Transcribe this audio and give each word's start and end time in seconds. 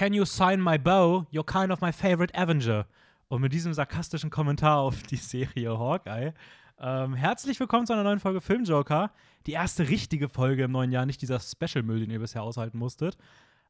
Can 0.00 0.14
you 0.14 0.24
sign 0.24 0.62
my 0.62 0.78
bow? 0.78 1.26
You're 1.30 1.44
kind 1.44 1.70
of 1.70 1.82
my 1.82 1.92
favorite 1.92 2.34
Avenger. 2.34 2.86
Und 3.28 3.42
mit 3.42 3.52
diesem 3.52 3.74
sarkastischen 3.74 4.30
Kommentar 4.30 4.78
auf 4.78 5.02
die 5.02 5.16
Serie 5.16 5.78
Hawkeye. 5.78 6.32
Ähm, 6.80 7.12
herzlich 7.12 7.60
willkommen 7.60 7.86
zu 7.86 7.92
einer 7.92 8.04
neuen 8.04 8.18
Folge 8.18 8.40
Filmjoker. 8.40 9.10
Die 9.46 9.52
erste 9.52 9.90
richtige 9.90 10.30
Folge 10.30 10.64
im 10.64 10.72
neuen 10.72 10.90
Jahr, 10.90 11.04
nicht 11.04 11.20
dieser 11.20 11.38
Special-Müll, 11.38 12.00
den 12.00 12.10
ihr 12.10 12.18
bisher 12.18 12.42
aushalten 12.42 12.78
musstet. 12.78 13.18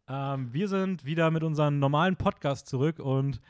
Ähm, 0.06 0.52
wir 0.52 0.68
sind 0.68 1.04
wieder 1.04 1.32
mit 1.32 1.42
unserem 1.42 1.80
normalen 1.80 2.14
Podcast 2.14 2.68
zurück 2.68 3.00
und 3.00 3.40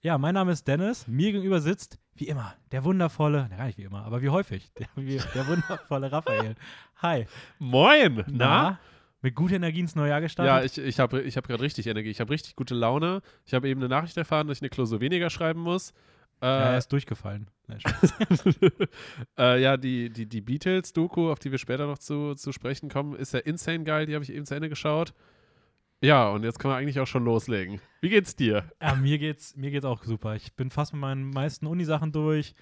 ja, 0.00 0.16
mein 0.16 0.34
Name 0.34 0.52
ist 0.52 0.68
Dennis. 0.68 1.08
Mir 1.08 1.32
gegenüber 1.32 1.60
sitzt, 1.60 1.98
wie 2.14 2.28
immer, 2.28 2.54
der 2.70 2.84
wundervolle, 2.84 3.48
na, 3.50 3.56
gar 3.56 3.66
nicht 3.66 3.78
wie 3.78 3.82
immer, 3.82 4.04
aber 4.04 4.22
wie 4.22 4.28
häufig, 4.28 4.70
der, 4.78 4.86
der 5.34 5.48
wundervolle 5.48 6.12
Raphael. 6.12 6.54
Hi. 7.02 7.26
Moin! 7.58 8.22
Na? 8.28 8.70
Na? 8.70 8.78
Mit 9.20 9.34
guter 9.34 9.56
Energie 9.56 9.80
ins 9.80 9.96
neue 9.96 10.10
Jahr 10.10 10.18
Ja, 10.18 10.24
gestartet? 10.24 10.78
ich, 10.78 10.84
ich 10.84 11.00
habe 11.00 11.22
ich 11.22 11.36
hab 11.36 11.46
gerade 11.48 11.62
richtig 11.62 11.86
Energie. 11.86 12.10
Ich 12.10 12.20
habe 12.20 12.30
richtig 12.32 12.54
gute 12.56 12.74
Laune. 12.74 13.20
Ich 13.44 13.54
habe 13.54 13.68
eben 13.68 13.80
eine 13.80 13.88
Nachricht 13.88 14.16
erfahren, 14.16 14.46
dass 14.46 14.58
ich 14.58 14.62
eine 14.62 14.70
Klausur 14.70 15.00
weniger 15.00 15.28
schreiben 15.30 15.60
muss. 15.60 15.92
ja, 16.40 16.48
er 16.68 16.74
Äh, 16.74 16.78
ist 16.78 16.92
durchgefallen. 16.92 17.50
Äh, 19.38 19.60
ja, 19.62 19.76
die, 19.76 20.10
die, 20.10 20.26
die 20.26 20.40
Beatles-Doku, 20.40 21.30
auf 21.30 21.38
die 21.38 21.50
wir 21.50 21.58
später 21.58 21.86
noch 21.86 21.98
zu, 21.98 22.34
zu 22.34 22.52
sprechen 22.52 22.88
kommen, 22.88 23.14
ist 23.16 23.32
ja 23.32 23.40
insane 23.40 23.84
geil. 23.84 24.06
Die 24.06 24.14
habe 24.14 24.24
ich 24.24 24.32
eben 24.32 24.46
zu 24.46 24.54
Ende 24.54 24.68
geschaut. 24.68 25.12
Ja, 26.00 26.28
und 26.28 26.44
jetzt 26.44 26.58
können 26.60 26.72
wir 26.74 26.78
eigentlich 26.78 27.00
auch 27.00 27.06
schon 27.06 27.24
loslegen. 27.24 27.80
Wie 28.00 28.08
geht's 28.08 28.36
dir? 28.36 28.64
ja, 28.80 28.94
mir 28.94 29.18
geht's, 29.18 29.56
mir 29.56 29.70
geht's 29.70 29.84
auch 29.84 30.04
super. 30.04 30.36
Ich 30.36 30.52
bin 30.54 30.70
fast 30.70 30.92
mit 30.92 31.00
meinen 31.00 31.30
meisten 31.30 31.66
Unisachen 31.66 32.12
durch. 32.12 32.54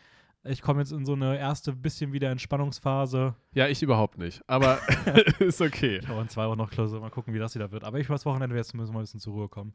Ich 0.48 0.62
komme 0.62 0.80
jetzt 0.80 0.92
in 0.92 1.04
so 1.04 1.12
eine 1.14 1.38
erste 1.38 1.72
bisschen 1.72 2.12
wieder 2.12 2.30
Entspannungsphase. 2.30 3.34
Ja, 3.54 3.68
ich 3.68 3.82
überhaupt 3.82 4.18
nicht. 4.18 4.42
Aber 4.46 4.78
ist 5.38 5.60
okay. 5.60 5.98
Ich 6.02 6.08
habe 6.08 6.20
in 6.20 6.28
zwei 6.28 6.46
Wochen 6.48 6.58
noch 6.58 6.70
Klausur. 6.70 7.00
Mal 7.00 7.10
gucken, 7.10 7.34
wie 7.34 7.38
das 7.38 7.54
wieder 7.54 7.70
wird. 7.72 7.84
Aber 7.84 7.98
ich 7.98 8.08
weiß, 8.10 8.24
Wochenende 8.26 8.56
jetzt 8.56 8.74
müssen 8.74 8.92
wir 8.92 8.98
ein 8.98 9.02
bisschen 9.02 9.20
zur 9.20 9.34
Ruhe 9.34 9.48
kommen. 9.48 9.74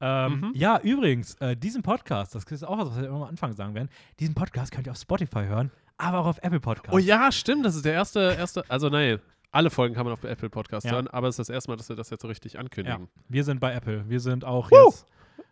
Ähm, 0.00 0.40
Mhm. 0.40 0.52
Ja, 0.54 0.80
übrigens, 0.80 1.34
äh, 1.36 1.56
diesen 1.56 1.82
Podcast, 1.82 2.34
das 2.34 2.44
ist 2.44 2.64
auch 2.64 2.78
was, 2.78 2.88
was 2.90 2.96
wir 3.00 3.06
immer 3.06 3.16
am 3.18 3.22
Anfang 3.24 3.52
sagen 3.52 3.74
werden, 3.74 3.88
diesen 4.18 4.34
Podcast 4.34 4.72
könnt 4.72 4.86
ihr 4.88 4.90
auf 4.90 4.98
Spotify 4.98 5.44
hören, 5.46 5.70
aber 5.98 6.18
auch 6.18 6.26
auf 6.26 6.38
Apple 6.42 6.58
Podcasts. 6.60 6.92
Oh 6.94 6.98
ja, 6.98 7.30
stimmt. 7.30 7.64
Das 7.64 7.76
ist 7.76 7.84
der 7.84 7.92
erste, 7.92 8.34
erste 8.36 8.64
also 8.68 8.88
nein, 8.88 9.20
alle 9.52 9.70
Folgen 9.70 9.94
kann 9.94 10.04
man 10.04 10.12
auf 10.12 10.24
Apple 10.24 10.50
Podcast 10.50 10.84
Ja. 10.84 10.92
hören, 10.92 11.06
aber 11.08 11.28
es 11.28 11.34
ist 11.38 11.48
das 11.48 11.54
erste 11.54 11.70
Mal, 11.70 11.76
dass 11.76 11.88
wir 11.88 11.94
das 11.96 12.10
jetzt 12.10 12.22
so 12.22 12.28
richtig 12.28 12.54
Ja, 12.54 12.60
ankündigen. 12.60 13.08
wir 13.28 13.44
sind 13.44 13.60
bei 13.60 13.72
Apple. 13.72 14.08
Wir 14.08 14.18
sind 14.18 14.44
auch 14.44 14.68
Woo! 14.72 14.86
jetzt 14.86 15.06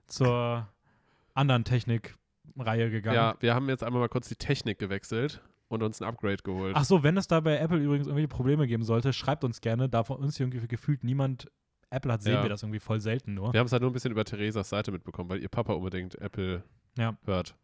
zur 0.08 0.66
anderen 1.34 1.62
Technikreihe 2.52 2.90
gegangen. 2.90 3.16
Ja, 3.16 3.34
wir 3.40 3.54
haben 3.54 3.68
jetzt 3.68 3.82
einmal 3.82 4.00
mal 4.00 4.08
kurz 4.08 4.28
die 4.28 4.36
Technik 4.36 4.78
gewechselt 4.78 5.42
und 5.68 5.82
uns 5.82 6.00
ein 6.00 6.08
Upgrade 6.08 6.38
geholt. 6.42 6.74
Ach 6.76 6.84
so, 6.84 7.02
wenn 7.02 7.16
es 7.16 7.26
da 7.28 7.40
bei 7.40 7.56
Apple 7.58 7.78
übrigens 7.78 8.06
irgendwelche 8.06 8.28
Probleme 8.28 8.66
geben 8.66 8.84
sollte, 8.84 9.12
schreibt 9.12 9.44
uns 9.44 9.60
gerne. 9.60 9.88
Da 9.88 10.04
von 10.04 10.18
uns 10.18 10.38
irgendwie 10.38 10.66
gefühlt 10.66 11.04
niemand 11.04 11.50
Apple 11.90 12.12
hat, 12.12 12.22
sehen 12.22 12.34
Ja. 12.34 12.42
wir 12.42 12.48
das 12.48 12.62
irgendwie 12.62 12.80
voll 12.80 13.00
selten 13.00 13.34
nur. 13.34 13.52
Wir 13.52 13.60
haben 13.60 13.66
es 13.66 13.72
halt 13.72 13.82
nur 13.82 13.90
ein 13.90 13.94
bisschen 13.94 14.12
über 14.12 14.24
Theresas 14.24 14.68
Seite 14.68 14.92
mitbekommen, 14.92 15.28
weil 15.30 15.40
ihr 15.40 15.48
Papa 15.48 15.72
unbedingt 15.74 16.14
Apple 16.20 16.62
Ja. 16.96 17.16
hört. 17.24 17.54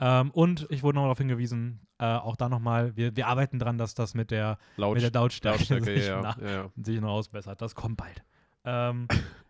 Ähm, 0.00 0.30
und 0.30 0.66
ich 0.70 0.82
wurde 0.82 0.96
noch 0.96 1.02
darauf 1.04 1.18
hingewiesen, 1.18 1.80
äh, 1.98 2.04
auch 2.04 2.34
da 2.36 2.48
nochmal, 2.48 2.96
wir, 2.96 3.14
wir 3.14 3.26
arbeiten 3.28 3.58
dran, 3.58 3.78
dass 3.78 3.94
das 3.94 4.14
mit 4.14 4.30
der, 4.30 4.58
Laut, 4.76 4.94
mit 4.94 5.02
der 5.02 5.12
Lautstärke, 5.12 5.58
Lautstärke, 5.74 5.84
sich, 5.84 6.06
ja, 6.06 6.20
nach, 6.20 6.38
ja. 6.40 6.70
sich 6.82 7.00
noch 7.00 7.10
ausbessert. 7.10 7.60
Das 7.60 7.74
kommt 7.74 7.98
bald. 7.98 8.22
Ähm, 8.64 9.06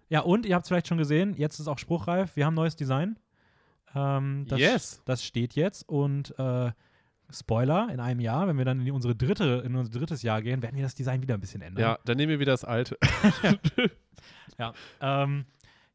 ja, 0.08 0.20
und 0.20 0.44
ihr 0.44 0.54
habt 0.54 0.64
es 0.64 0.68
vielleicht 0.68 0.88
schon 0.88 0.98
gesehen, 0.98 1.34
jetzt 1.34 1.58
ist 1.58 1.68
auch 1.68 1.78
spruchreif. 1.78 2.36
Wir 2.36 2.44
haben 2.46 2.54
neues 2.54 2.76
Design. 2.76 3.18
Ähm, 3.94 4.46
das, 4.48 4.58
Yes. 4.58 5.02
Das 5.04 5.24
steht 5.24 5.54
jetzt 5.54 5.88
und 5.88 6.38
äh, 6.38 6.70
Spoiler, 7.30 7.88
in 7.90 7.98
einem 7.98 8.20
Jahr, 8.20 8.46
wenn 8.46 8.58
wir 8.58 8.64
dann 8.64 8.80
in 8.86 8.92
unsere 8.92 9.14
dritte, 9.16 9.62
in 9.64 9.74
unser 9.74 9.98
drittes 9.98 10.22
Jahr 10.22 10.42
gehen, 10.42 10.62
werden 10.62 10.76
wir 10.76 10.82
das 10.82 10.94
Design 10.94 11.22
wieder 11.22 11.34
ein 11.34 11.40
bisschen 11.40 11.62
ändern. 11.62 11.82
Ja, 11.82 11.98
dann 12.04 12.16
nehmen 12.18 12.30
wir 12.30 12.40
wieder 12.40 12.52
das 12.52 12.64
alte. 12.64 12.98
Ja, 14.58 14.72
ähm, 15.00 15.46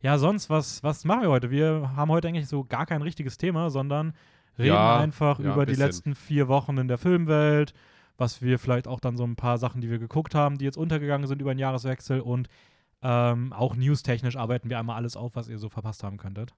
ja, 0.02 0.17
sonst, 0.17 0.50
was, 0.50 0.84
was 0.84 1.06
machen 1.06 1.22
wir 1.23 1.30
heute? 1.30 1.50
Wir 1.52 1.92
haben 1.95 2.12
heute 2.12 2.28
eigentlich 2.28 2.48
so 2.48 2.64
gar 2.64 2.86
kein 2.86 3.02
richtiges 3.02 3.38
Thema, 3.38 3.70
sondern 3.70 4.14
reden 4.58 4.70
Ja, 4.70 5.00
einfach 5.00 5.39
ja, 5.39 5.52
über 5.54 5.61
ein 5.61 5.67
die 5.67 5.76
letzten 5.76 6.16
vier 6.16 6.48
Wochen 6.48 6.78
in 6.78 6.88
der 6.88 6.98
Filmwelt, 6.98 7.73
was 8.17 8.42
wir 8.42 8.60
vielleicht 8.60 8.88
auch 8.88 8.99
dann 8.99 9.16
so 9.16 9.23
ein 9.23 9.36
paar 9.36 9.58
Sachen, 9.58 9.82
die 9.82 9.89
wir 9.89 9.99
geguckt 9.99 10.36
haben, 10.36 10.58
die 10.58 10.66
jetzt 10.66 10.77
untergegangen 10.77 11.27
sind 11.27 11.42
über 11.42 11.54
den 11.54 11.60
Jahreswechsel 11.60 12.20
und 12.20 12.48
ähm, 13.04 13.54
auch 13.54 13.76
newstechnisch 13.76 14.36
arbeiten 14.38 14.70
wir 14.70 14.80
einmal 14.80 14.95
alles 14.95 15.16
auf, 15.16 15.36
was 15.36 15.49
ihr 15.49 15.60
so 15.60 15.70
verpasst 15.70 16.04
haben 16.04 16.17
könntet. 16.17 16.54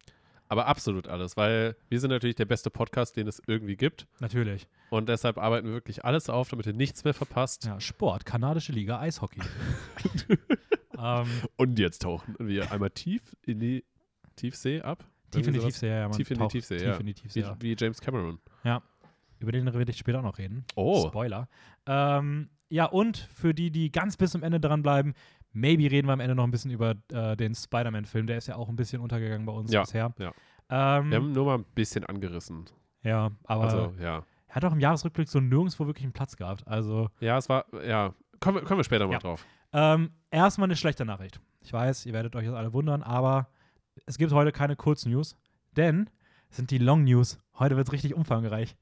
Aber 0.49 0.65
absolut 0.65 1.07
alles, 1.07 1.37
weil 1.37 1.75
wir 1.89 1.99
sind 1.99 2.09
natürlich 2.09 2.35
der 2.35 2.45
beste 2.45 2.71
Podcast, 2.71 3.15
den 3.15 3.27
es 3.27 3.41
irgendwie 3.45 3.77
gibt. 3.77 4.07
Natürlich. 4.19 4.67
Und 4.89 5.07
deshalb 5.07 5.37
arbeiten 5.37 5.67
wir 5.67 5.73
wirklich 5.73 6.03
alles 6.03 6.29
auf, 6.29 6.49
damit 6.49 6.65
ihr 6.65 6.73
nichts 6.73 7.03
mehr 7.03 7.13
verpasst. 7.13 7.65
Ja, 7.65 7.79
Sport, 7.79 8.25
kanadische 8.25 8.71
Liga, 8.71 8.99
Eishockey. 8.99 9.41
ähm, 10.97 11.27
Und 11.55 11.77
jetzt 11.77 12.01
tauchen 12.01 12.35
wir 12.39 12.71
einmal 12.71 12.89
tief 12.89 13.35
in 13.45 13.59
die 13.59 13.85
Tiefsee 14.35 14.81
ab. 14.81 15.05
tief 15.29 15.47
in 15.47 15.53
die. 15.53 15.59
Tiefsee, 15.59 15.87
ja, 15.87 16.07
man 16.07 16.17
Tief 16.17 16.31
in 16.31 16.39
die 16.39 16.47
Tiefsee, 16.47 16.77
tief 16.77 16.87
ja. 16.87 16.97
in 16.97 17.05
die 17.05 17.13
Tiefsee, 17.13 17.41
Wie, 17.41 17.45
ja. 17.45 17.57
wie 17.59 17.75
James 17.77 18.01
Cameron. 18.01 18.39
Über 19.39 19.53
den 19.53 19.73
werde 19.73 19.91
ich 19.91 19.97
später 19.97 20.19
auch 20.19 20.23
noch 20.23 20.37
reden. 20.37 20.65
Oh. 20.75 21.07
Spoiler. 21.07 21.47
Ähm, 21.85 22.49
ja, 22.69 22.85
und 22.85 23.17
für 23.17 23.53
die, 23.53 23.71
die 23.71 23.91
ganz 23.91 24.17
bis 24.17 24.31
zum 24.31 24.43
Ende 24.43 24.59
dranbleiben, 24.59 25.13
maybe 25.51 25.83
reden 25.91 26.07
wir 26.07 26.13
am 26.13 26.19
Ende 26.19 26.35
noch 26.35 26.43
ein 26.43 26.51
bisschen 26.51 26.71
über 26.71 26.95
äh, 27.11 27.35
den 27.37 27.55
Spider-Man-Film. 27.55 28.27
Der 28.27 28.37
ist 28.37 28.47
ja 28.47 28.55
auch 28.55 28.69
ein 28.69 28.75
bisschen 28.75 29.01
untergegangen 29.01 29.45
bei 29.45 29.53
uns 29.53 29.71
Ja, 29.71 29.81
bisher. 29.81 30.13
ja. 30.19 30.31
Ähm, 30.69 31.09
Wir 31.09 31.17
haben 31.17 31.31
nur 31.31 31.45
mal 31.45 31.57
ein 31.59 31.65
bisschen 31.75 32.05
angerissen. 32.05 32.65
ja, 33.03 33.31
aber 33.45 33.63
Also, 33.63 33.93
ja. 33.99 34.23
er 34.47 34.55
hat 34.55 34.65
auch 34.65 34.71
im 34.73 34.79
Jahresrückblick 34.79 35.27
so 35.27 35.39
nirgendwo 35.39 35.85
wirklich 35.87 36.03
einen 36.03 36.13
Platz 36.13 36.35
gehabt. 36.35 36.67
Also, 36.67 37.09
Ja, 37.19 37.37
es 37.37 37.49
war, 37.49 37.65
ja. 37.83 38.13
Kommen 38.39 38.57
wir, 38.57 38.63
kommen 38.63 38.79
wir 38.79 38.83
später 38.83 39.07
mal 39.07 39.13
Ja. 39.13 39.19
drauf. 39.19 39.45
ähm, 39.73 40.11
erstmal 40.31 40.67
eine 40.67 40.75
schlechte 40.75 41.05
Nachricht. 41.05 41.39
Ich 41.61 41.73
weiß, 41.73 42.05
ihr 42.05 42.13
werdet 42.13 42.35
euch 42.35 42.45
jetzt 42.45 42.55
alle 42.55 42.71
wundern, 42.73 43.03
aber 43.03 43.49
es 44.05 44.17
gibt 44.17 44.31
heute 44.31 44.51
keine 44.51 44.75
Kurznews, 44.75 45.35
denn 45.75 46.09
es 46.49 46.57
sind 46.57 46.71
die 46.71 46.77
Long 46.77 47.03
News. 47.03 47.37
Heute 47.57 47.75
wird 47.75 47.87
es 47.87 47.93
richtig 47.93 48.13
umfangreich. 48.15 48.75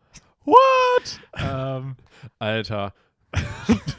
What? 0.45 1.19
ähm, 1.35 1.95
Alter. 2.39 2.93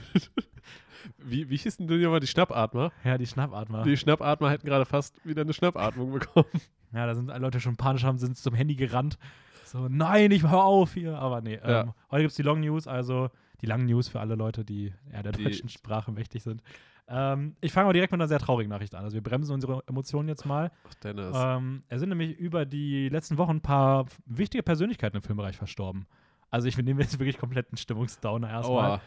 wie, 1.31 1.49
wie 1.51 1.57
hießen 1.57 1.87
denn 1.87 2.01
nochmal 2.03 2.21
die 2.21 2.27
Schnappatmer? 2.27 2.93
ja, 3.05 3.19
die 3.19 3.27
Schnappatmer. 3.27 3.83
Die 3.83 3.97
Schnappatmer 3.97 4.51
hätten 4.51 4.67
gerade 4.67 4.85
fast 4.85 5.15
wieder 5.25 5.43
eine 5.43 5.53
Schnappatmung 5.53 6.13
bekommen. 6.13 6.47
Ja, 6.91 7.07
da 7.07 7.15
sind 7.15 7.29
alle 7.31 7.43
Leute 7.43 7.61
schon 7.61 7.77
panisch 7.77 8.03
haben, 8.05 8.17
sind 8.17 8.39
zum 8.39 8.55
Handy 8.55 8.75
gerannt. 8.75 9.19
So, 9.67 9.89
nein, 9.91 10.31
ich 10.31 10.43
hör 10.43 10.65
auf 10.65 10.95
hier. 10.95 11.19
Aber 11.19 11.43
nee, 11.43 11.57
Ja. 11.63 11.83
ähm, 11.83 11.93
heute 12.11 12.23
gibt 12.23 12.31
es 12.31 12.37
die 12.37 12.43
Long 12.43 12.61
News, 12.61 12.87
also 12.89 13.29
die 13.61 13.67
langen 13.67 13.85
News 13.85 14.09
für 14.09 14.21
alle 14.21 14.37
Leute, 14.37 14.65
die 14.65 14.95
ja, 15.13 15.23
der 15.23 15.33
Die- 15.33 15.45
deutschen 15.45 15.69
Sprache 15.69 16.11
mächtig 16.13 16.43
sind. 16.43 16.63
Ähm, 17.07 17.57
ich 17.61 17.73
fange 17.73 17.85
aber 17.85 17.93
direkt 17.93 18.11
mit 18.13 18.21
einer 18.23 18.29
sehr 18.29 18.39
traurigen 18.39 18.71
Nachricht 18.71 18.95
an. 18.95 19.05
Also 19.05 19.13
wir 19.17 19.23
bremsen 19.23 19.53
unsere 19.53 19.83
Emotionen 19.87 20.29
jetzt 20.31 20.47
mal. 20.47 20.71
Ach, 20.89 20.95
Dennis. 20.95 21.37
Ähm, 21.39 21.83
es 21.89 22.01
sind 22.01 22.09
nämlich 22.09 22.39
über 22.39 22.65
die 22.65 23.11
letzten 23.11 23.37
Wochen 23.37 23.57
ein 23.57 23.61
paar 23.61 24.07
wichtige 24.25 24.63
Persönlichkeiten 24.63 25.17
im 25.19 25.23
Filmbereich 25.23 25.59
verstorben. 25.59 26.07
Also 26.51 26.69
ich 26.69 26.79
nehme 26.79 27.03
jetzt 27.03 27.19
wirklich 27.19 27.37
kompletten 27.37 27.77
Stimmungsdowner 27.77 28.49
erstmal. 28.49 28.91
Aua. 28.93 29.01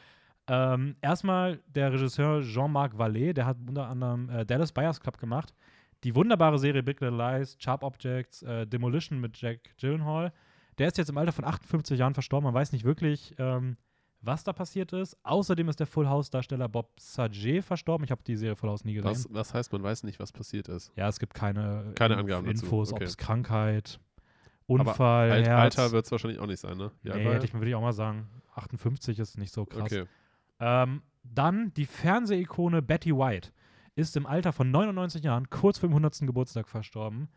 Ähm, 0.53 0.97
erstmal 0.99 1.61
der 1.67 1.93
Regisseur 1.93 2.41
Jean-Marc 2.41 2.93
Vallée, 2.95 3.31
der 3.31 3.45
hat 3.45 3.55
unter 3.65 3.87
anderem 3.87 4.29
äh, 4.29 4.45
Dallas 4.45 4.73
Buyers 4.73 4.99
Club 4.99 5.17
gemacht. 5.17 5.53
Die 6.03 6.13
wunderbare 6.13 6.59
Serie 6.59 6.83
Big 6.83 6.99
Little 6.99 7.17
Lies, 7.17 7.55
Sharp 7.57 7.83
Objects, 7.83 8.43
äh, 8.43 8.67
Demolition 8.67 9.21
mit 9.21 9.39
Jack 9.39 9.77
Gyllenhaal. 9.77 10.33
Der 10.77 10.87
ist 10.87 10.97
jetzt 10.97 11.09
im 11.09 11.17
Alter 11.17 11.31
von 11.31 11.45
58 11.45 11.97
Jahren 11.97 12.13
verstorben. 12.13 12.43
Man 12.43 12.53
weiß 12.53 12.73
nicht 12.73 12.83
wirklich, 12.83 13.33
ähm, 13.37 13.77
was 14.19 14.43
da 14.43 14.51
passiert 14.51 14.91
ist. 14.91 15.15
Außerdem 15.23 15.69
ist 15.69 15.79
der 15.79 15.87
Full 15.87 16.09
House-Darsteller 16.09 16.67
Bob 16.67 16.99
Saget 16.99 17.63
verstorben. 17.63 18.03
Ich 18.03 18.11
habe 18.11 18.21
die 18.27 18.35
Serie 18.35 18.57
Full 18.57 18.69
House 18.69 18.83
nie 18.83 18.95
gesehen. 18.95 19.09
Was, 19.09 19.27
was 19.33 19.53
heißt, 19.53 19.71
man 19.71 19.83
weiß 19.83 20.03
nicht, 20.03 20.19
was 20.19 20.33
passiert 20.33 20.67
ist? 20.67 20.91
Ja, 20.97 21.07
es 21.07 21.17
gibt 21.17 21.33
keine, 21.33 21.93
Keine 21.95 22.15
In- 22.15 22.19
Angaben 22.19 22.45
dazu, 22.45 22.65
Infos, 22.65 22.89
ob 22.91 22.97
okay. 22.97 23.05
es 23.05 23.15
Krankheit, 23.15 24.01
Unfall, 24.65 25.31
Alt, 25.31 25.47
Herz. 25.47 25.77
Alter 25.77 25.93
wird 25.93 26.05
es 26.05 26.11
wahrscheinlich 26.11 26.39
auch 26.41 26.47
nicht 26.47 26.59
sein, 26.59 26.75
ne? 26.75 26.91
Wie 27.03 27.11
alt 27.11 27.23
nee, 27.23 27.29
hätte 27.31 27.45
ich, 27.45 27.53
würde 27.53 27.69
ich 27.69 27.75
auch 27.75 27.81
mal 27.81 27.93
sagen. 27.93 28.27
58 28.55 29.17
ist 29.17 29.37
nicht 29.37 29.53
so 29.53 29.65
krass. 29.65 29.83
Okay. 29.83 30.05
Ähm, 30.61 31.01
dann 31.23 31.73
die 31.73 31.85
Fernsehikone 31.85 32.81
Betty 32.81 33.15
White 33.15 33.49
ist 33.95 34.15
im 34.15 34.25
Alter 34.25 34.53
von 34.53 34.71
99 34.71 35.23
Jahren 35.23 35.49
kurz 35.49 35.79
vor 35.79 35.89
dem 35.89 35.93
100. 35.93 36.19
Geburtstag 36.21 36.69
verstorben. 36.69 37.27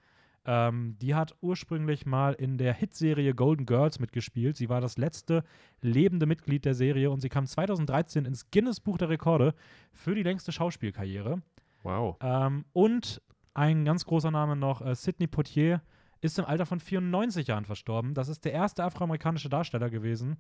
Ähm, 0.47 0.97
die 1.01 1.15
hat 1.15 1.35
ursprünglich 1.41 2.05
mal 2.05 2.35
in 2.35 2.59
der 2.59 2.75
Hitserie 2.75 3.35
Golden 3.35 3.65
Girls 3.65 3.99
mitgespielt. 3.99 4.57
Sie 4.57 4.69
war 4.69 4.81
das 4.81 4.99
letzte 4.99 5.43
lebende 5.81 6.27
Mitglied 6.27 6.67
der 6.67 6.75
Serie 6.75 7.11
und 7.11 7.21
sie 7.21 7.31
kam 7.31 7.47
2013 7.47 8.27
ins 8.27 8.51
Guinness 8.51 8.81
Buch 8.81 8.99
der 8.99 9.09
Rekorde 9.09 9.55
für 9.93 10.15
die 10.15 10.23
längste 10.23 10.53
Schauspielkarriere. 10.53 11.41
Wow. 11.83 12.17
Ähm, 12.21 12.67
und 12.73 13.23
ein 13.55 13.85
ganz 13.85 14.05
großer 14.05 14.31
Name 14.31 14.55
noch, 14.55 14.83
äh, 14.83 14.95
Sidney 14.95 15.27
Poitier, 15.27 15.81
ist 16.21 16.39
im 16.39 16.45
Alter 16.45 16.67
von 16.67 16.81
94 16.81 17.47
Jahren 17.47 17.65
verstorben. 17.65 18.15
Das 18.15 18.29
ist 18.29 18.45
der 18.45 18.53
erste 18.53 18.85
afroamerikanische 18.85 19.49
Darsteller 19.49 19.91
gewesen, 19.91 20.37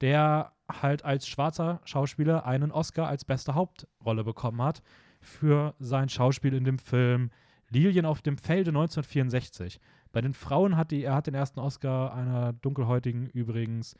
der 0.00 0.52
halt 0.70 1.04
als 1.04 1.26
schwarzer 1.28 1.80
Schauspieler 1.84 2.46
einen 2.46 2.70
Oscar 2.72 3.08
als 3.08 3.24
beste 3.24 3.54
Hauptrolle 3.54 4.24
bekommen 4.24 4.62
hat 4.62 4.82
für 5.20 5.74
sein 5.78 6.08
Schauspiel 6.08 6.54
in 6.54 6.64
dem 6.64 6.78
Film 6.78 7.30
Lilien 7.68 8.06
auf 8.06 8.22
dem 8.22 8.38
Felde 8.38 8.70
1964. 8.70 9.80
Bei 10.12 10.20
den 10.20 10.34
Frauen 10.34 10.76
hat 10.76 10.90
die, 10.90 11.04
er 11.04 11.14
hat 11.14 11.26
den 11.26 11.34
ersten 11.34 11.60
Oscar 11.60 12.14
einer 12.14 12.52
dunkelhäutigen 12.52 13.26
übrigens 13.26 13.94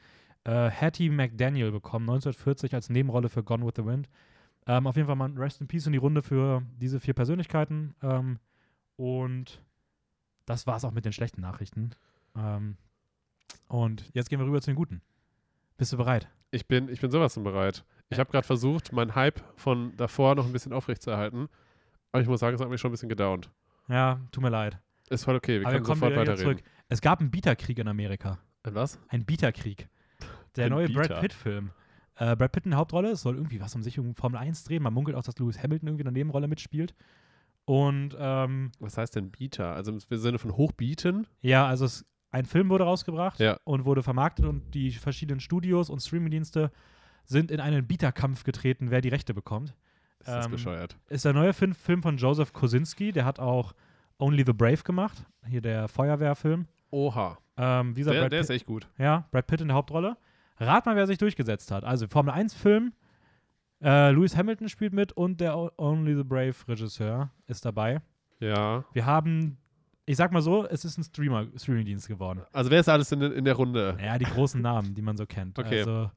äh, 0.45 0.71
Hattie 0.71 1.11
McDaniel 1.11 1.71
bekommen, 1.71 2.09
1940 2.09 2.75
als 2.75 2.89
Nebenrolle 2.91 3.29
für 3.29 3.45
Gone 3.45 3.65
with 3.67 3.75
the 3.77 3.85
Wind. 3.85 4.09
Ähm, 4.67 4.87
auf 4.87 4.97
jeden 4.97 5.07
Fall 5.07 5.17
mal 5.17 5.29
ein 5.29 5.39
Rest 5.39 5.61
in 5.61 5.69
Peace 5.69 5.87
in 5.87 5.93
die 5.93 5.99
Runde 5.99 6.23
für 6.23 6.63
diese 6.77 7.01
vier 7.01 7.15
Persönlichkeiten. 7.15 7.95
Ähm, 8.03 8.39
Und 8.97 9.63
das 10.47 10.67
war 10.67 10.77
es 10.77 10.85
auch 10.85 10.93
mit 10.93 11.05
den 11.05 11.13
schlechten 11.13 11.41
Nachrichten. 11.41 11.91
Ähm, 12.37 12.77
und 13.69 14.11
jetzt 14.15 14.29
gehen 14.29 14.39
wir 14.39 14.47
rüber 14.47 14.61
zu 14.61 14.71
den 14.71 14.77
guten. 14.77 15.01
Bist 15.81 15.95
du 15.95 15.97
bereit? 15.97 16.29
Ich 16.51 16.69
bin, 16.69 16.91
ich 16.91 17.01
bin 17.01 17.11
sowas 17.11 17.33
von 17.33 17.43
bereit. 17.43 17.87
Ich 18.11 18.19
habe 18.19 18.31
gerade 18.31 18.47
versucht, 18.47 18.93
meinen 18.93 19.15
Hype 19.15 19.41
von 19.57 19.97
davor 19.97 20.35
noch 20.35 20.45
ein 20.45 20.53
bisschen 20.53 20.75
aufrechtzuerhalten. 20.75 21.49
Aber 22.13 22.21
ich 22.21 22.29
muss 22.29 22.41
sagen, 22.41 22.55
es 22.55 22.61
hat 22.61 22.69
mich 22.69 22.79
schon 22.79 22.91
ein 22.91 22.93
bisschen 22.93 23.09
gedownt. 23.09 23.51
Ja, 23.89 24.21
tut 24.31 24.43
mir 24.43 24.51
leid. 24.51 24.79
Ist 25.09 25.25
voll 25.25 25.37
okay, 25.37 25.59
wir 25.59 25.67
Aber 25.67 25.73
wir 25.73 25.79
können 25.79 25.87
kommen 25.87 26.01
sofort 26.01 26.21
wieder 26.21 26.37
zurück. 26.37 26.59
Es 26.91 27.01
gab 27.01 27.21
einen 27.21 27.31
Bieterkrieg 27.31 27.79
in 27.79 27.89
Amerika. 27.89 28.39
Ein 28.63 28.75
was? 28.75 29.01
Ein 29.09 29.25
Bieterkrieg. 29.25 29.89
Der 30.55 30.67
Ein 30.67 30.73
neue 30.73 30.91
Brad 30.91 31.09
Bieter. 31.09 31.21
Pitt-Film. 31.23 31.71
Äh, 32.17 32.37
Brad 32.37 32.53
Pitt 32.53 32.67
in 32.67 32.73
der 32.73 32.79
Hauptrolle. 32.79 33.13
Es 33.13 33.23
soll 33.23 33.37
irgendwie 33.37 33.59
was 33.63 33.75
um 33.75 33.83
sich 33.83 33.99
um 33.99 34.15
Formel 34.15 34.39
1 34.39 34.65
drehen. 34.65 34.83
Man 34.83 34.93
munkelt 34.93 35.17
auch, 35.17 35.23
dass 35.23 35.39
Lewis 35.39 35.63
Hamilton 35.63 35.89
irgendwie 35.89 36.03
in 36.03 36.13
der 36.13 36.13
Nebenrolle 36.13 36.47
mitspielt. 36.47 36.95
Und 37.65 38.15
ähm, 38.19 38.73
Was 38.81 38.99
heißt 38.99 39.17
denn 39.17 39.31
Bieter? 39.31 39.73
Also 39.73 39.93
im 39.93 40.01
Sinne 40.19 40.39
von 40.39 40.59
hochbieten? 40.59 41.27
ja, 41.41 41.67
also 41.67 41.87
es, 41.87 42.05
ein 42.33 42.45
Film 42.45 42.69
wurde 42.69 42.85
rausgebracht 42.85 43.41
Ja. 43.41 43.59
und 43.65 43.85
wurde 43.85 44.03
vermarktet 44.03 44.45
und 44.47 44.75
die 44.75 44.91
verschiedenen 44.93 45.41
Studios 45.41 45.91
und 45.91 46.01
Streamingdienste 46.01 46.71
sind 47.25 47.51
in 47.51 47.61
einen 47.61 47.87
Bieterkampf 47.87 48.45
getreten, 48.45 48.91
wer 48.91 49.01
die 49.01 49.09
Rechte 49.09 49.35
bekommt. 49.35 49.75
Ist 50.21 50.29
das 50.29 50.47
Ähm, 50.47 50.53
bescheuert? 50.53 50.97
Ist 51.09 51.25
der 51.25 51.33
neue 51.33 51.53
Film, 51.53 51.75
Film 51.75 52.03
von 52.03 52.17
Joseph 52.17 52.53
Kosinski. 52.53 53.13
Der 53.13 53.25
hat 53.25 53.39
auch 53.41 53.73
Only 54.19 54.45
the 54.45 54.53
Brave 54.53 54.83
gemacht. 54.85 55.25
Hier 55.47 55.61
der 55.63 55.89
Feuerwehrfilm. 55.89 56.67
Oha. 56.91 57.39
Ähm, 57.57 57.95
dieser 57.95 58.13
Der, 58.13 58.21
Brad 58.23 58.33
der 58.33 58.39
Pitt- 58.39 58.45
ist 58.45 58.51
echt 58.51 58.67
gut. 58.67 58.89
Ja, 58.99 59.27
Brad 59.31 59.47
Pitt 59.47 59.61
in 59.63 59.69
der 59.69 59.77
Hauptrolle. 59.77 60.17
Rat 60.59 60.85
mal, 60.87 60.95
wer 60.97 61.07
sich 61.07 61.17
durchgesetzt 61.19 61.71
hat. 61.71 61.85
Also 61.85 62.07
Formel 62.07 62.35
1-Film, 62.35 62.93
äh, 63.83 64.11
Lewis 64.11 64.37
Hamilton 64.37 64.69
spielt 64.69 64.93
mit 64.93 65.13
und 65.13 65.41
der 65.41 65.57
Only 65.79 66.15
the 66.17 66.25
Brave 66.25 66.55
Regisseur 66.69 67.31
ist 67.47 67.65
dabei. 67.65 68.03
Ja. 68.41 68.85
Wir 68.93 69.07
haben, 69.07 69.57
ich 70.11 70.17
sag 70.17 70.33
mal 70.33 70.43
so, 70.43 70.67
es 70.67 70.85
ist 70.85 70.99
ein 70.99 71.05
Streamer, 71.05 71.47
Streamingdienst 71.57 72.09
geworden. 72.09 72.43
Also 72.53 72.69
wer 72.69 72.81
ist 72.81 72.89
alles 72.89 73.13
in, 73.13 73.23
in 73.23 73.45
der 73.45 73.55
Runde? 73.55 73.97
Ja, 74.03 74.19
die 74.19 74.25
großen 74.25 74.61
Namen, 74.61 74.93
die 74.93 75.03
man 75.03 75.17
so 75.17 75.25
kennt. 75.25 75.57
Okay. 75.57 75.79
Also 75.79 76.11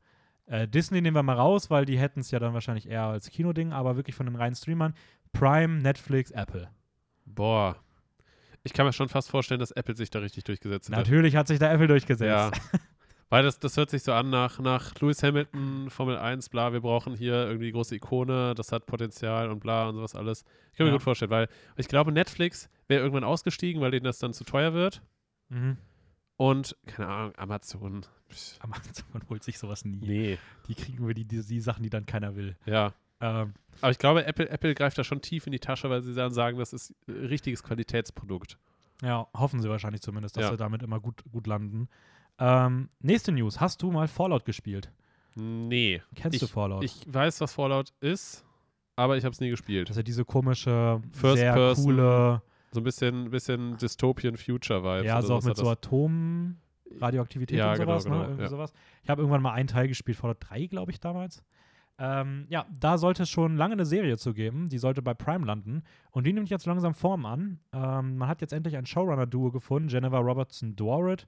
äh, 0.47 0.67
Disney 0.67 0.99
nehmen 0.99 1.15
wir 1.15 1.21
mal 1.21 1.35
raus, 1.35 1.69
weil 1.69 1.85
die 1.85 1.99
hätten 1.99 2.21
es 2.21 2.31
ja 2.31 2.39
dann 2.39 2.55
wahrscheinlich 2.55 2.89
eher 2.89 3.03
als 3.03 3.29
Kinoding, 3.29 3.71
aber 3.71 3.95
wirklich 3.95 4.15
von 4.15 4.25
den 4.25 4.35
reinen 4.35 4.55
Streamern. 4.55 4.95
Prime, 5.31 5.79
Netflix, 5.83 6.31
Apple. 6.31 6.69
Boah. 7.25 7.75
Ich 8.63 8.73
kann 8.73 8.87
mir 8.87 8.93
schon 8.93 9.09
fast 9.09 9.29
vorstellen, 9.29 9.59
dass 9.59 9.69
Apple 9.69 9.95
sich 9.95 10.09
da 10.09 10.19
richtig 10.19 10.43
durchgesetzt 10.43 10.89
hat. 10.89 10.97
Natürlich 10.97 11.35
hat 11.35 11.47
sich 11.47 11.59
da 11.59 11.71
Apple 11.71 11.87
durchgesetzt. 11.87 12.23
Ja. 12.23 12.49
Weil 13.33 13.43
das, 13.43 13.57
das 13.57 13.75
hört 13.77 13.89
sich 13.89 14.03
so 14.03 14.13
an 14.13 14.29
nach, 14.29 14.59
nach 14.59 14.93
Lewis 15.01 15.23
Hamilton, 15.23 15.89
Formel 15.89 16.17
1, 16.17 16.49
bla, 16.49 16.71
wir 16.71 16.81
brauchen 16.81 17.15
hier 17.15 17.33
irgendwie 17.47 17.65
die 17.65 17.71
große 17.71 17.95
Ikone, 17.95 18.53
das 18.53 18.71
hat 18.71 18.85
Potenzial 18.85 19.49
und 19.49 19.59
bla 19.59 19.89
und 19.89 19.95
sowas 19.95 20.13
alles. 20.13 20.45
Ich 20.71 20.77
kann 20.77 20.85
mir 20.85 20.91
Ja. 20.91 20.97
gut 20.97 21.01
vorstellen, 21.03 21.31
weil 21.31 21.47
ich 21.75 21.87
glaube, 21.87 22.11
Netflix 22.11 22.69
wäre 22.87 23.01
irgendwann 23.01 23.23
ausgestiegen, 23.23 23.81
weil 23.81 23.89
denen 23.89 24.03
das 24.03 24.19
dann 24.19 24.33
zu 24.33 24.43
teuer 24.43 24.73
wird. 24.75 25.01
Mhm. 25.49 25.77
Und, 26.37 26.75
keine 26.85 27.07
Ahnung, 27.09 27.33
Amazon. 27.37 28.05
man 29.11 29.21
holt 29.29 29.43
sich 29.43 29.57
sowas 29.57 29.83
nie. 29.83 29.97
Nee. 30.05 30.37
Die 30.67 30.75
kriegen 30.75 31.07
wir 31.07 31.15
die, 31.15 31.25
die, 31.25 31.41
die 31.43 31.59
Sachen, 31.59 31.81
die 31.81 31.89
dann 31.89 32.05
keiner 32.05 32.35
will. 32.35 32.55
Ja. 32.67 32.93
Ähm, 33.19 33.55
Aber 33.81 33.89
ich 33.91 33.97
glaube, 33.97 34.25
Apple, 34.27 34.47
Apple 34.47 34.75
greift 34.75 34.99
da 34.99 35.03
schon 35.03 35.21
tief 35.21 35.47
in 35.47 35.53
die 35.53 35.59
Tasche, 35.59 35.89
weil 35.89 36.03
sie 36.03 36.13
dann 36.13 36.33
sagen, 36.33 36.59
das 36.59 36.71
ist 36.71 36.93
äh, 37.07 37.11
richtiges 37.13 37.63
Qualitätsprodukt. 37.63 38.59
Ja, 39.01 39.27
hoffen 39.33 39.59
sie 39.59 39.69
wahrscheinlich 39.69 40.01
zumindest, 40.01 40.37
dass 40.37 40.43
Ja. 40.43 40.51
sie 40.51 40.57
damit 40.57 40.83
immer 40.83 40.99
gut, 40.99 41.23
gut 41.31 41.47
landen. 41.47 41.89
Ähm, 42.39 42.89
nächste 42.99 43.31
News. 43.31 43.59
Hast 43.59 43.81
du 43.81 43.91
mal 43.91 44.07
Fallout 44.07 44.45
gespielt? 44.45 44.91
Nee. 45.35 46.01
Kennst 46.15 46.41
du 46.41 46.45
Ich- 46.45 46.51
Fallout? 46.51 46.83
Ich 46.83 47.01
weiß, 47.07 47.41
was 47.41 47.53
Fallout 47.53 47.93
ist, 48.01 48.45
aber 48.95 49.17
ich 49.17 49.23
habe 49.25 49.33
es 49.33 49.39
nie 49.39 49.49
gespielt. 49.49 49.89
das 49.89 49.95
ist 49.95 49.97
ja 49.97 50.03
diese 50.03 50.25
komische, 50.25 51.01
First 51.11 51.37
sehr 51.37 51.53
Person 51.53 51.85
coole, 51.85 52.41
So 52.71 52.79
ein 52.79 52.83
bisschen, 52.83 53.29
bisschen 53.31 53.77
Dystopian 53.77 54.37
Future 54.37 54.83
Vibes. 54.83 55.05
ja, 55.07 55.17
oder 55.17 55.27
so 55.27 55.35
auch 55.35 55.43
mit 55.43 55.55
so 55.57 55.63
das? 55.63 55.71
Atomradioaktivität 55.73 57.57
Ja, 57.57 57.71
und 57.71 57.77
genau, 57.79 57.91
sowas. 57.99 58.05
ne? 58.05 58.11
genau, 58.11 58.23
Irgendwie 58.23 58.43
ja. 58.43 58.49
sowas. 58.49 58.73
Ich 59.03 59.09
habe 59.09 59.21
irgendwann 59.21 59.41
mal 59.41 59.53
einen 59.53 59.67
Teil 59.67 59.87
gespielt, 59.87 60.17
Fallout 60.17 60.37
3, 60.41 60.67
glaube 60.67 60.91
ich, 60.91 60.99
damals. 60.99 61.43
Ähm, 61.99 62.45
ja, 62.49 62.65
da 62.79 62.97
sollte 62.97 63.23
es 63.23 63.29
schon 63.29 63.55
lange 63.55 63.73
eine 63.73 63.85
Serie 63.85 64.17
zu 64.17 64.33
geben. 64.33 64.67
Die 64.69 64.79
sollte 64.79 65.01
bei 65.03 65.13
Prime 65.13 65.45
landen. 65.45 65.83
Und 66.11 66.25
die 66.25 66.33
nimmt 66.33 66.49
jetzt 66.49 66.65
langsam 66.65 66.95
Form 66.95 67.25
an. 67.25 67.59
Ähm, 67.71 68.17
man 68.17 68.27
hat 68.27 68.41
jetzt 68.41 68.51
endlich 68.51 68.75
ein 68.77 68.85
Showrunner-Duo 68.87 69.51
gefunden, 69.51 69.89
Jennifer 69.89 70.17
Robertson 70.17 70.75
Dorrit 70.75 71.27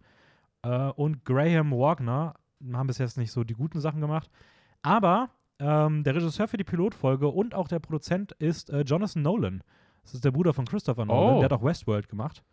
äh, 0.65 0.91
und 0.91 1.23
Graham 1.25 1.71
Wagner. 1.71 2.33
Haben 2.73 2.87
bis 2.87 2.97
jetzt 2.97 3.17
nicht 3.17 3.31
so 3.31 3.43
die 3.43 3.53
guten 3.53 3.79
Sachen 3.79 4.01
gemacht. 4.01 4.29
Aber 4.81 5.29
ähm, 5.59 6.03
der 6.03 6.15
Regisseur 6.15 6.47
für 6.47 6.57
die 6.57 6.63
Pilotfolge 6.63 7.27
und 7.27 7.53
auch 7.53 7.67
der 7.67 7.79
Produzent 7.79 8.31
ist 8.33 8.69
äh, 8.69 8.81
Jonathan 8.81 9.21
Nolan. 9.21 9.63
Das 10.03 10.13
ist 10.13 10.25
der 10.25 10.31
Bruder 10.31 10.53
von 10.53 10.65
Christopher 10.65 11.05
Nolan. 11.05 11.35
Oh. 11.35 11.39
Der 11.39 11.45
hat 11.45 11.53
auch 11.53 11.63
Westworld 11.63 12.09
gemacht. 12.09 12.43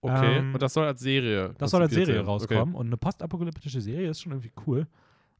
Okay, 0.00 0.38
Ähm, 0.38 0.54
und 0.54 0.62
das 0.62 0.74
soll 0.74 0.86
als 0.86 1.00
Serie. 1.00 1.54
Das 1.58 1.70
soll 1.72 1.82
als 1.82 1.92
Serie 1.92 2.16
sein. 2.16 2.24
rauskommen. 2.24 2.74
Und 2.74 2.86
eine 2.86 2.96
postapokalyptische 2.96 3.80
Serie 3.80 4.10
ist 4.10 4.20
schon 4.22 4.32
irgendwie 4.32 4.52
cool. 4.66 4.86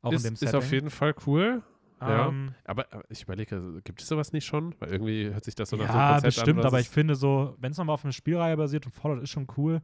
Auch 0.02 0.08
Okay. 0.08 0.16
Ist, 0.16 0.24
in 0.24 0.30
dem 0.30 0.34
ist 0.34 0.40
Setting. 0.40 0.58
auf 0.58 0.72
jeden 0.72 0.90
Fall 0.90 1.14
cool. 1.26 1.62
ja. 2.00 2.28
Ähm, 2.28 2.54
Aber, 2.64 2.86
aber 2.90 3.04
ich 3.08 3.22
überlege, 3.22 3.56
also, 3.56 3.78
gibt 3.84 4.00
es 4.02 4.08
sowas 4.08 4.32
nicht 4.32 4.44
schon? 4.46 4.74
Weil 4.80 4.90
irgendwie 4.90 5.30
hört 5.32 5.44
sich 5.44 5.54
das 5.54 5.70
so 5.70 5.76
nach 5.76 5.86
so 5.86 5.92
einem 5.92 6.00
ja, 6.00 6.12
Konzept 6.14 6.34
bestimmt, 6.36 6.58
an. 6.58 6.64
was 6.64 6.72
aber 6.72 6.80
ich 6.80 6.88
finde 6.88 7.14
so, 7.14 7.54
wenn 7.58 7.72
es 7.72 7.78
nochmal 7.78 7.94
auf 7.94 8.04
einer 8.04 8.12
Spielreihe 8.12 8.56
basiert 8.56 8.84
und 8.86 8.92
Fallout 8.92 9.22
ist 9.22 9.30
schon 9.30 9.46
cool, 9.56 9.80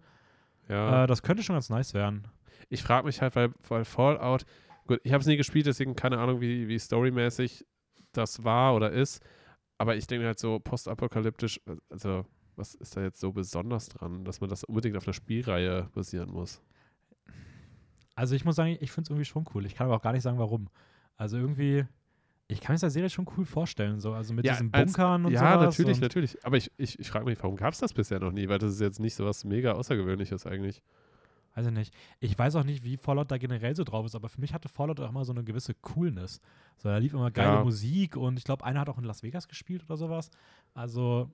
ja. 0.69 1.05
äh, 1.05 1.07
das 1.07 1.23
könnte 1.23 1.43
schon 1.43 1.57
ganz 1.57 1.71
nice 1.71 1.95
werden. 1.95 2.29
ich 2.69 2.83
frage 2.83 3.07
mich 3.07 3.21
halt, 3.21 3.37
weil, 3.37 3.53
weil 3.69 3.85
Fallout, 3.85 4.45
gut, 4.87 5.01
ich 5.03 5.13
habe 5.13 5.21
es 5.21 5.27
nie 5.27 5.37
gespielt, 5.37 5.67
deswegen 5.67 5.97
keine 5.97 6.19
Ahnung, 6.19 6.41
wie, 6.41 6.69
wie 6.69 6.79
storymäßig 6.79 7.65
das 8.13 8.45
war 8.45 8.75
oder 8.75 8.91
ist. 8.91 9.23
Aber 9.79 9.97
ich 9.97 10.07
denke 10.07 10.27
halt 10.27 10.39
so 10.39 10.61
postapokalyptisch, 10.61 11.61
also 11.91 12.25
was 12.57 12.75
ist 12.75 12.97
da 12.97 13.03
jetzt 13.03 13.21
so 13.21 13.33
besonders 13.33 13.89
dran, 13.89 14.25
dass 14.25 14.41
man 14.41 14.49
das 14.49 14.65
unbedingt 14.65 14.97
auf 14.97 15.07
einer 15.07 15.13
Spielreihe 15.13 15.91
basieren 15.93 16.31
muss? 16.31 16.63
Also 18.15 18.37
ich 18.37 18.45
muss 18.45 18.57
sagen, 18.57 18.77
ich 18.81 18.93
finde 18.93 19.07
es 19.07 19.11
irgendwie 19.11 19.25
schon 19.25 19.45
cool. 19.55 19.67
Ich 19.67 19.75
kann 19.75 19.87
aber 19.87 19.97
auch 19.97 20.03
gar 20.03 20.13
nicht 20.13 20.23
sagen, 20.23 20.39
warum. 20.39 20.69
Also 21.17 21.37
irgendwie, 21.37 21.85
ich 22.47 22.61
kann 22.61 22.75
mir 22.75 22.81
der 22.81 22.91
Serie 22.91 23.09
schon 23.11 23.27
cool 23.37 23.45
vorstellen, 23.45 24.01
so, 24.01 24.13
also 24.13 24.35
mit 24.35 24.45
Ja, 24.45 24.53
diesen 24.53 24.73
als- 24.73 24.93
Bunkern 24.93 25.25
und 25.27 25.33
ja, 25.33 25.41
sowas. 25.55 25.79
natürlich, 25.79 26.01
natürlich. 26.01 26.45
Aber 26.45 26.57
ich, 26.57 26.71
ich, 26.77 26.99
ich 26.99 27.09
frage 27.11 27.25
mich, 27.25 27.39
warum 27.43 27.57
gab 27.57 27.73
es 27.73 27.79
das 27.81 27.93
bisher 27.95 28.21
noch 28.21 28.33
nie? 28.33 28.49
Weil 28.49 28.59
das 28.59 28.73
ist 28.75 28.81
jetzt 28.81 29.01
nicht 29.01 29.15
so 29.15 29.25
was 29.25 29.45
mega 29.45 29.73
Außergewöhnliches 29.73 30.47
eigentlich. 30.47 30.83
Weiß 31.57 31.67
ich 31.67 31.73
nicht. 31.73 31.95
Ich 32.19 32.37
weiß 32.39 32.57
auch 32.57 32.65
nicht, 32.65 32.83
wie 32.85 32.97
Fallout 32.97 33.31
da 33.31 33.39
generell 33.39 33.77
so 33.77 33.85
drauf 33.85 34.05
ist, 34.05 34.15
aber 34.17 34.29
für 34.29 34.41
mich 34.41 34.53
hatte 34.53 34.69
Fallout 34.69 34.99
auch 35.01 35.09
immer 35.09 35.25
so 35.25 35.33
eine 35.33 35.45
gewisse 35.45 35.73
Coolness. 35.75 36.41
So, 36.79 36.89
da 36.89 36.99
lief 36.99 37.15
immer 37.15 37.31
geile 37.31 37.59
Ja. 37.59 37.65
Musik 37.65 38.17
und 38.17 38.37
ich 38.39 38.45
glaube, 38.45 38.65
einer 38.65 38.81
hat 38.81 38.89
auch 38.89 38.99
in 38.99 39.05
Las 39.05 39.23
Vegas 39.23 39.47
gespielt 39.49 39.85
oder 39.85 39.97
sowas. 39.97 40.31
Also, 40.75 41.31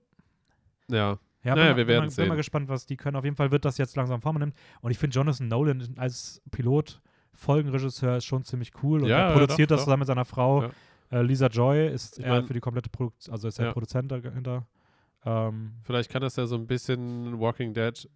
Ja, 0.89 1.19
Ja, 1.43 1.55
Naja, 1.55 1.69
bin, 1.69 1.77
wir 1.79 1.85
bin, 1.87 1.89
werden 1.89 2.03
bin 2.03 2.11
sehen. 2.11 2.29
mal 2.29 2.37
gespannt, 2.37 2.69
was 2.69 2.85
die 2.85 2.97
können. 2.99 3.17
Auf 3.17 3.25
jeden 3.25 3.37
Fall 3.37 3.51
wird 3.51 3.65
das 3.65 3.79
jetzt 3.79 3.97
langsam 3.97 4.21
Form 4.21 4.37
nimmt. 4.39 4.55
Und 4.83 4.91
ich 4.91 4.99
finde, 4.99 5.15
Jonathan 5.15 5.49
Nolan 5.49 5.95
als 5.97 6.43
Pilot, 6.51 7.01
Folgenregisseur 7.33 8.19
ist 8.19 8.27
schon 8.27 8.45
ziemlich 8.45 8.73
cool. 8.83 9.03
Und 9.03 9.09
Ja, 9.09 9.17
er 9.19 9.27
ja, 9.29 9.33
produziert 9.33 9.71
doch, 9.71 9.77
das 9.77 9.81
doch. 9.81 9.85
zusammen 9.87 10.01
mit 10.01 10.07
seiner 10.09 10.27
Frau. 10.27 10.65
Ja. 10.65 10.71
Äh, 11.11 11.23
Lisa 11.23 11.47
Joy 11.49 11.89
ist 11.89 12.19
Ich 12.19 12.27
mein- 12.27 12.45
für 12.45 12.55
die 12.55 12.61
komplette 12.61 12.91
Produktion, 12.91 13.33
also 13.33 13.49
ist 13.49 13.59
der 13.59 13.67
Ja. 13.67 13.73
Produzent 13.73 14.11
dahinter. 14.13 14.67
Ähm, 15.25 15.73
vielleicht 15.83 16.11
kann 16.11 16.23
das 16.23 16.37
ja 16.37 16.47
so 16.47 16.57
ein 16.57 16.67
bisschen 16.67 17.39
Walking 17.41 17.75
Dead 17.75 18.09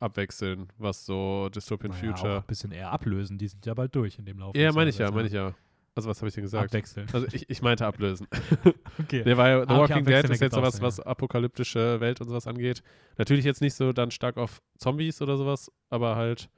abwechseln, 0.00 0.68
was 0.78 1.04
so 1.04 1.48
Dystopian 1.50 1.92
naja, 1.92 2.12
auch 2.12 2.16
Future. 2.16 2.36
ein 2.38 2.46
bisschen 2.46 2.72
eher 2.72 2.90
ablösen. 2.90 3.38
Die 3.38 3.46
sind 3.48 3.64
ja 3.66 3.74
bald 3.74 3.94
durch 3.94 4.18
in 4.18 4.24
dem 4.24 4.38
Lauf. 4.38 4.56
Ja, 4.56 4.72
meine 4.72 4.90
ich 4.90 4.98
ja, 4.98 5.10
meine 5.10 5.26
ich 5.28 5.34
ja. 5.34 5.54
Also 5.94 6.08
was 6.08 6.18
habe 6.20 6.28
ich 6.28 6.34
denn 6.34 6.44
gesagt? 6.44 6.66
Abwechseln. 6.70 7.06
Also 7.12 7.26
ich, 7.32 7.50
ich 7.50 7.62
meinte 7.62 7.86
ablösen. 7.86 8.26
Okay. 8.98 9.22
Der 9.22 9.36
war 9.36 9.48
ja, 9.48 9.60
The 9.60 9.68
Ah, 9.68 9.80
okay, 9.82 9.94
Walking 9.94 10.04
Dead 10.06 10.24
ist 10.30 10.40
jetzt 10.40 10.54
auch 10.54 10.58
sowas, 10.60 10.80
was 10.82 11.00
apokalyptische 11.00 12.00
Welt 12.00 12.20
und 12.20 12.28
sowas 12.28 12.46
angeht. 12.46 12.82
Natürlich 13.16 13.44
jetzt 13.44 13.60
nicht 13.60 13.74
so 13.74 13.92
dann 13.92 14.10
stark 14.10 14.36
auf 14.36 14.60
Zombies 14.78 15.20
oder 15.22 15.36
sowas, 15.36 15.70
aber 15.88 16.16
halt. 16.16 16.48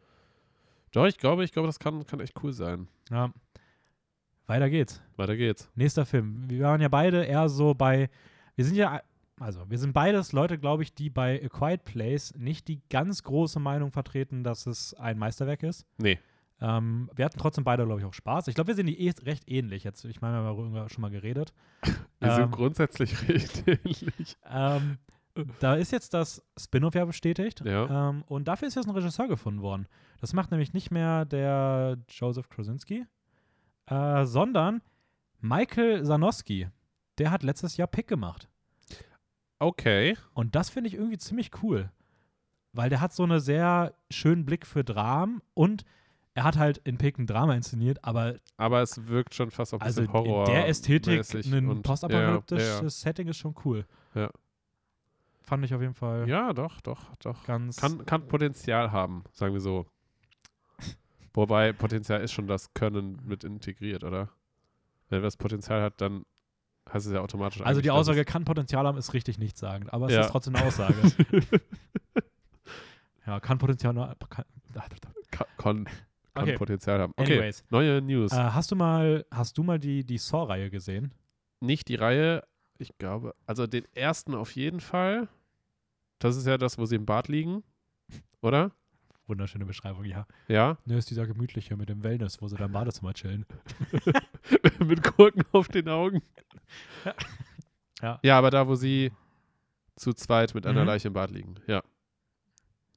Doch, 0.92 1.06
ich 1.06 1.18
glaube, 1.18 1.44
ich 1.44 1.52
glaube, 1.52 1.66
das 1.68 1.78
kann, 1.78 2.04
kann 2.06 2.20
echt 2.20 2.34
cool 2.42 2.52
sein. 2.52 2.88
Ja. 3.10 3.32
Weiter 4.52 4.68
geht's. 4.71 5.02
Weiter 5.16 5.37
geht's. 5.37 5.71
Nächster 5.75 6.04
Film. 6.04 6.44
Wir 6.50 6.64
waren 6.64 6.80
ja 6.80 6.88
beide 6.88 7.25
eher 7.25 7.49
so 7.49 7.75
bei. 7.75 8.11
Wir 8.54 8.64
sind 8.64 8.76
ja. 8.76 9.00
Also, 9.40 9.68
wir 9.71 9.78
sind 9.78 9.92
beides 9.94 10.32
Leute, 10.32 10.59
glaube 10.59 10.82
ich, 10.82 10.94
die 10.94 11.09
bei 11.11 11.42
A 11.42 11.49
Quiet 11.49 11.85
Place 11.85 12.35
nicht 12.37 12.68
die 12.68 12.80
ganz 12.90 13.23
große 13.23 13.59
Meinung 13.59 13.90
vertreten, 13.90 14.44
dass 14.44 14.66
es 14.66 14.94
ein 14.94 15.18
Meisterwerk 15.18 15.62
ist. 15.62 15.87
Nee. 15.97 16.18
Ähm, 16.61 17.11
wir 17.16 17.25
hatten 17.25 17.38
trotzdem 17.38 17.64
beide, 17.64 17.85
glaube 17.87 18.00
ich, 18.00 18.06
auch 18.06 18.12
Spaß. 18.12 18.47
Ich 18.49 18.54
glaube, 18.54 18.68
wir 18.68 18.75
sind 18.75 18.87
die 18.87 19.04
eh 19.04 19.11
recht 19.25 19.50
ähnlich. 19.50 19.82
Jetzt, 19.85 20.04
ich 20.04 20.21
meine, 20.21 20.35
wir 20.35 20.49
haben 20.50 20.56
darüber 20.56 20.88
schon 20.90 21.00
mal 21.02 21.11
geredet. 21.11 21.52
Wir 22.21 22.28
Ähm, 22.30 22.37
sind 22.37 22.50
grundsätzlich 22.52 23.28
recht 23.28 23.64
ähnlich. 23.66 24.37
Ähm, 24.49 24.99
da 25.59 25.75
ist 25.75 25.90
jetzt 25.90 26.14
das 26.14 26.40
Spin-off 26.61 26.94
ja 26.94 27.04
bestätigt. 27.06 27.62
Ja. 27.64 28.11
Ähm, 28.11 28.23
und 28.28 28.47
dafür 28.47 28.68
ist 28.68 28.76
jetzt 28.76 28.87
ein 28.87 28.94
Regisseur 28.94 29.26
gefunden 29.26 29.62
worden. 29.62 29.88
Das 30.21 30.35
macht 30.35 30.50
nämlich 30.52 30.73
nicht 30.73 30.90
mehr 30.92 31.25
der 31.25 31.97
Joseph 32.09 32.49
Krasinski, 32.49 33.06
äh, 33.86 34.24
sondern 34.24 34.82
Michael 35.40 36.04
Zanowski. 36.04 36.68
Der 37.18 37.30
hat 37.30 37.42
letztes 37.42 37.76
Jahr 37.76 37.88
Pick 37.88 38.06
gemacht. 38.08 38.48
Okay. 39.58 40.16
Und 40.34 40.54
das 40.54 40.70
finde 40.70 40.88
ich 40.88 40.94
irgendwie 40.94 41.18
ziemlich 41.18 41.50
cool. 41.62 41.90
Weil 42.72 42.88
der 42.88 43.00
hat 43.00 43.12
so 43.12 43.22
einen 43.22 43.38
sehr 43.40 43.94
schönen 44.10 44.44
Blick 44.44 44.66
für 44.66 44.82
Dramen 44.82 45.42
und 45.54 45.84
er 46.34 46.44
hat 46.44 46.56
halt 46.56 46.78
in 46.78 46.96
Pick 46.96 47.18
ein 47.18 47.26
Drama 47.26 47.54
inszeniert, 47.54 48.02
aber 48.02 48.36
Aber 48.56 48.80
es 48.80 49.06
wirkt 49.06 49.34
schon 49.34 49.50
fast 49.50 49.74
auch 49.74 49.80
ein 49.80 49.86
also 49.86 50.00
bisschen 50.00 50.14
Horror. 50.14 50.46
in 50.48 50.54
der 50.54 50.68
Ästhetik 50.68 51.22
ein 51.34 51.82
postapokalyptisches 51.82 52.66
ja, 52.66 52.76
ja, 52.76 52.82
ja. 52.82 52.90
Setting 52.90 53.28
ist 53.28 53.36
schon 53.36 53.54
cool. 53.64 53.84
fand 55.42 55.64
ich 55.64 55.74
auf 55.74 55.82
jeden 55.82 55.94
Fall 55.94 56.26
Ja, 56.28 56.52
doch, 56.54 56.80
doch, 56.80 57.14
doch. 57.16 57.44
ganz. 57.44 57.76
Kann, 57.76 58.06
kann 58.06 58.26
Potenzial 58.26 58.90
haben, 58.90 59.24
sagen 59.32 59.52
wir 59.52 59.60
so. 59.60 59.86
Wobei 61.34 61.72
Potenzial 61.72 62.20
ist 62.20 62.32
schon 62.32 62.46
das 62.46 62.72
Können 62.74 63.18
mit 63.24 63.44
integriert, 63.44 64.04
oder? 64.04 64.28
Wenn 65.08 65.22
das 65.22 65.36
Potenzial 65.36 65.80
hat, 65.82 66.00
dann 66.00 66.24
heißt 66.92 67.06
es 67.06 67.12
ja 67.12 67.20
automatisch 67.20 67.60
also 67.62 67.80
die 67.80 67.90
Aussage 67.90 68.24
kann 68.24 68.44
Potenzial 68.44 68.86
haben, 68.86 68.98
ist 68.98 69.14
richtig 69.14 69.38
nichtssagend, 69.38 69.92
aber 69.92 70.06
es 70.08 70.12
Ja. 70.14 70.22
ist 70.22 70.30
trotzdem 70.30 70.56
eine 70.56 70.64
Aussage. 70.66 71.00
ja, 73.26 73.40
kann 73.40 73.58
Potenzial. 73.58 73.96
Es 73.96 75.28
kann, 75.30 75.46
kann, 75.56 75.84
kann 75.84 75.88
Okay. 76.34 76.56
Potenzial 76.56 76.98
haben. 77.00 77.12
Okay, 77.16 77.34
Anyways, 77.34 77.62
neue 77.70 78.00
News. 78.00 78.32
äh, 78.32 78.36
hast 78.36 78.70
du 78.70 78.76
mal, 78.76 79.24
hast 79.30 79.58
du 79.58 79.62
mal 79.62 79.78
die, 79.78 80.04
die 80.04 80.16
Saw-Reihe 80.18 80.70
gesehen? 80.70 81.12
Nicht 81.60 81.88
die 81.88 81.94
Reihe, 81.94 82.42
ich 82.78 82.96
glaube, 82.98 83.34
also 83.46 83.66
den 83.66 83.84
ersten 83.94 84.34
auf 84.34 84.52
jeden 84.56 84.80
Fall. 84.80 85.28
Das 86.18 86.36
ist 86.36 86.46
ja 86.46 86.56
das, 86.56 86.78
wo 86.78 86.86
sie 86.86 86.96
im 86.96 87.04
Bad 87.04 87.28
liegen, 87.28 87.62
oder? 88.40 88.72
Wunderschöne 89.32 89.64
Beschreibung, 89.64 90.04
ja. 90.04 90.26
Ja. 90.46 90.76
Ne, 90.84 90.98
ist 90.98 91.08
dieser 91.08 91.26
gemütliche 91.26 91.74
mit 91.74 91.88
dem 91.88 92.02
Wellness, 92.02 92.42
wo 92.42 92.48
sie 92.48 92.56
da 92.56 92.66
im 92.66 92.72
Badezimmer 92.72 93.14
chillen. 93.14 93.46
mit 94.86 95.02
Gurken 95.16 95.42
auf 95.52 95.68
den 95.68 95.88
Augen. 95.88 96.20
Ja. 98.02 98.18
Ja, 98.22 98.38
aber 98.38 98.50
da, 98.50 98.68
wo 98.68 98.74
sie 98.74 99.10
zu 99.96 100.12
zweit 100.12 100.54
mit 100.54 100.66
einer 100.66 100.82
Mhm. 100.82 100.86
Leiche 100.86 101.08
im 101.08 101.14
Bad 101.14 101.30
liegen. 101.30 101.54
Ja. 101.66 101.82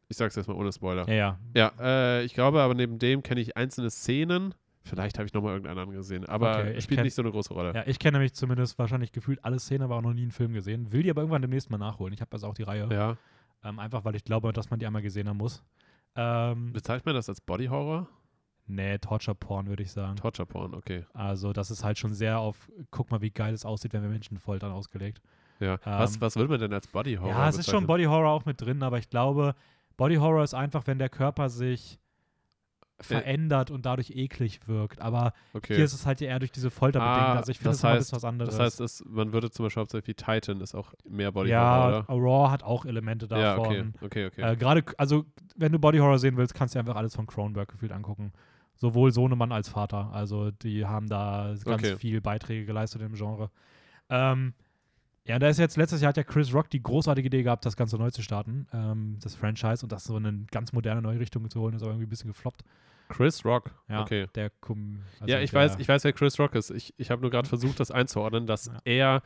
Ich 0.10 0.18
sag's 0.18 0.36
erstmal 0.36 0.58
ohne 0.58 0.74
Spoiler. 0.74 1.08
Ja, 1.08 1.13
ja. 1.15 1.39
Ja, 1.56 1.72
äh, 2.20 2.24
ich 2.25 2.34
glaube, 2.34 2.62
aber 2.62 2.74
neben 2.74 3.00
dem 3.00 3.24
kenne 3.24 3.39
ich 3.39 3.56
einzelne 3.56 3.89
Szenen. 3.89 4.54
Vielleicht 4.84 5.18
habe 5.18 5.25
ich 5.25 5.34
nochmal 5.34 5.54
irgendeinen 5.54 5.80
anderen 5.80 5.98
gesehen, 5.98 6.25
aber 6.25 6.60
Okay, 6.60 6.74
ich 6.74 6.84
spielt 6.84 7.00
kenn- 7.00 7.04
nicht 7.06 7.15
so 7.15 7.22
eine 7.22 7.32
große 7.32 7.54
Rolle. 7.54 7.74
Ja, 7.74 7.84
ich 7.88 7.98
kenne 7.98 8.18
nämlich 8.18 8.34
zumindest 8.34 8.77
wahrscheinlich 8.77 9.12
gefühlt 9.13 9.44
alle 9.46 9.58
Szenen, 9.58 9.84
aber 9.84 9.96
auch 9.96 10.01
noch 10.01 10.13
nie 10.13 10.22
einen 10.24 10.32
Film 10.32 10.51
gesehen. 10.54 10.92
Will 10.92 11.01
die 11.01 11.10
aber 11.10 11.22
irgendwann 11.22 11.42
demnächst 11.42 11.72
mal 11.72 11.77
nachholen. 11.77 12.13
Ich 12.13 12.20
habe 12.22 12.32
also 12.34 12.48
auch 12.48 12.54
die 12.54 12.63
Reihe. 12.63 12.88
Ja. 12.92 13.18
Ähm, 13.63 13.80
einfach, 13.80 14.06
weil 14.06 14.15
ich 14.15 14.24
glaube, 14.24 14.54
dass 14.54 14.70
man 14.70 14.77
die 14.80 14.86
einmal 14.86 15.01
gesehen 15.01 15.27
haben 15.27 15.38
muss. 15.38 15.63
Ähm, 16.16 16.74
Bezeichnet 16.74 17.06
man 17.06 17.16
das 17.16 17.30
als 17.30 17.42
Body 17.42 17.68
Horror? 17.68 18.08
nee, 18.68 18.98
Torture 18.98 19.36
Porn, 19.36 19.68
würde 19.68 19.84
ich 19.84 19.92
sagen. 19.92 20.16
Torture 20.16 20.48
Porn, 20.48 20.74
okay. 20.74 21.06
Also, 21.14 21.54
das 21.54 21.70
ist 21.70 21.84
halt 21.84 22.00
schon 22.00 22.14
sehr 22.14 22.40
auf, 22.40 22.70
guck 22.90 23.12
mal, 23.12 23.22
wie 23.22 23.30
geil 23.30 23.54
es 23.54 23.64
aussieht, 23.66 23.94
wenn 23.94 24.02
wir 24.02 24.10
Menschen 24.10 24.40
foltern, 24.40 24.72
ausgelegt. 24.72 25.22
Ja. 25.60 25.78
was, 25.84 26.16
Ähm, 26.16 26.22
was 26.22 26.36
würde 26.36 26.50
man 26.50 26.60
denn 26.60 26.74
als 26.74 26.88
Body 26.88 27.16
Horror 27.16 27.30
ja, 27.30 27.48
es 27.50 27.58
ist 27.58 27.66
schon 27.66 27.86
bezeichnen? 27.86 27.88
Body 27.88 28.04
Horror 28.06 28.32
auch 28.32 28.46
mit 28.46 28.60
drin, 28.60 28.82
aber 28.84 28.98
ich 28.98 29.10
glaube, 29.10 29.56
Body 29.98 30.16
Horror 30.16 30.44
ist 30.44 30.54
einfach, 30.54 30.88
wenn 30.88 30.98
der 31.00 31.10
Körper 31.10 31.50
sich 31.50 32.00
verändert 33.02 33.72
und 33.72 33.86
dadurch 33.86 34.12
eklig 34.12 34.68
wirkt. 34.68 35.02
Aber 35.02 35.34
Okay. 35.54 35.75
hier 35.75 35.84
ist 35.84 35.94
es 35.94 36.06
halt 36.06 36.22
eher 36.22 36.40
durch 36.40 36.52
diese 36.52 36.70
Folter 36.72 37.00
bedingt. 37.00 37.18
Ah, 37.18 37.34
Also 37.36 37.52
ich 37.52 37.58
finde, 37.58 37.72
das 37.72 37.82
das 37.82 37.92
heißt- 38.10 38.14
was 38.16 38.24
anderes. 38.24 38.56
das 38.56 38.60
heißt, 38.66 38.80
es, 38.82 39.04
man 39.06 39.34
würde 39.34 39.52
zum 39.52 39.66
Beispiel 39.66 39.82
hauptsächlich 39.82 40.08
wie 40.08 40.14
Titan 40.14 40.62
ist 40.62 40.75
auch 40.75 40.94
mehr 41.08 41.32
Body 41.32 41.50
Horror, 41.50 41.62
ja, 41.62 41.88
oder? 41.88 42.06
Raw 42.10 42.50
hat 42.52 42.64
auch 42.64 42.86
Elemente 42.86 43.28
davon. 43.28 43.44
Ja, 43.44 43.58
okay, 43.58 43.86
okay, 44.02 44.25
okay. 44.28 44.42
Äh, 44.54 44.56
Gerade, 44.56 44.84
also 44.98 45.25
wenn 45.58 45.72
du 45.74 45.80
Body 45.80 45.98
Horror 45.98 46.20
sehen 46.20 46.38
willst, 46.38 46.54
kannst 46.54 46.74
du 46.74 46.78
dir 46.78 46.82
einfach 46.82 46.96
alles 46.96 47.16
von 47.16 47.28
Cronenberg 47.28 47.70
gefühlt 47.70 47.92
angucken. 47.92 48.32
Sowohl 48.78 49.12
Sohnemann 49.12 49.52
als 49.52 49.70
Vater. 49.70 50.12
Also 50.14 50.52
die 50.52 50.86
haben 50.86 51.08
da 51.08 51.54
ganz 51.66 51.84
Okay. 51.84 51.98
viel 51.98 52.22
Beiträge 52.22 52.66
geleistet 52.66 53.02
im 53.02 53.14
Genre. 53.14 53.50
Ähm, 54.10 54.54
ja, 55.25 55.39
da 55.39 55.48
ist 55.50 55.58
jetzt 55.60 55.75
letztes 55.77 56.01
Jahr 56.01 56.10
hat 56.10 56.17
ja 56.17 56.24
Chris 56.24 56.53
Rock 56.53 56.70
die 56.70 56.82
großartige 56.84 57.27
Idee 57.27 57.44
gehabt, 57.44 57.65
das 57.65 57.75
Ganze 57.75 57.98
neu 57.98 58.12
zu 58.12 58.22
starten, 58.22 58.67
ähm, 58.74 59.17
das 59.22 59.36
Franchise 59.36 59.84
und 59.84 59.91
das 59.91 60.03
so 60.03 60.17
in 60.17 60.25
eine 60.25 60.46
ganz 60.51 60.72
moderne 60.74 61.01
neue 61.01 61.20
Richtung 61.20 61.50
zu 61.50 61.60
holen, 61.62 61.75
ist 61.75 61.82
aber 61.82 61.91
irgendwie 61.91 62.05
ein 62.08 62.10
bisschen 62.10 62.29
gefloppt. 62.32 62.63
Chris 63.10 63.46
Rock, 63.46 63.72
Ja, 63.88 64.01
okay. 64.01 64.27
Der 64.34 64.50
Kum, 64.50 65.00
also 65.20 65.32
ja, 65.32 65.39
ich 65.39 65.53
weiß, 65.53 65.77
ich 65.77 65.88
weiß, 65.88 66.03
wer 66.03 66.13
Chris 66.13 66.39
Rock 66.39 66.55
ist. 66.55 66.72
Ich, 66.72 66.94
ich 66.98 67.12
habe 67.12 67.22
nur 67.22 67.29
gerade 67.32 67.48
versucht, 67.48 67.79
das 67.79 67.91
einzuordnen, 67.91 68.48
dass 68.48 68.65
Ja. 68.67 68.74
er 68.84 69.24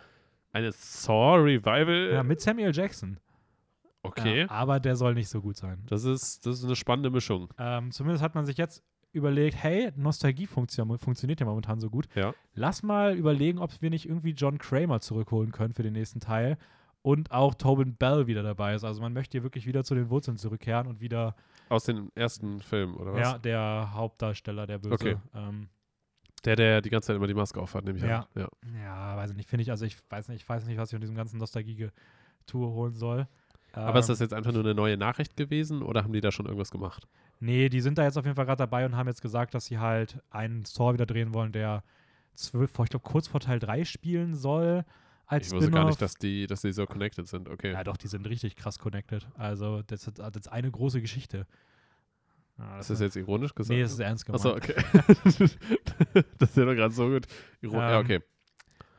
eine 0.51 0.71
Saw 0.73 1.35
Revival. 1.37 2.11
Ja, 2.13 2.23
mit 2.23 2.41
Samuel 2.41 2.75
Jackson. 2.75 3.19
okay. 4.03 4.41
Ja, 4.41 4.49
aber 4.49 4.79
der 4.79 4.95
soll 4.95 5.13
nicht 5.13 5.29
so 5.29 5.41
gut 5.41 5.55
sein. 5.57 5.83
Das 5.87 6.03
ist, 6.03 6.45
das 6.45 6.59
ist 6.59 6.65
eine 6.65 6.75
spannende 6.75 7.09
Mischung. 7.09 7.49
Ähm, 7.57 7.91
zumindest 7.91 8.23
hat 8.23 8.35
man 8.35 8.45
sich 8.45 8.57
jetzt 8.57 8.83
überlegt, 9.11 9.55
hey, 9.61 9.91
Nostalgie 9.95 10.47
funktio- 10.47 10.97
funktioniert 10.97 11.39
ja 11.39 11.45
momentan 11.45 11.79
so 11.79 11.89
gut. 11.89 12.07
Ja. 12.15 12.33
Lass 12.53 12.83
mal 12.83 13.15
überlegen, 13.15 13.59
ob 13.59 13.71
wir 13.81 13.89
nicht 13.89 14.07
irgendwie 14.07 14.31
John 14.31 14.57
Kramer 14.57 14.99
zurückholen 14.99 15.51
können 15.51 15.73
für 15.73 15.83
den 15.83 15.93
nächsten 15.93 16.19
Teil 16.19 16.57
und 17.01 17.31
auch 17.31 17.55
Tobin 17.55 17.95
Bell 17.95 18.27
wieder 18.27 18.43
dabei 18.43 18.75
ist. 18.75 18.83
Also 18.83 19.01
man 19.01 19.13
möchte 19.13 19.33
hier 19.37 19.43
wirklich 19.43 19.65
wieder 19.65 19.83
zu 19.83 19.95
den 19.95 20.09
Wurzeln 20.09 20.37
zurückkehren 20.37 20.87
und 20.87 20.99
wieder 21.01 21.35
Aus 21.69 21.85
den 21.85 22.11
ersten 22.15 22.59
Filmen, 22.61 22.95
oder 22.95 23.13
was? 23.13 23.19
ja, 23.21 23.37
der 23.37 23.91
Hauptdarsteller, 23.93 24.67
der 24.67 24.79
Böse. 24.79 24.93
Okay. 24.93 25.17
Ähm, 25.33 25.69
Der, 26.45 26.55
der 26.55 26.81
die 26.81 26.89
ganze 26.89 27.07
Zeit 27.07 27.15
immer 27.15 27.27
die 27.27 27.33
Maske 27.33 27.59
aufhat, 27.59 27.83
nehme 27.85 27.97
ich 27.97 28.03
Ja. 28.03 28.27
an. 28.35 28.41
Ja. 28.43 28.47
ja, 28.83 29.17
weiß 29.17 29.31
ich 29.31 29.37
nicht, 29.37 29.49
finde 29.49 29.63
ich, 29.63 29.71
also 29.71 29.85
ich 29.85 29.97
weiß 30.09 30.27
nicht, 30.29 30.41
ich 30.43 30.47
weiß 30.49 30.65
nicht, 30.65 30.77
was 30.77 30.89
ich 30.89 30.93
von 30.95 31.01
diesem 31.01 31.15
ganzen 31.15 31.37
Nostalgie-Tour 31.37 32.69
holen 32.71 32.93
soll. 32.95 33.27
Aber 33.73 33.99
ist 33.99 34.09
das 34.09 34.19
Ähm, 34.19 34.25
jetzt 34.25 34.33
einfach 34.33 34.51
nur 34.51 34.63
eine 34.63 34.73
neue 34.73 34.97
Nachricht 34.97 35.35
gewesen 35.37 35.83
oder 35.83 36.03
haben 36.03 36.13
die 36.13 36.21
da 36.21 36.31
schon 36.31 36.45
irgendwas 36.45 36.71
gemacht? 36.71 37.07
Nee, 37.39 37.69
die 37.69 37.81
sind 37.81 37.97
da 37.97 38.03
jetzt 38.03 38.17
auf 38.17 38.25
jeden 38.25 38.35
Fall 38.35 38.45
gerade 38.45 38.57
dabei 38.57 38.85
und 38.85 38.95
haben 38.95 39.07
jetzt 39.07 39.21
gesagt, 39.21 39.53
dass 39.53 39.65
sie 39.65 39.79
halt 39.79 40.21
einen 40.29 40.65
Store 40.65 40.93
wieder 40.93 41.05
drehen 41.05 41.33
wollen, 41.33 41.51
der 41.51 41.83
zwölf, 42.35 42.71
ich 42.71 42.89
glaube, 42.89 42.99
kurz 42.99 43.27
vor 43.27 43.39
Teil 43.39 43.59
3 43.59 43.85
spielen 43.85 44.35
soll. 44.35 44.83
Als 45.25 45.47
Ich 45.47 45.53
wusste 45.53 45.71
gar 45.71 45.85
nicht, 45.85 46.01
dass 46.01 46.15
die, 46.15 46.47
dass 46.47 46.61
die 46.61 46.71
so 46.71 46.85
connected 46.85 47.27
sind. 47.27 47.47
Okay. 47.49 47.71
Ja, 47.71 47.83
doch, 47.83 47.97
die 47.97 48.07
sind 48.07 48.27
richtig 48.27 48.55
krass 48.55 48.79
connected. 48.79 49.27
Also, 49.37 49.83
das 49.83 50.07
ist, 50.07 50.17
das 50.19 50.31
ist 50.35 50.51
eine 50.51 50.71
große 50.71 51.01
Geschichte. 51.01 51.45
Ja, 52.57 52.79
ist 52.79 52.89
das 52.89 52.99
jetzt 52.99 53.15
ironisch 53.15 53.53
gesagt? 53.53 53.75
Nee, 53.75 53.83
das 53.83 53.93
ist 53.93 53.99
ernst 53.99 54.25
gemeint. 54.25 54.45
Achso, 54.45 54.55
okay. 54.57 54.73
das 56.39 56.49
ist 56.49 56.57
ja 56.57 56.65
doch 56.65 56.73
gerade 56.73 56.93
so 56.93 57.07
gut. 57.07 57.27
Iro 57.61 57.75
ja, 57.75 57.99
Ähm, 57.99 58.05
okay. 58.05 58.19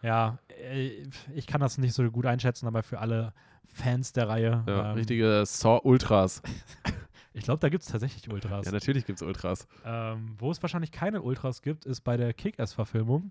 Ja, 0.02 0.38
äh, 0.62 1.02
ich 1.34 1.46
kann 1.46 1.60
das 1.60 1.76
nicht 1.76 1.92
so 1.92 2.08
gut 2.10 2.24
einschätzen, 2.24 2.66
aber 2.66 2.82
für 2.82 3.00
alle 3.00 3.34
Fans 3.66 4.12
der 4.12 4.28
Reihe. 4.28 4.64
Ja, 4.66 4.90
ähm, 4.90 4.96
richtige 4.96 5.42
Saw-Ultras. 5.44 6.42
Ich 7.32 7.44
glaube, 7.44 7.60
da 7.60 7.68
gibt 7.68 7.84
es 7.84 7.88
tatsächlich 7.88 8.30
Ultras. 8.30 8.66
Ja, 8.66 8.72
natürlich 8.72 9.06
gibt 9.06 9.20
es 9.20 9.26
Ultras. 9.26 9.68
Ähm, 9.84 10.34
wo 10.38 10.50
es 10.50 10.60
wahrscheinlich 10.62 10.90
keine 10.90 11.22
Ultras 11.22 11.62
gibt, 11.62 11.84
ist 11.84 12.00
bei 12.00 12.16
der 12.16 12.32
Kick-Ass-Verfilmung. 12.34 13.30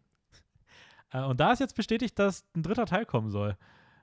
Äh, 1.11 1.23
und 1.23 1.39
da 1.39 1.51
ist 1.51 1.59
jetzt 1.59 1.75
bestätigt, 1.75 2.17
dass 2.17 2.45
ein 2.55 2.63
dritter 2.63 2.85
Teil 2.85 3.05
kommen 3.05 3.29
soll. 3.29 3.57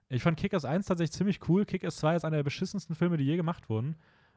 Ich 0.09 0.23
fand 0.23 0.39
Kick-Ass 0.39 0.65
1 0.65 0.87
tatsächlich 0.87 1.17
ziemlich 1.17 1.49
cool. 1.49 1.65
Kick-Ass 1.65 1.97
2 1.97 2.17
ist 2.17 2.25
einer 2.25 2.37
der 2.37 2.45
beschissensten 2.45 2.95
Filme, 2.95 3.17
die 3.17 3.25
je 3.25 3.37
gemacht 3.37 3.69
wurden. 3.69 3.97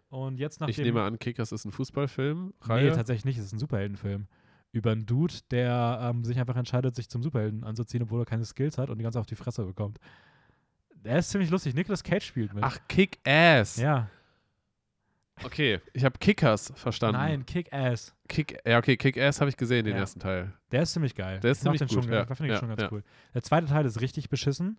Und 0.10 0.40
jetzt 0.40 0.60
nach 0.60 0.68
Ich 0.68 0.78
nehme 0.78 1.04
an, 1.04 1.20
Kickers 1.20 1.52
ist 1.52 1.66
ein 1.66 1.72
Fußballfilm. 1.72 2.54
Nee, 2.68 2.74
Reihe. 2.74 2.92
tatsächlich 2.94 3.26
nicht. 3.26 3.38
Es 3.38 3.46
ist 3.46 3.54
ein 3.54 3.60
Superheldenfilm. 3.60 4.28
Über 4.72 4.92
einen 4.92 5.06
Dude, 5.06 5.34
der 5.52 6.00
ähm, 6.02 6.24
sich 6.24 6.40
einfach 6.40 6.56
entscheidet, 6.56 6.96
sich 6.96 7.10
zum 7.10 7.24
Superhelden 7.24 7.64
anzuziehen, 7.64 8.04
obwohl 8.04 8.22
er 8.22 8.26
keine 8.26 8.46
Skills 8.46 8.78
hat 8.78 8.90
und 8.90 8.98
die 8.98 9.04
ganze 9.04 9.20
auf 9.20 9.26
die 9.26 9.36
Fresse 9.36 9.66
bekommt. 9.66 10.00
Der 10.96 11.20
ist 11.20 11.30
ziemlich 11.30 11.50
lustig. 11.50 11.76
Nicolas 11.76 12.04
Cage 12.04 12.26
spielt 12.26 12.54
mit. 12.54 12.64
Ach, 12.64 12.78
Kick-Ass. 12.88 13.78
ja. 13.78 14.10
Okay, 15.44 15.80
ich 15.94 16.04
habe 16.04 16.18
Kickers 16.20 16.74
verstanden. 16.76 17.18
Nein, 17.20 17.46
Kick-Ass. 17.46 18.14
Kick, 18.28 18.60
ja, 18.66 18.78
okay, 18.78 18.98
Kick-Ass 18.98 19.40
habe 19.42 19.50
ich 19.50 19.58
gesehen, 19.58 19.86
den 19.86 19.94
Ja. 19.96 20.02
ersten 20.02 20.20
Teil. 20.20 20.54
Der 20.72 20.84
ist 20.84 20.94
ziemlich 20.94 21.16
geil. 21.16 21.40
Der 21.40 21.52
ist 21.52 21.58
Ich 21.60 21.64
ziemlich 21.64 21.80
den 21.80 21.88
gut, 21.88 22.04
Schon, 22.04 22.14
ja. 22.14 22.24
ich 22.24 22.40
Ja, 22.40 22.56
schon 22.58 22.70
ganz 22.70 22.92
cool. 22.92 23.04
Der 23.34 23.42
zweite 23.42 23.68
Teil 23.68 23.86
ist 23.86 24.02
richtig 24.02 24.30
beschissen. 24.30 24.78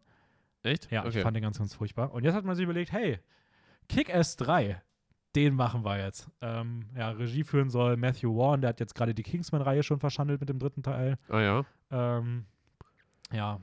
Echt? 0.62 0.90
Ja, 0.90 1.00
okay. 1.07 1.17
ich 1.19 1.23
fand 1.23 1.35
den 1.37 1.43
ganz, 1.43 1.59
ganz 1.59 1.75
furchtbar. 1.75 2.12
Und 2.12 2.25
jetzt 2.25 2.35
hat 2.35 2.45
man 2.45 2.55
sich 2.55 2.64
überlegt, 2.64 2.93
hey, 2.93 3.19
Kick-Ass 3.88 4.37
3, 4.37 4.81
den 5.35 5.55
machen 5.55 5.85
wir 5.85 5.99
jetzt. 5.99 6.29
Ähm, 6.40 6.87
ja, 6.97 7.11
Regie 7.11 7.45
führen 7.45 7.71
soll 7.71 7.97
Matthew 7.97 8.37
Warren, 8.37 8.61
der 8.61 8.71
hat 8.71 8.81
jetzt 8.81 8.95
gerade 8.95 9.14
die 9.14 9.23
Kingsman-Reihe 9.23 9.83
schon 9.83 9.99
verschandelt 10.00 10.40
mit 10.40 10.49
dem 10.49 10.59
dritten 10.59 10.83
Teil. 10.83 11.17
ah 11.29 11.40
ja. 11.40 11.64
Ähm, 11.90 12.45
ja. 13.33 13.61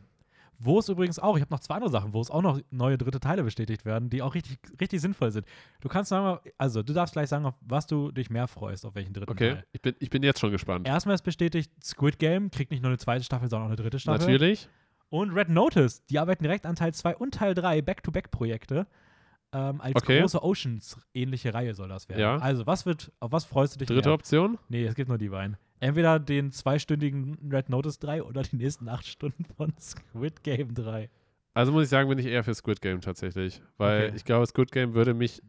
Wo 0.60 0.80
es 0.80 0.90
übrigens 0.90 1.20
auch, 1.20 1.36
ich 1.38 1.42
habe 1.42 1.54
noch 1.54 1.60
zwei 1.60 1.76
andere 1.76 1.92
Sachen, 1.92 2.14
wo 2.14 2.22
es 2.22 2.32
auch 2.32 2.42
noch 2.42 2.60
neue 2.72 2.98
dritte 2.98 3.20
Teile 3.20 3.44
bestätigt 3.44 3.86
werden, 3.86 4.10
die 4.10 4.22
auch 4.22 4.34
richtig, 4.34 4.58
richtig 4.82 5.02
sinnvoll 5.02 5.32
sind. 5.32 5.46
Du 5.82 5.88
kannst 5.88 6.10
sagen, 6.10 6.40
also 6.58 6.82
du 6.82 6.94
darfst 6.94 7.14
gleich 7.14 7.30
sagen, 7.30 7.46
auf 7.46 7.54
was 7.62 7.86
du 7.86 8.12
dich 8.12 8.30
mehr 8.30 8.48
freust, 8.48 8.86
auf 8.86 8.96
welchen 8.96 9.14
dritten 9.14 9.32
Okay, 9.32 9.54
Teil. 9.54 9.66
ich 9.72 9.82
bin, 9.82 9.96
ich 10.00 10.10
bin 10.10 10.24
jetzt 10.24 10.40
schon 10.40 10.52
gespannt. 10.52 10.88
Erstmal 10.88 11.16
ist 11.16 11.22
bestätigt, 11.22 11.72
Squid 11.84 12.18
Game 12.18 12.50
kriegt 12.50 12.72
nicht 12.72 12.82
nur 12.82 12.90
eine 12.90 12.98
zweite 12.98 13.24
Staffel, 13.24 13.50
sondern 13.50 13.68
auch 13.68 13.72
eine 13.72 13.76
dritte 13.82 14.00
Staffel. 14.00 14.20
Natürlich. 14.26 14.68
Und 15.10 15.32
Red 15.32 15.50
Notice, 15.50 16.06
die 16.08 16.20
arbeiten 16.20 16.44
direkt 16.44 16.66
an 16.66 16.76
Teil 16.76 16.94
2 16.94 17.16
und 17.18 17.34
Teil 17.36 17.54
3, 17.54 17.82
Back-to-Back-Projekte. 17.82 18.88
Ähm, 19.54 19.80
als 19.80 19.96
Okay. 19.96 20.20
große 20.20 20.44
Oceans-ähnliche 20.44 21.54
Reihe 21.54 21.74
soll 21.74 21.88
das 21.88 22.10
werden. 22.10 22.20
Ja. 22.20 22.38
Also, 22.38 22.66
was 22.68 22.86
wird, 22.86 23.12
auf 23.22 23.32
was 23.32 23.46
freust 23.46 23.76
du 23.76 23.80
dich 23.80 23.88
Dritte 23.88 24.10
mehr? 24.10 24.14
Option? 24.16 24.58
Nee, 24.68 24.84
es 24.86 24.96
gibt 24.96 25.08
nur 25.08 25.18
die 25.18 25.30
beiden. 25.30 25.56
Entweder 25.80 26.20
den 26.20 26.52
zweistündigen 26.52 27.38
Red 27.52 27.70
Notice 27.70 28.00
3 28.00 28.24
oder 28.24 28.42
die 28.44 28.56
nächsten 28.56 28.90
acht 28.90 29.06
Stunden 29.06 29.46
von 29.46 29.74
Squid 29.80 30.44
Game 30.44 30.74
3. 30.74 31.10
Also 31.54 31.72
muss 31.72 31.84
ich 31.84 31.90
sagen, 31.90 32.10
bin 32.10 32.20
ich 32.20 32.26
eher 32.28 32.44
für 32.44 32.54
Squid 32.54 32.82
Game 32.82 33.02
tatsächlich. 33.02 33.62
Weil 33.78 34.08
Okay. 34.08 34.16
ich 34.16 34.26
glaube, 34.26 34.46
Squid 34.46 34.72
Game 34.72 34.94
würde 34.94 35.14
mich, 35.14 35.42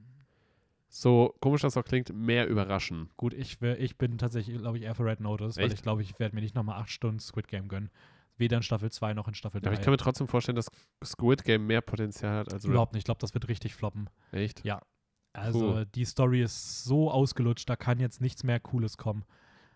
so 0.88 1.34
komisch 1.40 1.62
das 1.62 1.76
auch 1.76 1.84
klingt, 1.84 2.14
mehr 2.14 2.46
überraschen. 2.48 3.10
Gut, 3.16 3.34
ich, 3.34 3.60
wär, 3.60 3.78
ich 3.80 3.96
bin 3.98 4.16
tatsächlich, 4.18 4.58
glaube 4.58 4.78
ich, 4.78 4.84
eher 4.84 4.94
für 4.94 5.04
Red 5.04 5.20
Notice, 5.20 5.56
weil 5.58 5.66
Echt? 5.66 5.74
ich 5.74 5.82
glaube, 5.82 6.02
ich 6.02 6.18
werde 6.18 6.34
mir 6.34 6.40
nicht 6.40 6.54
nochmal 6.54 6.80
acht 6.80 6.90
Stunden 6.90 7.20
Squid 7.20 7.48
Game 7.48 7.68
gönnen. 7.68 7.90
Weder 8.38 8.56
in 8.58 8.62
Staffel 8.62 8.90
2 8.90 9.14
noch 9.14 9.26
in 9.28 9.34
Staffel 9.34 9.60
3. 9.60 9.66
Aber 9.66 9.74
ich 9.78 9.82
kann 9.84 9.90
mir 9.90 9.96
trotzdem 9.98 10.28
vorstellen, 10.28 10.56
dass 10.56 10.70
Squid 11.04 11.44
Game 11.44 11.66
mehr 11.66 11.80
Potenzial 11.80 12.38
hat 12.38 12.52
als 12.52 12.64
Red. 12.64 12.70
Überhaupt 12.70 12.92
nicht. 12.94 13.00
Ich 13.00 13.04
glaube, 13.04 13.20
das 13.20 13.34
wird 13.34 13.48
richtig 13.48 13.74
floppen. 13.74 14.08
Echt? 14.32 14.64
Ja. 14.64 14.80
Also, 15.34 15.72
Puh. 15.72 15.84
die 15.94 16.04
Story 16.04 16.42
ist 16.42 16.84
so 16.84 17.10
ausgelutscht, 17.10 17.68
da 17.68 17.76
kann 17.76 17.98
jetzt 18.00 18.20
nichts 18.20 18.44
mehr 18.44 18.60
Cooles 18.60 18.96
kommen. 18.96 19.24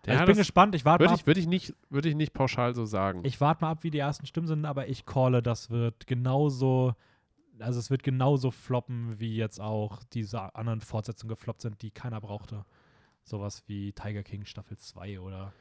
Also 0.05 0.19
ich 0.21 0.25
bin 0.27 0.37
gespannt, 0.37 0.75
ich 0.75 0.85
warte 0.85 1.03
mal, 1.03 1.09
Würde 1.09 1.13
ab- 1.13 1.19
ich, 1.21 1.27
würd 1.27 1.37
ich, 1.37 1.47
nicht, 1.47 1.73
würd 1.89 2.05
ich 2.05 2.15
nicht 2.15 2.33
pauschal 2.33 2.75
so 2.75 2.85
sagen. 2.85 3.21
ich 3.23 3.39
warte 3.39 3.63
mal 3.63 3.71
ab, 3.71 3.83
wie 3.83 3.91
die 3.91 3.99
ersten 3.99 4.25
Stimmen 4.25 4.47
sind, 4.47 4.65
aber 4.65 4.87
ich 4.89 5.05
calle, 5.05 5.41
das 5.41 5.69
wird 5.69 6.07
genauso 6.07 6.95
also 7.59 7.79
es 7.79 7.89
wird 7.89 8.03
genauso 8.03 8.51
floppen, 8.51 9.19
wie 9.19 9.35
jetzt 9.35 9.59
auch 9.59 10.03
diese 10.05 10.55
anderen 10.55 10.81
Fortsetzungen 10.81 11.29
gefloppt 11.29 11.61
sind, 11.61 11.81
die 11.81 11.91
keiner 11.91 12.19
brauchte. 12.19 12.65
Sowas 13.23 13.63
wie 13.67 13.93
Tiger 13.93 14.23
King 14.23 14.45
Staffel 14.45 14.77
2 14.77 15.19
oder 15.19 15.53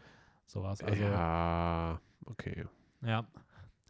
sowas. 0.47 0.83
Also, 0.83 1.03
ja, 1.03 2.01
okay. 2.27 2.67
ja. 3.03 3.25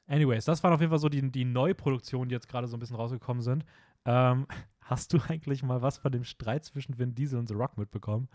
Anyways, 0.06 0.44
das 0.44 0.62
waren 0.62 0.72
auf 0.74 0.80
jeden 0.80 0.90
Fall 0.90 0.98
so 0.98 1.08
die, 1.08 1.30
die 1.30 1.44
Neuproduktionen, 1.44 2.28
die 2.28 2.34
jetzt 2.34 2.48
gerade 2.48 2.66
so 2.66 2.76
ein 2.76 2.80
bisschen 2.80 2.96
rausgekommen 2.96 3.42
sind. 3.42 3.64
Ähm, 4.04 4.46
hast 4.80 5.12
du 5.12 5.18
eigentlich 5.28 5.62
mal 5.62 5.80
was 5.80 5.96
von 5.98 6.12
dem 6.12 6.24
Streit 6.24 6.64
zwischen 6.64 6.98
Vin 6.98 7.14
Diesel 7.14 7.38
und 7.38 7.46
The 7.48 7.54
Rock 7.54 7.78
mitbekommen? 7.78 8.28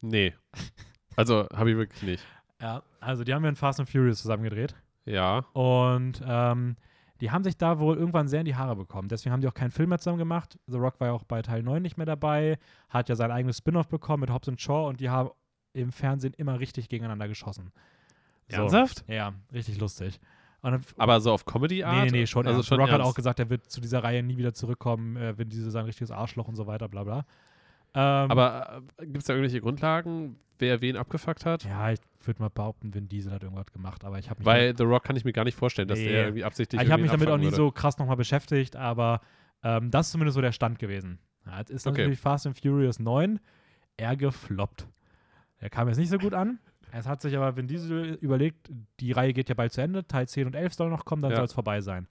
Nee. 0.00 0.34
Also, 1.16 1.46
habe 1.54 1.70
ich 1.70 1.76
wirklich 1.76 2.02
nicht. 2.02 2.24
Ja, 2.60 2.82
also 3.00 3.24
die 3.24 3.34
haben 3.34 3.42
ja 3.42 3.48
in 3.50 3.56
Fast 3.56 3.80
and 3.80 3.88
Furious 3.88 4.20
zusammen 4.20 4.44
gedreht. 4.44 4.74
Ja. 5.06 5.46
Und 5.52 6.22
ähm, 6.26 6.76
die 7.20 7.30
haben 7.30 7.44
sich 7.44 7.56
da 7.56 7.78
wohl 7.78 7.96
irgendwann 7.96 8.28
sehr 8.28 8.40
in 8.40 8.46
die 8.46 8.54
Haare 8.56 8.76
bekommen. 8.76 9.08
Deswegen 9.08 9.32
haben 9.32 9.40
die 9.40 9.48
auch 9.48 9.54
keinen 9.54 9.70
Film 9.70 9.90
mehr 9.90 9.98
zusammen 9.98 10.18
gemacht. 10.18 10.58
The 10.66 10.78
Rock 10.78 11.00
war 11.00 11.08
ja 11.08 11.12
auch 11.12 11.24
bei 11.24 11.42
Teil 11.42 11.62
9 11.62 11.82
nicht 11.82 11.96
mehr 11.96 12.06
dabei, 12.06 12.58
hat 12.88 13.08
ja 13.08 13.16
sein 13.16 13.30
eigenes 13.30 13.58
Spin-off 13.58 13.88
bekommen 13.88 14.22
mit 14.22 14.30
Hobbs 14.30 14.48
und 14.48 14.60
Shaw 14.60 14.88
und 14.88 15.00
die 15.00 15.10
haben 15.10 15.30
im 15.72 15.92
Fernsehen 15.92 16.34
immer 16.34 16.60
richtig 16.60 16.88
gegeneinander 16.88 17.28
geschossen. 17.28 17.72
So. 18.48 18.62
Ernsthaft? 18.62 19.04
Ja, 19.06 19.34
richtig 19.52 19.78
lustig. 19.78 20.18
Dann, 20.62 20.82
Aber 20.98 21.20
so 21.20 21.32
auf 21.32 21.44
Comedy-Art? 21.44 22.06
nee, 22.06 22.10
nee, 22.10 22.26
schon. 22.26 22.46
Also 22.46 22.58
ernst. 22.58 22.68
schon 22.68 22.80
Rock 22.80 22.90
hat 22.90 22.98
ernst. 22.98 23.10
auch 23.10 23.14
gesagt, 23.14 23.38
er 23.38 23.48
wird 23.48 23.70
zu 23.70 23.80
dieser 23.80 24.02
Reihe 24.02 24.22
nie 24.22 24.36
wieder 24.36 24.52
zurückkommen, 24.52 25.16
äh, 25.16 25.38
wenn 25.38 25.48
diese 25.48 25.70
sein 25.70 25.84
richtiges 25.84 26.10
Arschloch 26.10 26.48
und 26.48 26.56
so 26.56 26.66
weiter, 26.66 26.88
bla 26.88 27.04
bla. 27.04 27.24
Ähm, 27.94 28.30
Aber 28.30 28.82
äh, 28.98 29.06
gibt 29.06 29.18
es 29.18 29.24
da 29.24 29.32
irgendwelche 29.34 29.60
Grundlagen, 29.60 30.36
wer 30.58 30.80
wen 30.80 30.96
abgefuckt 30.96 31.44
hat? 31.44 31.64
ja, 31.64 31.90
ich 31.92 32.00
würde 32.22 32.42
mal 32.42 32.48
behaupten, 32.50 32.94
Vin 32.94 33.08
Diesel 33.08 33.32
hat 33.32 33.42
irgendwas 33.42 33.72
gemacht, 33.72 34.04
aber 34.04 34.18
ich 34.18 34.28
habe 34.30 34.44
Weil 34.44 34.76
The 34.76 34.84
Rock 34.84 35.04
kann 35.04 35.16
ich 35.16 35.24
mir 35.24 35.32
gar 35.32 35.44
nicht 35.44 35.56
vorstellen, 35.56 35.88
dass 35.88 35.98
Nee. 35.98 36.08
der 36.08 36.24
irgendwie 36.24 36.44
absichtlich 36.44 36.80
ich 36.82 36.90
habe 36.90 37.02
mich 37.02 37.10
damit 37.10 37.28
auch 37.28 37.38
nie 37.38 37.46
abfucken 37.46 37.56
so 37.66 37.70
krass 37.72 37.98
nochmal 37.98 38.16
beschäftigt, 38.16 38.76
aber 38.76 39.20
ähm, 39.64 39.90
das 39.90 40.06
ist 40.06 40.12
zumindest 40.12 40.34
so 40.34 40.40
der 40.40 40.52
Stand 40.52 40.78
gewesen. 40.78 41.18
Ja, 41.46 41.58
jetzt 41.58 41.70
ist 41.70 41.86
Okay. 41.86 41.98
natürlich 41.98 42.20
Fast 42.20 42.46
and 42.46 42.58
Furious 42.60 42.98
9 42.98 43.40
eher 43.96 44.16
gefloppt. 44.16 44.86
Der 45.60 45.70
kam 45.70 45.88
jetzt 45.88 45.96
nicht 45.98 46.10
so 46.10 46.18
gut 46.18 46.34
an. 46.34 46.58
Es 46.92 47.06
hat 47.06 47.22
sich 47.22 47.36
aber 47.36 47.56
Vin 47.56 47.66
Diesel 47.68 48.14
überlegt, 48.20 48.68
die 49.00 49.12
Reihe 49.12 49.32
geht 49.32 49.48
ja 49.48 49.54
bald 49.54 49.72
zu 49.72 49.80
Ende, 49.80 50.06
Teil 50.06 50.26
10 50.28 50.46
und 50.46 50.54
11 50.56 50.74
soll 50.74 50.90
noch 50.90 51.04
kommen, 51.04 51.22
dann 51.22 51.30
Ja. 51.32 51.36
soll 51.38 51.44
es 51.46 51.52
vorbei 51.52 51.80
sein. 51.80 52.08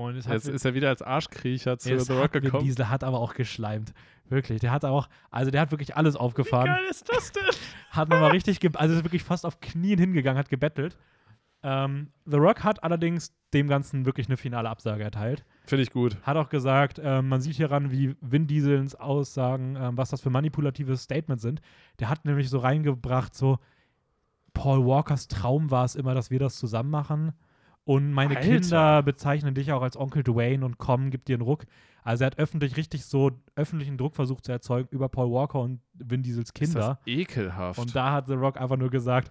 Und 0.00 0.16
es 0.16 0.26
Jetzt 0.26 0.48
ist 0.48 0.64
er 0.64 0.74
wieder 0.74 0.88
als 0.88 1.02
Arschkriecher 1.02 1.76
zu 1.78 1.98
The 1.98 2.12
Rock 2.14 2.32
gekommen. 2.32 2.64
Diesel 2.64 2.88
hat 2.88 3.04
aber 3.04 3.18
auch 3.20 3.34
geschleimt. 3.34 3.92
Wirklich, 4.28 4.60
der 4.60 4.70
hat 4.70 4.84
auch, 4.84 5.08
also 5.30 5.50
der 5.50 5.60
hat 5.60 5.70
wirklich 5.72 5.96
alles 5.96 6.16
aufgefahren. 6.16 6.74
ist 6.88 7.08
das 7.08 7.32
denn? 7.32 7.42
Hat 7.90 8.08
nochmal 8.08 8.30
richtig, 8.30 8.60
also 8.78 8.94
ist 8.94 9.04
wirklich 9.04 9.24
fast 9.24 9.44
auf 9.44 9.58
Knien 9.58 9.98
hingegangen, 9.98 10.38
hat 10.38 10.48
gebettelt. 10.48 10.96
Ähm, 11.64 12.12
The 12.24 12.36
Rock 12.36 12.62
hat 12.62 12.84
allerdings 12.84 13.34
dem 13.52 13.66
Ganzen 13.66 14.06
wirklich 14.06 14.28
eine 14.28 14.36
finale 14.36 14.68
Absage 14.68 15.02
erteilt. 15.02 15.44
Finde 15.66 15.82
ich 15.82 15.90
gut. 15.90 16.16
Hat 16.22 16.36
auch 16.36 16.48
gesagt, 16.48 17.00
ähm, 17.02 17.28
man 17.28 17.40
sieht 17.40 17.56
hieran, 17.56 17.90
wie 17.90 18.14
Vin 18.20 18.46
Diesels 18.46 18.94
Aussagen, 18.94 19.74
ähm, 19.76 19.96
was 19.98 20.10
das 20.10 20.20
für 20.20 20.30
manipulative 20.30 20.96
Statements 20.96 21.42
sind. 21.42 21.60
Der 21.98 22.08
hat 22.08 22.24
nämlich 22.24 22.48
so 22.48 22.58
reingebracht, 22.58 23.34
so 23.34 23.58
Paul 24.54 24.86
Walkers 24.86 25.26
Traum 25.26 25.72
war 25.72 25.84
es 25.84 25.96
immer, 25.96 26.14
dass 26.14 26.30
wir 26.30 26.38
das 26.38 26.56
zusammen 26.56 26.90
machen. 26.90 27.32
Und 27.84 28.12
meine 28.12 28.36
Alter. 28.36 28.48
Kinder 28.48 29.02
bezeichnen 29.02 29.54
dich 29.54 29.72
auch 29.72 29.82
als 29.82 29.96
Onkel 29.96 30.22
Dwayne 30.22 30.64
und 30.64 30.78
komm, 30.78 31.10
gib 31.10 31.24
dir 31.24 31.34
einen 31.34 31.42
Ruck. 31.42 31.64
Also 32.02 32.24
er 32.24 32.26
hat 32.28 32.38
öffentlich 32.38 32.76
richtig 32.76 33.04
so 33.04 33.30
öffentlichen 33.56 33.98
Druck 33.98 34.14
versucht 34.14 34.44
zu 34.44 34.52
erzeugen 34.52 34.88
über 34.90 35.08
Paul 35.08 35.30
Walker 35.32 35.60
und 35.60 35.80
Vin 35.94 36.22
Diesels 36.22 36.50
Ist 36.50 36.54
Kinder. 36.54 36.98
das 37.04 37.06
ekelhaft. 37.06 37.78
Und 37.78 37.94
da 37.94 38.12
hat 38.12 38.26
The 38.26 38.34
Rock 38.34 38.58
einfach 38.60 38.76
nur 38.76 38.90
gesagt, 38.90 39.30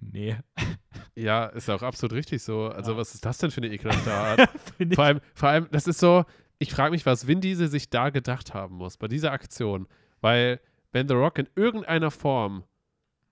nee. 0.00 0.36
ja, 1.14 1.46
ist 1.46 1.70
auch 1.70 1.82
absolut 1.82 2.12
richtig 2.14 2.42
so. 2.42 2.66
Also, 2.68 2.92
Ja. 2.92 2.98
was 2.98 3.14
ist 3.14 3.24
das 3.24 3.38
denn 3.38 3.50
für 3.50 3.62
eine 3.62 3.72
ekelhafte 3.72 4.12
Art? 4.12 4.48
Vor, 4.94 5.04
allem, 5.04 5.20
vor 5.34 5.48
allem, 5.48 5.68
das 5.70 5.86
ist 5.86 5.98
so, 6.00 6.24
ich 6.58 6.72
frage 6.72 6.90
mich, 6.90 7.06
was 7.06 7.26
Vin 7.26 7.40
Diesel 7.40 7.68
sich 7.68 7.88
da 7.90 8.10
gedacht 8.10 8.52
haben 8.54 8.76
muss 8.76 8.96
bei 8.96 9.08
dieser 9.08 9.32
Aktion. 9.32 9.86
Weil, 10.20 10.60
wenn 10.92 11.08
The 11.08 11.14
Rock 11.14 11.38
in 11.38 11.48
irgendeiner 11.56 12.10
Form 12.10 12.64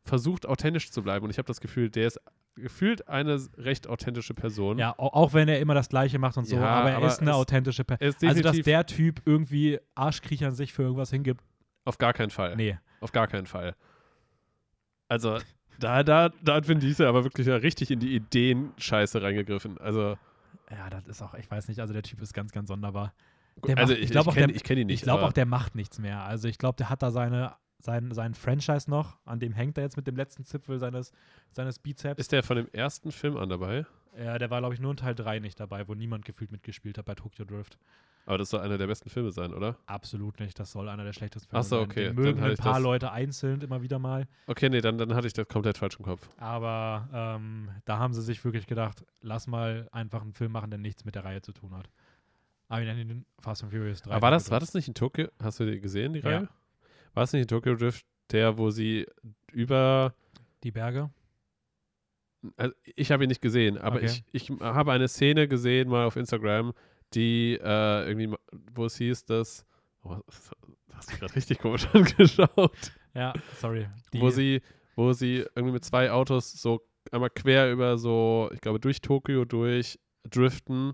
versucht, 0.05 0.47
authentisch 0.47 0.91
zu 0.91 1.03
bleiben, 1.03 1.25
und 1.25 1.31
ich 1.31 1.39
habe 1.39 1.47
das 1.47 1.61
Gefühl, 1.61 1.91
der 1.91 2.07
ist 2.09 2.21
gefühlt 2.55 3.09
eine 3.09 3.41
recht 3.57 3.87
authentische 3.87 4.35
Person. 4.35 4.79
ja, 4.79 4.95
au- 4.99 5.09
auch 5.13 5.33
wenn 5.33 5.49
er 5.49 5.59
immer 5.61 5.75
das 5.75 5.89
Gleiche 5.89 6.19
macht 6.19 6.37
und 6.37 6.45
so, 6.47 6.57
Ja, 6.57 6.67
aber 6.67 6.91
er 6.91 6.97
aber 6.99 7.07
ist 7.07 7.21
eine 7.21 7.35
authentische 7.35 7.85
Person. 7.85 8.15
Er 8.21 8.29
Also, 8.29 8.43
dass 8.43 8.61
der 8.61 8.85
Typ 8.87 9.23
irgendwie 9.25 9.79
Arschkriechern 9.95 10.53
sich 10.55 10.73
für 10.73 10.83
irgendwas 10.83 11.11
hingibt, 11.11 11.43
auf 11.85 11.99
gar 11.99 12.13
keinen 12.13 12.31
Fall. 12.31 12.57
nee. 12.57 12.79
Auf 13.01 13.11
gar 13.13 13.27
keinen 13.27 13.47
Fall. 13.47 13.75
Also, 15.09 15.39
da, 15.81 16.03
da, 16.03 16.31
da 16.43 16.55
hat 16.55 16.69
Vin 16.69 16.79
Diesel 16.79 17.07
aber 17.07 17.25
wirklich 17.25 17.49
richtig 17.49 17.91
in 17.91 17.99
die 18.01 18.15
Ideen-Scheiße 18.15 19.21
reingegriffen. 19.23 19.79
Also, 19.79 20.17
Ja, 20.71 20.89
das 20.91 21.07
ist 21.09 21.23
auch, 21.23 21.35
ich 21.35 21.51
weiß 21.51 21.69
nicht, 21.69 21.81
also 21.81 21.93
der 21.93 22.03
Typ 22.03 22.21
ist 22.23 22.33
ganz, 22.33 22.53
ganz 22.53 22.69
sonderbar. 22.69 23.13
Der 23.67 23.77
also 23.79 23.93
macht- 23.93 23.99
ich, 23.99 24.05
ich 24.07 24.11
glaub 24.13 24.25
ich 24.27 24.29
auch, 24.31 24.35
kenne 24.35 24.47
der- 24.49 24.57
ich 24.57 24.63
kenn 24.65 24.79
ihn 24.79 24.87
nicht. 24.87 24.95
ich 25.01 25.03
glaube 25.03 25.25
auch, 25.25 25.33
der 25.33 25.47
macht 25.47 25.75
nichts 25.75 25.99
mehr. 25.99 26.23
Also 26.23 26.49
ich 26.49 26.59
glaube, 26.59 26.77
der 26.77 26.89
hat 26.91 27.03
da 27.03 27.11
seine, 27.11 27.55
sein, 27.85 28.13
sein 28.13 28.35
Franchise 28.35 28.91
noch, 28.91 29.19
an 29.25 29.41
dem 29.41 29.53
hängt 29.53 29.77
er 29.79 29.85
jetzt 29.85 29.97
mit 29.97 30.07
dem 30.07 30.17
letzten 30.17 30.45
Zipfel 30.45 30.79
seines, 30.79 31.13
seines 31.51 31.79
Bizeps. 31.79 32.21
Ist 32.21 32.33
der 32.33 32.43
von 32.43 32.57
dem 32.57 32.69
ersten 32.73 33.13
Film 33.13 33.37
an 33.37 33.49
dabei? 33.49 33.87
ja, 34.19 34.37
der 34.39 34.51
war, 34.51 34.61
glaube 34.61 34.75
ich, 34.75 34.81
nur 34.81 34.91
in 34.91 34.97
Teil 34.99 35.15
3 35.15 35.39
nicht 35.39 35.59
dabei, 35.59 35.89
wo 35.89 35.95
niemand 35.95 36.25
gefühlt 36.27 36.53
mitgespielt 36.53 36.99
hat 36.99 37.07
bei 37.07 37.15
Tokyo 37.15 37.45
Drift. 37.47 37.79
Aber 38.27 38.39
das 38.39 38.51
soll 38.51 38.61
einer 38.61 38.79
der 38.79 38.87
besten 38.87 39.11
Filme 39.11 39.33
sein, 39.33 39.53
oder? 39.53 39.77
Absolut 39.87 40.39
nicht. 40.39 40.57
Das 40.61 40.71
soll 40.71 40.89
einer 40.89 41.03
der 41.03 41.13
schlechtesten 41.13 41.49
Filme 41.51 41.61
Ach 41.61 41.65
so, 41.65 41.77
sein. 41.81 41.85
okay, 41.87 42.05
Den 42.09 42.15
mögen 42.15 42.41
ein 42.43 42.57
paar 42.57 42.79
Leute 42.79 43.11
einzeln 43.11 43.63
immer 43.63 43.83
wieder 43.83 43.99
mal. 43.99 44.29
Okay, 44.47 44.69
nee, 44.69 44.81
dann, 44.81 44.97
dann 44.99 45.15
hatte 45.15 45.27
ich 45.27 45.33
das 45.33 45.49
komplett 45.49 45.77
falsch 45.79 45.99
im 45.99 46.05
Kopf. 46.05 46.29
Aber 46.37 47.09
ähm, 47.13 47.71
da 47.85 47.99
haben 47.99 48.13
sie 48.15 48.23
sich 48.23 48.45
wirklich 48.45 48.67
gedacht, 48.69 49.05
lass 49.23 49.47
mal 49.49 49.89
einfach 49.91 50.23
einen 50.23 50.35
Film 50.35 50.53
machen, 50.53 50.71
der 50.71 50.79
nichts 50.79 51.05
mit 51.05 51.15
der 51.17 51.25
Reihe 51.25 51.41
zu 51.43 51.53
tun 51.53 51.75
hat. 51.75 51.89
Aber 52.69 52.81
wir 52.83 52.95
nennen 52.95 53.11
ihn 53.11 53.27
Fast 53.41 53.65
and 53.65 53.73
Furious 53.73 54.03
3. 54.03 54.13
Aber 54.13 54.23
war 54.23 54.31
das, 54.31 54.51
war 54.53 54.61
das 54.61 54.73
nicht 54.75 54.87
in 54.89 54.95
Tokio? 54.95 55.29
Hast 55.43 55.59
du 55.59 55.65
die 55.65 55.81
gesehen, 55.81 56.13
die 56.13 56.21
Ja. 56.21 56.29
Reihe? 56.29 56.49
War 57.15 57.25
es 57.25 57.33
nicht 57.33 57.43
in 57.43 57.49
Tokyo 57.49 57.75
Drift, 57.75 58.05
der, 58.31 58.59
wo 58.59 58.71
sie 58.71 59.07
über. 59.53 60.15
Die 60.63 60.71
Berge? 60.71 61.11
Also 62.57 62.75
ich 62.97 63.13
habe 63.13 63.25
ihn 63.25 63.29
nicht 63.29 63.43
gesehen, 63.43 63.79
aber 63.79 63.97
Okay. 63.97 64.07
ich, 64.33 64.51
ich 64.51 64.61
habe 64.61 64.93
eine 64.93 65.07
Szene 65.09 65.47
gesehen, 65.47 65.89
mal 65.89 66.07
auf 66.07 66.17
Instagram, 66.17 66.73
die 67.15 67.55
äh, 67.63 68.09
irgendwie, 68.09 68.35
wo 68.75 68.87
es 68.87 68.97
hieß, 68.97 69.25
dass. 69.27 69.65
Oh, 70.03 70.17
das 70.27 70.51
hast 70.95 71.13
du 71.13 71.17
gerade 71.19 71.37
richtig 71.37 71.59
komisch 71.61 71.87
angeschaut. 71.93 72.93
Ja, 73.15 73.33
sorry. 73.61 73.87
Die, 74.13 74.21
wo 74.21 74.31
sie, 74.31 74.61
wo 74.97 75.13
sie 75.13 75.45
irgendwie 75.55 75.73
mit 75.75 75.85
zwei 75.85 76.11
Autos 76.11 76.51
so 76.53 76.83
einmal 77.13 77.31
quer 77.31 77.71
über 77.71 77.99
so, 77.99 78.51
ich 78.53 78.61
glaube, 78.61 78.81
durch 78.81 79.01
Tokio 79.01 79.45
durch 79.45 80.01
driften, 80.29 80.93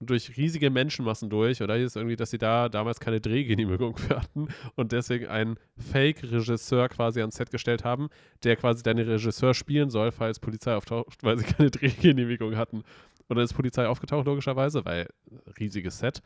durch 0.00 0.36
riesige 0.36 0.70
Menschenmassen 0.70 1.30
durch. 1.30 1.62
Oder 1.62 1.76
hieß 1.76 1.96
irgendwie, 1.96 2.16
dass 2.16 2.30
sie 2.30 2.38
da 2.38 2.68
damals 2.68 3.00
keine 3.00 3.20
Drehgenehmigung 3.20 3.96
für 3.96 4.16
hatten 4.16 4.48
und 4.74 4.92
deswegen 4.92 5.26
einen 5.26 5.56
Fake-Regisseur 5.78 6.88
quasi 6.88 7.20
ans 7.20 7.36
Set 7.36 7.50
gestellt 7.50 7.84
haben, 7.84 8.08
der 8.44 8.56
quasi 8.56 8.82
den 8.82 8.98
Regisseur 8.98 9.54
spielen 9.54 9.90
soll, 9.90 10.12
falls 10.12 10.38
Polizei 10.38 10.74
auftaucht, 10.74 11.22
weil 11.22 11.38
sie 11.38 11.44
keine 11.44 11.70
Drehgenehmigung 11.72 12.56
hatten. 12.56 12.82
Und 13.28 13.36
dann 13.36 13.44
ist 13.44 13.54
Polizei 13.54 13.86
aufgetaucht, 13.88 14.26
logischerweise, 14.26 14.84
weil 14.84 15.08
riesiges 15.58 15.98
Set. 15.98 16.22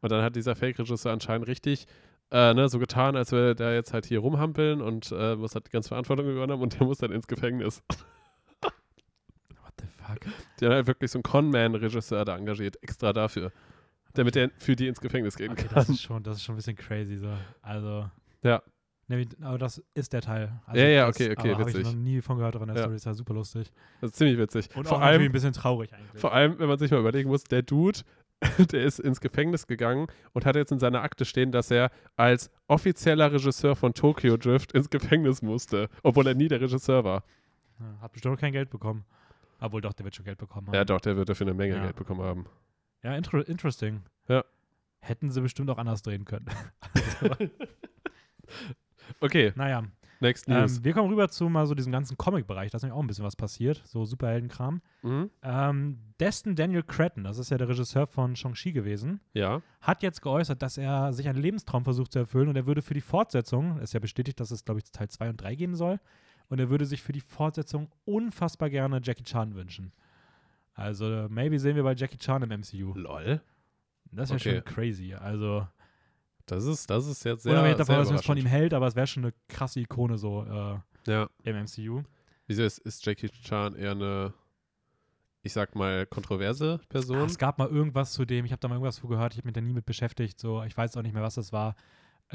Und 0.00 0.12
dann 0.12 0.22
hat 0.22 0.36
dieser 0.36 0.54
Fake-Regisseur 0.54 1.12
anscheinend 1.12 1.48
richtig 1.48 1.86
äh, 2.30 2.54
ne, 2.54 2.68
so 2.68 2.78
getan, 2.78 3.16
als 3.16 3.32
würde 3.32 3.54
der 3.54 3.74
jetzt 3.74 3.92
halt 3.92 4.06
hier 4.06 4.20
rumhampeln 4.20 4.80
und 4.80 5.12
äh, 5.12 5.36
muss 5.36 5.54
halt 5.54 5.66
die 5.66 5.70
ganze 5.70 5.88
Verantwortung 5.88 6.28
übernommen 6.28 6.62
und 6.62 6.78
der 6.78 6.86
muss 6.86 6.98
dann 6.98 7.12
ins 7.12 7.26
Gefängnis. 7.26 7.82
Fuck? 10.06 10.20
Die 10.60 10.64
haben 10.66 10.72
halt 10.72 10.86
wirklich 10.86 11.10
so 11.10 11.18
einen 11.18 11.22
Conman-Regisseur 11.24 12.24
da 12.24 12.36
engagiert, 12.36 12.82
extra 12.82 13.12
dafür. 13.12 13.52
Damit 14.14 14.36
er 14.36 14.50
für 14.58 14.76
die 14.76 14.86
ins 14.86 15.00
Gefängnis 15.00 15.36
gehen 15.36 15.52
Okay, 15.52 15.64
kann. 15.64 15.74
das 15.74 15.88
ist 15.88 16.02
schon, 16.02 16.22
das 16.22 16.36
ist 16.36 16.44
schon 16.44 16.54
ein 16.54 16.56
bisschen 16.56 16.76
crazy 16.76 17.16
so. 17.16 17.32
Also. 17.62 18.08
Ja. 18.42 18.62
Nämlich, 19.08 19.28
aber 19.42 19.58
das 19.58 19.82
ist 19.94 20.12
der 20.14 20.22
Teil. 20.22 20.52
Also 20.66 20.80
Ja, 20.80 20.88
ja, 20.88 21.08
okay, 21.08 21.32
okay, 21.36 21.50
aber 21.50 21.60
Habe 21.60 21.70
ich 21.70 21.76
witzig. 21.76 21.92
noch 21.94 22.00
nie 22.00 22.20
von 22.22 22.36
gehört, 22.38 22.54
aber 22.56 22.62
in 22.64 22.68
der 22.68 22.76
Ja. 22.76 22.82
Story 22.84 22.96
ist 22.96 23.04
ja 23.06 23.12
super 23.14 23.34
lustig. 23.34 23.70
Das 24.00 24.10
ist 24.12 24.16
ziemlich 24.16 24.38
witzig. 24.38 24.68
Und 24.74 24.86
vor, 24.88 24.98
auch 24.98 25.02
allem, 25.02 25.20
ein 25.22 25.32
bisschen 25.32 25.52
traurig 25.52 25.92
eigentlich. 25.92 26.20
vor 26.20 26.32
allem, 26.32 26.58
wenn 26.58 26.68
man 26.68 26.78
sich 26.78 26.90
mal 26.90 27.00
überlegen 27.00 27.28
muss, 27.28 27.44
der 27.44 27.62
Dude, 27.62 28.00
der 28.72 28.82
ist 28.84 29.00
ins 29.00 29.20
Gefängnis 29.20 29.66
gegangen 29.66 30.06
und 30.32 30.46
hat 30.46 30.56
jetzt 30.56 30.72
in 30.72 30.78
seiner 30.78 31.02
Akte 31.02 31.24
stehen, 31.26 31.52
dass 31.52 31.70
er 31.70 31.90
als 32.16 32.50
offizieller 32.66 33.30
Regisseur 33.32 33.76
von 33.76 33.92
Tokyo 33.94 34.36
Drift 34.38 34.72
ins 34.72 34.88
Gefängnis 34.90 35.42
musste, 35.42 35.88
obwohl 36.02 36.26
er 36.26 36.34
nie 36.34 36.48
der 36.48 36.60
Regisseur 36.60 37.04
war. 37.04 37.24
Ja, 37.80 38.00
hat 38.00 38.12
bestimmt 38.12 38.34
noch 38.34 38.40
kein 38.40 38.52
Geld 38.52 38.70
bekommen. 38.70 39.04
Obwohl 39.64 39.80
doch, 39.80 39.92
der 39.92 40.04
wird 40.04 40.14
schon 40.14 40.24
Geld 40.24 40.38
bekommen 40.38 40.66
haben. 40.68 40.74
Ja, 40.74 40.84
doch, 40.84 41.00
der 41.00 41.16
wird 41.16 41.28
dafür 41.28 41.46
eine 41.46 41.54
Menge 41.54 41.76
Ja. 41.76 41.82
Geld 41.82 41.96
bekommen 41.96 42.22
haben. 42.22 42.46
Ja, 43.02 43.14
inter 43.16 43.46
interesting. 43.48 44.02
Ja. 44.28 44.44
Hätten 45.00 45.30
sie 45.30 45.40
bestimmt 45.40 45.68
auch 45.70 45.78
anders 45.78 46.02
drehen 46.02 46.24
können. 46.24 46.46
Okay, 49.20 49.52
naja, 49.54 49.84
next 50.20 50.48
News. 50.48 50.78
ähm, 50.78 50.84
wir 50.84 50.92
kommen 50.94 51.08
rüber 51.10 51.28
zu 51.28 51.48
mal 51.48 51.66
so 51.66 51.74
diesem 51.74 51.92
ganzen 51.92 52.16
Comic-Bereich. 52.16 52.70
Da 52.70 52.76
ist 52.76 52.82
nämlich 52.82 52.96
auch 52.96 53.02
ein 53.02 53.06
bisschen 53.06 53.24
was 53.24 53.36
passiert. 53.36 53.82
So 53.86 54.04
Superheldenkram. 54.04 54.80
mhm. 55.02 55.30
Ähm, 55.42 55.98
Destin 56.20 56.54
Daniel 56.56 56.82
Cretton, 56.82 57.24
das 57.24 57.38
ist 57.38 57.50
ja 57.50 57.58
der 57.58 57.68
Regisseur 57.68 58.06
von 58.06 58.36
Shang-Chi 58.36 58.72
gewesen, 58.72 59.20
Ja. 59.32 59.60
hat 59.80 60.02
jetzt 60.02 60.22
geäußert, 60.22 60.62
dass 60.62 60.78
er 60.78 61.12
sich 61.12 61.28
einen 61.28 61.38
Lebenstraum 61.40 61.84
versucht 61.84 62.12
zu 62.12 62.20
erfüllen 62.20 62.48
und 62.48 62.56
er 62.56 62.66
würde 62.66 62.82
für 62.82 62.94
die 62.94 63.00
Fortsetzung, 63.00 63.78
ist 63.80 63.92
ja 63.94 64.00
bestätigt, 64.00 64.38
dass 64.40 64.50
es, 64.50 64.64
glaube 64.64 64.80
ich, 64.80 64.90
Teil 64.90 65.08
2 65.08 65.30
und 65.30 65.36
3 65.42 65.54
geben 65.56 65.74
soll, 65.74 65.98
und 66.48 66.58
er 66.58 66.70
würde 66.70 66.86
sich 66.86 67.02
für 67.02 67.12
die 67.12 67.20
Fortsetzung 67.20 67.90
unfassbar 68.04 68.70
gerne 68.70 69.00
Jackie 69.02 69.24
Chan 69.24 69.54
wünschen. 69.54 69.92
Also, 70.74 71.26
maybe 71.30 71.58
sehen 71.58 71.76
wir 71.76 71.82
bei 71.84 71.94
Jackie 71.94 72.18
Chan 72.18 72.42
im 72.42 72.50
MCU. 72.60 72.94
Lol. 72.94 73.40
Das 74.10 74.30
wäre 74.30 74.36
Okay. 74.40 74.54
schon 74.56 74.64
crazy. 74.64 75.14
Also, 75.14 75.66
Das 76.46 76.64
ist, 76.64 76.90
das 76.90 77.06
ist 77.06 77.24
jetzt 77.24 77.44
sehr, 77.44 77.52
unabhängig 77.52 77.78
davon, 77.78 77.96
was 77.96 78.10
man 78.10 78.22
von 78.22 78.36
ihm 78.36 78.46
hält, 78.46 78.74
aber 78.74 78.86
es 78.86 78.94
wäre 78.96 79.06
schon 79.06 79.24
eine 79.24 79.32
krasse 79.48 79.80
Ikone 79.80 80.18
so 80.18 80.44
äh, 80.44 81.10
Ja. 81.10 81.28
im 81.42 81.56
MCU. 81.64 82.02
Wieso 82.46 82.62
ist, 82.64 82.78
ist 82.78 83.04
Jackie 83.06 83.28
Chan 83.30 83.74
eher 83.76 83.92
eine, 83.92 84.34
ich 85.42 85.52
sag 85.54 85.74
mal, 85.74 86.04
kontroverse 86.06 86.80
Person? 86.90 87.24
es 87.26 87.38
gab 87.38 87.58
mal 87.58 87.68
irgendwas 87.68 88.12
zu 88.12 88.24
dem, 88.26 88.44
ich 88.44 88.52
habe 88.52 88.60
da 88.60 88.68
mal 88.68 88.74
irgendwas 88.74 88.96
zu 88.96 89.08
gehört, 89.08 89.32
ich 89.32 89.38
habe 89.38 89.46
mich 89.48 89.54
da 89.54 89.60
nie 89.62 89.72
mit 89.72 89.86
beschäftigt, 89.86 90.38
so, 90.38 90.62
ich 90.64 90.76
weiß 90.76 90.96
auch 90.96 91.02
nicht 91.02 91.14
mehr, 91.14 91.22
was 91.22 91.36
das 91.36 91.52
war. 91.52 91.74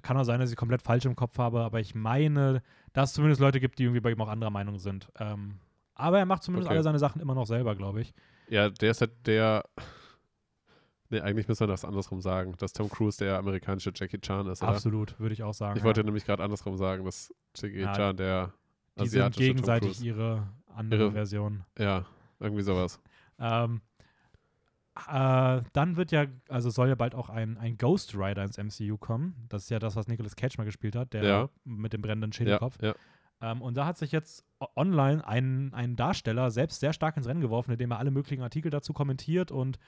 Kann 0.02 0.16
auch 0.18 0.24
sein, 0.24 0.40
dass 0.40 0.50
ich 0.50 0.56
komplett 0.56 0.82
falsch 0.82 1.06
im 1.06 1.16
Kopf 1.16 1.38
habe, 1.38 1.62
aber 1.62 1.80
ich 1.80 1.94
meine, 1.96 2.62
dass 2.94 3.10
es 3.10 3.16
zumindest 3.16 3.42
Leute 3.42 3.60
gibt, 3.60 3.80
die 3.80 3.84
irgendwie 3.84 4.00
bei 4.02 4.12
ihm 4.12 4.22
auch 4.22 4.30
anderer 4.30 4.50
Meinung 4.52 4.80
sind. 4.80 5.10
Ähm, 5.20 5.60
aber 5.96 6.20
er 6.20 6.26
macht 6.26 6.44
zumindest 6.44 6.68
Okay. 6.68 6.76
alle 6.76 6.84
seine 6.84 7.00
Sachen 7.00 7.22
immer 7.22 7.36
noch 7.36 7.46
selber, 7.48 7.76
glaube 7.76 8.02
ich. 8.02 8.14
Ja, 8.48 8.70
der 8.70 8.92
ist 8.92 9.02
halt 9.02 9.12
der. 9.28 9.64
Nee, 11.10 11.22
eigentlich 11.22 11.48
müssen 11.48 11.62
wir 11.62 11.68
das 11.68 11.84
andersrum 11.86 12.22
sagen, 12.22 12.54
dass 12.58 12.72
Tom 12.72 12.88
Cruise 12.88 13.18
der 13.18 13.40
amerikanische 13.40 13.92
Jackie 13.96 14.20
Chan 14.22 14.46
ist, 14.48 14.62
oder? 14.62 14.74
Absolut, 14.74 15.20
würde 15.20 15.34
ich 15.34 15.42
auch 15.42 15.54
sagen. 15.56 15.78
Ich 15.78 15.84
wollte 15.84 16.04
nämlich 16.04 16.24
gerade 16.24 16.44
andersrum 16.44 16.78
sagen, 16.78 17.04
dass 17.04 17.34
Jackie 17.56 17.80
Ja, 17.82 17.94
Chan 17.96 18.16
der 18.18 18.54
die 19.00 19.08
sind 19.08 19.36
gegenseitig 19.36 20.02
ihre 20.02 20.48
andere 20.68 21.04
Ihre- 21.06 21.12
Version. 21.14 21.64
Ja, 21.78 22.06
irgendwie 22.40 22.64
sowas. 22.64 23.00
Ähm, 23.42 23.80
äh, 25.08 25.62
dann 25.74 25.96
wird 25.98 26.12
ja, 26.12 26.26
also 26.50 26.70
soll 26.70 26.90
ja 26.90 26.96
bald 26.96 27.16
auch 27.16 27.30
ein, 27.30 27.58
ein 27.58 27.78
Ghost 27.78 28.16
Rider 28.16 28.44
ins 28.44 28.58
MCU 28.58 28.98
kommen. 28.98 29.36
Das 29.50 29.64
ist 29.64 29.70
ja 29.70 29.80
das, 29.80 29.96
was 29.96 30.08
Nicolas 30.08 30.36
Cage 30.36 30.58
mal 30.58 30.64
gespielt 30.66 30.96
hat, 30.96 31.14
der 31.14 31.24
Ja. 31.24 31.50
mit 31.64 31.94
dem 31.94 32.02
brennenden 32.02 32.32
Ja, 32.32 32.36
Schädelkopf. 32.36 32.78
ja. 32.82 32.94
Ähm, 33.42 33.62
und 33.62 33.78
da 33.78 33.86
hat 33.86 33.98
sich 33.98 34.12
jetzt 34.12 34.44
online 34.76 35.26
ein, 35.26 35.74
ein 35.74 35.96
Darsteller 35.96 36.52
selbst 36.52 36.80
sehr 36.82 36.92
stark 36.94 37.16
ins 37.16 37.28
Rennen 37.28 37.40
geworfen, 37.42 37.72
indem 37.72 37.92
er 37.92 38.00
alle 38.00 38.12
möglichen 38.12 38.42
Artikel 38.44 38.70
dazu 38.70 38.92
kommentiert 38.92 39.52
und 39.52 39.80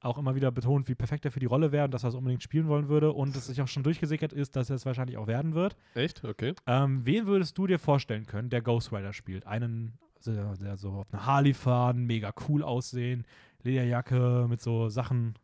auch 0.00 0.18
immer 0.18 0.34
wieder 0.34 0.50
betont, 0.50 0.88
wie 0.88 0.94
perfekt 0.96 1.24
er 1.24 1.30
für 1.30 1.38
die 1.40 1.46
Rolle 1.46 1.70
wäre 1.72 1.84
und 1.84 1.94
dass 1.94 2.04
er 2.04 2.08
es 2.08 2.14
unbedingt 2.14 2.42
spielen 2.42 2.66
wollen 2.68 2.88
würde 2.88 3.12
und 3.12 3.36
es 3.36 3.46
sich 3.46 3.60
auch 3.62 3.68
schon 3.68 3.82
durchgesickert 3.84 4.32
ist, 4.32 4.56
dass 4.56 4.68
er 4.70 4.76
es 4.76 4.84
wahrscheinlich 4.86 5.16
auch 5.16 5.26
werden 5.28 5.54
wird. 5.54 5.76
Echt? 5.94 6.24
Okay. 6.24 6.54
Ähm, 6.66 7.02
wen 7.04 7.26
würdest 7.26 7.56
du 7.58 7.66
dir 7.68 7.78
vorstellen 7.78 8.26
können, 8.26 8.50
der 8.50 8.62
Ghost 8.62 8.92
Rider 8.92 9.12
spielt? 9.12 9.46
Einen, 9.46 9.98
der, 10.26 10.76
so 10.76 10.90
auf 10.92 11.12
einer 11.12 11.24
Harley 11.26 11.54
fahren, 11.54 12.04
mega 12.04 12.32
cool 12.48 12.62
aussehen, 12.64 13.24
Lederjacke 13.62 14.46
mit 14.48 14.60
so 14.60 14.88
Sachen, 14.88 15.34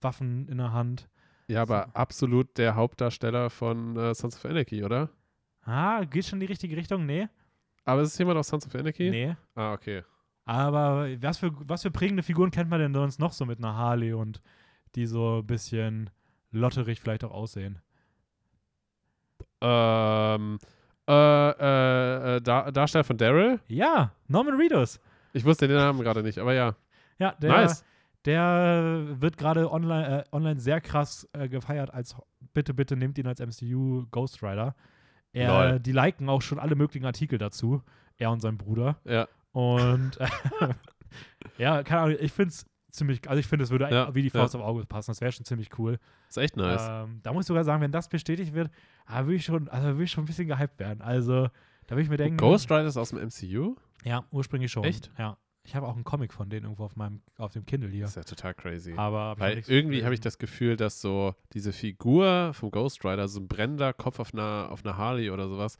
Waffen 0.00 0.48
in 0.48 0.58
der 0.58 0.72
Hand. 0.72 1.08
Ja, 1.48 1.62
aber 1.62 1.94
absolut 1.94 2.56
der 2.58 2.74
Hauptdarsteller 2.74 3.50
von 3.50 3.96
äh, 3.96 4.14
Sons 4.14 4.36
of 4.36 4.44
Anarchy, 4.44 4.84
oder? 4.84 5.10
Ah, 5.62 6.04
geht 6.04 6.26
schon 6.26 6.36
in 6.36 6.40
die 6.40 6.52
richtige 6.52 6.76
Richtung? 6.76 7.06
Nee. 7.06 7.28
Aber 7.84 8.02
ist 8.02 8.12
es 8.12 8.18
jemand 8.18 8.38
aus 8.38 8.48
Sons 8.48 8.66
of 8.66 8.74
Anarchy? 8.74 9.10
Nee. 9.10 9.36
Ah, 9.54 9.72
okay. 9.72 10.02
Aber 10.44 11.08
was 11.20 11.38
für, 11.38 11.52
was 11.68 11.82
für 11.82 11.90
prägende 11.90 12.22
Figuren 12.22 12.50
kennt 12.50 12.70
man 12.70 12.80
denn 12.80 12.94
sonst 12.94 13.20
noch 13.20 13.32
so 13.32 13.44
mit 13.44 13.58
einer 13.58 13.76
Harley 13.76 14.12
und 14.12 14.40
die 14.94 15.06
so 15.06 15.38
ein 15.38 15.46
bisschen 15.46 16.10
lotterig 16.50 17.00
vielleicht 17.00 17.24
auch 17.24 17.30
aussehen? 17.30 17.78
Ähm, 19.60 20.58
äh, 21.08 21.50
äh, 21.50 22.36
äh, 22.36 22.40
Dar 22.40 22.72
Darsteller 22.72 23.04
von 23.04 23.16
Daryl? 23.16 23.60
Ja, 23.68 24.12
Norman 24.26 24.56
Reedus. 24.56 25.00
Ich 25.32 25.44
wusste 25.44 25.68
den 25.68 25.76
Namen 25.76 26.00
gerade 26.00 26.22
nicht, 26.22 26.38
aber 26.38 26.54
ja. 26.54 26.74
Ja, 27.22 27.36
der, 27.40 27.50
Nice. 27.50 27.84
der 28.24 29.04
wird 29.20 29.36
gerade 29.36 29.70
online, 29.70 30.22
äh, 30.22 30.24
online 30.32 30.58
sehr 30.58 30.80
krass 30.80 31.28
äh, 31.32 31.48
gefeiert 31.48 31.94
als 31.94 32.16
bitte, 32.52 32.74
bitte 32.74 32.96
nehmt 32.96 33.16
ihn 33.16 33.28
als 33.28 33.38
MCU 33.38 34.06
Ghost 34.10 34.42
Rider. 34.42 34.74
Er, 35.32 35.78
die 35.78 35.92
liken 35.92 36.28
auch 36.28 36.42
schon 36.42 36.58
alle 36.58 36.74
möglichen 36.74 37.06
Artikel 37.06 37.38
dazu, 37.38 37.80
er 38.18 38.32
und 38.32 38.40
sein 38.40 38.58
Bruder. 38.58 38.96
Ja. 39.04 39.28
Und 39.52 40.20
äh, 40.20 40.28
ja, 41.58 41.84
keine 41.84 42.00
Ahnung, 42.02 42.16
ich 42.18 42.32
finde 42.32 42.48
es 42.48 42.66
ziemlich, 42.90 43.28
also 43.28 43.38
ich 43.38 43.46
finde, 43.46 43.62
es 43.62 43.70
würde 43.70 43.88
Ja, 43.88 44.12
wie 44.16 44.22
die 44.22 44.28
ja. 44.28 44.40
Faust 44.40 44.56
auf 44.56 44.62
Auge 44.62 44.84
passen. 44.84 45.12
Das 45.12 45.20
wäre 45.20 45.30
schon 45.30 45.44
ziemlich 45.44 45.78
cool. 45.78 46.00
Ist 46.28 46.38
echt 46.38 46.56
nice. 46.56 46.86
Ähm, 46.88 47.20
da 47.22 47.32
muss 47.32 47.44
ich 47.44 47.46
sogar 47.46 47.62
sagen, 47.62 47.80
wenn 47.80 47.92
das 47.92 48.08
bestätigt 48.08 48.52
wird, 48.52 48.68
ah, 49.06 49.24
würde 49.24 49.36
ich 49.36 49.44
schon, 49.44 49.68
also 49.68 49.90
würde 49.90 50.04
ich 50.04 50.10
schon 50.10 50.24
ein 50.24 50.26
bisschen 50.26 50.48
gehypt 50.48 50.80
werden. 50.80 51.00
Also, 51.02 51.48
da 51.86 51.90
würde 51.94 52.02
ich 52.02 52.10
mir 52.10 52.16
denken. 52.16 52.36
Ghost 52.36 52.68
Rider 52.68 52.86
ist 52.86 52.96
aus 52.96 53.10
dem 53.10 53.20
MCU? 53.20 53.76
Ja, 54.04 54.24
ursprünglich 54.32 54.72
schon. 54.72 54.84
Echt? 54.84 55.10
Ja. 55.16 55.38
Ich 55.64 55.76
habe 55.76 55.86
auch 55.86 55.94
einen 55.94 56.04
Comic 56.04 56.32
von 56.32 56.50
denen 56.50 56.64
irgendwo 56.64 56.84
auf 56.84 56.96
meinem, 56.96 57.22
auf 57.38 57.52
dem 57.52 57.64
Kindle 57.64 57.88
hier. 57.88 58.02
Das 58.02 58.10
ist 58.10 58.16
ja 58.16 58.22
total 58.24 58.54
crazy. 58.54 58.94
Aber 58.96 59.20
hab 59.20 59.40
Weil 59.40 59.56
nichts 59.56 59.70
irgendwie 59.70 60.04
habe 60.04 60.14
ich 60.14 60.20
das 60.20 60.38
Gefühl, 60.38 60.76
dass 60.76 61.00
so 61.00 61.34
diese 61.52 61.72
Figur 61.72 62.52
vom 62.52 62.70
Ghost 62.70 63.04
Rider, 63.04 63.28
so 63.28 63.40
ein 63.40 63.48
brennender 63.48 63.92
Kopf 63.92 64.18
auf 64.18 64.34
einer, 64.34 64.68
auf 64.70 64.84
einer 64.84 64.96
Harley 64.96 65.30
oder 65.30 65.48
sowas, 65.48 65.78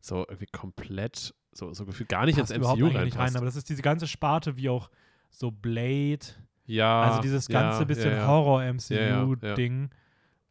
so 0.00 0.18
irgendwie 0.28 0.46
komplett, 0.46 1.34
so, 1.52 1.72
so 1.72 1.84
gefühlt 1.84 2.08
gar 2.08 2.26
nicht 2.26 2.38
passt 2.38 2.52
ins 2.52 2.58
überhaupt 2.58 2.78
MCU 2.78 2.86
eigentlich 2.86 3.04
nicht 3.04 3.18
rein. 3.18 3.34
Aber 3.36 3.46
das 3.46 3.56
ist 3.56 3.68
diese 3.68 3.82
ganze 3.82 4.06
Sparte, 4.06 4.56
wie 4.56 4.68
auch 4.68 4.88
so 5.30 5.50
Blade. 5.50 6.26
ja, 6.66 7.02
also 7.02 7.20
dieses 7.20 7.48
ganze 7.48 7.80
ja, 7.80 7.84
bisschen 7.84 8.12
ja, 8.12 8.18
ja. 8.18 8.26
Horror-MCU-Ding. 8.28 9.90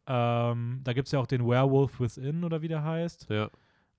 Ähm, 0.06 0.80
da 0.84 0.92
gibt 0.92 1.08
es 1.08 1.12
ja 1.12 1.20
auch 1.20 1.26
den 1.26 1.46
Werewolf 1.46 1.98
Within 1.98 2.44
oder 2.44 2.60
wie 2.60 2.68
der 2.68 2.84
heißt. 2.84 3.28
Ja. 3.30 3.48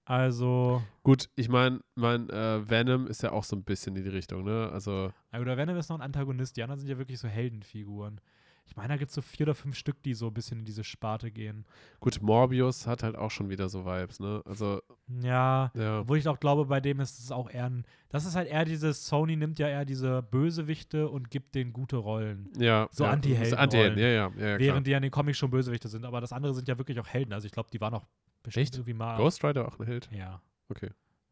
Also, 0.05 0.83
Gut, 1.03 1.29
ich 1.35 1.49
meine, 1.49 1.81
mein 1.95 2.29
äh, 2.29 2.69
Venom 2.69 3.07
ist 3.07 3.23
ja 3.23 3.31
auch 3.31 3.43
so 3.43 3.55
ein 3.55 3.63
bisschen 3.63 3.95
in 3.95 4.03
die 4.03 4.09
Richtung, 4.09 4.43
ne? 4.43 4.69
Also, 4.71 5.11
na 5.31 5.39
gut, 5.39 5.47
der 5.47 5.57
Venom 5.57 5.75
ist 5.77 5.89
noch 5.89 5.97
ein 5.97 6.03
Antagonist. 6.03 6.55
Die 6.57 6.63
anderen 6.63 6.79
sind 6.79 6.89
ja 6.89 6.97
wirklich 6.97 7.19
so 7.19 7.27
Heldenfiguren. 7.27 8.21
Ich 8.67 8.75
meine, 8.75 8.89
da 8.89 8.97
gibt 8.97 9.09
es 9.09 9.15
so 9.15 9.21
vier 9.21 9.45
oder 9.45 9.55
fünf 9.55 9.75
Stück, 9.75 10.01
die 10.01 10.15
so 10.15 10.27
ein 10.27 10.33
bisschen 10.33 10.59
in 10.59 10.65
diese 10.65 10.83
Sparte 10.83 11.29
gehen. 11.31 11.65
gut, 11.99 12.19
Morbius 12.21 12.87
hat 12.87 13.03
halt 13.03 13.15
auch 13.15 13.29
schon 13.29 13.49
wieder 13.49 13.69
so 13.69 13.85
Vibes, 13.85 14.19
ne? 14.19 14.41
Also, 14.45 14.81
Ja, 15.21 15.71
ja. 15.75 15.99
Obwohl 16.01 16.17
ich 16.17 16.27
auch 16.27 16.39
glaube, 16.39 16.65
bei 16.65 16.81
dem 16.81 16.99
ist 16.99 17.19
es 17.19 17.31
auch 17.31 17.49
eher 17.49 17.65
ein. 17.65 17.85
Das 18.09 18.25
ist 18.25 18.35
halt 18.35 18.47
eher 18.47 18.65
dieses. 18.65 19.05
Sony 19.07 19.35
nimmt 19.35 19.59
ja 19.59 19.67
eher 19.67 19.85
diese 19.85 20.21
Bösewichte 20.23 21.09
und 21.09 21.29
gibt 21.29 21.55
denen 21.55 21.73
gute 21.73 21.97
Rollen. 21.97 22.49
Ja, 22.57 22.87
So 22.91 23.03
ja, 23.05 23.11
Anti-Helden 23.11 23.57
Anti-Helden, 23.57 23.99
ja, 23.99 24.07
ja, 24.07 24.13
ja, 24.13 24.23
ja 24.27 24.29
klar. 24.29 24.59
während 24.59 24.87
die 24.87 24.91
ja 24.91 24.97
in 24.97 25.03
den 25.03 25.11
Comics 25.11 25.37
schon 25.37 25.51
Bösewichte 25.51 25.87
sind. 25.87 26.05
Aber 26.05 26.21
das 26.21 26.31
andere 26.31 26.53
sind 26.53 26.67
ja 26.67 26.77
wirklich 26.77 26.99
auch 26.99 27.07
Helden. 27.07 27.33
Also 27.33 27.45
ich 27.45 27.51
glaube, 27.51 27.69
die 27.71 27.81
waren 27.81 27.93
auch 27.93 28.05
bestimmt 28.45 28.63
Echt? 28.63 28.75
irgendwie 28.75 28.93
mal. 28.93 29.17
Ghost 29.17 29.43
Rider 29.43 29.67
auch 29.67 29.79
ein 29.79 29.85
Held? 29.85 30.09
Ja. 30.11 30.41
Okay. 30.69 30.89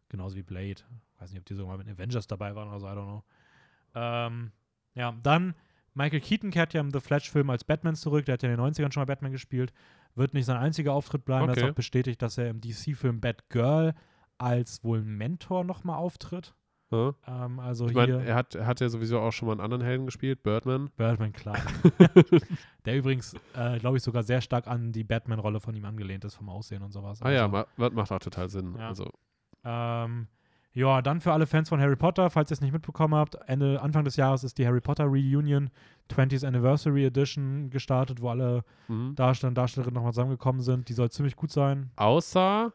Genauso 0.10 0.36
wie 0.36 0.44
Blade. 0.44 0.82
Weiß 1.20 1.32
nicht, 1.32 1.40
ob 1.40 1.46
die 1.46 1.56
sogar 1.56 1.78
mal 1.78 1.84
mit 1.84 1.94
Avengers 1.94 2.28
dabei 2.28 2.56
waren 2.56 2.68
oder 2.70 2.80
so, 2.80 2.88
I 2.88 2.90
don't 2.92 3.04
know. 3.06 3.24
Ähm, 3.96 4.52
ja, 4.96 5.12
dann. 5.24 5.56
Michael 5.96 6.22
Keaton 6.22 6.50
kehrt 6.52 6.74
ja 6.74 6.82
im 6.82 6.92
The 6.92 7.00
Flash-Film 7.00 7.50
als 7.50 7.64
Batman 7.64 7.96
zurück. 7.96 8.26
Der 8.26 8.34
hat 8.34 8.44
ja 8.44 8.50
in 8.52 8.58
den 8.58 8.66
90ern 8.66 8.92
schon 8.92 9.02
mal 9.02 9.06
Batman 9.06 9.32
gespielt. 9.32 9.72
Wird 10.16 10.34
nicht 10.34 10.46
sein 10.46 10.58
einziger 10.58 10.94
Auftritt 10.94 11.24
bleiben. 11.26 11.48
Er 11.48 11.52
Okay. 11.52 11.64
ist 11.66 11.70
auch 11.72 11.76
bestätigt, 11.76 12.22
dass 12.22 12.38
er 12.38 12.50
im 12.50 12.62
DC-Film 12.62 13.22
Batgirl 13.22 13.94
als 14.40 14.84
wohl 14.84 15.02
Mentor 15.04 15.64
nochmal 15.64 15.98
auftritt. 15.98 16.56
Ja. 16.94 17.46
Ähm, 17.46 17.60
also 17.60 17.86
Ich 17.86 17.92
hier. 17.92 18.02
meine, 18.02 18.24
er 18.26 18.36
hat, 18.36 18.56
er 18.56 18.66
hat 18.66 18.80
ja 18.80 18.90
sowieso 18.90 19.20
auch 19.20 19.32
schon 19.32 19.48
mal 19.48 19.54
einen 19.54 19.62
anderen 19.62 19.84
Helden 19.84 20.06
gespielt, 20.06 20.44
Birdman. 20.44 20.90
Birdman, 20.96 21.34
klar. 21.34 21.58
der 22.86 22.98
übrigens, 22.98 23.34
äh, 23.56 23.80
glaube 23.80 23.98
ich, 23.98 24.04
sogar 24.04 24.24
sehr 24.24 24.42
stark 24.42 24.68
an 24.68 24.92
die 24.92 25.04
Batman-Rolle 25.04 25.60
von 25.60 25.76
ihm 25.76 25.86
angelehnt 25.86 26.24
ist, 26.26 26.36
vom 26.36 26.50
Aussehen 26.50 26.84
und 26.84 26.92
sowas. 26.92 27.22
Ah 27.22 27.32
ja, 27.32 27.46
Also, 27.46 27.66
ma 27.78 27.90
macht 27.90 28.12
auch 28.12 28.20
total 28.20 28.50
Sinn. 28.50 28.76
Ja. 28.78 28.88
Also, 28.90 29.10
ähm, 29.64 30.28
ja, 30.76 31.02
dann 31.04 31.22
für 31.22 31.32
alle 31.32 31.46
Fans 31.46 31.70
von 31.70 31.80
Harry 31.80 31.96
Potter, 31.96 32.30
falls 32.32 32.50
ihr 32.50 32.56
es 32.56 32.62
nicht 32.62 32.74
mitbekommen 32.74 33.14
habt, 33.14 33.36
Ende, 33.48 33.80
Anfang 33.82 34.04
des 34.06 34.16
Jahres 34.16 34.44
ist 34.44 34.58
die 34.58 34.66
Harry 34.66 34.82
Potter 34.82 35.04
Reunion 35.06 35.70
20th 36.12 36.46
Anniversary 36.46 37.06
Edition 37.06 37.70
gestartet, 37.70 38.22
wo 38.22 38.30
alle 38.30 38.64
mhm. 38.88 39.14
Darsteller 39.16 39.50
und 39.50 39.56
Darstellerinnen 39.56 39.94
nochmal 39.96 40.14
zusammengekommen 40.14 40.62
sind. 40.62 40.90
Die 40.90 40.94
soll 40.94 41.12
ziemlich 41.12 41.36
gut 41.36 41.52
sein. 41.52 41.92
Außer 41.96 42.74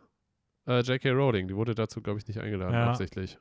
äh, 0.69 0.81
J.K. 0.83 1.11
Rowling, 1.11 1.49
die 1.49 1.57
wurde 1.57 1.75
dazu, 1.75 2.01
glaube 2.01 2.21
ich, 2.21 2.29
nicht 2.29 2.39
eingeladen, 2.41 2.73
Ja. 2.75 2.89
absichtlich. 2.91 3.37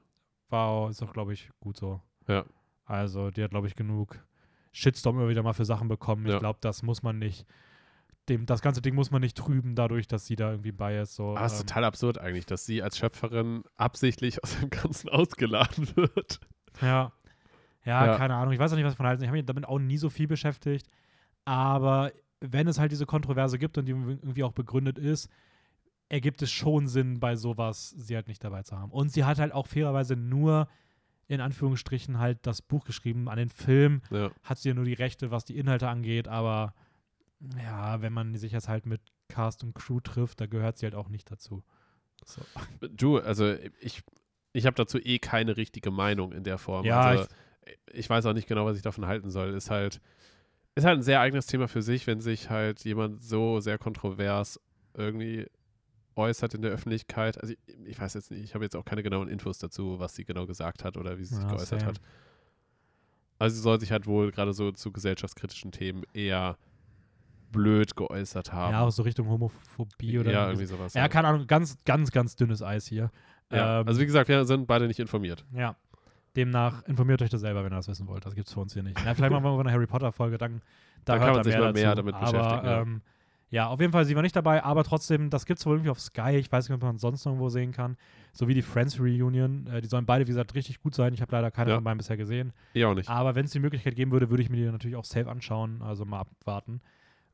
War, 0.49 0.89
ist 0.89 1.01
auch, 1.03 1.13
glaube 1.13 1.33
ich, 1.33 1.49
gut 1.59 1.77
so. 1.77 2.01
Ja. 2.27 2.45
Also, 2.85 3.31
die 3.31 3.43
hat, 3.43 3.51
glaube 3.51 3.67
ich, 3.67 3.75
genug 3.75 4.23
Shitstorm 4.71 5.17
immer 5.19 5.29
wieder 5.29 5.43
mal 5.43 5.53
für 5.53 5.65
Sachen 5.65 5.87
bekommen. 5.87 6.25
Ich 6.25 6.31
Ja. 6.33 6.39
glaube, 6.39 6.59
das 6.61 6.83
muss 6.83 7.03
man 7.03 7.19
nicht, 7.19 7.45
dem, 8.29 8.45
das 8.45 8.61
ganze 8.61 8.81
Ding 8.81 8.95
muss 8.95 9.11
man 9.11 9.21
nicht 9.21 9.35
trüben, 9.37 9.75
dadurch, 9.75 10.07
dass 10.07 10.25
sie 10.25 10.35
da 10.35 10.51
irgendwie 10.51 10.71
bei 10.71 10.97
ist. 10.99 11.15
So, 11.15 11.35
Aber 11.35 11.45
es 11.45 11.53
ist 11.53 11.61
ähm, 11.61 11.67
total 11.67 11.83
absurd 11.85 12.17
eigentlich, 12.17 12.45
dass 12.45 12.65
sie 12.65 12.81
als 12.83 12.97
Schöpferin 12.97 13.63
absichtlich 13.75 14.43
aus 14.43 14.57
dem 14.59 14.69
Ganzen 14.69 15.09
ausgeladen 15.09 15.87
wird. 15.95 16.39
Ja. 16.81 17.11
ja. 17.85 18.05
Ja. 18.05 18.17
keine 18.17 18.35
Ahnung. 18.35 18.53
Ich 18.53 18.59
weiß 18.59 18.71
auch 18.71 18.75
nicht, 18.77 18.85
was 18.85 18.95
von 18.95 19.05
halten. 19.07 19.23
Ich 19.23 19.27
habe 19.29 19.37
mich 19.37 19.45
damit 19.45 19.65
auch 19.65 19.79
nie 19.79 19.97
so 19.97 20.09
viel 20.09 20.27
beschäftigt. 20.27 20.87
Aber 21.45 22.11
wenn 22.41 22.67
es 22.67 22.79
halt 22.79 22.91
diese 22.91 23.05
Kontroverse 23.05 23.57
gibt 23.57 23.77
und 23.77 23.85
die 23.85 23.91
irgendwie 23.91 24.43
auch 24.43 24.51
begründet 24.51 24.99
ist, 24.99 25.29
ergibt 26.09 26.41
es 26.41 26.51
schon 26.51 26.87
Sinn, 26.87 27.19
bei 27.19 27.35
sowas 27.35 27.89
sie 27.97 28.15
halt 28.15 28.27
nicht 28.27 28.43
dabei 28.43 28.63
zu 28.63 28.77
haben. 28.77 28.91
Und 28.91 29.11
sie 29.11 29.25
hat 29.25 29.39
halt 29.39 29.53
auch 29.53 29.67
fairerweise 29.67 30.15
nur 30.15 30.67
in 31.27 31.41
Anführungsstrichen 31.41 32.19
halt 32.19 32.39
das 32.43 32.61
Buch 32.61 32.85
geschrieben. 32.85 33.27
An 33.27 33.37
den 33.37 33.49
Film 33.49 34.01
Ja. 34.09 34.31
hat 34.43 34.59
sie 34.59 34.69
ja 34.69 34.75
nur 34.75 34.85
die 34.85 34.93
Rechte, 34.93 35.31
was 35.31 35.43
die 35.43 35.57
Inhalte 35.57 35.89
angeht, 35.89 36.27
aber 36.27 36.73
ja, 37.61 38.01
wenn 38.01 38.13
man 38.13 38.35
sich 38.35 38.53
jetzt 38.53 38.69
halt 38.69 38.85
mit 38.85 39.01
Cast 39.27 39.63
und 39.63 39.75
Crew 39.75 39.99
trifft, 39.99 40.39
da 40.39 40.45
gehört 40.45 40.77
sie 40.77 40.85
halt 40.85 40.95
auch 40.95 41.09
nicht 41.09 41.29
dazu. 41.29 41.63
So. 42.25 42.41
Du, 42.89 43.19
also 43.19 43.53
ich, 43.79 44.03
ich 44.53 44.65
habe 44.65 44.75
dazu 44.75 44.99
eh 44.99 45.19
keine 45.19 45.57
richtige 45.57 45.91
Meinung 45.91 46.31
in 46.31 46.43
der 46.43 46.57
Form. 46.57 46.85
Ja, 46.85 47.01
also, 47.01 47.27
ich, 47.91 48.09
weiß 48.09 48.25
auch 48.25 48.33
nicht 48.33 48.47
genau, 48.47 48.65
was 48.65 48.77
ich 48.77 48.83
davon 48.83 49.05
halten 49.05 49.29
soll. 49.29 49.53
Ist 49.53 49.69
halt, 49.69 50.01
ist 50.75 50.85
halt 50.85 50.99
ein 50.99 51.03
sehr 51.03 51.19
eigenes 51.19 51.45
Thema 51.45 51.67
für 51.67 51.81
sich, 51.81 52.07
wenn 52.07 52.21
sich 52.21 52.49
halt 52.49 52.83
jemand 52.85 53.21
so 53.21 53.59
sehr 53.59 53.77
kontrovers 53.77 54.59
irgendwie 54.93 55.47
äußert 56.17 56.53
in 56.53 56.61
der 56.61 56.71
Öffentlichkeit. 56.71 57.39
Also 57.41 57.53
ich, 57.53 57.77
ich 57.85 57.99
weiß 57.99 58.13
jetzt 58.15 58.31
nicht, 58.31 58.43
ich 58.43 58.53
habe 58.55 58.63
jetzt 58.65 58.75
auch 58.75 58.85
keine 58.85 59.03
genauen 59.03 59.27
Infos 59.29 59.57
dazu, 59.59 59.99
was 59.99 60.15
sie 60.15 60.25
genau 60.25 60.45
gesagt 60.45 60.83
hat 60.83 60.97
oder 60.97 61.17
wie 61.17 61.23
sie 61.25 61.35
sich 61.35 61.43
Ja, 61.43 61.49
geäußert 61.51 61.79
same. 61.81 61.85
hat. 61.91 62.01
Also 63.39 63.55
sie 63.55 63.61
soll 63.61 63.79
sich 63.79 63.91
halt 63.91 64.07
wohl 64.07 64.31
gerade 64.31 64.53
so 64.53 64.71
zu 64.71 64.91
gesellschaftskritischen 64.91 65.71
Themen 65.71 66.03
eher 66.13 66.57
blöd 67.51 67.95
geäußert 67.95 68.51
haben. 68.51 68.73
Ja, 68.73 68.81
auch 68.81 68.89
so 68.91 69.03
Richtung 69.03 69.29
Homophobie 69.29 70.19
oder 70.19 70.31
ja, 70.31 70.47
irgendwie 70.47 70.65
sowas. 70.65 70.93
Ja, 70.95 71.07
keine 71.07 71.27
Ahnung, 71.29 71.47
ganz, 71.47 71.77
ganz, 71.85 72.11
ganz 72.11 72.35
dünnes 72.35 72.61
Eis 72.61 72.87
hier. 72.87 73.11
Ja, 73.51 73.81
Ähm, 73.81 73.87
also 73.87 74.01
wie 74.01 74.05
gesagt, 74.05 74.27
wir 74.27 74.43
sind 74.45 74.67
beide 74.67 74.87
nicht 74.87 74.99
informiert. 74.99 75.45
ja. 75.53 75.75
Demnach 76.35 76.83
informiert 76.83 77.19
euch 77.23 77.31
das 77.31 77.41
selber, 77.41 77.63
wenn 77.63 77.73
ihr 77.73 77.77
das 77.77 77.87
wissen 77.87 78.05
wollt. 78.07 78.23
Das 78.23 78.35
gibt's 78.35 78.53
für 78.53 78.59
uns 78.59 78.71
hier 78.71 78.83
nicht. 78.83 78.95
Na, 79.03 79.15
vielleicht 79.15 79.31
machen 79.31 79.43
wir 79.43 79.53
mal 79.53 79.59
eine 79.59 79.71
Harry 79.71 79.87
Potter-Folge, 79.87 80.37
dann 80.37 80.61
da 81.03 81.17
Da 81.17 81.25
kann 81.25 81.33
man 81.33 81.43
sich 81.43 81.53
mehr 81.55 81.63
mal 81.63 81.73
mehr 81.73 81.95
dazu. 81.95 81.95
damit 81.95 82.13
aber, 82.13 82.31
beschäftigen, 82.31 82.65
ja. 82.67 82.81
Ähm, 82.81 83.01
ja, 83.49 83.67
auf 83.67 83.79
jeden 83.79 83.93
Fall, 83.93 84.03
sie 84.05 84.15
war 84.15 84.21
nicht 84.21 84.35
dabei, 84.35 84.63
aber 84.63 84.83
trotzdem, 84.83 85.29
das 85.29 85.45
gibt's 85.45 85.65
wohl 85.65 85.75
irgendwie 85.75 85.89
auf 85.91 85.99
Sky. 86.01 86.31
Ich 86.37 86.51
weiß 86.51 86.67
nicht, 86.67 86.75
ob 86.75 86.81
man 86.81 86.95
es 86.95 87.01
sonst 87.01 87.25
irgendwo 87.25 87.47
sehen 87.49 87.71
kann. 87.71 87.95
So 88.33 88.47
wie 88.47 88.53
die 88.53 88.61
Friends 88.61 88.99
Reunion. 88.99 89.67
Äh, 89.67 89.81
die 89.81 89.87
sollen 89.87 90.05
beide, 90.05 90.25
wie 90.25 90.31
gesagt, 90.31 90.53
richtig 90.55 90.79
gut 90.81 90.93
sein. 90.95 91.13
Ich 91.13 91.21
habe 91.21 91.31
leider 91.31 91.49
keine 91.51 91.69
Ja. 91.71 91.75
von 91.77 91.83
beiden 91.83 91.97
bisher 91.97 92.17
gesehen. 92.17 92.51
Ich 92.73 92.83
auch 92.83 92.93
nicht. 92.93 93.09
Aber 93.09 93.35
wenn 93.35 93.45
es 93.45 93.51
die 93.51 93.59
Möglichkeit 93.59 93.95
geben 93.95 94.11
würde, 94.11 94.29
würde 94.29 94.43
ich 94.43 94.49
mir 94.49 94.57
die 94.57 94.71
natürlich 94.71 94.97
auch 94.97 95.05
safe 95.05 95.29
anschauen. 95.29 95.81
Also 95.81 96.03
mal 96.05 96.19
abwarten. 96.19 96.81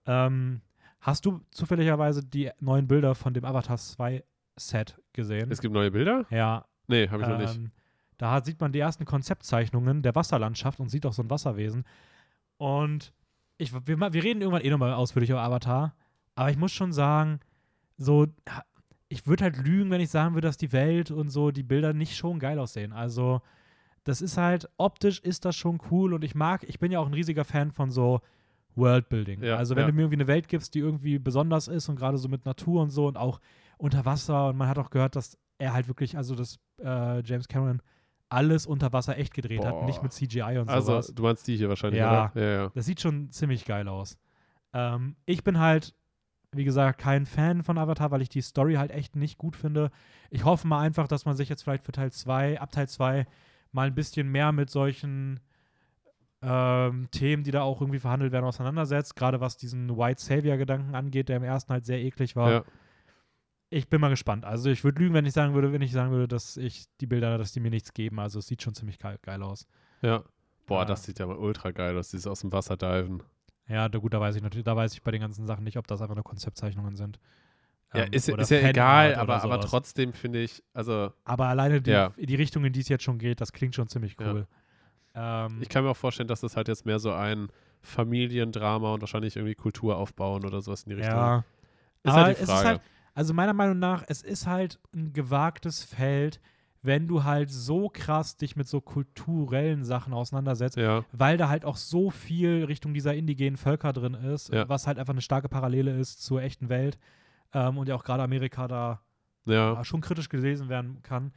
Ähm, 0.05 0.61
hast 0.99 1.25
du 1.25 1.41
zufälligerweise 1.51 2.23
die 2.23 2.51
neuen 2.59 2.87
Bilder 2.87 3.15
von 3.15 3.33
dem 3.33 3.43
Avatar 3.45 3.77
2 3.77 4.23
Set 4.55 4.99
gesehen? 5.13 5.51
Es 5.51 5.61
gibt 5.61 5.73
neue 5.73 5.91
Bilder? 5.91 6.25
ja, 6.29 6.65
Nee, 6.87 7.07
habe 7.07 7.23
ich 7.23 7.27
noch 7.29 7.37
nicht. 7.39 7.55
ähm, 7.55 7.71
da 8.17 8.31
hat, 8.33 8.45
sieht 8.45 8.59
man 8.61 8.71
die 8.71 8.79
ersten 8.79 9.05
Konzeptzeichnungen 9.05 10.03
der 10.03 10.13
Wasserlandschaft 10.15 10.79
und 10.79 10.89
sieht 10.89 11.05
auch 11.05 11.13
so 11.13 11.23
ein 11.23 11.29
Wasserwesen. 11.29 11.85
Und 12.57 13.13
ich, 13.57 13.73
wir, 13.73 13.99
wir 14.13 14.23
reden 14.23 14.41
irgendwann 14.41 14.61
eh 14.63 14.69
nochmal 14.69 14.93
ausführlich 14.93 15.29
über 15.29 15.41
Avatar. 15.41 15.95
Aber 16.35 16.49
ich 16.49 16.57
muss 16.57 16.71
schon 16.71 16.93
sagen, 16.93 17.39
so, 17.97 18.27
ich 19.09 19.27
würde 19.27 19.43
halt 19.43 19.57
lügen, 19.57 19.91
wenn 19.91 20.01
ich 20.01 20.09
sagen 20.09 20.33
würde, 20.33 20.47
dass 20.47 20.57
die 20.57 20.71
Welt 20.71 21.11
und 21.11 21.29
so 21.29 21.51
die 21.51 21.63
Bilder 21.63 21.93
nicht 21.93 22.15
schon 22.15 22.39
geil 22.39 22.59
aussehen. 22.59 22.93
Also, 22.93 23.41
das 24.03 24.21
ist 24.21 24.37
halt, 24.37 24.69
optisch 24.77 25.19
ist 25.19 25.45
das 25.45 25.55
schon 25.55 25.79
cool 25.91 26.13
und 26.13 26.23
ich 26.23 26.35
mag, 26.35 26.63
ich 26.67 26.79
bin 26.79 26.91
ja 26.91 26.99
auch 26.99 27.07
ein 27.07 27.13
riesiger 27.13 27.45
Fan 27.45 27.71
von 27.71 27.91
so 27.91 28.21
Worldbuilding. 28.75 29.43
Ja, 29.43 29.57
also, 29.57 29.75
wenn 29.75 29.83
ja. 29.83 29.87
du 29.87 29.93
mir 29.93 30.01
irgendwie 30.01 30.17
eine 30.17 30.27
Welt 30.27 30.47
gibst, 30.47 30.73
die 30.73 30.79
irgendwie 30.79 31.19
besonders 31.19 31.67
ist 31.67 31.89
und 31.89 31.95
gerade 31.95 32.17
so 32.17 32.27
mit 32.27 32.45
Natur 32.45 32.81
und 32.81 32.89
so 32.89 33.07
und 33.07 33.17
auch 33.17 33.39
unter 33.77 34.05
Wasser 34.05 34.49
und 34.49 34.57
man 34.57 34.67
hat 34.67 34.79
auch 34.79 34.89
gehört, 34.89 35.15
dass 35.15 35.37
er 35.57 35.73
halt 35.73 35.87
wirklich, 35.87 36.17
also 36.17 36.35
dass 36.35 36.59
äh, 36.83 37.21
James 37.23 37.47
Cameron 37.47 37.81
alles 38.29 38.65
unter 38.65 38.91
Wasser 38.93 39.17
echt 39.17 39.33
gedreht 39.33 39.63
hat, 39.63 39.73
Boah. 39.73 39.85
nicht 39.85 40.01
mit 40.01 40.11
CGI 40.11 40.57
und 40.57 40.69
Also, 40.69 40.93
sowas. 40.93 41.13
du 41.13 41.23
meinst 41.23 41.47
die 41.47 41.55
hier 41.55 41.69
wahrscheinlich, 41.69 41.99
Ja. 41.99 42.31
Ja, 42.33 42.41
ja. 42.41 42.71
Das 42.73 42.85
sieht 42.85 42.99
schon 42.99 43.31
ziemlich 43.31 43.63
geil 43.65 43.87
aus. 43.87 44.17
Ähm, 44.73 45.15
ich 45.25 45.43
bin 45.43 45.59
halt, 45.59 45.93
wie 46.55 46.63
gesagt, 46.63 46.99
kein 46.99 47.25
Fan 47.25 47.63
von 47.63 47.77
Avatar, 47.77 48.11
weil 48.11 48.21
ich 48.21 48.29
die 48.29 48.41
Story 48.41 48.75
halt 48.75 48.91
echt 48.91 49.15
nicht 49.15 49.37
gut 49.37 49.55
finde. 49.55 49.91
Ich 50.29 50.43
hoffe 50.45 50.67
mal 50.67 50.79
einfach, 50.81 51.07
dass 51.07 51.25
man 51.25 51.35
sich 51.35 51.49
jetzt 51.49 51.63
vielleicht 51.63 51.83
für 51.83 51.91
Teil 51.91 52.11
2, 52.11 52.59
ab 52.59 52.71
Teil 52.71 52.87
2, 52.87 53.25
mal 53.71 53.87
ein 53.87 53.95
bisschen 53.95 54.29
mehr 54.29 54.51
mit 54.51 54.69
solchen 54.69 55.39
ähm, 56.41 57.07
Themen, 57.11 57.43
die 57.43 57.51
da 57.51 57.61
auch 57.61 57.79
irgendwie 57.81 57.99
verhandelt 57.99 58.31
werden, 58.31 58.45
auseinandersetzt. 58.45 59.15
Gerade 59.15 59.39
was 59.39 59.57
diesen 59.57 59.97
White 59.97 60.21
Savior-Gedanken 60.21 60.93
angeht, 60.95 61.29
der 61.29 61.37
im 61.37 61.43
ersten 61.43 61.71
halt 61.73 61.85
sehr 61.85 61.99
eklig 61.99 62.35
war. 62.35 62.51
ja. 62.51 62.63
Ich 63.69 63.89
bin 63.89 63.99
mal 63.99 64.09
gespannt. 64.09 64.45
Also 64.45 64.69
ich 64.69 64.83
würde 64.83 65.01
lügen, 65.01 65.15
wenn 65.15 65.25
ich 65.25 65.33
sagen 65.33 65.55
würde, 65.55 65.73
wenn 65.73 65.81
ich 65.81 65.91
sagen 65.93 66.11
würde, 66.11 66.27
dass 66.27 66.57
ich 66.57 66.85
die 67.01 67.07
Bilder, 67.07 67.39
dass 67.39 67.53
die 67.53 67.59
mir 67.59 67.71
nichts 67.71 67.91
geben. 67.95 68.19
Also 68.19 68.37
es 68.37 68.45
sieht 68.45 68.61
schon 68.61 68.75
ziemlich 68.75 68.99
geil, 68.99 69.17
geil 69.23 69.41
aus. 69.41 69.65
Ja. 70.03 70.23
Boah, 70.67 70.81
Ja. 70.81 70.85
das 70.85 71.03
sieht 71.05 71.17
ja 71.17 71.25
mal 71.25 71.37
ultra 71.37 71.71
geil 71.71 71.97
aus, 71.97 72.09
dieses 72.09 72.27
aus 72.27 72.41
dem 72.41 72.51
Wasser 72.53 72.77
diven. 72.77 73.23
Ja, 73.67 73.87
da, 73.89 73.97
gut, 73.99 74.13
da 74.13 74.19
weiß 74.19 74.35
ich 74.35 74.41
natürlich, 74.41 74.65
da 74.65 74.75
weiß 74.75 74.93
ich 74.93 75.01
bei 75.03 75.11
den 75.11 75.21
ganzen 75.21 75.45
Sachen 75.47 75.63
nicht, 75.63 75.77
ob 75.77 75.87
das 75.87 76.01
einfach 76.01 76.15
nur 76.15 76.23
Konzeptzeichnungen 76.23 76.95
sind. 76.95 77.19
Ja, 77.93 78.03
Ähm, 78.03 78.09
ist, 78.11 78.27
ja- 78.27 78.33
oder 78.33 78.43
ist 78.43 78.49
ja 78.49 78.59
egal, 78.67 79.15
aber, 79.15 79.41
aber 79.43 79.61
trotzdem 79.61 80.13
finde 80.13 80.41
ich, 80.41 80.63
also 80.73 81.11
Aber 81.23 81.47
alleine 81.47 81.81
die, 81.81 81.91
Ja. 81.91 82.11
die 82.17 82.35
Richtung, 82.35 82.65
in 82.65 82.73
die 82.73 82.81
es 82.81 82.89
jetzt 82.89 83.03
schon 83.03 83.19
geht, 83.19 83.39
das 83.39 83.51
klingt 83.53 83.75
schon 83.75 83.87
ziemlich 83.87 84.15
Ja. 84.19 84.31
cool. 84.31 84.47
Ähm, 85.15 85.59
ich 85.61 85.69
kann 85.69 85.83
mir 85.83 85.91
auch 85.91 85.97
vorstellen, 85.97 86.27
dass 86.27 86.41
das 86.41 86.55
halt 86.57 86.67
jetzt 86.67 86.85
mehr 86.85 86.97
so 86.99 87.11
ein 87.11 87.49
Familiendrama 87.81 88.93
und 88.93 89.01
wahrscheinlich 89.01 89.35
irgendwie 89.35 89.55
Kultur 89.55 89.97
aufbauen 89.97 90.43
oder 90.45 90.61
sowas 90.61 90.83
in 90.83 90.89
die 90.89 90.95
Richtung. 90.95 91.15
ja. 91.15 91.43
Ist 92.03 92.11
aber 92.11 92.23
halt 92.23 92.37
die 92.37 92.41
es 92.43 92.49
Frage. 92.49 92.59
ist 92.61 92.65
halt, 92.67 92.81
also 93.13 93.33
meiner 93.33 93.53
Meinung 93.53 93.79
nach, 93.79 94.03
es 94.07 94.23
ist 94.23 94.47
halt 94.47 94.79
ein 94.93 95.13
gewagtes 95.13 95.83
Feld, 95.83 96.41
wenn 96.83 97.07
du 97.07 97.23
halt 97.23 97.49
so 97.49 97.89
krass 97.89 98.37
dich 98.37 98.55
mit 98.55 98.67
so 98.67 98.81
kulturellen 98.81 99.83
Sachen 99.85 100.13
auseinandersetzt, 100.13 100.77
ja, 100.77 101.03
weil 101.11 101.37
da 101.37 101.49
halt 101.49 101.65
auch 101.65 101.77
so 101.77 102.09
viel 102.11 102.65
Richtung 102.65 102.93
dieser 102.93 103.15
indigenen 103.15 103.57
Völker 103.57 103.93
drin 103.93 104.13
ist, 104.13 104.53
Ja. 104.53 104.67
was 104.69 104.85
halt 104.85 104.99
einfach 104.99 105.13
eine 105.13 105.21
starke 105.21 105.49
Parallele 105.49 105.97
ist 105.97 106.21
zur 106.21 106.41
echten 106.41 106.69
Welt 106.69 106.99
ähm, 107.53 107.77
und 107.77 107.87
ja 107.87 107.95
auch 107.95 108.03
gerade 108.03 108.21
Amerika 108.23 108.67
da 108.67 109.01
ja, 109.45 109.73
ja, 109.73 109.83
schon 109.83 110.01
kritisch 110.01 110.29
gelesen 110.29 110.69
werden 110.69 111.01
kann. 111.03 111.33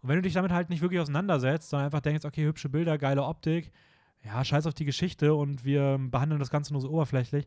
Und 0.00 0.08
wenn 0.08 0.16
du 0.16 0.22
dich 0.22 0.34
damit 0.34 0.52
halt 0.52 0.68
nicht 0.70 0.80
wirklich 0.82 1.00
auseinandersetzt, 1.00 1.70
sondern 1.70 1.86
einfach 1.86 2.00
denkst, 2.00 2.24
okay, 2.24 2.44
hübsche 2.44 2.68
Bilder, 2.68 2.98
geile 2.98 3.24
Optik, 3.24 3.72
ja, 4.24 4.44
scheiß 4.44 4.66
auf 4.66 4.74
die 4.74 4.84
Geschichte 4.84 5.34
und 5.34 5.64
wir 5.64 5.98
behandeln 6.10 6.38
das 6.40 6.50
Ganze 6.50 6.72
nur 6.72 6.82
so 6.82 6.90
oberflächlich, 6.90 7.46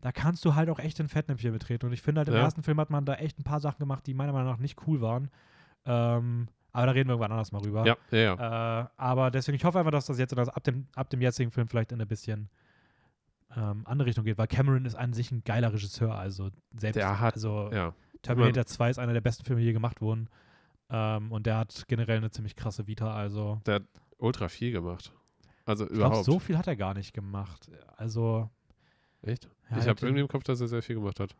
da 0.00 0.12
kannst 0.12 0.44
du 0.44 0.54
halt 0.54 0.68
auch 0.68 0.78
echt 0.78 1.00
in 1.00 1.08
Fettnäpfchen 1.08 1.52
betreten. 1.52 1.86
Und 1.86 1.92
ich 1.92 2.02
finde 2.02 2.20
halt, 2.20 2.28
im 2.28 2.34
ersten 2.34 2.62
Film 2.62 2.78
hat 2.80 2.90
man 2.90 3.04
da 3.06 3.14
echt 3.14 3.38
ein 3.38 3.44
paar 3.44 3.60
Sachen 3.60 3.78
gemacht, 3.78 4.06
die 4.06 4.14
meiner 4.14 4.32
Meinung 4.32 4.50
nach 4.52 4.58
nicht 4.58 4.78
cool 4.86 5.00
waren. 5.00 5.30
Ähm, 5.84 6.48
aber 6.76 6.86
da 6.86 6.92
reden 6.92 7.08
wir 7.08 7.14
irgendwann 7.14 7.32
anders 7.32 7.52
mal 7.52 7.62
rüber. 7.62 7.86
ja, 7.86 7.96
ja, 8.10 8.18
ja. 8.36 8.80
Äh, 8.82 8.86
aber 8.96 9.30
deswegen, 9.30 9.56
ich 9.56 9.64
hoffe 9.64 9.78
einfach, 9.78 9.92
dass 9.92 10.06
das 10.06 10.18
jetzt 10.18 10.36
das 10.36 10.48
ab, 10.48 10.62
dem, 10.64 10.86
ab 10.94 11.08
dem 11.10 11.20
jetzigen 11.20 11.50
Film 11.50 11.68
vielleicht 11.68 11.90
in 11.92 11.96
eine 11.96 12.06
bisschen 12.06 12.48
ähm, 13.56 13.82
andere 13.86 14.08
Richtung 14.08 14.24
geht, 14.24 14.36
weil 14.38 14.46
Cameron 14.46 14.84
ist 14.84 14.94
an 14.94 15.12
sich 15.12 15.30
ein 15.32 15.42
geiler 15.44 15.72
Regisseur, 15.72 16.14
also 16.14 16.50
selbst, 16.76 16.96
Der 16.96 17.20
hat- 17.20 17.34
also 17.34 17.70
ja. 17.72 17.94
Terminator 18.22 18.66
2 18.66 18.90
ist 18.90 18.98
einer 18.98 19.12
der 19.12 19.20
besten 19.20 19.44
Filme, 19.44 19.60
die 19.60 19.66
je 19.68 19.72
gemacht 19.72 20.00
wurden. 20.00 20.28
Ähm, 20.90 21.32
und 21.32 21.46
der 21.46 21.58
hat 21.58 21.84
generell 21.88 22.18
eine 22.18 22.30
ziemlich 22.30 22.56
krasse 22.56 22.86
Vita, 22.86 23.14
also 23.14 23.60
Der 23.66 23.76
hat 23.76 23.82
ultra 24.18 24.48
viel 24.48 24.72
gemacht. 24.72 25.12
Also 25.64 25.84
ich 25.86 25.90
überhaupt. 25.92 26.24
so 26.24 26.38
viel 26.38 26.56
hat 26.58 26.66
er 26.66 26.76
gar 26.76 26.94
nicht 26.94 27.12
gemacht. 27.14 27.70
Also, 27.96 28.50
Echt? 29.22 29.48
ja, 29.70 29.78
ich 29.78 29.88
habe 29.88 30.00
irgendwie 30.00 30.20
im 30.22 30.28
Kopf, 30.28 30.44
dass 30.44 30.60
er 30.60 30.68
sehr 30.68 30.82
viel 30.82 30.94
gemacht 30.96 31.18
hat. 31.20 31.34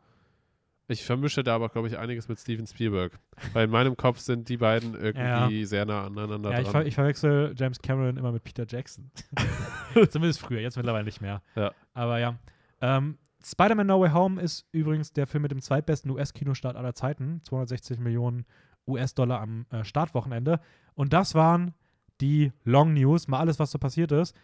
Ich 0.89 1.05
vermische 1.05 1.43
da 1.43 1.57
aber, 1.57 1.69
glaube 1.69 1.89
ich, 1.89 1.99
einiges 1.99 2.29
mit 2.29 2.39
Steven 2.39 2.67
Spielberg. 2.67 3.19
Weil 3.53 3.65
in 3.65 3.71
meinem 3.71 3.97
Kopf 3.97 4.21
sind 4.21 4.49
die 4.49 4.57
beiden 4.57 4.95
irgendwie 4.95 5.65
sehr 5.65 5.85
nah 5.85 6.07
aneinander 6.07 6.53
ja, 6.53 6.61
ich, 6.61 6.69
ver 6.69 6.73
dran. 6.73 6.87
ich 6.87 6.95
verwechsel 6.95 7.55
James 7.57 7.81
Cameron 7.81 8.17
immer 8.17 8.31
mit 8.31 8.45
Peter 8.45 8.65
Jackson. 8.69 9.11
Zumindest 10.11 10.41
früher, 10.41 10.61
jetzt 10.61 10.77
mittlerweile 10.77 11.05
nicht 11.05 11.21
mehr. 11.21 11.43
Ja. 11.57 11.73
Aber 11.93 12.21
ja. 12.21 12.39
Ähm, 12.81 13.19
Spider-Man 13.45 13.87
No 13.87 14.01
Way 14.01 14.11
Home 14.11 14.41
ist 14.41 14.69
übrigens 14.71 15.13
der 15.13 15.27
Film 15.27 15.43
mit 15.43 15.51
dem 15.51 15.61
zweitbesten 15.61 16.11
US-Kinostart 16.11 16.77
aller 16.77 16.95
Zeiten. 16.95 17.41
260 17.43 17.99
Millionen 17.99 18.45
US-Dollar 18.87 19.41
am 19.41 19.67
äh, 19.71 19.85
Startwochenende. 19.85 20.61
Und 20.95 21.13
das 21.13 21.35
waren 21.35 21.75
die 22.21 22.53
Long 22.65 22.95
News, 22.95 23.27
mal 23.27 23.41
alles, 23.41 23.59
was 23.59 23.73
so 23.73 23.79
passiert 23.79 24.13
ist. 24.13 24.37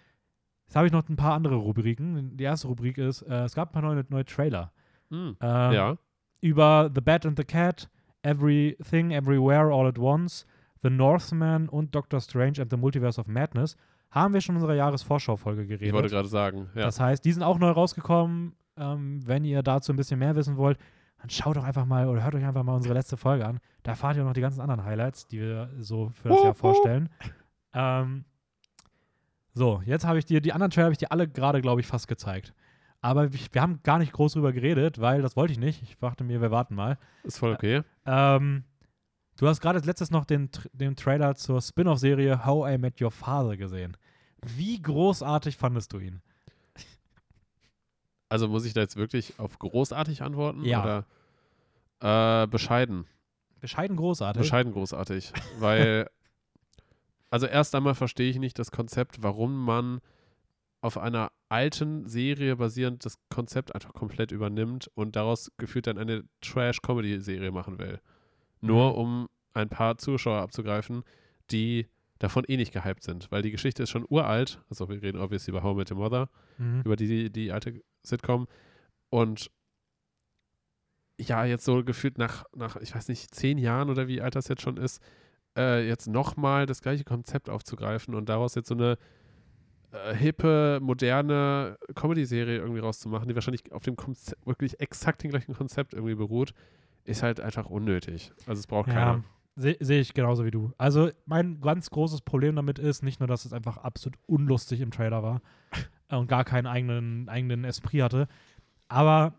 Jetzt 0.66 0.76
habe 0.76 0.86
ich 0.86 0.92
noch 0.92 1.08
ein 1.08 1.16
paar 1.16 1.34
andere 1.34 1.54
Rubriken. 1.54 2.36
Die 2.36 2.44
erste 2.44 2.66
Rubrik 2.66 2.98
ist, 2.98 3.22
äh, 3.22 3.44
es 3.44 3.54
gab 3.54 3.70
ein 3.70 3.72
paar 3.72 3.82
neue, 3.82 4.04
neue 4.08 4.24
Trailer. 4.24 4.72
Hm. 5.10 5.36
Ähm, 5.40 5.72
ja, 5.72 5.98
über 6.42 6.90
The 6.94 7.00
Bat 7.00 7.26
and 7.26 7.38
the 7.38 7.44
Cat, 7.44 7.88
Everything, 8.22 9.12
Everywhere, 9.12 9.72
All 9.72 9.86
at 9.86 9.98
Once, 9.98 10.46
The 10.82 10.90
Northman 10.90 11.68
und 11.68 11.94
Doctor 11.94 12.20
Strange 12.20 12.60
and 12.60 12.70
the 12.70 12.76
Multiverse 12.76 13.18
of 13.18 13.26
Madness 13.26 13.76
haben 14.10 14.34
wir 14.34 14.42
schon 14.42 14.56
in 14.56 14.60
unserer 14.60 14.76
Jahresvorschau-Folge 14.76 15.62
ich 15.62 15.70
wollte 15.70 15.86
geredet. 15.86 16.10
gerade 16.10 16.28
sagen. 16.28 16.68
Ja. 16.74 16.82
Das 16.82 17.00
heißt, 17.00 17.24
die 17.24 17.32
sind 17.32 17.42
auch 17.42 17.58
neu 17.58 17.70
rausgekommen. 17.70 18.54
Ähm, 18.76 19.26
wenn 19.26 19.44
ihr 19.44 19.62
dazu 19.62 19.92
ein 19.92 19.96
bisschen 19.96 20.18
mehr 20.18 20.34
wissen 20.34 20.56
wollt, 20.56 20.78
dann 21.18 21.30
schaut 21.30 21.56
doch 21.56 21.64
einfach 21.64 21.86
mal 21.86 22.08
oder 22.08 22.22
hört 22.22 22.34
euch 22.34 22.44
einfach 22.44 22.62
mal 22.62 22.74
unsere 22.74 22.94
letzte 22.94 23.16
Folge 23.16 23.46
an. 23.46 23.60
Da 23.82 23.92
erfahrt 23.92 24.16
ihr 24.16 24.22
auch 24.22 24.26
noch 24.26 24.34
die 24.34 24.40
ganzen 24.40 24.60
anderen 24.60 24.84
Highlights, 24.84 25.26
die 25.28 25.40
wir 25.40 25.70
so 25.78 26.10
für 26.10 26.28
das 26.28 26.42
Jahr 26.42 26.54
vorstellen. 26.54 27.08
Ähm, 27.74 28.24
so, 29.54 29.82
jetzt 29.84 30.06
habe 30.06 30.18
ich 30.18 30.24
dir, 30.24 30.40
die 30.40 30.52
anderen 30.52 30.70
Trailer 30.70 30.86
habe 30.86 30.92
ich 30.92 30.98
dir 30.98 31.12
alle 31.12 31.28
gerade, 31.28 31.60
glaube 31.62 31.80
ich, 31.80 31.86
fast 31.86 32.08
gezeigt. 32.08 32.52
Aber 33.02 33.24
ich, 33.26 33.52
wir 33.52 33.60
haben 33.60 33.80
gar 33.82 33.98
nicht 33.98 34.12
groß 34.12 34.34
drüber 34.34 34.52
geredet, 34.52 35.00
weil 35.00 35.22
das 35.22 35.36
wollte 35.36 35.52
ich 35.52 35.58
nicht. 35.58 35.82
Ich 35.82 35.98
dachte 35.98 36.22
mir, 36.22 36.40
wir 36.40 36.52
warten 36.52 36.76
mal. 36.76 36.98
Ist 37.24 37.38
voll 37.38 37.52
okay. 37.52 37.82
Ähm, 38.06 38.62
du 39.36 39.48
hast 39.48 39.60
gerade 39.60 39.78
als 39.78 39.86
letztes 39.86 40.12
noch 40.12 40.24
den, 40.24 40.48
den 40.72 40.94
Trailer 40.94 41.34
zur 41.34 41.60
Spin-off-Serie 41.60 42.46
How 42.46 42.70
I 42.72 42.78
Met 42.78 43.02
Your 43.02 43.10
Father 43.10 43.56
gesehen. 43.56 43.96
Wie 44.40 44.80
großartig 44.80 45.56
fandest 45.56 45.92
du 45.92 45.98
ihn? 45.98 46.22
Also 48.28 48.48
muss 48.48 48.64
ich 48.64 48.72
da 48.72 48.80
jetzt 48.80 48.96
wirklich 48.96 49.38
auf 49.38 49.58
großartig 49.58 50.22
antworten? 50.22 50.64
Ja. 50.64 51.04
Oder 52.00 52.42
äh, 52.44 52.46
bescheiden? 52.46 53.04
Bescheiden 53.60 53.96
großartig. 53.96 54.42
Bescheiden 54.42 54.72
großartig. 54.72 55.32
Weil, 55.58 56.08
also 57.30 57.46
erst 57.46 57.74
einmal 57.74 57.96
verstehe 57.96 58.30
ich 58.30 58.38
nicht 58.38 58.60
das 58.60 58.70
Konzept, 58.70 59.24
warum 59.24 59.64
man 59.64 60.00
auf 60.80 60.98
einer 60.98 61.32
alten 61.52 62.08
Serie 62.08 62.56
basierend 62.56 63.04
das 63.04 63.18
Konzept 63.28 63.74
einfach 63.74 63.92
komplett 63.92 64.32
übernimmt 64.32 64.90
und 64.94 65.14
daraus 65.16 65.52
gefühlt 65.58 65.86
dann 65.86 65.98
eine 65.98 66.24
Trash-Comedy-Serie 66.40 67.52
machen 67.52 67.78
will. 67.78 68.00
Nur 68.60 68.92
Mhm. 68.92 68.98
um 68.98 69.28
ein 69.54 69.68
paar 69.68 69.98
Zuschauer 69.98 70.40
abzugreifen, 70.40 71.02
die 71.50 71.86
davon 72.18 72.44
eh 72.48 72.56
nicht 72.56 72.72
gehypt 72.72 73.02
sind. 73.02 73.30
Weil 73.30 73.42
die 73.42 73.50
Geschichte 73.50 73.82
ist 73.82 73.90
schon 73.90 74.06
uralt. 74.08 74.60
Also 74.70 74.88
wir 74.88 75.02
reden 75.02 75.20
obviously 75.20 75.50
über 75.54 75.68
I 75.68 75.74
Met 75.74 75.90
Your 75.90 75.98
Mother 75.98 76.28
Mhm. 76.58 76.82
über 76.84 76.96
die, 76.96 77.30
die 77.30 77.52
alte 77.52 77.82
Sitcom. 78.02 78.46
Und 79.10 79.50
ja, 81.20 81.44
jetzt 81.44 81.64
so 81.64 81.84
gefühlt 81.84 82.18
nach, 82.18 82.44
nach, 82.54 82.76
ich 82.76 82.94
weiß 82.94 83.08
nicht, 83.08 83.34
zehn 83.34 83.58
Jahren 83.58 83.90
oder 83.90 84.08
wie 84.08 84.20
alt 84.20 84.34
das 84.34 84.48
jetzt 84.48 84.62
schon 84.62 84.76
ist, 84.76 85.02
äh, 85.56 85.86
jetzt 85.86 86.06
nochmal 86.08 86.66
das 86.66 86.80
gleiche 86.80 87.04
Konzept 87.04 87.50
aufzugreifen 87.50 88.14
und 88.14 88.28
daraus 88.28 88.54
jetzt 88.54 88.68
so 88.68 88.74
eine 88.74 88.96
äh, 89.92 90.14
hippe, 90.14 90.78
moderne 90.82 91.78
Comedy-Serie 91.94 92.58
irgendwie 92.58 92.80
rauszumachen, 92.80 93.28
die 93.28 93.34
wahrscheinlich 93.34 93.70
auf 93.72 93.82
dem 93.84 93.96
Konze 93.96 94.36
wirklich 94.44 94.80
exakt 94.80 95.22
dem 95.22 95.30
gleichen 95.30 95.54
Konzept 95.54 95.94
irgendwie 95.94 96.14
beruht, 96.14 96.54
ist 97.04 97.22
halt 97.22 97.40
einfach 97.40 97.66
unnötig. 97.66 98.32
Also 98.46 98.60
es 98.60 98.66
braucht 98.66 98.88
Ja, 98.88 98.94
keiner. 98.94 99.24
sehe 99.56 99.76
seh 99.80 100.00
ich 100.00 100.14
genauso 100.14 100.44
wie 100.44 100.50
du. 100.50 100.72
Also 100.78 101.10
mein 101.26 101.60
ganz 101.60 101.90
großes 101.90 102.22
Problem 102.22 102.56
damit 102.56 102.78
ist 102.78 103.02
nicht 103.02 103.20
nur, 103.20 103.26
dass 103.26 103.44
es 103.44 103.52
einfach 103.52 103.76
absolut 103.78 104.18
unlustig 104.26 104.80
im 104.80 104.90
Trailer 104.90 105.22
war 105.22 105.42
äh, 106.08 106.16
und 106.16 106.26
gar 106.28 106.44
keinen 106.44 106.66
eigenen, 106.66 107.28
eigenen 107.28 107.64
Esprit 107.64 108.02
hatte, 108.02 108.28
aber 108.88 109.34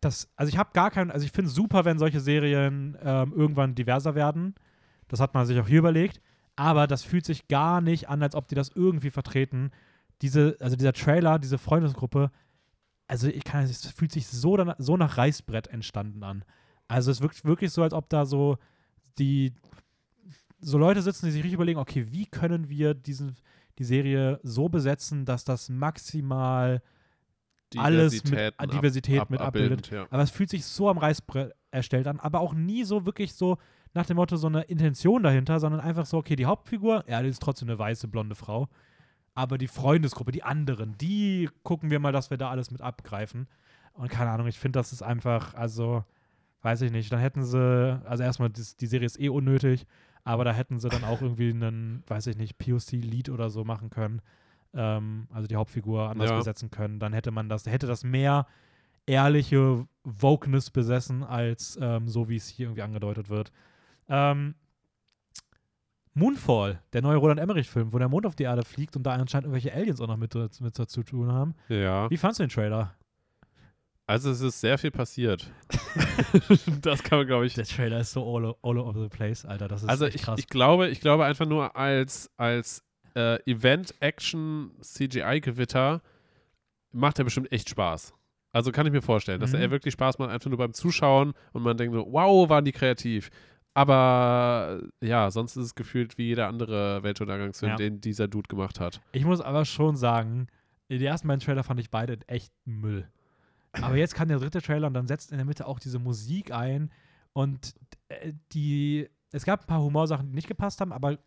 das, 0.00 0.30
also 0.36 0.48
ich 0.50 0.56
habe 0.58 0.70
gar 0.72 0.90
keinen, 0.90 1.10
also 1.10 1.24
ich 1.26 1.32
finde 1.32 1.48
es 1.48 1.54
super, 1.54 1.84
wenn 1.84 1.98
solche 1.98 2.20
Serien 2.20 2.96
ähm, 3.02 3.32
irgendwann 3.34 3.74
diverser 3.74 4.14
werden. 4.14 4.54
Das 5.08 5.20
hat 5.20 5.34
man 5.34 5.44
sich 5.46 5.58
auch 5.58 5.66
hier 5.68 5.80
überlegt, 5.80 6.20
aber 6.56 6.86
das 6.86 7.02
fühlt 7.02 7.24
sich 7.26 7.48
gar 7.48 7.80
nicht 7.80 8.08
an, 8.08 8.22
als 8.22 8.34
ob 8.34 8.46
die 8.48 8.54
das 8.54 8.70
irgendwie 8.74 9.10
vertreten. 9.10 9.70
Diese, 10.22 10.56
also 10.60 10.76
dieser 10.76 10.92
Trailer, 10.92 11.38
diese 11.38 11.58
Freundesgruppe, 11.58 12.30
also 13.06 13.28
ich 13.28 13.44
kann, 13.44 13.64
es 13.64 13.86
fühlt 13.90 14.12
sich 14.12 14.26
so, 14.26 14.56
dann, 14.56 14.74
so 14.78 14.96
nach 14.96 15.16
Reißbrett 15.16 15.68
entstanden 15.68 16.22
an. 16.22 16.44
Also 16.88 17.10
es 17.10 17.20
wirkt 17.20 17.44
wirklich 17.44 17.70
so, 17.72 17.82
als 17.82 17.92
ob 17.92 18.08
da 18.08 18.24
so 18.26 18.58
die 19.18 19.52
so 20.60 20.76
Leute 20.76 21.00
sitzen, 21.02 21.26
die 21.26 21.32
sich 21.32 21.42
richtig 21.42 21.54
überlegen, 21.54 21.78
okay, 21.78 22.06
wie 22.10 22.26
können 22.26 22.68
wir 22.68 22.92
diesen, 22.94 23.34
die 23.78 23.84
Serie 23.84 24.38
so 24.42 24.68
besetzen, 24.68 25.24
dass 25.24 25.44
das 25.44 25.68
maximal 25.70 26.82
alles 27.78 28.12
mit 28.24 28.72
Diversität 28.72 29.20
ab- 29.20 29.30
mit 29.30 29.40
abbildend, 29.40 29.86
abbildet. 29.86 29.90
Ja. 29.90 30.06
Aber 30.10 30.22
es 30.22 30.30
fühlt 30.30 30.50
sich 30.50 30.64
so 30.64 30.88
am 30.90 30.98
Reißbrett 30.98 31.52
erstellt 31.70 32.06
an, 32.08 32.20
aber 32.20 32.40
auch 32.40 32.52
nie 32.52 32.84
so 32.84 33.06
wirklich 33.06 33.32
so 33.34 33.56
nach 33.94 34.06
dem 34.06 34.16
Motto 34.16 34.36
so 34.36 34.48
eine 34.48 34.62
Intention 34.62 35.22
dahinter, 35.22 35.58
sondern 35.60 35.80
einfach 35.80 36.04
so, 36.04 36.18
okay, 36.18 36.36
die 36.36 36.46
Hauptfigur, 36.46 37.04
ja, 37.08 37.22
die 37.22 37.28
ist 37.28 37.40
trotzdem 37.42 37.68
eine 37.68 37.78
weiße, 37.78 38.08
blonde 38.08 38.34
Frau. 38.34 38.68
Aber 39.34 39.58
die 39.58 39.68
Freundesgruppe, 39.68 40.32
die 40.32 40.42
anderen, 40.42 40.96
die 40.98 41.48
gucken 41.62 41.90
wir 41.90 42.00
mal, 42.00 42.12
dass 42.12 42.30
wir 42.30 42.36
da 42.36 42.50
alles 42.50 42.70
mit 42.70 42.80
abgreifen. 42.80 43.46
Und 43.92 44.10
keine 44.10 44.30
Ahnung, 44.30 44.46
ich 44.46 44.58
finde, 44.58 44.78
das 44.78 44.92
ist 44.92 45.02
einfach, 45.02 45.54
also, 45.54 46.04
weiß 46.62 46.82
ich 46.82 46.90
nicht, 46.92 47.12
dann 47.12 47.20
hätten 47.20 47.42
sie, 47.44 48.00
also 48.04 48.22
erstmal, 48.22 48.50
das, 48.50 48.76
die 48.76 48.86
Serie 48.86 49.06
ist 49.06 49.20
eh 49.20 49.28
unnötig, 49.28 49.86
aber 50.24 50.44
da 50.44 50.52
hätten 50.52 50.78
sie 50.78 50.88
dann 50.90 51.04
auch 51.04 51.22
irgendwie 51.22 51.50
einen, 51.50 52.02
weiß 52.06 52.26
ich 52.26 52.36
nicht, 52.36 52.58
POC-Lead 52.58 53.28
oder 53.30 53.50
so 53.50 53.64
machen 53.64 53.90
können. 53.90 54.20
Ähm, 54.74 55.26
also 55.32 55.48
die 55.48 55.56
Hauptfigur 55.56 56.10
anders 56.10 56.28
Ja. 56.30 56.36
besetzen 56.38 56.70
können. 56.70 56.98
Dann 57.00 57.12
hätte 57.12 57.30
man 57.30 57.48
das, 57.48 57.66
hätte 57.66 57.86
das 57.86 58.04
mehr 58.04 58.46
ehrliche 59.06 59.86
Wokeness 60.04 60.70
besessen, 60.70 61.24
als 61.24 61.78
ähm, 61.80 62.08
so, 62.08 62.28
wie 62.28 62.36
es 62.36 62.48
hier 62.48 62.66
irgendwie 62.66 62.82
angedeutet 62.82 63.28
wird. 63.28 63.50
Ähm, 64.08 64.54
Moonfall, 66.14 66.82
der 66.92 67.02
neue 67.02 67.16
Roland 67.16 67.38
Emmerich-Film, 67.40 67.92
wo 67.92 67.98
der 67.98 68.08
Mond 68.08 68.26
auf 68.26 68.34
die 68.34 68.42
Erde 68.44 68.64
fliegt 68.64 68.96
und 68.96 69.04
da 69.04 69.12
anscheinend 69.12 69.46
irgendwelche 69.46 69.72
Aliens 69.74 70.00
auch 70.00 70.08
noch 70.08 70.16
mit, 70.16 70.34
mit 70.34 70.78
dazu 70.78 71.02
tun 71.02 71.30
haben. 71.32 71.54
ja. 71.68 72.10
Wie 72.10 72.16
fandst 72.16 72.40
du 72.40 72.44
den 72.44 72.50
Trailer? 72.50 72.94
Also 74.06 74.30
es 74.32 74.40
ist 74.40 74.60
sehr 74.60 74.76
viel 74.76 74.90
passiert. 74.90 75.48
das 76.82 77.04
kann 77.04 77.18
man, 77.18 77.26
glaube 77.28 77.46
ich. 77.46 77.54
Der 77.54 77.64
Trailer 77.64 78.00
ist 78.00 78.10
so 78.10 78.24
all, 78.36 78.56
all 78.62 78.78
over 78.78 79.00
the 79.00 79.08
place, 79.08 79.44
Alter. 79.44 79.68
Das 79.68 79.82
ist 79.84 79.88
Also 79.88 80.06
ich, 80.06 80.20
krass. 80.22 80.36
ich 80.40 80.48
glaube, 80.48 80.88
ich 80.88 81.00
glaube 81.00 81.24
einfach 81.26 81.46
nur 81.46 81.76
als, 81.76 82.28
als 82.36 82.82
äh, 83.14 83.38
Event-Action-CGI-Gewitter 84.80 86.00
macht 86.92 87.18
er 87.18 87.24
bestimmt 87.24 87.52
echt 87.52 87.68
Spaß. 87.70 88.14
Also 88.52 88.72
kann 88.72 88.84
ich 88.86 88.92
mir 88.92 89.02
vorstellen, 89.02 89.38
dass 89.40 89.52
Mhm. 89.52 89.60
er 89.60 89.70
wirklich 89.70 89.92
Spaß 89.94 90.18
macht, 90.18 90.30
einfach 90.30 90.50
nur 90.50 90.58
beim 90.58 90.72
Zuschauen 90.74 91.34
und 91.52 91.62
man 91.62 91.76
denkt 91.76 91.94
so, 91.94 92.04
wow, 92.10 92.48
waren 92.48 92.64
die 92.64 92.72
kreativ. 92.72 93.30
Aber 93.74 94.82
ja, 95.00 95.30
sonst 95.30 95.56
ist 95.56 95.64
es 95.66 95.74
gefühlt 95.74 96.18
wie 96.18 96.24
jeder 96.24 96.48
andere 96.48 97.02
Weltuntergangsfilm, 97.02 97.70
Ja. 97.72 97.76
den 97.76 98.00
dieser 98.00 98.28
Dude 98.28 98.48
gemacht 98.48 98.80
hat. 98.80 99.00
Ich 99.12 99.24
muss 99.24 99.40
aber 99.40 99.64
schon 99.64 99.96
sagen, 99.96 100.48
die 100.88 101.04
ersten 101.04 101.28
beiden 101.28 101.40
Trailer 101.40 101.62
fand 101.62 101.78
ich 101.80 101.90
beide 101.90 102.18
echt 102.26 102.52
Müll. 102.64 103.08
Aber 103.72 103.96
jetzt 103.96 104.14
kam 104.16 104.26
der 104.28 104.38
dritte 104.40 104.60
Trailer 104.60 104.88
und 104.88 104.94
dann 104.94 105.06
setzt 105.06 105.30
in 105.30 105.38
der 105.38 105.46
Mitte 105.46 105.66
auch 105.66 105.78
diese 105.78 106.00
Musik 106.00 106.52
ein 106.52 106.90
und 107.32 107.74
äh, 108.08 108.32
die, 108.52 109.08
es 109.30 109.44
gab 109.44 109.60
ein 109.60 109.66
paar 109.66 109.80
Humorsachen, 109.82 110.26
die 110.28 110.34
nicht 110.34 110.48
gepasst 110.48 110.80
haben, 110.80 110.92
aber 110.92 111.18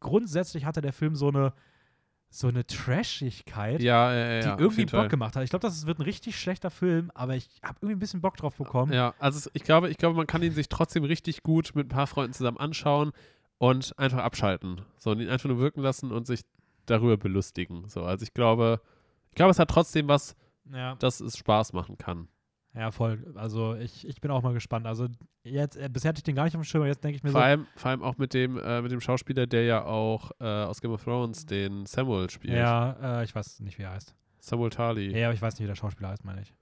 grundsätzlich 0.00 0.64
hatte 0.64 0.80
der 0.80 0.92
Film 0.92 1.14
so 1.14 1.28
eine, 1.28 1.52
so 2.34 2.48
eine 2.48 2.66
Trashigkeit, 2.66 3.82
Ja, 3.82 4.12
ja, 4.14 4.32
ja. 4.32 4.40
die 4.56 4.62
irgendwie 4.62 4.86
Bock 4.86 4.90
Fall. 5.00 5.08
gemacht 5.08 5.36
hat. 5.36 5.44
Ich 5.44 5.50
glaube, 5.50 5.66
das 5.66 5.86
wird 5.86 5.98
ein 5.98 6.02
richtig 6.02 6.40
schlechter 6.40 6.70
Film, 6.70 7.10
aber 7.14 7.36
ich 7.36 7.46
habe 7.62 7.76
irgendwie 7.82 7.96
ein 7.96 7.98
bisschen 7.98 8.22
Bock 8.22 8.38
drauf 8.38 8.56
bekommen. 8.56 8.92
Ja, 8.92 9.12
also 9.18 9.50
ich 9.52 9.62
glaube, 9.64 9.90
ich 9.90 9.98
glaube, 9.98 10.16
man 10.16 10.26
kann 10.26 10.42
ihn 10.42 10.52
sich 10.52 10.70
trotzdem 10.70 11.04
richtig 11.04 11.42
gut 11.42 11.72
mit 11.74 11.86
ein 11.86 11.90
paar 11.90 12.06
Freunden 12.06 12.32
zusammen 12.32 12.56
anschauen 12.56 13.12
und 13.58 13.96
einfach 13.98 14.20
abschalten. 14.20 14.80
So, 14.96 15.10
und 15.10 15.20
ihn 15.20 15.28
einfach 15.28 15.48
nur 15.50 15.58
wirken 15.58 15.82
lassen 15.82 16.10
und 16.10 16.26
sich 16.26 16.40
darüber 16.86 17.18
belustigen. 17.18 17.88
So, 17.88 18.02
also 18.04 18.22
ich 18.22 18.32
glaube, 18.32 18.80
ich 19.28 19.34
glaube, 19.34 19.50
es 19.50 19.58
hat 19.58 19.68
trotzdem 19.70 20.08
was, 20.08 20.34
Ja. 20.72 20.94
dass 20.96 21.20
es 21.20 21.36
Spaß 21.36 21.74
machen 21.74 21.98
kann. 21.98 22.28
Ja, 22.74 22.90
voll. 22.90 23.30
Also 23.34 23.74
ich, 23.74 24.06
ich 24.08 24.20
bin 24.20 24.30
auch 24.30 24.42
mal 24.42 24.54
gespannt. 24.54 24.86
Also 24.86 25.06
jetzt, 25.44 25.76
äh, 25.76 25.90
bisher 25.92 26.08
hatte 26.08 26.18
ich 26.20 26.22
den 26.24 26.34
gar 26.34 26.44
nicht 26.44 26.56
auf 26.56 26.62
dem 26.62 26.64
Schirm, 26.64 26.82
aber 26.82 26.88
jetzt 26.88 27.04
denke 27.04 27.16
ich 27.16 27.22
mir 27.22 27.30
Vor 27.30 27.40
so, 27.40 27.44
allem, 27.44 27.66
vor 27.76 27.90
allem 27.90 28.02
auch 28.02 28.16
mit 28.16 28.32
dem, 28.32 28.58
äh, 28.58 28.80
mit 28.80 28.90
dem 28.92 29.00
Schauspieler, 29.02 29.46
der 29.46 29.64
ja 29.64 29.84
auch 29.84 30.30
äh, 30.40 30.44
aus 30.44 30.80
Game 30.80 30.90
of 30.92 31.04
Thrones 31.04 31.44
den 31.44 31.84
Samuel 31.84 32.30
spielt. 32.30 32.54
ja, 32.54 33.20
äh, 33.20 33.24
ich 33.24 33.34
weiß 33.34 33.60
nicht, 33.60 33.78
wie 33.78 33.82
er 33.82 33.90
heißt. 33.92 34.14
Samuel 34.38 34.70
Tarly. 34.70 35.16
Ja, 35.16 35.26
aber 35.26 35.34
ich 35.34 35.42
weiß 35.42 35.54
nicht, 35.54 35.62
wie 35.64 35.66
der 35.68 35.74
Schauspieler 35.74 36.08
heißt, 36.08 36.24
meine 36.24 36.40
ich. 36.42 36.54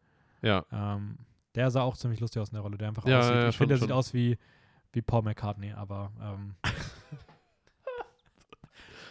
Ja. 0.42 0.64
Ähm, 0.72 1.18
der 1.54 1.70
sah 1.70 1.82
auch 1.82 1.96
ziemlich 1.96 2.18
lustig 2.20 2.42
aus 2.42 2.48
in 2.48 2.54
der 2.54 2.62
Rolle, 2.62 2.76
der 2.76 2.88
einfach 2.88 3.06
Ja, 3.06 3.20
aussieht. 3.20 3.34
ja, 3.34 3.48
ich 3.48 3.56
finde, 3.56 3.74
der 3.74 3.78
schon, 3.78 3.88
sieht 3.88 3.94
aus 3.94 4.12
wie, 4.12 4.36
wie 4.92 5.02
Paul 5.02 5.22
McCartney, 5.22 5.72
aber 5.72 6.10
ähm, 6.20 6.54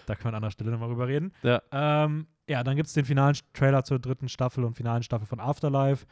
da 0.06 0.16
können 0.16 0.26
wir 0.26 0.30
an 0.30 0.36
anderer 0.36 0.52
Stelle 0.52 0.72
nochmal 0.72 0.90
drüber 0.90 1.08
reden. 1.08 1.32
Ja. 1.44 1.62
Ähm, 1.72 2.28
ja, 2.48 2.64
dann 2.64 2.76
gibt 2.76 2.88
es 2.88 2.94
den 2.94 3.06
finalen 3.06 3.38
Trailer 3.54 3.84
zur 3.84 4.00
dritten 4.00 4.28
Staffel 4.28 4.64
und 4.64 4.74
finalen 4.76 5.04
Staffel 5.04 5.28
von 5.28 5.40
Afterlife. 5.40 6.06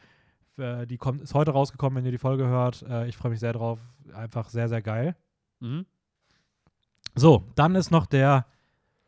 Äh, 0.58 0.86
die 0.86 0.98
kommt, 0.98 1.20
ist 1.20 1.34
heute 1.34 1.52
rausgekommen, 1.52 1.96
wenn 1.96 2.04
ihr 2.04 2.12
die 2.12 2.18
Folge 2.18 2.46
hört. 2.46 2.82
Äh, 2.82 3.08
ich 3.08 3.16
freue 3.16 3.30
mich 3.30 3.40
sehr 3.40 3.52
drauf. 3.52 3.78
Einfach 4.14 4.48
sehr, 4.48 4.68
sehr 4.68 4.82
geil. 4.82 5.16
Mhm. 5.60 5.86
So, 7.14 7.44
dann 7.54 7.74
ist 7.74 7.90
noch 7.90 8.06
der 8.06 8.46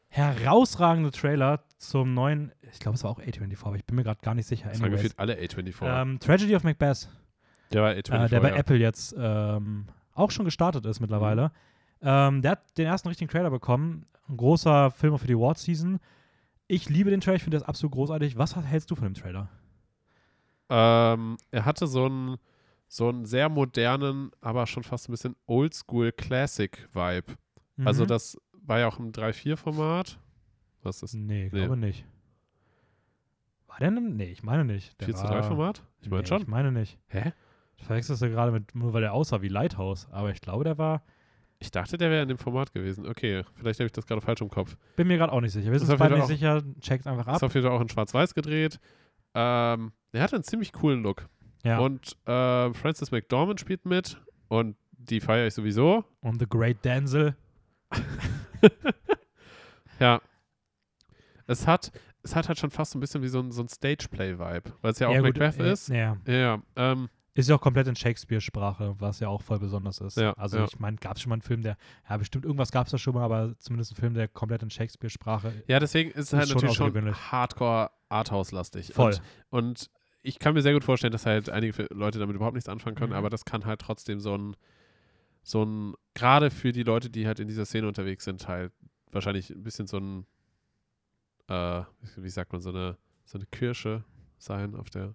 herausragende 0.09 1.13
Trailer 1.13 1.63
zum 1.79 2.15
neuen, 2.15 2.53
ich 2.73 2.81
glaube, 2.81 2.97
es 2.97 3.05
war 3.05 3.11
auch 3.11 3.21
A24, 3.21 3.65
aber 3.65 3.77
ich 3.77 3.85
bin 3.85 3.97
mir 3.97 4.03
gerade 4.03 4.21
gar 4.23 4.35
nicht 4.35 4.47
sicher. 4.47 4.69
Das 4.69 4.81
waren 4.81 4.91
gefühlt 4.91 5.19
alle 5.19 5.35
A24. 5.37 6.03
Ähm, 6.03 6.19
Tragedy 6.19 6.55
of 6.57 6.65
Macbeth, 6.65 7.09
der 7.73 7.83
war 7.83 7.91
A24. 7.91 8.25
äh, 8.25 8.29
der 8.29 8.41
bei 8.41 8.51
ja. 8.51 8.57
Apple 8.57 8.77
jetzt 8.77 9.15
ähm, 9.17 9.87
auch 10.15 10.31
schon 10.31 10.45
gestartet 10.45 10.85
ist 10.87 11.01
mittlerweile. 11.01 11.49
Mhm. 11.49 12.09
Ähm, 12.09 12.43
der 12.43 12.53
hat 12.53 12.79
den 12.79 12.87
ersten 12.87 13.09
richtigen 13.09 13.31
Trailer 13.31 13.51
bekommen. 13.51 14.07
Ein 14.29 14.37
großer 14.37 14.91
Film 14.91 15.19
für 15.19 15.27
die 15.27 15.35
Award-Season. 15.35 16.01
Ich 16.67 16.89
liebe 16.89 17.11
den 17.11 17.21
Trailer, 17.21 17.37
ich 17.37 17.43
finde 17.43 17.59
das 17.59 17.67
absolut 17.67 17.93
großartig. 17.93 18.37
Was 18.39 18.57
hältst 18.57 18.91
du 18.91 18.95
von 18.95 19.05
dem 19.05 19.15
Trailer? 19.15 19.49
Ähm, 20.71 21.37
er 21.51 21.65
hatte 21.65 21.87
so 21.87 22.07
einen, 22.07 22.37
so 22.89 23.09
einen 23.09 23.25
sehr 23.27 23.49
modernen, 23.49 24.31
aber 24.41 24.67
schon 24.67 24.83
fast 24.85 25.09
ein 25.09 25.13
bisschen 25.13 25.37
Oldschool-Classic-Vibe. 25.47 27.35
Also 27.85 28.05
Mhm. 28.05 28.09
das 28.09 28.39
war 28.53 28.79
ja 28.79 28.89
auch 28.89 28.99
im 28.99 29.13
3-4-Format. 29.13 30.19
Was 30.83 31.03
ist 31.03 31.15
Nee, 31.15 31.45
Nee. 31.45 31.49
glaube 31.51 31.77
nicht. 31.77 32.05
War 33.67 33.79
der 33.79 33.91
denn? 33.91 34.17
Nee, 34.17 34.31
ich 34.31 34.43
meine 34.43 34.65
nicht. 34.65 34.99
Der 35.01 35.07
4 35.07 35.15
zu 35.17 35.25
war- 35.25 35.31
3 35.33 35.43
Format? 35.43 35.83
Ich 36.01 36.11
meine 36.11 36.23
nee, 36.23 36.29
schon. 36.29 36.43
Ich 36.43 36.49
meine 36.49 36.73
nicht. 36.73 36.99
Hä? 37.09 37.33
Du 37.79 37.85
verwechselst 37.85 38.21
du 38.23 38.29
gerade 38.31 38.53
mit, 38.53 38.75
nur 38.75 38.93
weil 38.93 39.01
der 39.01 39.13
aussah 39.15 39.41
wie 39.43 39.49
Lighthouse. 39.49 40.09
Aber 40.11 40.31
ich 40.31 40.41
glaube, 40.41 40.65
der 40.65 40.77
war. 40.79 41.03
Ich 41.63 41.71
dachte, 41.71 41.99
der 41.99 42.11
wäre 42.11 42.23
in 42.23 42.29
dem 42.29 42.39
Format 42.39 42.73
gewesen. 42.73 43.07
Okay, 43.07 43.45
vielleicht 43.55 43.81
habe 43.81 43.87
ich 43.87 43.93
das 43.93 44.07
gerade 44.07 44.21
falsch 44.23 44.41
im 44.41 44.49
Kopf. 44.49 44.77
Bin 44.97 45.09
mir 45.09 45.19
gerade 45.19 45.33
auch 45.33 45.41
nicht 45.43 45.53
sicher. 45.53 45.71
Wir 45.71 45.79
sind 45.79 45.91
uns 45.91 45.99
beide 45.99 46.15
nicht 46.17 46.27
sicher. 46.27 46.63
Checkt 46.81 47.07
einfach 47.07 47.27
ab. 47.27 47.37
Ist 47.37 47.43
auf 47.45 47.55
jeden 47.55 47.67
Fall 47.67 47.77
auch 47.77 47.81
in 47.83 47.89
Schwarz-Weiß 47.89 48.35
gedreht. 48.35 48.81
Ähm, 49.35 49.93
er 50.13 50.23
hat 50.23 50.35
einen 50.35 50.43
ziemlich 50.43 50.73
coolen 50.73 51.03
Look. 51.03 51.27
ja. 51.65 51.79
Und 51.79 52.17
äh, 52.27 52.73
Francis 52.75 53.11
McDormand 53.11 53.61
spielt 53.61 53.85
mit. 53.87 54.21
Und 54.49 54.77
die 54.93 55.21
feiere 55.21 55.47
ich 55.47 55.55
sowieso. 55.55 56.05
Und 56.21 56.41
The 56.41 56.47
Great 56.49 56.85
Denzel. 56.85 57.37
Ja. 60.01 60.21
Es 61.47 61.67
hat, 61.67 61.93
es 62.23 62.35
hat 62.35 62.49
halt 62.49 62.59
schon 62.59 62.71
fast 62.71 62.93
so 62.93 62.99
ein 62.99 63.01
bisschen 63.01 63.23
wie 63.23 63.29
so 63.29 63.39
ein, 63.39 63.53
so 63.53 63.63
ein 63.63 63.69
Stage-Play-Vibe. 63.69 64.73
Weil 64.81 64.93
es 64.93 64.99
ja 64.99 65.09
auch 65.09 65.15
gut, 65.15 65.39
Macbeth 65.39 65.61
äh, 65.61 65.73
ist. 65.73 65.89
Ja. 65.89 66.17
Ja, 66.27 66.35
ja. 66.35 66.63
Ähm, 66.77 67.09
Ist 67.35 67.49
ja 67.49 67.57
auch 67.57 67.61
komplett 67.61 67.87
in 67.87 67.97
Shakespeare-Sprache, 67.97 68.95
was 68.99 69.21
ja 69.21 69.29
auch 69.29 69.43
voll 69.43 69.59
besonders 69.59 70.01
ist. 70.01 70.17
Ja, 70.17 70.33
also 70.35 70.59
ja. 70.59 70.65
ich 70.65 70.79
meine, 70.79 70.97
gab 70.97 71.17
es 71.17 71.23
schon 71.23 71.31
mal 71.31 71.35
einen 71.35 71.43
Film, 71.43 71.63
der, 71.63 71.77
ja 72.09 72.17
bestimmt 72.17 72.45
irgendwas 72.45 72.73
gab 72.73 72.87
es 72.87 72.93
da 72.93 72.99
schon 72.99 73.15
mal, 73.15 73.25
aber 73.25 73.57
zumindest 73.59 73.93
ein 73.93 73.97
Film, 73.97 74.15
der 74.15 74.27
komplett 74.29 74.63
in 74.63 74.71
Shakespeare-Sprache 74.71 75.63
ja, 75.67 75.79
deswegen 75.79 76.11
ist 76.11 76.33
es 76.33 76.39
halt 76.39 76.49
natürlich 76.49 76.77
schon 76.77 77.15
hardcore 77.31 77.91
Arthouse-lastig. 78.09 78.93
voll. 78.93 79.15
Und, 79.51 79.65
und 79.65 79.91
ich 80.23 80.39
kann 80.39 80.55
mir 80.55 80.63
sehr 80.63 80.73
gut 80.75 80.85
vorstellen, 80.85 81.13
dass 81.13 81.27
halt 81.27 81.49
einige 81.51 81.87
Leute 81.93 82.19
damit 82.19 82.37
überhaupt 82.37 82.55
nichts 82.55 82.69
anfangen 82.69 82.97
können, 82.97 83.13
Mhm. 83.13 83.19
aber 83.19 83.31
das 83.31 83.45
kann 83.45 83.65
halt 83.65 83.81
trotzdem 83.81 84.21
so 84.21 84.37
ein, 84.37 84.57
so 85.43 85.65
ein, 85.65 85.95
gerade 86.15 86.51
für 86.51 86.73
die 86.73 86.83
Leute, 86.83 87.09
die 87.11 87.27
halt 87.27 87.41
in 87.41 87.49
dieser 87.49 87.65
Szene 87.65 87.89
unterwegs 87.89 88.25
sind, 88.25 88.47
halt 88.49 88.73
wahrscheinlich 89.13 89.51
ein 89.51 89.63
bisschen 89.63 89.87
so 89.87 89.99
ein, 89.99 90.27
äh, 91.49 91.83
wie 92.17 92.29
sagt 92.29 92.53
man, 92.53 92.61
so 92.61 92.71
eine, 92.71 92.97
so 93.25 93.39
eine 93.39 93.47
Kirsche 93.47 94.05
sein 94.39 94.75
auf 94.75 94.91
der, 94.91 95.15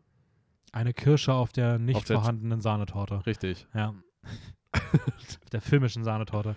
Eine 0.71 0.93
Kirsche 0.93 1.33
auf 1.33 1.53
der 1.53 1.77
nicht 1.79 1.95
Auf 1.95 2.03
der- 2.05 2.17
vorhandenen 2.17 2.59
Sahnetorte. 2.61 3.25
richtig. 3.25 3.67
Ja. 3.73 3.93
auf 4.73 5.49
der 5.51 5.61
filmischen 5.61 6.03
Sahnetorte. 6.03 6.55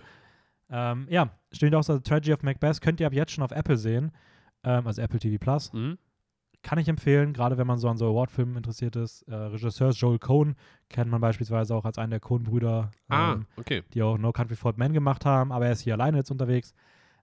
Ähm, 0.69 1.07
ja, 1.09 1.31
steht 1.51 1.73
auch 1.73 1.83
so 1.83 1.97
Tragedy 1.99 2.33
of 2.33 2.43
Macbeth, 2.43 2.81
könnt 2.81 2.99
ihr 2.99 3.07
ab 3.07 3.13
jetzt 3.13 3.31
schon 3.31 3.43
auf 3.43 3.51
Apple 3.51 3.77
sehen. 3.77 4.11
ähm, 4.63 4.85
also 4.85 5.01
Apple 5.01 5.19
TV 5.19 5.37
Plus. 5.39 5.71
Mhm. 5.71 5.97
Kann 6.61 6.77
ich 6.77 6.89
empfehlen, 6.89 7.31
gerade 7.31 7.57
wenn 7.57 7.67
man 7.67 7.77
so 7.77 7.87
an 7.87 7.97
so 7.97 8.09
Award-Filmen 8.09 8.57
interessiert 8.57 8.95
ist. 8.97 9.21
Äh, 9.23 9.33
Regisseur 9.35 9.91
Joel 9.91 10.19
Cohn, 10.19 10.55
kennt 10.89 11.09
man 11.09 11.21
beispielsweise 11.21 11.73
auch 11.73 11.85
als 11.85 11.97
einen 11.97 12.11
der 12.11 12.19
Cohn-Brüder, 12.19 12.91
Ah, 13.07 13.33
ähm, 13.33 13.45
okay. 13.55 13.83
die 13.93 14.03
auch 14.03 14.17
No 14.17 14.31
Country 14.33 14.55
for 14.57 14.69
Old 14.69 14.77
Men 14.77 14.91
gemacht 14.91 15.25
haben, 15.25 15.51
aber 15.53 15.67
er 15.67 15.71
ist 15.71 15.81
hier 15.81 15.93
alleine 15.93 16.17
jetzt 16.17 16.31
unterwegs. 16.31 16.73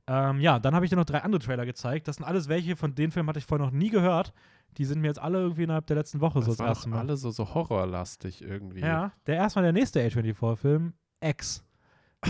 Ähm, 0.08 0.40
ja, 0.40 0.58
dann 0.58 0.74
habe 0.74 0.84
ich 0.86 0.90
dir 0.90 0.96
noch 0.96 1.04
drei 1.04 1.18
andere 1.22 1.40
Trailer 1.42 1.66
gezeigt. 1.66 2.08
Das 2.08 2.16
sind 2.16 2.24
alles 2.24 2.48
welche, 2.48 2.76
von 2.76 2.94
den 2.94 3.10
Filmen 3.10 3.28
hatte 3.28 3.38
ich 3.40 3.44
vorher 3.44 3.66
noch 3.66 3.72
nie 3.72 3.90
gehört. 3.90 4.32
Die 4.78 4.84
sind 4.84 5.00
mir 5.00 5.08
jetzt 5.08 5.18
alle 5.20 5.38
irgendwie 5.40 5.64
innerhalb 5.64 5.86
der 5.86 5.96
letzten 5.96 6.20
Woche 6.20 6.40
so 6.40 6.46
Das 6.46 6.56
das 6.56 6.58
war 6.60 6.68
erste 6.68 6.88
Mal. 6.88 6.98
alle 7.00 7.16
so, 7.16 7.30
so 7.30 7.52
horrorlastig 7.54 8.40
irgendwie. 8.42 8.80
Ja, 8.80 9.12
der 9.26 9.36
erstmal 9.36 9.64
der 9.64 9.72
nächste 9.72 10.00
A24-Film, 10.00 10.92
X 11.20 11.64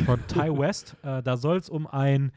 von 0.07 0.27
Ty 0.27 0.51
West. 0.59 0.97
Äh, 1.03 1.23
da 1.23 1.37
soll 1.37 1.59
es 1.59 1.69
um 1.69 1.87
ein 1.87 2.33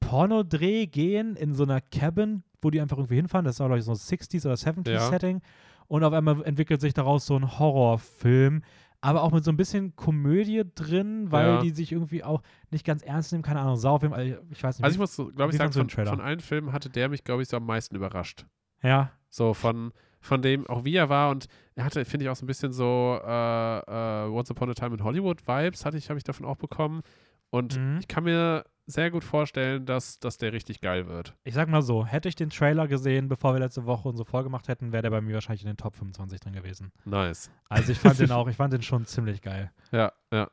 Pornodreh 0.00 0.86
gehen 0.86 1.36
in 1.36 1.54
so 1.54 1.64
einer 1.64 1.80
Cabin, 1.80 2.42
wo 2.62 2.70
die 2.70 2.80
einfach 2.80 2.96
irgendwie 2.98 3.16
hinfahren. 3.16 3.44
Das 3.44 3.56
ist 3.56 3.60
auch, 3.60 3.66
glaube 3.66 3.78
ich, 3.78 3.84
so 3.84 3.92
ein 3.92 3.96
60s 3.96 4.44
oder 4.46 4.54
70s 4.56 4.90
Ja. 4.90 5.08
Setting. 5.08 5.40
Und 5.86 6.04
auf 6.04 6.12
einmal 6.12 6.42
entwickelt 6.44 6.80
sich 6.80 6.94
daraus 6.94 7.26
so 7.26 7.36
ein 7.36 7.58
Horrorfilm. 7.58 8.62
Aber 9.00 9.22
auch 9.22 9.30
mit 9.30 9.44
so 9.44 9.52
ein 9.52 9.56
bisschen 9.56 9.94
Komödie 9.94 10.64
drin, 10.74 11.30
weil 11.30 11.46
Ja. 11.46 11.58
die 11.60 11.70
sich 11.70 11.92
irgendwie 11.92 12.24
auch 12.24 12.42
nicht 12.72 12.84
ganz 12.84 13.02
ernst 13.02 13.30
nehmen. 13.30 13.44
Keine 13.44 13.60
Ahnung, 13.60 13.76
Saufilm, 13.76 14.12
also 14.12 14.36
ich 14.50 14.62
weiß 14.62 14.78
nicht. 14.78 14.84
Also 14.84 14.94
ich 14.94 14.98
muss, 14.98 15.34
glaube 15.36 15.52
ich, 15.52 15.56
sagen, 15.58 15.72
von, 15.72 15.88
von 15.88 16.20
allen 16.20 16.40
Filmen 16.40 16.72
hatte 16.72 16.90
der 16.90 17.08
mich, 17.08 17.22
glaube 17.22 17.42
ich, 17.42 17.48
so 17.48 17.56
am 17.58 17.64
meisten 17.66 17.94
überrascht. 17.94 18.44
ja, 18.82 19.12
So 19.28 19.54
von, 19.54 19.92
von 20.20 20.42
dem, 20.42 20.66
auch 20.66 20.84
wie 20.84 20.96
er 20.96 21.08
war 21.08 21.30
und 21.30 21.46
er 21.76 21.84
hatte, 21.84 22.04
finde 22.04 22.24
ich, 22.24 22.30
auch 22.30 22.34
so 22.36 22.44
ein 22.44 22.48
bisschen 22.48 22.72
so 22.72 23.20
äh, 23.24 23.78
äh, 23.78 24.28
Once 24.30 24.50
Upon 24.50 24.68
a 24.70 24.74
Time 24.74 24.96
in 24.96 25.04
Hollywood 25.04 25.46
Vibes, 25.46 25.84
hatte 25.84 25.96
ich, 25.96 26.08
habe 26.10 26.18
ich 26.18 26.24
davon 26.24 26.44
auch 26.44 26.56
bekommen. 26.56 27.02
Und 27.50 27.78
Mhm. 27.78 27.98
ich 28.00 28.08
kann 28.08 28.24
mir 28.24 28.64
sehr 28.88 29.10
gut 29.10 29.22
vorstellen, 29.22 29.84
dass, 29.84 30.18
dass 30.18 30.38
der 30.38 30.52
richtig 30.52 30.80
geil 30.80 31.06
wird. 31.06 31.34
ich 31.44 31.54
sag 31.54 31.68
mal 31.68 31.82
so, 31.82 32.06
hätte 32.06 32.28
ich 32.28 32.36
den 32.36 32.48
Trailer 32.48 32.88
gesehen, 32.88 33.28
bevor 33.28 33.52
wir 33.52 33.60
letzte 33.60 33.84
Woche 33.84 34.08
unsere 34.08 34.24
Folge 34.24 34.44
gemacht 34.44 34.66
hätten, 34.68 34.92
wäre 34.92 35.02
der 35.02 35.10
bei 35.10 35.20
mir 35.20 35.34
wahrscheinlich 35.34 35.62
in 35.62 35.68
den 35.68 35.76
Top 35.76 35.94
25 35.94 36.40
drin 36.40 36.54
gewesen. 36.54 36.90
Nice. 37.04 37.50
Also 37.68 37.92
ich 37.92 37.98
fand 37.98 38.18
den 38.18 38.32
auch, 38.32 38.48
ich 38.48 38.56
fand 38.56 38.72
den 38.72 38.82
schon 38.82 39.04
ziemlich 39.04 39.42
geil. 39.42 39.70
Ja, 39.92 40.12
ja. 40.32 40.48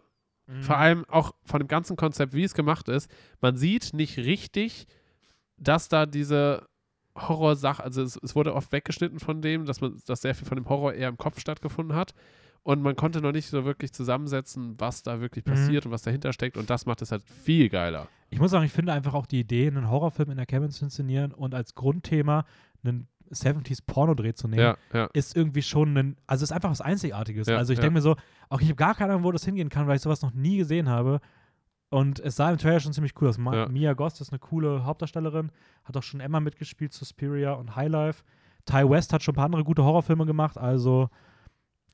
Vor 0.62 0.78
allem 0.78 1.06
auch 1.06 1.34
von 1.44 1.60
dem 1.60 1.68
ganzen 1.68 1.96
Konzept, 1.96 2.34
wie 2.34 2.44
es 2.44 2.54
gemacht 2.54 2.88
ist. 2.88 3.10
Man 3.42 3.58
sieht 3.58 3.94
nicht 3.94 4.18
richtig, 4.18 4.86
dass 5.58 5.90
da 5.90 6.06
diese 6.06 6.68
Horrorsache, 7.18 7.84
also 7.84 8.04
es, 8.04 8.20
es 8.22 8.36
wurde 8.36 8.54
oft 8.54 8.72
weggeschnitten 8.72 9.20
von 9.20 9.42
dem, 9.42 9.66
dass 9.66 9.82
man, 9.82 10.00
dass 10.06 10.22
sehr 10.22 10.36
viel 10.36 10.48
von 10.48 10.58
dem 10.58 10.70
Horror 10.70 10.94
eher 10.94 11.10
im 11.10 11.18
Kopf 11.18 11.40
stattgefunden 11.40 11.96
hat. 11.96 12.14
Und 12.66 12.82
man 12.82 12.96
konnte 12.96 13.22
noch 13.22 13.32
nicht 13.32 13.46
so 13.48 13.64
wirklich 13.64 13.94
zusammensetzen, 13.94 14.74
was 14.80 15.04
da 15.04 15.22
wirklich 15.22 15.46
Mhm. 15.46 15.52
passiert 15.52 15.86
und 15.86 15.92
was 15.92 16.02
dahinter 16.02 16.34
steckt. 16.34 16.58
Und 16.58 16.72
das 16.72 16.88
macht 16.88 17.04
es 17.04 17.12
halt 17.12 17.22
viel 17.24 17.70
geiler. 17.70 18.08
Ich 18.32 18.40
muss 18.40 18.50
sagen, 18.50 18.66
ich 18.66 18.72
finde 18.72 18.92
einfach 18.92 19.14
auch 19.14 19.28
die 19.28 19.40
Idee, 19.40 19.68
einen 19.68 19.88
Horrorfilm 19.88 20.32
in 20.32 20.38
der 20.38 20.48
Cabin 20.48 20.72
zu 20.72 20.84
inszenieren 20.84 21.32
und 21.32 21.54
als 21.54 21.76
Grundthema 21.76 22.44
einen 22.84 23.08
70s 23.30 23.84
Pornodreh 23.86 24.34
zu 24.34 24.48
nehmen, 24.48 24.62
Ja, 24.64 24.78
ja. 24.94 25.10
ist 25.14 25.36
irgendwie 25.36 25.62
schon 25.62 25.96
ein, 25.96 26.18
also 26.26 26.42
ist 26.44 26.52
einfach 26.52 26.72
was 26.72 26.82
Einzigartiges. 26.82 27.48
Ja, 27.48 27.58
also 27.58 27.72
ich 27.72 27.78
denke 27.80 27.94
mir 27.94 28.02
so, 28.02 28.16
auch 28.50 28.62
ich 28.62 28.68
habe 28.68 28.76
gar 28.78 28.96
keine 28.96 29.12
Ahnung, 29.14 29.26
wo 29.26 29.32
das 29.32 29.46
hingehen 29.46 29.70
kann, 29.70 29.86
weil 29.88 29.98
ich 29.98 30.02
sowas 30.02 30.24
noch 30.24 30.34
nie 30.34 30.58
gesehen 30.58 30.90
habe. 30.90 31.20
Und 31.90 32.20
es 32.20 32.36
sah 32.36 32.50
im 32.50 32.58
Trailer 32.58 32.80
schon 32.80 32.94
ziemlich 32.94 33.14
cool 33.22 33.28
aus. 33.30 33.38
Ma. 33.38 33.68
Mia 33.68 33.94
Gost 33.94 34.22
ist 34.22 34.32
eine 34.32 34.40
coole 34.40 34.86
Hauptdarstellerin, 34.86 35.52
hat 35.84 35.96
auch 35.96 36.04
schon 36.04 36.20
Emma 36.20 36.40
mitgespielt, 36.40 36.94
Suspiria 36.94 37.54
und 37.54 37.76
High 37.76 37.90
Life. 37.90 38.24
Ty 38.66 38.90
West 38.90 39.14
hat 39.14 39.22
schon 39.22 39.34
ein 39.34 39.38
paar 39.38 39.46
andere 39.46 39.64
gute 39.64 39.84
Horrorfilme 39.84 40.26
gemacht, 40.26 40.58
also 40.58 41.10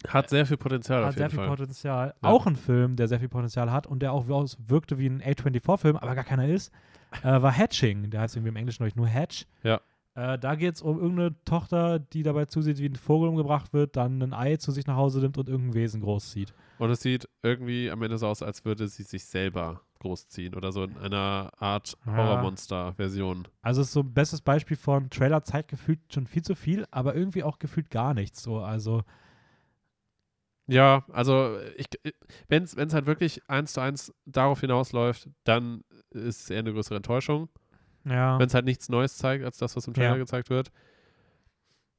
Hat 0.08 0.30
sehr 0.30 0.46
viel 0.46 0.58
Potenzial 0.58 1.06
hat 1.06 1.14
sehr 1.16 1.30
viel 1.30 1.38
Fall. 1.40 1.48
Potenzial. 1.48 2.16
Ja. 2.24 2.30
Auch 2.30 2.48
ein 2.48 2.56
Film, 2.56 2.96
der 2.96 3.08
sehr 3.08 3.20
viel 3.20 3.30
Potenzial 3.30 3.72
hat 3.72 3.86
und 3.88 4.02
der 4.02 4.14
auch 4.14 4.28
aus- 4.30 4.58
wirkte 4.68 4.98
wie 4.98 5.08
ein 5.08 5.22
A24-Film, 5.22 5.98
aber 5.98 6.16
gar 6.16 6.24
keiner 6.24 6.48
ist, 6.48 6.72
äh, 7.24 7.42
war 7.42 7.52
Hatching. 7.52 8.10
Der 8.10 8.22
heißt 8.22 8.36
irgendwie 8.36 8.50
im 8.50 8.56
Englischen, 8.56 8.78
glaube 8.80 8.90
ich, 8.90 8.96
nur 8.96 9.08
Hatch. 9.08 9.46
Ja. 9.64 9.80
Äh, 10.14 10.38
da 10.40 10.56
geht 10.56 10.76
es 10.76 10.82
um 10.82 11.00
irgendeine 11.00 11.36
Tochter, 11.46 12.00
die 12.00 12.24
dabei 12.24 12.46
zusieht, 12.46 12.80
wie 12.80 12.88
ein 12.90 12.96
Vogel 12.96 13.30
umgebracht 13.30 13.72
wird, 13.74 13.96
dann 13.96 14.22
ein 14.22 14.34
Ei 14.34 14.58
zu 14.58 14.72
sich 14.72 14.86
nach 14.86 14.98
Hause 14.98 15.20
nimmt 15.22 15.38
und 15.38 15.48
irgendein 15.48 15.74
Wesen 15.76 16.02
großzieht. 16.02 16.54
Und 16.80 16.90
es 16.90 17.02
sieht 17.02 17.30
irgendwie 17.44 17.90
am 17.92 18.02
Ende 18.02 18.18
so 18.18 18.28
aus, 18.28 18.42
als 18.44 18.66
würde 18.66 18.88
sie 18.90 19.04
sich 19.04 19.24
selber 19.26 19.82
großziehen 20.00 20.56
oder 20.56 20.72
so 20.72 20.84
in 20.84 20.98
einer 20.98 21.52
Art. 21.60 21.96
Horrormonster-Version. 22.52 23.48
Also 23.62 23.82
es 23.82 23.88
ist 23.88 23.94
so 23.94 24.02
ein 24.02 24.14
bestes 24.14 24.42
Beispiel 24.42 24.78
von 24.78 25.10
Trailer 25.10 25.44
Zeit 25.44 25.68
gefühlt 25.68 26.00
schon 26.12 26.28
viel 26.28 26.42
zu 26.42 26.56
viel, 26.56 26.86
aber 26.92 27.16
irgendwie 27.16 27.44
auch 27.44 27.60
gefühlt 27.60 27.90
gar 27.90 28.14
nichts. 28.14 28.42
So, 28.44 28.60
also 28.60 29.04
Ja, 30.68 31.04
also 31.12 31.58
ich, 31.76 31.88
wenn 32.48 32.64
es 32.64 32.94
halt 32.94 33.06
wirklich 33.06 33.42
eins 33.50 33.74
zu 33.74 33.82
eins 33.82 34.14
darauf 34.26 34.62
hinausläuft, 34.62 35.30
dann 35.44 35.84
ist 36.12 36.44
es 36.44 36.50
eher 36.50 36.60
eine 36.60 36.72
größere 36.74 36.96
Enttäuschung. 36.98 37.50
ja. 38.06 38.40
Wenn 38.40 38.48
es 38.48 38.54
halt 38.54 38.66
nichts 38.66 38.88
Neues 38.90 39.18
zeigt, 39.18 39.44
als 39.44 39.58
das, 39.58 39.76
was 39.76 39.88
im 39.88 39.94
Trailer 39.94 40.12
Ja. 40.14 40.18
gezeigt 40.18 40.50
wird. 40.50 40.72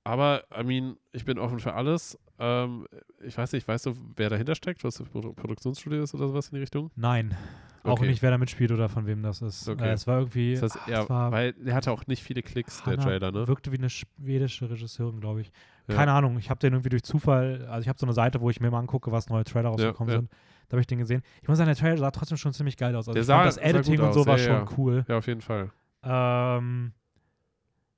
Aber, 0.04 0.44
I 0.58 0.64
mean, 0.64 0.96
ich 1.12 1.24
bin 1.24 1.38
offen 1.38 1.60
für 1.60 1.74
alles. 1.74 2.18
Ähm, 2.38 2.86
ich 3.22 3.36
weiß 3.38 3.52
nicht, 3.52 3.68
weißt 3.68 3.86
du, 3.86 3.96
wer 4.16 4.30
dahinter 4.30 4.54
steckt? 4.54 4.82
Was 4.84 4.96
das 4.96 5.08
Produ 5.08 5.32
Produktionsstudio 5.32 6.02
ist 6.02 6.14
oder 6.14 6.26
sowas 6.28 6.48
in 6.48 6.56
die 6.56 6.60
Richtung? 6.60 6.90
Nein. 6.96 7.36
Auch 7.84 7.92
Okay. 7.98 8.06
nicht, 8.06 8.22
wer 8.22 8.30
da 8.30 8.38
mitspielt 8.38 8.72
oder 8.72 8.88
von 8.88 9.06
wem 9.06 9.22
das 9.22 9.42
ist. 9.42 9.68
Okay. 9.68 9.88
Äh, 9.90 9.92
es 9.92 10.06
war 10.06 10.18
irgendwie. 10.20 10.54
Das 10.54 10.62
heißt, 10.62 10.80
ach, 10.82 11.02
es 11.04 11.10
war 11.10 11.32
weil 11.32 11.52
der 11.52 11.74
hatte 11.74 11.92
auch 11.92 12.06
nicht 12.06 12.22
viele 12.22 12.42
Klicks, 12.42 12.82
der 12.82 12.92
Hannah 12.94 13.02
Trailer, 13.04 13.32
ne? 13.32 13.46
Wirkte 13.48 13.70
wie 13.72 13.78
eine 13.78 13.90
schwedische 13.90 14.70
Regisseurin, 14.70 15.20
glaube 15.20 15.42
ich. 15.42 15.52
Keine 15.88 16.12
Ahnung, 16.12 16.38
ich 16.38 16.48
habe 16.50 16.58
den 16.60 16.72
irgendwie 16.74 16.88
durch 16.90 17.02
Zufall, 17.02 17.66
also 17.68 17.82
ich 17.82 17.88
habe 17.88 17.98
so 17.98 18.06
eine 18.06 18.12
Seite, 18.12 18.40
wo 18.40 18.50
ich 18.50 18.60
mir 18.60 18.70
mal 18.70 18.78
angucke, 18.78 19.10
was 19.12 19.28
neue 19.28 19.44
Trailer 19.44 19.70
rausgekommen 19.70 20.12
sind. 20.20 20.30
Da 20.68 20.74
habe 20.76 20.80
ich 20.80 20.86
den 20.86 20.98
gesehen. 20.98 21.22
Ich 21.42 21.48
muss 21.48 21.58
sagen, 21.58 21.66
der 21.68 21.76
Trailer 21.76 21.98
sah 21.98 22.10
trotzdem 22.10 22.36
schon 22.38 22.52
ziemlich 22.52 22.76
geil 22.76 22.94
aus. 22.96 23.08
Also 23.08 23.14
Der 23.14 23.24
sah- 23.24 23.34
fand 23.36 23.46
das 23.48 23.54
sah 23.56 23.60
Editing 23.62 23.96
gut 23.96 24.04
und 24.06 24.12
so 24.14 24.20
aus, 24.20 24.26
war 24.26 24.38
schon 24.38 24.68
cool. 24.78 25.04
Ja, 25.08 25.18
auf 25.18 25.26
jeden 25.26 25.40
Fall. 25.40 25.70
Ähm, 26.04 26.92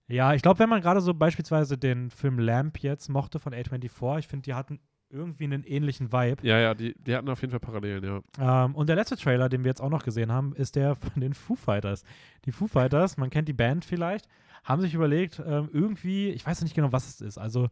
ja, 0.09 0.35
ich 0.35 0.43
glaube, 0.43 0.59
wenn 0.59 0.68
man 0.68 0.80
gerade 0.82 1.01
so 1.01 1.14
beispielsweise 1.14 1.78
den 1.78 2.11
Film 2.11 2.39
Lamp 2.39 2.78
jetzt 2.78 3.09
mochte 3.09 3.39
von 3.39 3.55
A24, 3.55 4.18
ich 4.18 4.28
finde, 4.28 4.43
die 4.43 4.55
hatten 4.55 4.80
irgendwie 5.14 5.44
einen 5.44 5.62
ähnlichen 5.64 6.12
Vibe. 6.12 6.46
Ja, 6.46 6.58
ja, 6.58 6.74
die, 6.74 6.94
die 6.98 7.14
hatten 7.14 7.28
auf 7.28 7.40
jeden 7.40 7.50
Fall 7.52 7.60
Parallelen, 7.60 8.04
ja. 8.04 8.64
Ähm, 8.64 8.74
und 8.74 8.88
der 8.88 8.96
letzte 8.96 9.16
Trailer, 9.16 9.48
den 9.48 9.64
wir 9.64 9.70
jetzt 9.70 9.80
auch 9.80 9.90
noch 9.90 10.04
gesehen 10.04 10.32
haben, 10.32 10.54
ist 10.56 10.76
der 10.76 10.96
von 10.96 11.20
den 11.20 11.32
Foo 11.34 11.54
Fighters. 11.54 12.02
Die 12.44 12.52
Foo 12.52 12.66
Fighters, 12.66 13.16
man 13.16 13.30
kennt 13.30 13.48
die 13.48 13.52
Band 13.52 13.84
vielleicht, 13.84 14.26
haben 14.64 14.82
sich 14.82 14.92
überlegt, 14.94 15.40
ähm, 15.46 15.68
irgendwie, 15.72 16.30
ich 16.30 16.44
weiß 16.44 16.62
nicht 16.62 16.74
genau, 16.74 16.92
was 16.92 17.08
es 17.08 17.20
ist. 17.20 17.38
Also, 17.38 17.68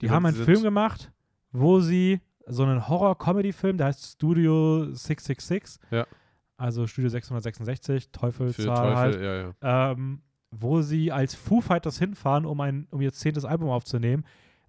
die 0.00 0.06
Ja, 0.06 0.12
haben 0.12 0.26
einen 0.26 0.36
Film 0.36 0.62
gemacht, 0.62 1.10
wo 1.52 1.80
sie 1.80 2.20
so 2.46 2.62
einen 2.64 2.88
Horror-Comedy-Film, 2.88 3.78
der 3.78 3.86
heißt 3.86 4.12
Studio 4.14 4.92
666. 4.92 5.80
Ja. 5.90 6.06
Also 6.56 6.86
Studio 6.86 7.08
666, 7.08 8.04
Für 8.04 8.12
Teufelszahl 8.12 8.76
Teufel, 8.76 8.96
halt. 8.96 9.20
ja, 9.20 9.54
ja. 9.62 9.92
Ähm, 9.92 10.20
wo 10.50 10.82
sie 10.82 11.10
als 11.10 11.34
Foo 11.34 11.60
Fighters 11.60 11.98
hinfahren, 11.98 12.44
um, 12.46 12.60
ein, 12.60 12.86
um 12.90 13.00
ihr 13.00 13.12
zehntes 13.12 13.44
Album 13.44 13.70
aufzunehmen. 13.70 14.24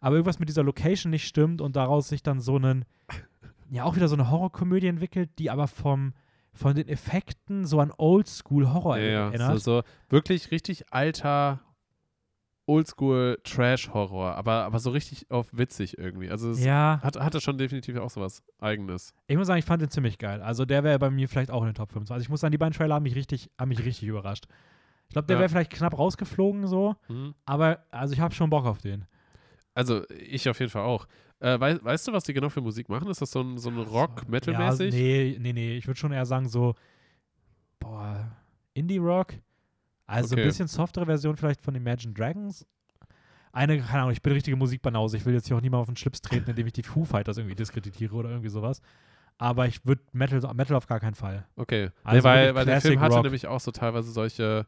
Aber 0.06 0.18
irgendwas 0.18 0.38
mit 0.38 0.50
dieser 0.50 0.62
Location 0.62 1.10
nicht 1.10 1.28
stimmt 1.28 1.62
und 1.62 1.76
daraus 1.76 2.10
sich 2.10 2.22
dann 2.22 2.40
so 2.40 2.58
einen, 2.58 2.86
ja 3.72 3.86
auch 3.86 3.96
wieder 3.96 4.08
so 4.08 4.16
eine 4.16 4.30
Horrorkomödie 4.30 4.86
entwickelt, 4.86 5.32
die 5.40 5.50
aber 5.50 5.68
vom, 5.68 6.14
von 6.54 6.76
den 6.76 6.88
Effekten 6.88 7.66
so 7.66 7.80
an 7.80 7.92
Oldschool-Horror 7.98 9.00
ja, 9.00 9.04
ja. 9.06 9.28
erinnert. 9.30 9.60
So, 9.62 9.80
so 9.80 9.84
wirklich 10.10 10.52
richtig 10.52 10.94
alter 10.94 11.60
Oldschool-Trash-Horror, 12.68 14.36
aber, 14.36 14.66
aber 14.66 14.78
so 14.80 14.92
richtig 14.92 15.30
auf 15.32 15.48
witzig 15.52 15.98
irgendwie. 15.98 16.30
Also 16.30 16.52
es 16.52 16.64
ja, 16.64 17.00
hat, 17.02 17.20
hatte 17.20 17.42
schon 17.42 17.58
definitiv 17.58 17.98
auch 17.98 18.10
sowas 18.12 18.44
Eigenes. 18.60 19.14
ich 19.26 19.38
muss 19.38 19.48
sagen, 19.48 19.58
ich 19.60 19.66
fand 19.66 19.82
den 19.82 19.90
ziemlich 19.90 20.20
geil. 20.20 20.42
Also 20.42 20.66
der 20.66 20.84
wäre 20.84 21.00
bei 21.00 21.10
mir 21.10 21.28
vielleicht 21.28 21.50
auch 21.50 21.62
in 21.62 21.70
den 21.70 21.76
Top 21.76 21.92
5. 21.92 22.12
Also 22.12 22.22
ich 22.22 22.30
muss 22.30 22.42
sagen, 22.42 22.52
die 22.52 22.58
beiden 22.60 22.74
Trailer 22.74 22.94
haben 22.94 23.04
mich 23.04 23.16
richtig, 23.16 23.50
haben 23.60 23.70
mich 23.70 23.84
richtig 23.84 24.08
überrascht. 24.08 24.46
Ich 25.08 25.14
glaube, 25.14 25.26
der 25.28 25.38
Ja. 25.38 25.40
wäre 25.42 25.50
vielleicht 25.50 25.72
knapp 25.72 25.98
rausgeflogen 25.98 26.68
so, 26.68 26.96
Mhm. 27.08 27.34
aber 27.46 27.86
also 27.92 28.14
ich 28.14 28.20
habe 28.20 28.36
schon 28.36 28.52
Bock 28.52 28.66
auf 28.66 28.78
den. 28.80 29.06
Also 29.76 30.04
ich 30.10 30.50
auf 30.50 30.60
jeden 30.60 30.72
Fall 30.72 30.82
auch. 30.84 31.06
Äh, 31.40 31.60
wei 31.60 31.78
weißt 31.84 32.08
du, 32.08 32.14
was 32.14 32.24
die 32.24 32.34
genau 32.34 32.50
für 32.50 32.62
Musik 32.62 32.90
machen? 32.90 33.10
Ist 33.10 33.22
das 33.22 33.30
so 33.32 33.42
ein, 33.42 33.58
so 33.60 33.70
ein 33.70 33.78
Ja, 33.78 33.84
Rock-Metal-mäßig? 33.84 34.94
nee, 34.94 35.38
nee, 35.40 35.54
nee. 35.54 35.78
Ich 35.78 35.86
würde 35.86 36.00
schon 36.00 36.12
eher 36.14 36.26
sagen 36.26 36.48
so, 36.48 36.74
boah, 37.80 38.32
Indie-Rock. 38.74 39.34
Also 40.08 40.34
Okay. 40.34 40.42
ein 40.44 40.48
bisschen 40.48 40.68
softere 40.68 41.06
Version 41.06 41.36
vielleicht 41.36 41.62
von 41.62 41.76
Imagine 41.76 42.14
Dragons. 42.14 42.66
Eine, 43.52 43.80
keine 43.80 44.02
Ahnung, 44.02 44.12
ich 44.12 44.22
bin 44.22 44.34
richtige 44.34 44.56
Musikbanause. 44.58 45.18
Ich 45.18 45.26
will 45.26 45.34
jetzt 45.34 45.48
hier 45.48 45.58
auch 45.58 45.62
niemand 45.62 45.82
auf 45.82 45.88
den 45.88 45.96
Schlips 45.96 46.22
treten, 46.22 46.50
indem 46.50 46.68
ich 46.68 46.74
die 46.74 46.84
Foo 46.84 47.06
Fighters 47.06 47.38
irgendwie 47.38 47.56
diskreditiere 47.56 48.14
oder 48.16 48.30
irgendwie 48.30 48.50
sowas. 48.50 48.82
Aber 49.38 49.68
ich 49.68 49.86
würde 49.86 50.02
Metal, 50.14 50.42
Metal 50.54 50.76
auf 50.78 50.88
gar 50.88 51.00
keinen 51.00 51.16
Fall. 51.16 51.46
Okay. 51.56 51.90
Also 52.04 52.18
nee, 52.20 52.24
weil, 52.24 52.56
weil 52.56 52.66
der 52.66 52.80
Film 52.82 53.00
hatte 53.00 53.16
Rock. 53.16 53.24
nämlich 53.24 53.48
auch 53.48 53.60
so 53.60 53.72
teilweise 53.72 54.12
solche. 54.12 54.66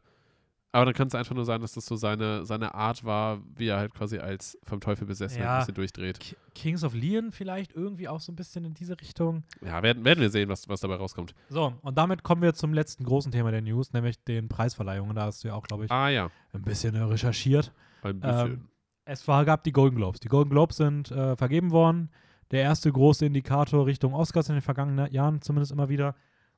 Aber 0.70 0.84
dann 0.84 0.92
kann 0.92 1.08
es 1.08 1.14
einfach 1.14 1.34
nur 1.34 1.46
sein, 1.46 1.62
dass 1.62 1.72
das 1.72 1.86
so 1.86 1.96
seine, 1.96 2.44
seine 2.44 2.74
Art 2.74 3.02
war, 3.02 3.40
wie 3.56 3.68
er 3.68 3.78
halt 3.78 3.94
quasi 3.94 4.18
als 4.18 4.58
vom 4.64 4.80
Teufel 4.80 5.06
besessen 5.06 5.40
Ja. 5.40 5.54
ein 5.54 5.58
bisschen 5.60 5.74
durchdreht. 5.74 6.20
K 6.20 6.36
Kings 6.54 6.84
of 6.84 6.92
Leon 6.94 7.32
vielleicht 7.32 7.72
irgendwie 7.72 8.06
auch 8.08 8.20
so 8.20 8.30
ein 8.32 8.36
bisschen 8.36 8.64
in 8.66 8.74
diese 8.74 9.00
Richtung. 9.00 9.44
Ja, 9.64 9.82
werden, 9.82 10.04
werden 10.04 10.20
wir 10.20 10.28
sehen, 10.28 10.48
was, 10.50 10.68
was 10.68 10.80
dabei 10.80 10.96
rauskommt. 10.96 11.34
So, 11.48 11.72
und 11.80 11.96
damit 11.96 12.22
kommen 12.22 12.42
wir 12.42 12.52
zum 12.52 12.74
letzten 12.74 13.04
großen 13.04 13.32
Thema 13.32 13.50
der 13.50 13.62
News, 13.62 13.92
nämlich 13.94 14.22
den 14.24 14.48
Preisverleihungen. 14.48 15.16
Da 15.16 15.22
hast 15.22 15.42
du 15.42 15.48
ja 15.48 15.54
auch, 15.54 15.66
glaube 15.66 15.86
ich, 15.86 15.90
Ah 15.90 16.10
ja, 16.10 16.30
ein 16.52 16.62
bisschen 16.62 16.94
äh, 16.94 17.00
recherchiert. 17.02 17.72
ein 18.02 18.20
bisschen. 18.20 18.52
Ähm, 18.52 18.68
es 19.06 19.26
war, 19.26 19.46
gab 19.46 19.64
die 19.64 19.72
Golden 19.72 19.96
Globes. 19.96 20.20
Die 20.20 20.28
Golden 20.28 20.50
Globes 20.50 20.76
sind 20.76 21.10
äh, 21.10 21.34
vergeben 21.34 21.70
worden. 21.70 22.10
Der 22.50 22.62
erste 22.62 22.92
große 22.92 23.24
Indikator 23.24 23.86
Richtung 23.86 24.12
Oscars 24.12 24.48
in 24.50 24.56
den 24.56 24.62
vergangenen 24.62 25.10
Jahren, 25.12 25.40
zumindest 25.40 25.72
immer 25.72 25.88
wieder. 25.88 26.14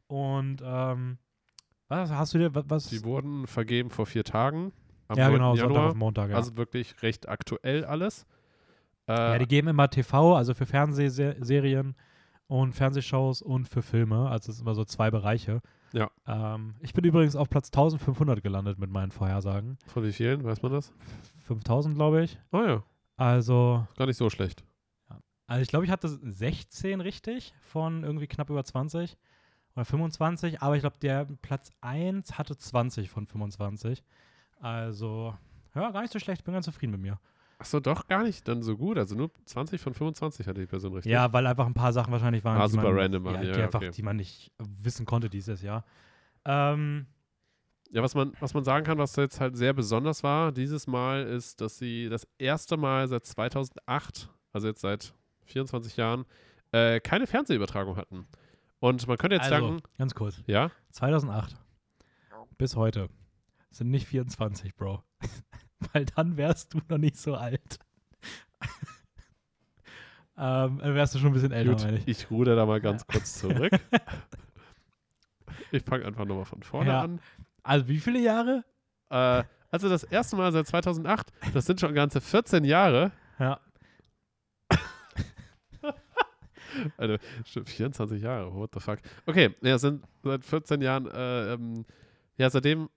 Und 0.09 0.61
ähm, 0.65 1.19
was 1.91 2.11
hast 2.11 2.35
du 2.35 2.39
dir, 2.39 2.51
was? 2.55 2.87
die 2.87 3.05
wurden 3.05 3.47
vergeben 3.47 3.91
vor 3.91 4.07
vier 4.07 4.25
Tagen. 4.25 4.73
ja, 5.15 5.25
9. 5.29 5.33
genau, 5.35 5.55
Sonntag 5.57 5.75
Januar. 5.75 5.91
auf 5.91 5.95
Montag. 5.97 6.31
Ja. 6.31 6.37
Also 6.37 6.57
wirklich 6.57 7.03
recht 7.03 7.29
aktuell 7.29 7.85
alles. 7.85 8.27
Äh, 9.09 9.13
ja, 9.15 9.39
die 9.39 9.47
geben 9.47 9.69
immer 9.69 9.89
TV, 9.91 10.37
also 10.37 10.55
für 10.55 10.67
Fernsehserien 10.67 11.97
und 12.47 12.73
Fernsehshows 12.75 13.43
und 13.43 13.69
für 13.69 13.83
Filme. 13.83 14.29
Also 14.29 14.51
es 14.51 14.57
sind 14.59 14.65
immer 14.67 14.75
so 14.75 14.85
zwei 14.85 15.11
Bereiche. 15.11 15.61
Ja. 15.93 16.09
Ähm, 16.27 16.75
ich 16.81 16.95
bin 16.95 17.05
übrigens 17.05 17.35
auf 17.35 17.49
Platz 17.51 17.69
1500 17.69 18.43
gelandet 18.43 18.79
mit 18.79 18.91
meinen 18.91 19.11
Vorhersagen. 19.11 19.79
von 19.87 20.05
wie 20.05 20.13
vielen, 20.13 20.45
weiß 20.45 20.63
man 20.63 20.73
das? 20.73 20.93
5000, 21.47 21.97
glaube 21.97 22.23
ich. 22.23 22.39
Oh 22.53 22.63
ja, 22.63 22.83
Also, 23.17 23.85
gar 23.97 24.07
nicht 24.07 24.17
so 24.17 24.31
schlecht. 24.31 24.63
also 25.49 25.63
ich 25.63 25.69
glaube, 25.69 25.85
ich 25.85 25.91
hatte 25.91 26.09
16 26.09 27.01
richtig 27.01 27.53
von 27.61 28.05
irgendwie 28.05 28.29
knapp 28.29 28.51
über 28.51 28.63
20 28.65 29.17
oder 29.77 29.85
25, 29.85 30.63
aber 30.63 30.75
ich 30.77 30.81
glaube, 30.83 30.97
der 31.01 31.27
Platz 31.43 31.71
1 31.81 32.39
hatte 32.39 32.57
20 32.57 33.11
von 33.11 33.27
25. 33.27 34.03
Also, 34.61 35.35
ja, 35.75 35.91
gar 35.91 36.03
nicht 36.03 36.13
so 36.13 36.19
schlecht, 36.19 36.45
bin 36.45 36.55
ganz 36.55 36.67
zufrieden 36.67 36.93
mit 36.93 37.01
mir. 37.01 37.19
Achso, 37.59 37.79
doch 37.79 38.07
gar 38.07 38.23
nicht 38.23 38.49
dann 38.49 38.63
so 38.63 38.77
gut. 38.77 38.97
Also 38.97 39.15
nur 39.15 39.31
20 39.45 39.81
von 39.81 39.93
25 39.93 40.47
hatte 40.47 40.61
die 40.61 40.67
Person 40.67 40.95
richtig. 40.95 41.13
Ja, 41.13 41.31
weil 41.33 41.47
einfach 41.47 41.67
ein 41.67 41.75
paar 41.75 41.93
Sachen 41.93 42.11
wahrscheinlich 42.11 42.43
waren, 42.43 42.59
Ah, 42.59 42.67
die, 42.67 42.73
super 42.73 42.85
man, 42.91 42.99
random 42.99 43.27
ja, 43.27 43.33
ja, 43.33 43.53
die, 43.53 43.63
einfach, 43.63 43.81
okay. 43.83 43.91
die 43.91 44.03
man 44.03 44.17
nicht 44.17 44.51
wissen 44.59 45.05
konnte 45.05 45.29
dieses 45.29 45.61
Jahr. 45.61 45.85
Ähm, 46.47 47.07
Ja, 47.91 48.03
was 48.03 48.15
man, 48.15 48.33
was 48.41 48.55
man 48.55 48.65
sagen 48.65 48.87
kann, 48.87 48.97
was 48.97 49.15
jetzt 49.17 49.41
halt 49.41 49.57
sehr 49.59 49.75
besonders 49.75 50.23
war, 50.23 50.53
dieses 50.53 50.87
Mal 50.87 51.23
ist, 51.25 51.61
dass 51.61 51.77
sie 51.77 52.09
das 52.09 52.27
erste 52.39 52.79
Mal 52.79 53.09
seit 53.09 53.27
2008, 53.27 54.31
also 54.53 54.67
jetzt 54.67 54.81
seit 54.81 55.13
24 55.45 55.97
Jahren, 55.99 56.25
äh, 56.73 56.99
keine 57.01 57.27
Fernsehübertragung 57.27 57.97
hatten. 57.97 58.27
Und 58.81 59.07
man 59.07 59.19
könnte 59.19 59.37
jetzt 59.37 59.53
also, 59.53 59.69
sagen, 59.69 59.83
ganz 59.99 60.15
kurz. 60.15 60.43
ja, 60.47 60.71
2008 60.91 61.57
bis 62.59 62.77
heute 62.77 63.09
sind 63.71 63.91
nicht 63.91 64.07
24, 64.07 64.75
Bro. 64.75 65.03
Weil 65.93 66.05
dann 66.05 66.37
wärst 66.37 66.75
du 66.75 66.81
noch 66.89 66.99
nicht 66.99 67.17
so 67.17 67.35
alt. 67.35 67.79
ähm, 70.37 70.79
dann 70.79 70.95
wärst 70.95 71.15
du 71.15 71.19
schon 71.19 71.29
ein 71.29 71.35
bisschen 71.35 71.53
älter, 71.53 71.91
gut, 71.91 71.99
ich. 72.07 72.09
ich 72.09 72.31
ruder 72.31 72.57
da 72.57 72.67
mal 72.67 72.81
ganz 72.81 73.07
kurz 73.07 73.39
zurück. 73.39 73.73
ich 75.71 75.83
fange 75.83 76.05
einfach 76.05 76.25
nochmal 76.25 76.45
von 76.45 76.63
vorne 76.63 76.91
Ja. 76.91 77.03
an. 77.03 77.21
Also 77.63 77.89
wie 77.89 77.99
viele 77.99 78.21
Jahre? 78.21 78.65
Äh, 79.11 79.45
also 79.71 79.89
das 79.89 80.05
erste 80.05 80.37
Mal 80.37 80.53
seit 80.53 80.67
2008, 80.67 81.33
das 81.55 81.65
sind 81.67 81.81
schon 81.81 81.95
ganze 81.95 82.21
14 82.21 82.65
Jahre. 82.65 83.13
Ja. 83.39 83.61
Also, 86.97 87.17
stimmt, 87.45 87.69
24 87.69 88.23
Jahre, 88.23 88.55
what 88.55 88.71
the 88.75 88.81
fuck. 88.81 88.99
Okay, 89.27 89.55
ja, 89.63 89.79
sind 89.79 90.05
seit 90.23 90.45
14 90.45 90.81
Jahren, 90.81 91.07
äh, 91.07 91.55
ähm, 91.55 91.85
ja, 92.37 92.51
seitdem, 92.51 92.89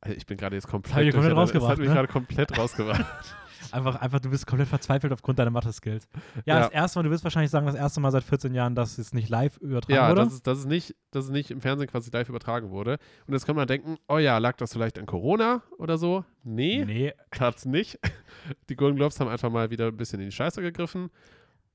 also 0.00 0.16
ich 0.16 0.26
bin 0.26 0.36
gerade 0.36 0.56
jetzt 0.56 0.68
komplett, 0.68 1.06
ich 1.06 1.14
komplett 1.14 1.36
rausgebracht, 1.36 1.70
hat 1.72 1.78
mich 1.78 1.88
ne? 1.88 1.94
gerade 1.94 2.08
komplett 2.08 2.56
rausgebracht. 2.56 3.04
Einfach, 3.72 3.96
einfach, 3.96 4.20
du 4.20 4.30
bist 4.30 4.46
komplett 4.46 4.68
verzweifelt 4.68 5.12
aufgrund 5.12 5.38
deiner 5.38 5.50
Mathe-Skills. 5.50 6.08
Ja, 6.46 6.54
Ja. 6.54 6.60
das 6.60 6.70
erste 6.70 6.98
Mal, 6.98 7.02
du 7.04 7.10
wirst 7.10 7.24
wahrscheinlich 7.24 7.50
sagen, 7.50 7.66
das 7.66 7.74
erste 7.74 8.00
Mal 8.00 8.10
seit 8.10 8.24
14 8.24 8.54
Jahren, 8.54 8.74
dass 8.74 8.98
es 8.98 9.12
nicht 9.12 9.28
live 9.28 9.56
übertragen 9.58 9.94
ja, 9.94 10.08
wurde. 10.08 10.24
dass 10.24 10.32
es, 10.34 10.42
dass, 10.42 10.58
es 10.58 10.66
nicht, 10.66 10.94
dass 11.10 11.26
es 11.26 11.30
nicht 11.30 11.50
im 11.50 11.60
Fernsehen 11.60 11.88
quasi 11.88 12.10
live 12.10 12.28
übertragen 12.28 12.70
wurde. 12.70 12.98
Und 13.26 13.34
jetzt 13.34 13.46
kann 13.46 13.56
man 13.56 13.66
denken, 13.66 13.96
oh 14.08 14.18
ja, 14.18 14.38
lag 14.38 14.56
das 14.56 14.72
vielleicht 14.72 14.98
an 14.98 15.06
Corona 15.06 15.62
oder 15.78 15.98
so? 15.98 16.24
Nee, 16.44 16.84
nee, 16.84 17.12
tat's 17.30 17.64
nicht. 17.64 17.98
Die 18.68 18.76
Golden 18.76 18.96
Globes 18.96 19.20
haben 19.20 19.28
einfach 19.28 19.50
mal 19.50 19.70
wieder 19.70 19.88
ein 19.88 19.96
bisschen 19.96 20.20
in 20.20 20.26
die 20.26 20.32
Scheiße 20.32 20.62
gegriffen. 20.62 21.10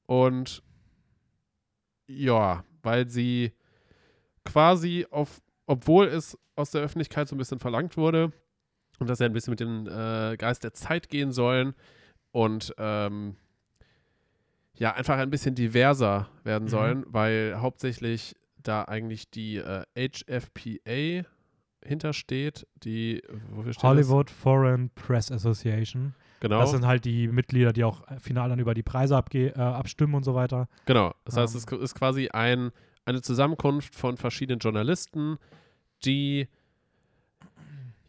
Und 0.05 0.63
ja, 2.07 2.63
weil 2.81 3.07
sie 3.09 3.53
quasi 4.45 5.05
auf, 5.09 5.41
obwohl 5.65 6.07
es 6.07 6.37
aus 6.55 6.71
der 6.71 6.81
Öffentlichkeit 6.81 7.27
so 7.27 7.35
ein 7.35 7.37
bisschen 7.39 7.59
verlangt 7.59 7.97
wurde 7.97 8.31
und 8.99 9.09
dass 9.09 9.17
sie 9.19 9.25
ein 9.25 9.33
bisschen 9.33 9.51
mit 9.51 9.59
dem 9.59 9.87
äh, 9.87 10.35
Geist 10.37 10.63
der 10.63 10.73
Zeit 10.73 11.09
gehen 11.09 11.31
sollen 11.31 11.73
und 12.31 12.73
ähm, 12.77 13.35
ja, 14.75 14.93
einfach 14.93 15.17
ein 15.17 15.29
bisschen 15.29 15.55
diverser 15.55 16.29
werden 16.43 16.65
Mhm. 16.65 16.69
sollen, 16.69 17.05
weil 17.07 17.55
hauptsächlich 17.59 18.35
da 18.61 18.83
eigentlich 18.85 19.29
die 19.29 19.57
äh, 19.57 19.83
HFPA 19.95 21.27
hintersteht, 21.85 22.65
die 22.83 23.21
wofür 23.51 23.73
steht 23.73 23.83
das? 23.83 23.89
Hollywood 23.89 24.29
Foreign 24.29 24.89
Press 24.91 25.31
Association. 25.31 26.15
Genau. 26.43 26.59
Das 26.59 26.71
sind 26.71 26.85
halt 26.85 27.05
die 27.05 27.29
Mitglieder, 27.29 27.71
die 27.71 27.85
auch 27.85 28.01
final 28.19 28.49
dann 28.49 28.59
über 28.59 28.73
die 28.73 28.83
Preise 28.83 29.15
äh, 29.31 29.51
abstimmen 29.53 30.13
und 30.13 30.25
so 30.25 30.35
weiter. 30.35 30.67
Genau. 30.85 31.15
Das 31.23 31.37
heißt, 31.37 31.55
Ähm. 31.55 31.77
es 31.77 31.83
ist 31.83 31.95
quasi 31.95 32.27
ein, 32.27 32.73
eine 33.05 33.21
Zusammenkunft 33.21 33.95
von 33.95 34.17
verschiedenen 34.17 34.59
Journalisten, 34.59 35.37
die 36.03 36.49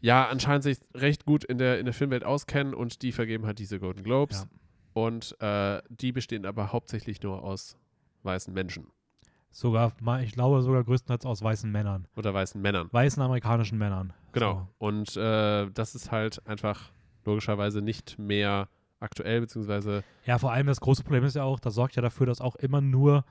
ja 0.01 0.27
anscheinend 0.27 0.63
sich 0.63 0.79
recht 0.93 1.25
gut 1.25 1.45
in 1.45 1.57
der, 1.57 1.79
in 1.79 1.85
der 1.85 1.93
Filmwelt 1.93 2.25
auskennen 2.25 2.73
und 2.73 3.03
die 3.03 3.13
vergeben 3.13 3.45
halt 3.45 3.57
diese 3.57 3.79
Golden 3.79 4.03
Globes. 4.03 4.41
Ja. 4.41 5.01
Und 5.01 5.39
äh, 5.39 5.81
die 5.87 6.11
bestehen 6.11 6.45
aber 6.45 6.73
hauptsächlich 6.73 7.23
nur 7.23 7.41
aus 7.41 7.77
weißen 8.23 8.53
Menschen 8.53 8.87
Sogar, 9.49 9.93
ich 10.21 10.33
glaube, 10.33 10.61
sogar 10.61 10.83
größtenteils 10.83 11.25
aus 11.25 11.41
weißen 11.41 11.71
Männern. 11.71 12.09
oder 12.17 12.33
weißen 12.33 12.61
Männern. 12.61 12.89
Weißen 12.91 13.23
amerikanischen 13.23 13.77
Männern. 13.77 14.11
Genau. 14.33 14.67
Und 14.77 15.15
äh, 15.15 15.71
das 15.71 15.95
ist 15.95 16.11
halt 16.11 16.45
einfach 16.45 16.91
logischerweise 17.25 17.81
nicht 17.81 18.17
mehr 18.17 18.67
aktuell, 18.99 19.41
beziehungsweise. 19.41 20.03
Ja, 20.25 20.37
vor 20.37 20.51
allem 20.51 20.67
das 20.67 20.79
große 20.79 21.03
Problem 21.03 21.23
ist 21.23 21.35
ja 21.35 21.43
auch, 21.43 21.59
das 21.59 21.75
sorgt 21.75 21.95
ja 21.95 22.01
dafür, 22.01 22.25
dass 22.25 22.41
auch 22.41 22.55
immer 22.55 22.81
nur, 22.81 23.25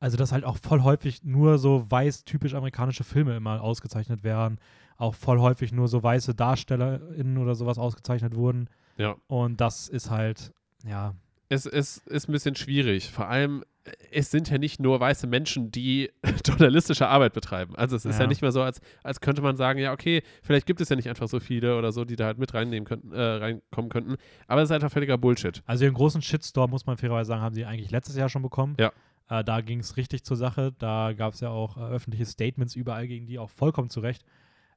also 0.00 0.16
dass 0.16 0.32
halt 0.32 0.44
auch 0.44 0.56
voll 0.56 0.82
häufig 0.82 1.24
nur 1.24 1.58
so 1.58 1.90
weiß 1.90 2.24
typisch 2.24 2.54
amerikanische 2.54 3.04
Filme 3.04 3.36
immer 3.36 3.60
ausgezeichnet 3.62 4.22
werden. 4.22 4.58
Auch 4.96 5.14
voll 5.14 5.38
häufig 5.40 5.72
nur 5.72 5.88
so 5.88 6.02
weiße 6.02 6.34
DarstellerInnen 6.34 7.38
oder 7.38 7.54
sowas 7.54 7.78
ausgezeichnet 7.78 8.34
wurden. 8.34 8.68
ja. 8.96 9.16
Und 9.26 9.60
das 9.60 9.88
ist 9.88 10.10
halt, 10.10 10.52
ja, 10.84 11.14
Es, 11.48 11.66
es 11.66 11.98
ist 12.06 12.28
ein 12.28 12.32
bisschen 12.32 12.54
schwierig. 12.56 13.10
Vor 13.10 13.28
allem, 13.28 13.64
es 14.10 14.30
sind 14.30 14.50
ja 14.50 14.58
nicht 14.58 14.80
nur 14.80 15.00
weiße 15.00 15.26
Menschen, 15.26 15.70
die 15.70 16.10
journalistische 16.46 17.08
Arbeit 17.08 17.32
betreiben. 17.32 17.74
Also 17.76 17.96
es 17.96 18.04
ist 18.04 18.16
ja, 18.16 18.22
Ja. 18.22 18.26
nicht 18.28 18.42
mehr 18.42 18.52
so, 18.52 18.62
als, 18.62 18.80
als 19.02 19.20
könnte 19.20 19.42
man 19.42 19.56
sagen, 19.56 19.78
ja, 19.78 19.92
okay, 19.92 20.22
vielleicht 20.42 20.66
gibt 20.66 20.80
es 20.80 20.88
ja 20.88 20.96
nicht 20.96 21.08
einfach 21.08 21.28
so 21.28 21.40
viele 21.40 21.76
oder 21.78 21.92
so, 21.92 22.04
die 22.04 22.16
da 22.16 22.26
halt 22.26 22.38
mit 22.38 22.54
reinnehmen 22.54 22.86
könnten, 22.86 23.12
äh, 23.12 23.20
reinkommen 23.20 23.90
könnten. 23.90 24.16
Aber 24.46 24.62
es 24.62 24.70
ist 24.70 24.74
einfach 24.74 24.90
völliger 24.92 25.18
Bullshit. 25.18 25.62
Also 25.66 25.84
den 25.84 25.94
großen 25.94 26.22
Shitstorm, 26.22 26.70
muss 26.70 26.86
man 26.86 26.96
fairerweise 26.96 27.28
sagen, 27.28 27.42
haben 27.42 27.54
sie 27.54 27.64
eigentlich 27.64 27.90
letztes 27.90 28.16
Jahr 28.16 28.28
schon 28.28 28.42
bekommen. 28.42 28.76
Ja. 28.78 28.92
Äh, 29.28 29.44
da 29.44 29.60
ging 29.60 29.80
es 29.80 29.96
richtig 29.96 30.24
zur 30.24 30.36
Sache. 30.36 30.72
Da 30.78 31.12
gab 31.12 31.34
es 31.34 31.40
ja 31.40 31.50
auch 31.50 31.76
äh, 31.76 31.80
öffentliche 31.80 32.24
Statements 32.26 32.74
überall 32.76 33.06
gegen 33.06 33.26
die, 33.26 33.38
auch 33.38 33.50
vollkommen 33.50 33.90
zu 33.90 34.00
Recht. 34.00 34.24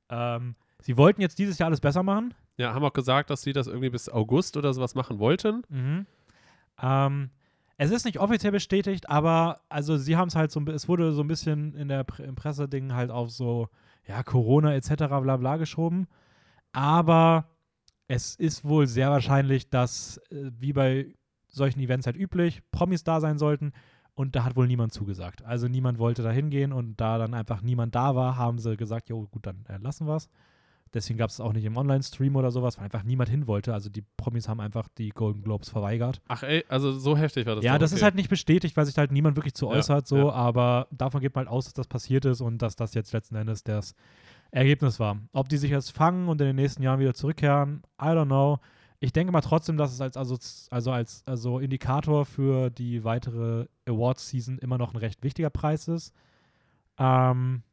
Ähm, 0.10 0.56
sie 0.82 0.98
wollten 0.98 1.22
jetzt 1.22 1.40
dieses 1.40 1.58
Jahr 1.58 1.68
alles 1.68 1.80
besser 1.80 2.04
machen. 2.04 2.34
Ja, 2.58 2.74
haben 2.74 2.84
auch 2.84 2.94
gesagt, 2.94 3.30
dass 3.30 3.42
sie 3.44 3.54
das 3.54 3.68
irgendwie 3.68 3.90
bis 3.90 4.10
August 4.10 4.58
oder 4.58 4.74
sowas 4.74 4.94
machen 4.94 5.20
wollten. 5.20 5.64
Mhm. 5.70 6.06
Ähm, 6.82 7.30
es 7.82 7.90
ist 7.90 8.06
nicht 8.06 8.20
offiziell 8.20 8.52
bestätigt, 8.52 9.10
aber 9.10 9.62
also 9.68 9.98
sie 9.98 10.16
haben 10.16 10.28
es 10.28 10.36
halt 10.36 10.52
so, 10.52 10.62
es 10.68 10.88
wurde 10.88 11.14
so 11.14 11.24
ein 11.24 11.28
bisschen 11.28 11.74
in 11.74 11.88
der 11.88 12.04
Pre 12.04 12.32
Presseding 12.34 12.94
halt 12.94 13.10
auf 13.10 13.32
so, 13.32 13.70
ja, 14.08 14.22
Corona 14.22 14.76
etc. 14.76 15.08
bla 15.08 15.38
bla 15.38 15.58
geschoben. 15.58 16.06
Aber 16.74 17.50
es 18.08 18.36
ist 18.36 18.64
wohl 18.64 18.86
sehr 18.86 19.10
wahrscheinlich, 19.10 19.72
dass, 19.72 20.18
äh, 20.30 20.52
wie 20.60 20.74
bei 20.74 21.16
solchen 21.48 21.80
Events 21.80 22.06
halt 22.06 22.18
üblich, 22.18 22.62
Promis 22.70 23.04
da 23.04 23.20
sein 23.20 23.40
sollten. 23.40 23.74
Und 24.14 24.36
da 24.36 24.44
hat 24.44 24.56
wohl 24.56 24.68
niemand 24.68 24.94
zugesagt. 24.94 25.44
Also 25.44 25.68
niemand 25.68 25.98
wollte 25.98 26.22
da 26.22 26.30
hingehen 26.30 26.74
und 26.74 27.02
da 27.02 27.18
dann 27.18 27.34
einfach 27.34 27.64
niemand 27.64 27.96
da 27.96 28.16
war, 28.16 28.38
haben 28.38 28.60
sie 28.60 28.78
gesagt, 28.78 29.10
jo 29.10 29.26
gut, 29.26 29.48
dann 29.48 29.66
äh, 29.68 29.78
lassen 29.78 30.06
wir 30.06 30.18
es. 30.18 30.30
Deswegen 30.94 31.18
gab 31.18 31.30
es 31.30 31.40
auch 31.40 31.54
nicht 31.54 31.64
im 31.64 31.78
Online-Stream 31.78 32.36
oder 32.36 32.52
sowas, 32.52 32.78
weil 32.78 32.84
einfach 32.86 33.04
niemand 33.04 33.30
hin 33.30 33.48
wollte. 33.48 33.74
Also 33.74 33.90
die 33.90 34.04
Promis 34.18 34.50
haben 34.50 34.60
einfach 34.60 34.88
die 34.98 35.10
Golden 35.10 35.42
Globes 35.42 35.70
verweigert. 35.70 36.22
Ach 36.28 36.44
ey, 36.44 36.66
also 36.68 36.92
so 36.92 37.16
heftig 37.16 37.46
war 37.46 37.56
das. 37.56 37.64
ja, 37.64 37.78
das 37.80 37.92
okay. 37.92 37.98
ist 38.00 38.04
halt 38.04 38.16
nicht 38.16 38.30
bestätigt, 38.30 38.76
weil 38.76 38.86
sich 38.86 38.98
halt 38.98 39.12
niemand 39.12 39.38
wirklich 39.38 39.54
zu 39.54 39.68
Ja, 39.68 39.72
äußert, 39.74 40.06
so, 40.08 40.18
ja. 40.18 40.32
aber 40.32 40.88
davon 40.92 41.22
geht 41.22 41.34
man 41.34 41.46
halt 41.46 41.54
aus, 41.54 41.66
dass 41.66 41.74
das 41.74 41.88
passiert 41.88 42.26
ist 42.26 42.42
und 42.42 42.62
dass 42.62 42.76
das 42.76 42.94
jetzt 42.94 43.14
letzten 43.14 43.36
Endes 43.36 43.64
das 43.64 43.96
Ergebnis 44.52 45.00
war. 45.00 45.18
Ob 45.32 45.48
die 45.48 45.56
sich 45.58 45.72
jetzt 45.72 45.92
fangen 45.94 46.28
und 46.28 46.42
in 46.42 46.48
den 46.48 46.56
nächsten 46.58 46.84
Jahren 46.84 47.00
wieder 47.00 47.14
zurückkehren, 47.14 47.84
I 48.02 48.08
don't 48.08 48.26
know. 48.26 48.60
Ich 49.00 49.14
denke 49.14 49.32
mal 49.32 49.42
trotzdem, 49.42 49.78
dass 49.78 49.94
es 49.94 50.02
als, 50.02 50.18
also, 50.18 50.38
also 50.70 50.92
als 50.92 51.24
also 51.26 51.58
Indikator 51.60 52.26
für 52.26 52.70
die 52.70 53.04
weitere 53.06 53.66
Awards-Season 53.88 54.60
immer 54.60 54.78
noch 54.78 54.94
ein 54.94 54.98
recht 54.98 55.24
wichtiger 55.24 55.50
Preis 55.50 55.88
ist. 55.88 56.14
Ähm, 57.00 57.64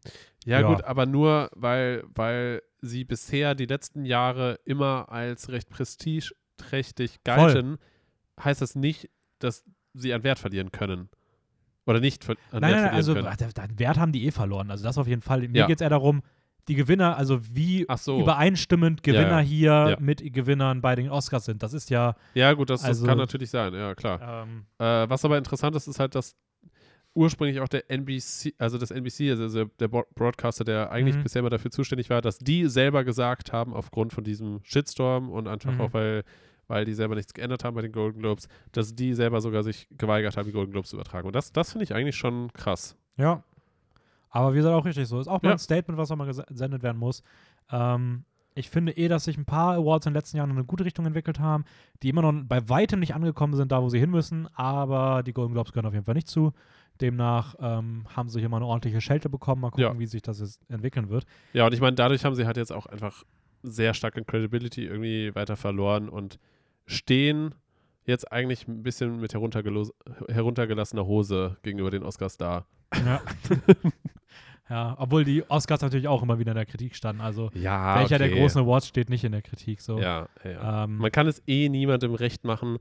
Ja, 0.46 0.60
Ja. 0.60 0.68
gut, 0.72 0.84
aber 0.84 1.04
nur, 1.04 1.50
weil, 1.54 2.04
weil 2.14 2.62
sie 2.80 3.04
bisher 3.04 3.54
die 3.54 3.66
letzten 3.66 4.04
Jahre 4.04 4.58
immer 4.64 5.10
als 5.10 5.48
recht 5.50 5.68
prestigeträchtig 5.70 7.22
galten, 7.24 7.78
heißt 8.42 8.60
das 8.62 8.74
nicht, 8.74 9.10
dass 9.38 9.64
sie 9.94 10.12
an 10.12 10.22
Wert 10.22 10.38
verlieren 10.38 10.70
können. 10.72 11.08
Oder 11.86 12.00
nicht 12.00 12.28
an 12.28 12.36
nein, 12.52 12.52
Wert 12.52 12.60
nein, 12.62 12.82
nein, 12.82 12.94
also 12.94 13.12
verlieren 13.14 13.36
können. 13.36 13.52
ach, 13.58 13.66
den 13.68 13.78
Wert 13.78 13.98
haben 13.98 14.12
die 14.12 14.26
eh 14.26 14.30
verloren. 14.30 14.70
Also 14.70 14.84
das 14.84 14.98
auf 14.98 15.06
jeden 15.08 15.22
Fall. 15.22 15.40
Mir 15.48 15.60
Ja. 15.60 15.66
geht 15.66 15.78
es 15.78 15.82
eher 15.82 15.88
darum, 15.90 16.22
die 16.68 16.74
Gewinner, 16.74 17.16
also 17.16 17.40
wie 17.54 17.86
so. 17.96 18.20
übereinstimmend 18.20 19.04
Ja, 19.06 19.12
Gewinner 19.14 19.40
ja. 19.40 19.46
hier 19.46 19.70
Ja. 19.70 19.96
mit 19.98 20.20
Gewinnern 20.34 20.82
bei 20.82 20.94
den 20.94 21.08
Oscars 21.08 21.46
sind. 21.46 21.62
Das 21.62 21.72
ist 21.72 21.88
ja 21.88 22.14
Ja, 22.34 22.52
gut, 22.52 22.68
das, 22.68 22.84
also- 22.84 23.04
das 23.04 23.08
kann 23.08 23.16
natürlich 23.18 23.48
sein, 23.50 23.72
ja, 23.72 23.94
klar. 23.94 24.44
ähm, 24.44 24.66
Äh, 24.78 25.08
was 25.08 25.24
aber 25.24 25.38
interessant 25.38 25.74
ist, 25.76 25.86
ist 25.86 25.98
halt, 25.98 26.14
dass 26.14 26.36
ursprünglich 27.18 27.60
auch 27.60 27.68
der 27.68 27.90
NBC, 27.90 28.54
also 28.58 28.78
das 28.78 28.90
NBC, 28.90 29.30
also 29.30 29.64
der 29.64 29.88
Broadcaster, 29.88 30.64
der 30.64 30.90
eigentlich 30.92 31.16
Mhm. 31.16 31.22
bisher 31.24 31.40
immer 31.40 31.50
dafür 31.50 31.70
zuständig 31.70 32.08
war, 32.10 32.22
dass 32.22 32.38
die 32.38 32.66
selber 32.66 33.04
gesagt 33.04 33.52
haben, 33.52 33.74
aufgrund 33.74 34.12
von 34.12 34.24
diesem 34.24 34.60
Shitstorm 34.62 35.30
und 35.30 35.48
einfach 35.48 35.72
Mhm. 35.72 35.80
auch, 35.80 35.92
weil, 35.92 36.24
weil 36.68 36.84
die 36.84 36.94
selber 36.94 37.14
nichts 37.14 37.34
geändert 37.34 37.64
haben 37.64 37.74
bei 37.74 37.82
den 37.82 37.92
Golden 37.92 38.20
Globes, 38.20 38.48
dass 38.72 38.94
die 38.94 39.14
selber 39.14 39.40
sogar 39.40 39.62
sich 39.62 39.88
geweigert 39.98 40.36
haben, 40.36 40.46
die 40.46 40.52
Golden 40.52 40.72
Globes 40.72 40.90
zu 40.90 40.96
übertragen. 40.96 41.26
Und 41.26 41.34
das, 41.34 41.52
das 41.52 41.72
finde 41.72 41.84
ich 41.84 41.94
eigentlich 41.94 42.16
schon 42.16 42.52
krass. 42.52 42.96
Ja. 43.16 43.42
Aber 44.30 44.52
wie 44.52 44.58
gesagt, 44.58 44.74
auch 44.74 44.84
richtig 44.84 45.08
so. 45.08 45.18
Ist 45.20 45.28
auch 45.28 45.42
mal 45.42 45.48
Ja. 45.50 45.54
ein 45.54 45.58
Statement, 45.58 45.98
was 45.98 46.10
auch 46.10 46.16
mal 46.16 46.28
ges- 46.28 46.46
gesendet 46.46 46.82
werden 46.82 46.98
muss. 46.98 47.22
Ähm, 47.70 48.24
ich 48.54 48.70
finde 48.70 48.92
eh, 48.96 49.06
dass 49.08 49.24
sich 49.24 49.38
ein 49.38 49.44
paar 49.44 49.74
Awards 49.76 50.04
in 50.06 50.10
den 50.12 50.16
letzten 50.16 50.36
Jahren 50.36 50.50
in 50.50 50.56
eine 50.56 50.64
gute 50.64 50.84
Richtung 50.84 51.06
entwickelt 51.06 51.38
haben, 51.38 51.64
die 52.02 52.08
immer 52.08 52.22
noch 52.22 52.32
bei 52.44 52.68
weitem 52.68 52.98
nicht 53.00 53.14
angekommen 53.14 53.54
sind, 53.54 53.70
da 53.72 53.80
wo 53.82 53.88
sie 53.88 54.00
hin 54.00 54.10
müssen, 54.10 54.48
aber 54.54 55.22
die 55.22 55.32
Golden 55.32 55.54
Globes 55.54 55.72
gehören 55.72 55.86
auf 55.86 55.92
jeden 55.94 56.04
Fall 56.04 56.14
nicht 56.16 56.28
zu. 56.28 56.52
Demnach 56.98 57.54
ähm, 57.60 58.06
haben 58.14 58.28
sie 58.28 58.40
hier 58.40 58.48
mal 58.48 58.58
eine 58.58 58.66
ordentliche 58.66 59.00
Schelte 59.00 59.28
bekommen. 59.28 59.62
Mal 59.62 59.70
gucken, 59.70 59.84
Ja. 59.84 59.98
wie 59.98 60.06
sich 60.06 60.22
das 60.22 60.40
jetzt 60.40 60.60
entwickeln 60.70 61.08
wird. 61.08 61.24
Ja, 61.52 61.66
und 61.66 61.72
ich 61.74 61.80
meine, 61.80 61.94
dadurch 61.96 62.24
haben 62.24 62.34
sie 62.34 62.46
halt 62.46 62.56
jetzt 62.56 62.72
auch 62.72 62.86
einfach 62.86 63.24
sehr 63.62 63.94
stark 63.94 64.16
in 64.16 64.24
Credibility 64.26 64.84
irgendwie 64.86 65.34
weiter 65.34 65.56
verloren 65.56 66.08
und 66.08 66.38
stehen 66.86 67.54
jetzt 68.04 68.30
eigentlich 68.32 68.66
ein 68.68 68.82
bisschen 68.82 69.20
mit 69.20 69.34
heruntergelassener 69.34 71.06
Hose 71.06 71.56
gegenüber 71.62 71.90
den 71.90 72.02
Oscars 72.02 72.36
da. 72.36 72.66
Ja. 73.04 73.20
ja, 74.70 74.94
obwohl 74.98 75.24
die 75.24 75.48
Oscars 75.50 75.80
natürlich 75.82 76.08
auch 76.08 76.22
immer 76.22 76.38
wieder 76.38 76.52
in 76.52 76.56
der 76.56 76.66
Kritik 76.66 76.94
standen. 76.94 77.20
Also 77.20 77.50
Ja, 77.54 77.98
welcher 77.98 78.18
der 78.18 78.30
großen 78.30 78.62
Awards 78.62 78.86
steht 78.88 79.10
nicht 79.10 79.24
in 79.24 79.32
der 79.32 79.42
Kritik. 79.42 79.80
So. 79.80 79.98
Ja, 79.98 80.28
ja, 80.44 80.50
ja. 80.50 80.84
Ähm, 80.84 80.96
Man 80.98 81.12
kann 81.12 81.26
es 81.26 81.42
eh 81.46 81.68
niemandem 81.68 82.14
recht 82.14 82.44
machen, 82.44 82.78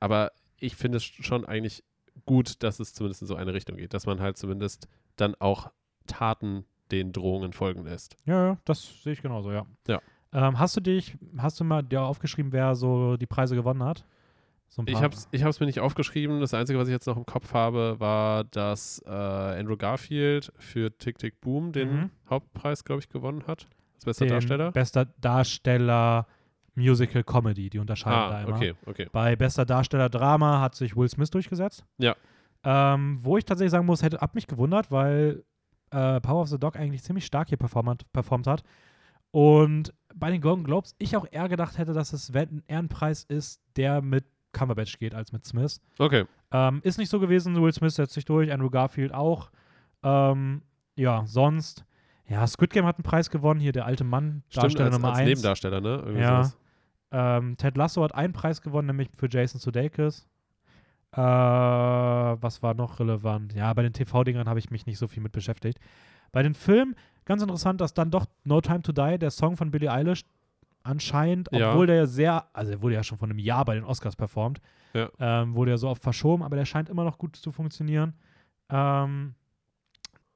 aber 0.00 0.32
ich 0.58 0.76
finde 0.76 0.98
es 0.98 1.04
schon 1.04 1.44
eigentlich 1.44 1.82
gut, 2.26 2.62
dass 2.62 2.80
es 2.80 2.94
zumindest 2.94 3.22
in 3.22 3.28
so 3.28 3.34
eine 3.36 3.54
Richtung 3.54 3.76
geht, 3.76 3.94
dass 3.94 4.06
man 4.06 4.20
halt 4.20 4.36
zumindest 4.36 4.88
dann 5.16 5.34
auch 5.38 5.70
Taten 6.06 6.64
den 6.90 7.12
Drohungen 7.12 7.52
folgen 7.52 7.84
lässt. 7.84 8.16
Ja, 8.26 8.46
ja, 8.48 8.58
das 8.64 9.02
sehe 9.02 9.14
ich 9.14 9.22
genauso, 9.22 9.50
ja. 9.52 9.66
Ja. 9.88 10.00
Ähm, 10.32 10.58
hast 10.58 10.76
du 10.76 10.80
dich, 10.80 11.16
hast 11.38 11.60
du 11.60 11.64
mal 11.64 11.82
dir 11.82 12.02
aufgeschrieben, 12.02 12.52
wer 12.52 12.74
so 12.74 13.16
die 13.16 13.26
Preise 13.26 13.54
gewonnen 13.54 13.82
hat? 13.82 14.04
So 14.68 14.82
Ich 14.86 15.02
habe 15.02 15.14
es 15.14 15.28
ich 15.30 15.44
hab's 15.44 15.60
mir 15.60 15.66
nicht 15.66 15.80
aufgeschrieben. 15.80 16.40
Das 16.40 16.54
Einzige, 16.54 16.78
was 16.78 16.88
ich 16.88 16.92
jetzt 16.92 17.06
noch 17.06 17.18
im 17.18 17.26
Kopf 17.26 17.52
habe, 17.52 18.00
war, 18.00 18.44
dass 18.44 19.02
äh, 19.04 19.10
Andrew 19.10 19.76
Garfield 19.76 20.50
für 20.56 20.96
Tick 20.96 21.18
Tick 21.18 21.40
Boom 21.42 21.72
den 21.72 21.90
Mhm. 21.94 22.10
Hauptpreis, 22.30 22.82
glaube 22.82 23.00
ich, 23.00 23.10
gewonnen 23.10 23.46
hat. 23.46 23.66
Als 23.96 24.06
bester 24.06 24.24
den 24.24 24.30
Darsteller. 24.32 24.72
Bester 24.72 25.04
Darsteller 25.20 26.26
Musical 26.74 27.22
Comedy, 27.24 27.68
die 27.70 27.78
unterscheiden 27.78 28.30
da 28.30 28.36
Ah, 28.38 28.42
immer. 28.42 28.56
okay, 28.56 28.74
okay. 28.86 29.08
Bei 29.12 29.36
bester 29.36 29.64
Darsteller 29.64 30.08
Drama 30.08 30.60
hat 30.60 30.74
sich 30.74 30.96
Will 30.96 31.08
Smith 31.08 31.30
durchgesetzt. 31.30 31.84
Ja. 31.98 32.14
Ähm, 32.64 33.18
wo 33.22 33.36
ich 33.36 33.44
tatsächlich 33.44 33.72
sagen 33.72 33.86
muss, 33.86 34.02
hätte 34.02 34.22
ab 34.22 34.34
mich 34.34 34.46
gewundert, 34.46 34.90
weil 34.90 35.44
äh, 35.90 36.20
Power 36.20 36.42
of 36.42 36.48
the 36.48 36.58
Dog 36.58 36.76
eigentlich 36.76 37.02
ziemlich 37.02 37.26
stark 37.26 37.48
hier 37.48 37.58
performt, 37.58 38.10
performt 38.12 38.46
hat. 38.46 38.62
Und 39.30 39.92
bei 40.14 40.30
den 40.30 40.40
Golden 40.40 40.64
Globes 40.64 40.94
ich 40.98 41.16
auch 41.16 41.26
eher 41.30 41.48
gedacht 41.48 41.78
hätte, 41.78 41.92
dass 41.92 42.12
es 42.12 42.34
ein 42.34 42.62
Ehrenpreis 42.66 43.24
ist, 43.24 43.60
der 43.76 44.00
mit 44.02 44.24
Cumberbatch 44.52 44.98
geht 44.98 45.14
als 45.14 45.32
mit 45.32 45.44
Smith. 45.46 45.80
Okay. 45.98 46.24
Ähm, 46.50 46.80
ist 46.84 46.98
nicht 46.98 47.08
so 47.08 47.18
gewesen. 47.18 47.60
Will 47.60 47.72
Smith 47.72 47.94
setzt 47.94 48.12
sich 48.14 48.24
durch, 48.26 48.52
Andrew 48.52 48.68
Garfield 48.70 49.12
auch. 49.14 49.50
Ähm, 50.02 50.62
ja, 50.96 51.24
sonst. 51.26 51.84
Ja, 52.28 52.46
Squid 52.46 52.70
Game 52.70 52.84
hat 52.86 52.96
einen 52.96 53.04
Preis 53.04 53.30
gewonnen. 53.30 53.60
Hier 53.60 53.72
der 53.72 53.86
alte 53.86 54.04
Mann, 54.04 54.42
Stimmt, 54.48 54.64
Darsteller 54.64 54.84
als, 54.86 54.94
Nummer 54.94 55.08
als 55.10 55.18
1. 55.20 55.28
Nebendarsteller, 55.28 55.80
ne? 55.80 55.88
Irgendwie 56.04 56.20
Ja. 56.20 56.44
sowas. 56.44 56.58
Ähm, 57.12 57.56
Ted 57.58 57.76
Lasso 57.76 58.02
hat 58.02 58.14
einen 58.14 58.32
Preis 58.32 58.62
gewonnen, 58.62 58.86
nämlich 58.88 59.10
für 59.16 59.28
Jason 59.30 59.60
Sudeikis. 59.60 60.26
Äh, 61.12 61.18
was 61.20 62.62
war 62.62 62.74
noch 62.74 62.98
relevant? 63.00 63.52
Ja, 63.54 63.72
bei 63.74 63.82
den 63.82 63.92
TV-Dingern 63.92 64.48
habe 64.48 64.58
ich 64.58 64.70
mich 64.70 64.86
nicht 64.86 64.98
so 64.98 65.06
viel 65.06 65.22
mit 65.22 65.32
beschäftigt. 65.32 65.78
Bei 66.32 66.42
den 66.42 66.54
Filmen, 66.54 66.96
ganz 67.26 67.42
interessant, 67.42 67.80
dass 67.82 67.92
dann 67.92 68.10
doch 68.10 68.26
No 68.44 68.60
Time 68.62 68.80
to 68.82 68.92
Die, 68.92 69.18
der 69.18 69.30
Song 69.30 69.56
von 69.56 69.70
Billie 69.70 69.92
Eilish, 69.92 70.24
anscheinend, 70.84 71.48
Ja. 71.52 71.70
obwohl 71.72 71.86
der 71.86 71.96
ja 71.96 72.06
sehr, 72.06 72.46
also 72.54 72.72
er 72.72 72.82
wurde 72.82 72.94
ja 72.94 73.04
schon 73.04 73.18
vor 73.18 73.28
einem 73.28 73.38
Jahr 73.38 73.64
bei 73.66 73.74
den 73.74 73.84
Oscars 73.84 74.16
performt, 74.16 74.60
Ja. 74.94 75.10
ähm, 75.20 75.54
wurde 75.54 75.72
ja 75.72 75.76
so 75.76 75.88
oft 75.88 76.02
verschoben, 76.02 76.42
aber 76.42 76.56
der 76.56 76.64
scheint 76.64 76.88
immer 76.88 77.04
noch 77.04 77.18
gut 77.18 77.36
zu 77.36 77.52
funktionieren. 77.52 78.14
Ähm, 78.70 79.34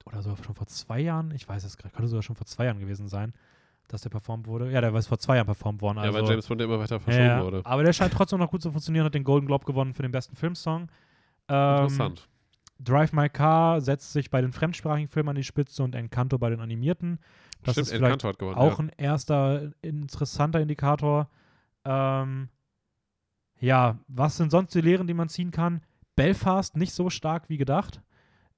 oder 0.04 0.22
sogar 0.22 0.44
schon 0.44 0.54
vor 0.54 0.66
zwei 0.66 1.00
Jahren, 1.00 1.30
ich 1.32 1.48
weiß 1.48 1.64
es 1.64 1.76
gerade, 1.78 1.92
könnte 1.94 2.08
sogar 2.08 2.22
schon 2.22 2.36
vor 2.36 2.46
zwei 2.46 2.66
Jahren 2.66 2.78
gewesen 2.78 3.08
sein, 3.08 3.32
dass 3.88 4.02
der 4.02 4.10
performt 4.10 4.46
wurde. 4.46 4.70
Ja, 4.70 4.80
der 4.80 4.92
war 4.92 5.02
vor 5.02 5.18
zwei 5.18 5.36
Jahren 5.36 5.46
performt 5.46 5.80
worden. 5.80 5.98
ja, 5.98 6.04
Also, 6.04 6.18
weil 6.18 6.28
James 6.28 6.46
Bond 6.46 6.60
ja 6.60 6.66
immer 6.66 6.78
weiter 6.78 7.00
verschoben 7.00 7.26
ja, 7.26 7.42
wurde. 7.42 7.62
Aber 7.64 7.82
der 7.84 7.92
scheint 7.92 8.12
trotzdem 8.12 8.38
noch 8.38 8.50
gut 8.50 8.62
zu 8.62 8.70
funktionieren, 8.70 9.04
hat 9.04 9.14
den 9.14 9.24
Golden 9.24 9.46
Globe 9.46 9.64
gewonnen 9.64 9.94
für 9.94 10.02
den 10.02 10.12
besten 10.12 10.36
Filmsong. 10.36 10.88
Ähm, 11.48 11.76
Interessant. 11.76 12.28
Drive 12.78 13.12
My 13.12 13.28
Car 13.28 13.80
setzt 13.80 14.12
sich 14.12 14.30
bei 14.30 14.40
den 14.40 14.52
fremdsprachigen 14.52 15.08
Filmen 15.08 15.30
an 15.30 15.36
die 15.36 15.44
Spitze 15.44 15.82
und 15.82 15.94
Encanto 15.94 16.38
bei 16.38 16.50
den 16.50 16.60
animierten. 16.60 17.18
Das 17.62 17.72
Stimmt, 17.72 17.86
ist 17.86 17.92
vielleicht 17.94 18.04
Encanto 18.04 18.28
hat 18.28 18.38
gewonnen. 18.38 18.58
auch 18.58 18.78
ja. 18.78 18.84
ein 18.84 18.90
erster 18.96 19.70
interessanter 19.82 20.60
Indikator. 20.60 21.28
Ähm, 21.84 22.48
ja, 23.58 23.98
was 24.08 24.36
sind 24.36 24.50
sonst 24.50 24.74
die 24.74 24.80
Lehren, 24.82 25.06
die 25.06 25.14
man 25.14 25.28
ziehen 25.28 25.50
kann? 25.50 25.80
Belfast 26.16 26.76
nicht 26.76 26.92
so 26.92 27.08
stark 27.10 27.48
wie 27.48 27.56
gedacht. 27.56 28.02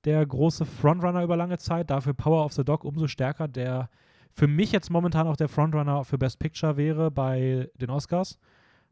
Der 0.05 0.25
große 0.25 0.65
Frontrunner 0.65 1.23
über 1.23 1.37
lange 1.37 1.59
Zeit, 1.59 1.91
dafür 1.91 2.15
Power 2.15 2.45
of 2.45 2.53
the 2.53 2.65
Dog 2.65 2.85
umso 2.85 3.07
stärker, 3.07 3.49
der 3.49 3.89
für 4.33 4.47
mich 4.47 4.73
jetzt 4.73 4.91
momentan 4.91 5.27
auch 5.27 5.37
der 5.37 5.49
Frontrunner 5.49 6.05
für 6.05 6.19
Best 6.19 6.39
Picture 6.39 6.77
wäre 6.77 7.11
bei 7.11 7.69
den 7.81 7.91
Oscars. 7.91 8.39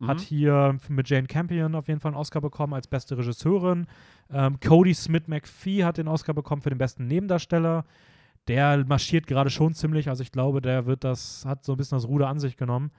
Hat 0.03 0.19
Mhm. 0.19 0.23
hier 0.23 0.77
mit 0.89 1.09
Jane 1.09 1.27
Campion 1.27 1.75
auf 1.75 1.89
jeden 1.89 2.01
Fall 2.01 2.11
einen 2.13 2.21
Oscar 2.21 2.41
bekommen 2.43 2.75
als 2.75 2.87
beste 2.87 3.17
Regisseurin. 3.17 3.87
Ähm, 4.31 4.61
Cody 4.61 4.93
Smith 4.93 5.27
McPhee 5.27 5.85
hat 5.85 5.97
den 5.97 6.09
Oscar 6.09 6.35
bekommen 6.35 6.61
für 6.61 6.69
den 6.69 6.79
besten 6.79 7.07
Nebendarsteller. 7.07 7.85
Der 8.49 8.85
marschiert 8.87 9.27
gerade 9.27 9.49
schon 9.51 9.73
ziemlich, 9.75 10.09
also 10.09 10.23
ich 10.23 10.33
glaube, 10.33 10.61
der 10.61 10.85
wird 10.87 11.03
das, 11.03 11.45
hat 11.47 11.65
so 11.65 11.73
ein 11.73 11.79
bisschen 11.79 11.97
das 11.97 12.07
Ruder 12.07 12.29
an 12.29 12.39
sich 12.39 12.57
genommen. 12.57 12.91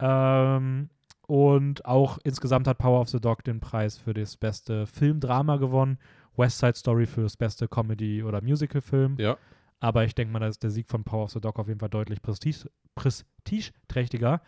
Ähm, 0.00 0.88
und 1.26 1.84
auch 1.84 2.18
insgesamt 2.24 2.66
hat 2.66 2.78
Power 2.78 3.00
of 3.00 3.08
the 3.10 3.20
Dog 3.20 3.44
den 3.44 3.60
Preis 3.60 3.96
für 3.96 4.12
das 4.14 4.36
beste 4.36 4.86
Filmdrama 4.86 5.56
gewonnen. 5.56 5.98
West 6.36 6.58
Side 6.58 6.74
Story 6.74 7.06
für 7.06 7.22
das 7.22 7.36
beste 7.36 7.68
Comedy- 7.68 8.22
oder 8.24 8.42
Musical-Film. 8.42 9.16
Ja. 9.18 9.36
Aber 9.80 10.04
ich 10.04 10.14
denke 10.14 10.32
mal, 10.32 10.40
da 10.40 10.46
ist 10.46 10.62
der 10.62 10.70
Sieg 10.70 10.88
von 10.88 11.04
Power 11.04 11.24
of 11.24 11.30
the 11.30 11.40
Dog 11.40 11.58
auf 11.58 11.66
jeden 11.66 11.80
Fall 11.80 11.88
deutlich 11.88 12.20
prestige, 12.20 12.70
prestigeträchtiger. 12.94 14.42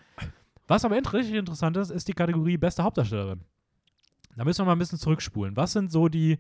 Was 0.69 0.85
aber 0.85 0.97
richtig 0.97 1.35
interessant 1.35 1.77
ist, 1.77 1.91
ist 1.91 2.07
die 2.07 2.13
Kategorie 2.13 2.59
beste 2.59 2.85
Hauptdarstellerin. 2.85 3.41
Da 4.37 4.45
müssen 4.45 4.61
wir 4.61 4.67
mal 4.67 4.73
ein 4.73 4.79
bisschen 4.79 4.99
zurückspulen. 4.99 5.57
Was 5.57 5.73
sind 5.73 5.91
so 5.91 6.09
die 6.09 6.39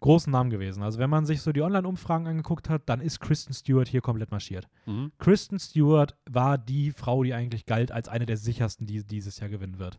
großen 0.00 0.30
Namen 0.30 0.50
gewesen? 0.50 0.82
Also, 0.82 0.98
wenn 0.98 1.10
man 1.10 1.26
sich 1.26 1.42
so 1.42 1.52
die 1.52 1.62
Online-Umfragen 1.62 2.26
angeguckt 2.26 2.68
hat, 2.68 2.88
dann 2.88 3.00
ist 3.00 3.20
Kristen 3.20 3.52
Stewart 3.52 3.88
hier 3.88 4.00
komplett 4.00 4.30
marschiert. 4.30 4.68
Mhm. 4.84 5.12
Kristen 5.18 5.58
Stewart 5.58 6.14
war 6.30 6.58
die 6.58 6.92
Frau, 6.92 7.22
die 7.22 7.34
eigentlich 7.34 7.66
galt 7.66 7.90
als 7.90 8.08
eine 8.08 8.26
der 8.26 8.36
sichersten, 8.36 8.86
die 8.86 9.04
dieses 9.04 9.40
Jahr 9.40 9.50
gewinnen 9.50 9.78
wird. 9.78 9.98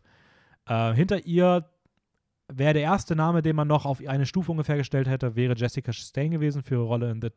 Äh, 0.66 0.94
hinter 0.94 1.24
ihr 1.26 1.68
wäre 2.48 2.74
der 2.74 2.82
erste 2.82 3.14
Name, 3.14 3.42
den 3.42 3.56
man 3.56 3.68
noch 3.68 3.84
auf 3.84 4.00
eine 4.06 4.26
Stufe 4.26 4.50
ungefähr 4.50 4.76
gestellt 4.76 5.08
hätte, 5.08 5.36
wäre 5.36 5.54
Jessica 5.56 5.92
Chastain 5.92 6.30
gewesen 6.30 6.62
für 6.62 6.76
ihre 6.76 6.84
Rolle 6.84 7.10
in 7.10 7.20
The 7.20 7.30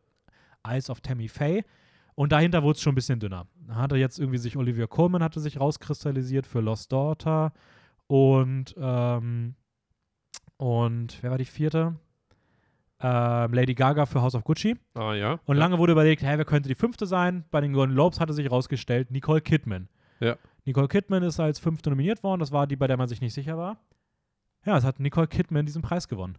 Eyes 0.66 0.90
of 0.90 1.02
Tammy 1.02 1.28
Faye. 1.28 1.64
Und 2.16 2.32
dahinter 2.32 2.62
wurde 2.64 2.78
es 2.78 2.82
schon 2.82 2.94
ein 2.94 2.96
bisschen 2.96 3.20
dünner. 3.20 3.48
Da 3.68 3.76
hatte 3.76 3.96
jetzt 3.96 4.20
irgendwie 4.20 4.38
sich 4.38 4.58
Olivia 4.58 4.88
Colman 4.88 5.24
hatte 5.24 5.40
sich 5.40 5.60
rauskristallisiert 5.60 6.46
für 6.46 6.60
Lost 6.60 6.92
Daughter 6.92 7.54
und 8.08 8.76
ähm, 8.78 9.56
und 10.58 11.18
wer 11.22 11.32
war 11.32 11.38
die 11.38 11.46
vierte? 11.46 11.96
Ähm, 13.00 13.54
Lady 13.54 13.74
Gaga 13.74 14.06
für 14.06 14.22
House 14.22 14.36
of 14.36 14.44
Gucci. 14.44 14.78
Ah, 14.94 15.14
ja. 15.14 15.40
Und 15.46 15.56
ja. 15.56 15.60
lange 15.60 15.80
wurde 15.80 15.94
überlegt, 15.94 16.22
hä, 16.22 16.34
wer 16.36 16.46
könnte 16.46 16.70
die 16.70 16.76
fünfte 16.76 17.08
sein? 17.08 17.46
Bei 17.50 17.62
den 17.62 17.74
Golden 17.74 17.94
Globes 17.96 18.20
hatte 18.20 18.34
sich 18.34 18.52
rausgestellt, 18.52 19.10
Nicole 19.10 19.42
Kidman. 19.42 19.90
Ja. 20.20 20.36
Nicole 20.66 20.88
Kidman 20.88 21.24
ist 21.24 21.40
als 21.40 21.58
fünfte 21.58 21.90
nominiert 21.90 22.22
worden. 22.22 22.42
Das 22.42 22.52
war 22.52 22.68
die, 22.68 22.76
bei 22.76 22.86
der 22.86 22.98
man 22.98 23.08
sich 23.08 23.22
nicht 23.22 23.34
sicher 23.34 23.58
war. 23.58 23.78
Ja, 24.64 24.78
es 24.78 24.84
hat 24.84 25.00
Nicole 25.00 25.28
Kidman 25.28 25.66
diesen 25.66 25.82
Preis 25.82 26.08
gewonnen. 26.08 26.38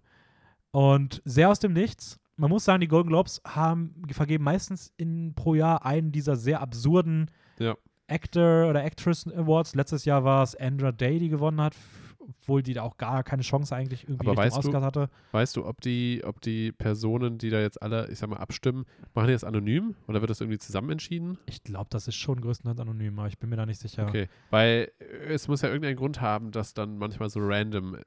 Und 0.70 1.20
sehr 1.25 1.51
aus 1.51 1.59
dem 1.59 1.73
Nichts. 1.73 2.20
Man 2.43 2.51
muss 2.51 2.64
sagen, 2.64 2.80
die 2.80 2.88
Golden 2.88 3.09
Globes 3.09 3.40
haben, 3.47 3.95
vergeben 4.11 4.43
meistens 4.43 4.93
in, 4.97 5.32
pro 5.34 5.55
Jahr 5.55 5.86
einen 5.86 6.11
dieser 6.11 6.34
sehr 6.34 6.61
absurden 6.61 7.30
Ja. 7.61 7.76
Actor 8.09 8.68
oder 8.68 8.82
Actress 8.84 9.28
Awards. 9.28 9.76
Letztes 9.76 10.05
Jahr 10.05 10.24
war 10.24 10.43
es 10.43 10.57
Andra 10.57 10.90
Day, 10.90 11.20
die 11.20 11.28
gewonnen 11.28 11.61
hat, 11.61 11.76
obwohl 12.18 12.64
die 12.64 12.74
da 12.74 12.82
auch 12.82 12.97
gar 12.97 13.22
keine 13.22 13.43
Chance 13.43 13.74
eigentlich 13.76 14.09
irgendwie 14.09 14.26
Aber 14.26 14.36
weißt 14.36 14.57
du- 14.57 14.59
Oscars 14.59 14.82
hatte. 14.82 15.09
Weißt 15.30 15.57
du, 15.57 15.64
ob 15.64 15.80
die, 15.82 16.22
ob 16.24 16.40
die 16.40 16.72
Personen, 16.72 17.38
die 17.38 17.49
da 17.51 17.61
jetzt 17.61 17.80
alle, 17.80 18.09
ich 18.11 18.18
sag 18.18 18.28
mal, 18.28 18.38
abstimmen, 18.38 18.86
machen 19.14 19.28
die 19.28 19.34
das 19.34 19.45
anonym 19.45 19.95
oder 20.09 20.20
wird 20.20 20.30
das 20.30 20.40
irgendwie 20.40 20.59
zusammen 20.59 20.90
entschieden? 20.90 21.38
Ich 21.47 21.62
glaube, 21.62 21.90
das 21.90 22.09
ist 22.09 22.16
schon 22.16 22.40
größtenteils 22.40 22.80
anonym, 22.80 23.20
aber 23.20 23.28
ich 23.28 23.38
bin 23.38 23.51
mir 23.51 23.57
da 23.57 23.66
nicht 23.66 23.78
sicher. 23.80 24.03
Okay. 24.09 24.28
Weil 24.51 24.90
es 25.28 25.47
muss 25.47 25.62
ja 25.62 25.68
irgendeinen 25.68 25.97
Grund 25.97 26.20
haben, 26.20 26.51
dass 26.51 26.74
dann 26.74 26.99
manchmal 26.99 27.30
so 27.30 27.38
random 27.40 27.99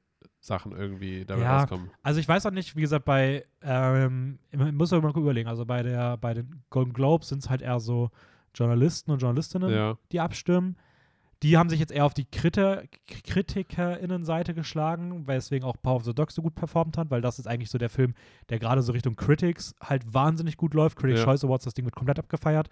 Sachen 0.46 0.72
irgendwie 0.72 1.24
dabei 1.24 1.42
Ja, 1.42 1.58
rauskommen. 1.60 1.90
Also 2.02 2.20
ich 2.20 2.28
weiß 2.28 2.46
auch 2.46 2.50
nicht, 2.52 2.76
wie 2.76 2.80
gesagt, 2.80 3.04
bei, 3.04 3.44
ähm, 3.62 4.38
man 4.54 4.74
muss 4.76 4.92
aber 4.92 5.10
mal 5.12 5.18
überlegen, 5.20 5.48
also 5.48 5.64
bei 5.66 5.82
der, 5.82 6.16
bei 6.16 6.34
den 6.34 6.62
Golden 6.70 6.92
Globes 6.92 7.28
sind 7.28 7.42
es 7.42 7.50
halt 7.50 7.62
eher 7.62 7.80
so 7.80 8.10
Journalisten 8.54 9.10
und 9.10 9.20
Journalistinnen, 9.20 9.70
Ja. 9.70 9.98
die 10.12 10.20
abstimmen. 10.20 10.76
Die 11.42 11.58
haben 11.58 11.68
sich 11.68 11.80
jetzt 11.80 11.92
eher 11.92 12.06
auf 12.06 12.14
die 12.14 12.24
Kriter 12.24 12.84
KritikerInnenseite 13.06 14.54
geschlagen, 14.54 15.26
weswegen 15.26 15.68
auch 15.68 15.76
Power 15.82 15.96
of 15.96 16.04
the 16.04 16.14
Dog 16.14 16.30
so 16.30 16.42
gut 16.42 16.54
performt 16.54 16.96
hat, 16.96 17.10
weil 17.10 17.20
das 17.20 17.38
ist 17.38 17.46
eigentlich 17.46 17.70
so 17.70 17.78
der 17.78 17.90
Film, 17.90 18.14
der 18.48 18.58
gerade 18.58 18.82
so 18.82 18.92
Richtung 18.92 19.16
Critics 19.16 19.74
halt 19.82 20.12
wahnsinnig 20.14 20.56
gut 20.56 20.74
läuft. 20.74 20.96
Critics 20.98 21.20
Ja. 21.20 21.24
Choice 21.26 21.44
Awards, 21.44 21.64
das 21.64 21.74
Ding 21.74 21.84
wird 21.84 21.94
komplett 21.94 22.18
abgefeiert. 22.18 22.68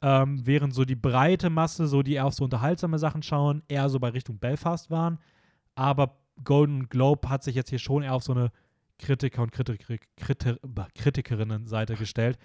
Ähm, 0.00 0.46
während 0.46 0.74
so 0.74 0.84
die 0.84 0.94
breite 0.94 1.50
Masse, 1.50 1.88
so 1.88 2.02
die 2.02 2.14
eher 2.14 2.26
auf 2.26 2.34
so 2.34 2.44
unterhaltsame 2.44 2.98
Sachen 3.00 3.22
schauen, 3.24 3.62
eher 3.66 3.88
so 3.88 3.98
bei 3.98 4.10
Richtung 4.10 4.38
Belfast 4.38 4.90
waren. 4.90 5.18
Aber 5.74 6.16
Golden 6.44 6.88
Globe 6.88 7.28
hat 7.28 7.42
sich 7.42 7.54
jetzt 7.54 7.70
hier 7.70 7.78
schon 7.78 8.02
eher 8.02 8.14
auf 8.14 8.22
so 8.22 8.32
eine 8.32 8.50
Kritiker- 8.98 9.42
und 9.42 9.52
Kritiker 9.52 9.96
Kriter 10.16 10.58
Kritikerinnen-Seite 10.94 11.94
gestellt. 11.94 12.38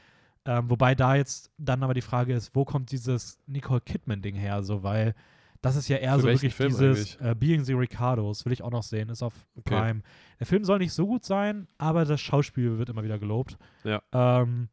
Ähm, 0.45 0.69
wobei 0.69 0.93
da 0.93 1.15
jetzt 1.15 1.51
dann 1.57 1.83
aber 1.83 1.93
die 1.93 2.01
Frage 2.01 2.33
ist, 2.33 2.55
wo 2.55 2.65
kommt 2.65 2.91
dieses 2.91 3.39
Nicole 3.47 3.81
Kidman-Ding 3.81 4.35
her? 4.35 4.61
So, 4.63 4.83
weil 4.83 5.15
das 5.61 5.77
ist 5.77 5.87
ja 5.87 5.97
eher 5.97 6.15
Für 6.15 6.21
so 6.21 6.27
wirklich 6.27 6.53
Film 6.53 6.69
dieses 6.69 7.15
äh, 7.15 7.33
Being 7.37 7.63
the 7.63 7.73
Ricardos, 7.73 8.43
will 8.45 8.51
ich 8.51 8.61
auch 8.61 8.71
noch 8.71 8.83
sehen, 8.83 9.07
ist 9.07 9.23
auf 9.23 9.33
Okay. 9.55 9.75
Prime. 9.75 10.01
Der 10.39 10.45
Film 10.45 10.65
soll 10.65 10.79
nicht 10.79 10.91
so 10.91 11.07
gut 11.07 11.23
sein, 11.23 11.67
aber 11.77 12.03
das 12.03 12.19
Schauspiel 12.19 12.77
wird 12.77 12.89
immer 12.89 13.03
wieder 13.03 13.17
gelobt. 13.17 13.57
Ja. 13.85 14.01
Ähm, 14.11 14.67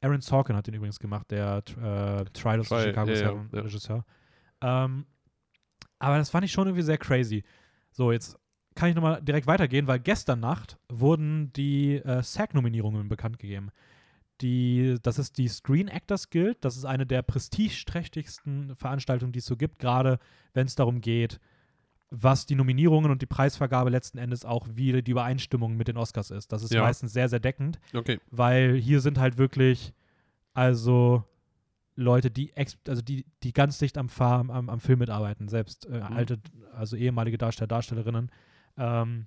Aaron 0.00 0.20
Sorkin 0.20 0.54
hat 0.54 0.68
den 0.68 0.74
übrigens 0.74 1.00
gemacht, 1.00 1.30
der 1.32 1.64
äh, 1.66 2.24
Trial 2.32 2.60
of 2.60 2.68
the 2.68 2.74
Trial, 2.74 2.84
Chicago 2.84 3.10
ja, 3.10 3.32
ja. 3.32 3.60
Regisseur. 3.60 4.04
Ähm, 4.60 5.06
aber 5.98 6.18
das 6.18 6.30
fand 6.30 6.44
ich 6.44 6.52
schon 6.52 6.68
irgendwie 6.68 6.84
sehr 6.84 6.98
crazy. 6.98 7.42
So, 7.90 8.12
jetzt 8.12 8.38
kann 8.76 8.88
ich 8.90 8.94
nochmal 8.94 9.20
direkt 9.22 9.46
weitergehen, 9.48 9.86
weil 9.88 9.98
gestern 9.98 10.38
Nacht 10.40 10.78
wurden 10.88 11.52
die 11.54 11.96
äh, 11.96 12.22
SAG-Nominierungen 12.22 13.08
bekannt 13.08 13.38
gegeben. 13.38 13.70
Die, 14.42 14.96
das 15.02 15.18
ist 15.18 15.38
die 15.38 15.48
Screen 15.48 15.88
Actors 15.88 16.30
Guild. 16.30 16.58
Das 16.64 16.76
ist 16.76 16.84
eine 16.84 17.06
der 17.06 17.22
prestigeträchtigsten 17.22 18.76
Veranstaltungen, 18.76 19.32
die 19.32 19.38
es 19.38 19.46
so 19.46 19.56
gibt, 19.56 19.78
gerade 19.78 20.18
wenn 20.52 20.66
es 20.66 20.74
darum 20.74 21.00
geht, 21.00 21.40
was 22.10 22.46
die 22.46 22.54
Nominierungen 22.54 23.10
und 23.10 23.22
die 23.22 23.26
Preisvergabe 23.26 23.90
letzten 23.90 24.18
Endes 24.18 24.44
auch 24.44 24.68
wie 24.74 25.02
die 25.02 25.10
Übereinstimmung 25.10 25.76
mit 25.76 25.88
den 25.88 25.96
Oscars 25.96 26.30
ist. 26.30 26.52
Das 26.52 26.62
ist 26.62 26.72
Ja. 26.72 26.82
meistens 26.82 27.12
sehr, 27.12 27.28
sehr 27.28 27.40
deckend 27.40 27.80
Okay. 27.94 28.20
weil 28.30 28.76
hier 28.76 29.00
sind 29.00 29.18
halt 29.18 29.38
wirklich 29.38 29.92
also 30.54 31.24
Leute, 31.96 32.30
die 32.30 32.52
also 32.86 33.02
die, 33.02 33.24
die 33.42 33.52
ganz 33.52 33.78
dicht 33.78 33.96
am, 33.98 34.08
am, 34.18 34.68
am 34.70 34.80
Film 34.80 34.98
mitarbeiten, 35.00 35.48
selbst 35.48 35.86
äh, 35.86 35.98
alte, 35.98 36.38
also 36.74 36.94
ehemalige 36.96 37.38
Darsteller, 37.38 37.68
Darstellerinnen, 37.68 38.30
ähm, 38.76 39.26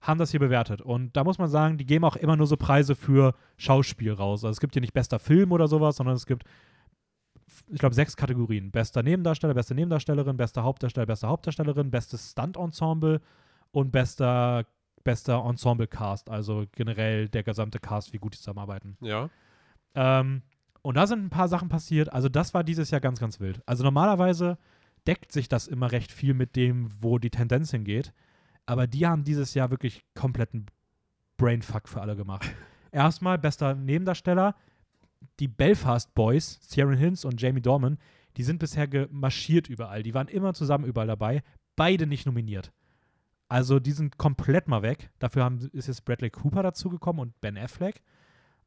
haben 0.00 0.18
das 0.18 0.32
hier 0.32 0.40
bewertet. 0.40 0.82
Und 0.82 1.16
da 1.16 1.24
muss 1.24 1.38
man 1.38 1.48
sagen, 1.48 1.78
die 1.78 1.86
geben 1.86 2.04
auch 2.04 2.16
immer 2.16 2.36
nur 2.36 2.46
so 2.46 2.56
Preise 2.56 2.94
für 2.94 3.34
Schauspiel 3.56 4.12
raus. 4.12 4.44
Also 4.44 4.52
es 4.52 4.60
gibt 4.60 4.74
hier 4.74 4.82
nicht 4.82 4.94
bester 4.94 5.18
Film 5.18 5.52
oder 5.52 5.68
sowas, 5.68 5.96
sondern 5.96 6.16
es 6.16 6.26
gibt, 6.26 6.44
ich 7.68 7.78
glaube, 7.78 7.94
sechs 7.94 8.16
Kategorien. 8.16 8.72
Bester 8.72 9.02
Nebendarsteller, 9.02 9.54
beste 9.54 9.74
Nebendarstellerin, 9.74 10.36
bester 10.36 10.64
Hauptdarsteller, 10.64 11.06
beste 11.06 11.28
Hauptdarstellerin, 11.28 11.90
bestes 11.90 12.32
Stunt-Ensemble 12.32 13.20
und 13.70 13.92
bester, 13.92 14.66
bester 15.04 15.44
Ensemble-Cast, 15.44 16.30
also 16.30 16.64
generell 16.72 17.28
der 17.28 17.44
gesamte 17.44 17.78
Cast, 17.78 18.12
wie 18.12 18.18
gut 18.18 18.34
die 18.34 18.38
zusammenarbeiten. 18.38 18.96
Ja. 19.00 19.30
Ähm, 19.94 20.42
und 20.82 20.96
da 20.96 21.06
sind 21.06 21.24
ein 21.24 21.30
paar 21.30 21.48
Sachen 21.48 21.68
passiert. 21.68 22.12
Also, 22.12 22.28
das 22.28 22.54
war 22.54 22.64
dieses 22.64 22.90
Jahr 22.90 23.00
ganz, 23.00 23.20
ganz 23.20 23.38
wild. 23.38 23.62
Also, 23.66 23.84
normalerweise 23.84 24.58
deckt 25.06 25.32
sich 25.32 25.48
das 25.48 25.68
immer 25.68 25.92
recht 25.92 26.10
viel 26.10 26.34
mit 26.34 26.56
dem, 26.56 26.90
wo 27.00 27.18
die 27.18 27.30
Tendenz 27.30 27.70
hingeht. 27.70 28.12
Aber 28.66 28.86
die 28.86 29.06
haben 29.06 29.24
dieses 29.24 29.54
Jahr 29.54 29.70
wirklich 29.70 30.04
kompletten 30.14 30.66
Brainfuck 31.36 31.88
für 31.88 32.00
alle 32.00 32.16
gemacht. 32.16 32.48
Erstmal 32.92 33.38
bester 33.38 33.74
Nebendarsteller. 33.74 34.54
Die 35.38 35.48
Belfast 35.48 36.14
Boys, 36.14 36.60
Ciaran 36.60 36.96
Hinz 36.96 37.24
und 37.24 37.40
Jamie 37.40 37.62
Dorman, 37.62 37.98
die 38.36 38.42
sind 38.42 38.58
bisher 38.58 38.88
gemarschiert 38.88 39.68
überall. 39.68 40.02
Die 40.02 40.14
waren 40.14 40.28
immer 40.28 40.52
zusammen 40.54 40.84
überall 40.84 41.06
dabei. 41.06 41.42
Beide 41.76 42.06
nicht 42.06 42.26
nominiert. 42.26 42.72
Also, 43.48 43.78
die 43.78 43.92
sind 43.92 44.16
komplett 44.18 44.66
mal 44.66 44.82
weg. 44.82 45.10
Dafür 45.18 45.44
haben, 45.44 45.58
ist 45.72 45.86
jetzt 45.86 46.04
Bradley 46.04 46.30
Cooper 46.30 46.62
dazugekommen 46.62 47.20
und 47.20 47.40
Ben 47.40 47.58
Affleck. 47.58 48.02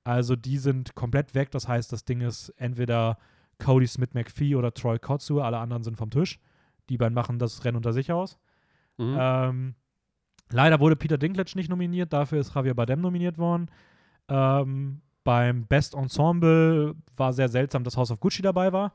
Also 0.05 0.35
die 0.35 0.59
sind 0.59 0.95
komplett 0.95 1.33
weg. 1.33 1.51
Das 1.51 1.67
heißt, 1.67 1.91
das 1.91 2.05
Ding 2.05 2.21
ist 2.21 2.49
entweder 2.57 3.17
Cody 3.57 3.87
Smith 3.87 4.13
McPhee 4.13 4.55
oder 4.55 4.73
Troy 4.73 4.99
Kotsur. 4.99 5.43
Alle 5.43 5.57
anderen 5.57 5.83
sind 5.83 5.97
vom 5.97 6.11
Tisch. 6.11 6.39
Die 6.89 6.97
beiden 6.97 7.15
machen 7.15 7.39
das 7.39 7.65
Rennen 7.65 7.77
unter 7.77 7.91
sich 7.91 8.11
aus. 8.11 8.37
Mhm. 8.97 9.17
Ähm, 9.19 9.75
leider 10.51 10.79
wurde 10.79 10.95
Peter 10.95 11.17
Dinklage 11.17 11.53
nicht 11.55 11.69
nominiert. 11.69 12.13
Dafür 12.13 12.39
ist 12.39 12.53
Javier 12.53 12.73
Bardem 12.73 13.01
nominiert 13.01 13.37
worden. 13.37 13.69
Ähm, 14.27 15.01
beim 15.23 15.65
Best 15.65 15.95
Ensemble 15.95 16.95
war 17.15 17.33
sehr 17.33 17.49
seltsam, 17.49 17.83
dass 17.83 17.97
House 17.97 18.11
of 18.11 18.19
Gucci 18.19 18.41
dabei 18.41 18.71
war. 18.71 18.93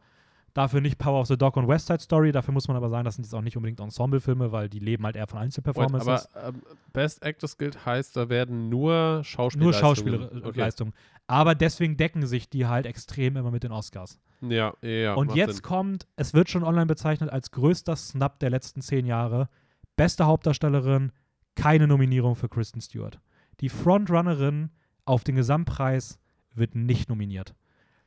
Dafür 0.55 0.81
nicht 0.81 0.99
Power 0.99 1.21
of 1.21 1.29
the 1.29 1.37
Dog 1.37 1.57
und 1.57 1.69
West 1.69 1.87
Side 1.87 2.01
Story. 2.01 2.33
Dafür 2.33 2.53
muss 2.53 2.67
man 2.67 2.77
aber 2.77 2.89
sagen, 2.89 3.05
das 3.05 3.15
sind 3.15 3.25
jetzt 3.25 3.35
auch 3.35 3.41
nicht 3.41 3.57
unbedingt 3.57 3.79
Ensemble-Filme, 3.79 4.51
weil 4.51 4.69
die 4.69 4.81
leben 4.81 5.05
halt 5.05 5.15
eher 5.15 5.29
von 5.29 5.39
Einzelperformances. 5.39 6.35
aber 6.35 6.49
ähm, 6.49 6.63
Best 6.93 7.23
Actors 7.23 7.57
Guild 7.57 7.87
heißt, 7.87 8.17
da 8.17 8.29
werden 8.29 8.69
nur 8.69 9.23
Schauspieler. 9.23 9.65
Nur 9.65 9.73
Schauspielleistungen. 9.73 10.93
Aber 11.29 11.55
deswegen 11.55 11.97
decken 11.97 12.27
sich 12.27 12.51
die 12.51 12.67
halt 12.67 12.87
extrem 12.87 13.37
immer 13.37 13.53
mit 13.53 13.63
den 13.63 13.71
Oscars. 13.71 14.19
Ja, 14.41 14.75
ja. 14.83 15.15
Und 15.15 15.37
jetzt 15.37 15.57
Sinn. 15.57 15.63
kommt, 15.63 16.09
es 16.17 16.35
wird 16.35 16.49
schon 16.49 16.65
online 16.65 16.87
bezeichnet 16.87 17.31
als 17.31 17.53
größter 17.53 17.95
Snap 17.95 18.41
der 18.41 18.51
letzten 18.51 18.81
zehn 18.81 19.07
Jahre. 19.07 19.49
Beste 19.97 20.27
Hauptdarstellerin, 20.27 21.13
keine 21.61 21.87
Nominierung 21.87 22.37
für 22.37 22.49
Kristen 22.49 22.81
Stewart. 22.81 23.21
Die 23.61 23.69
Frontrunnerin 23.69 24.71
auf 25.05 25.25
den 25.25 25.37
Gesamtpreis 25.37 26.19
wird 26.55 26.75
nicht 26.75 27.09
nominiert. 27.09 27.55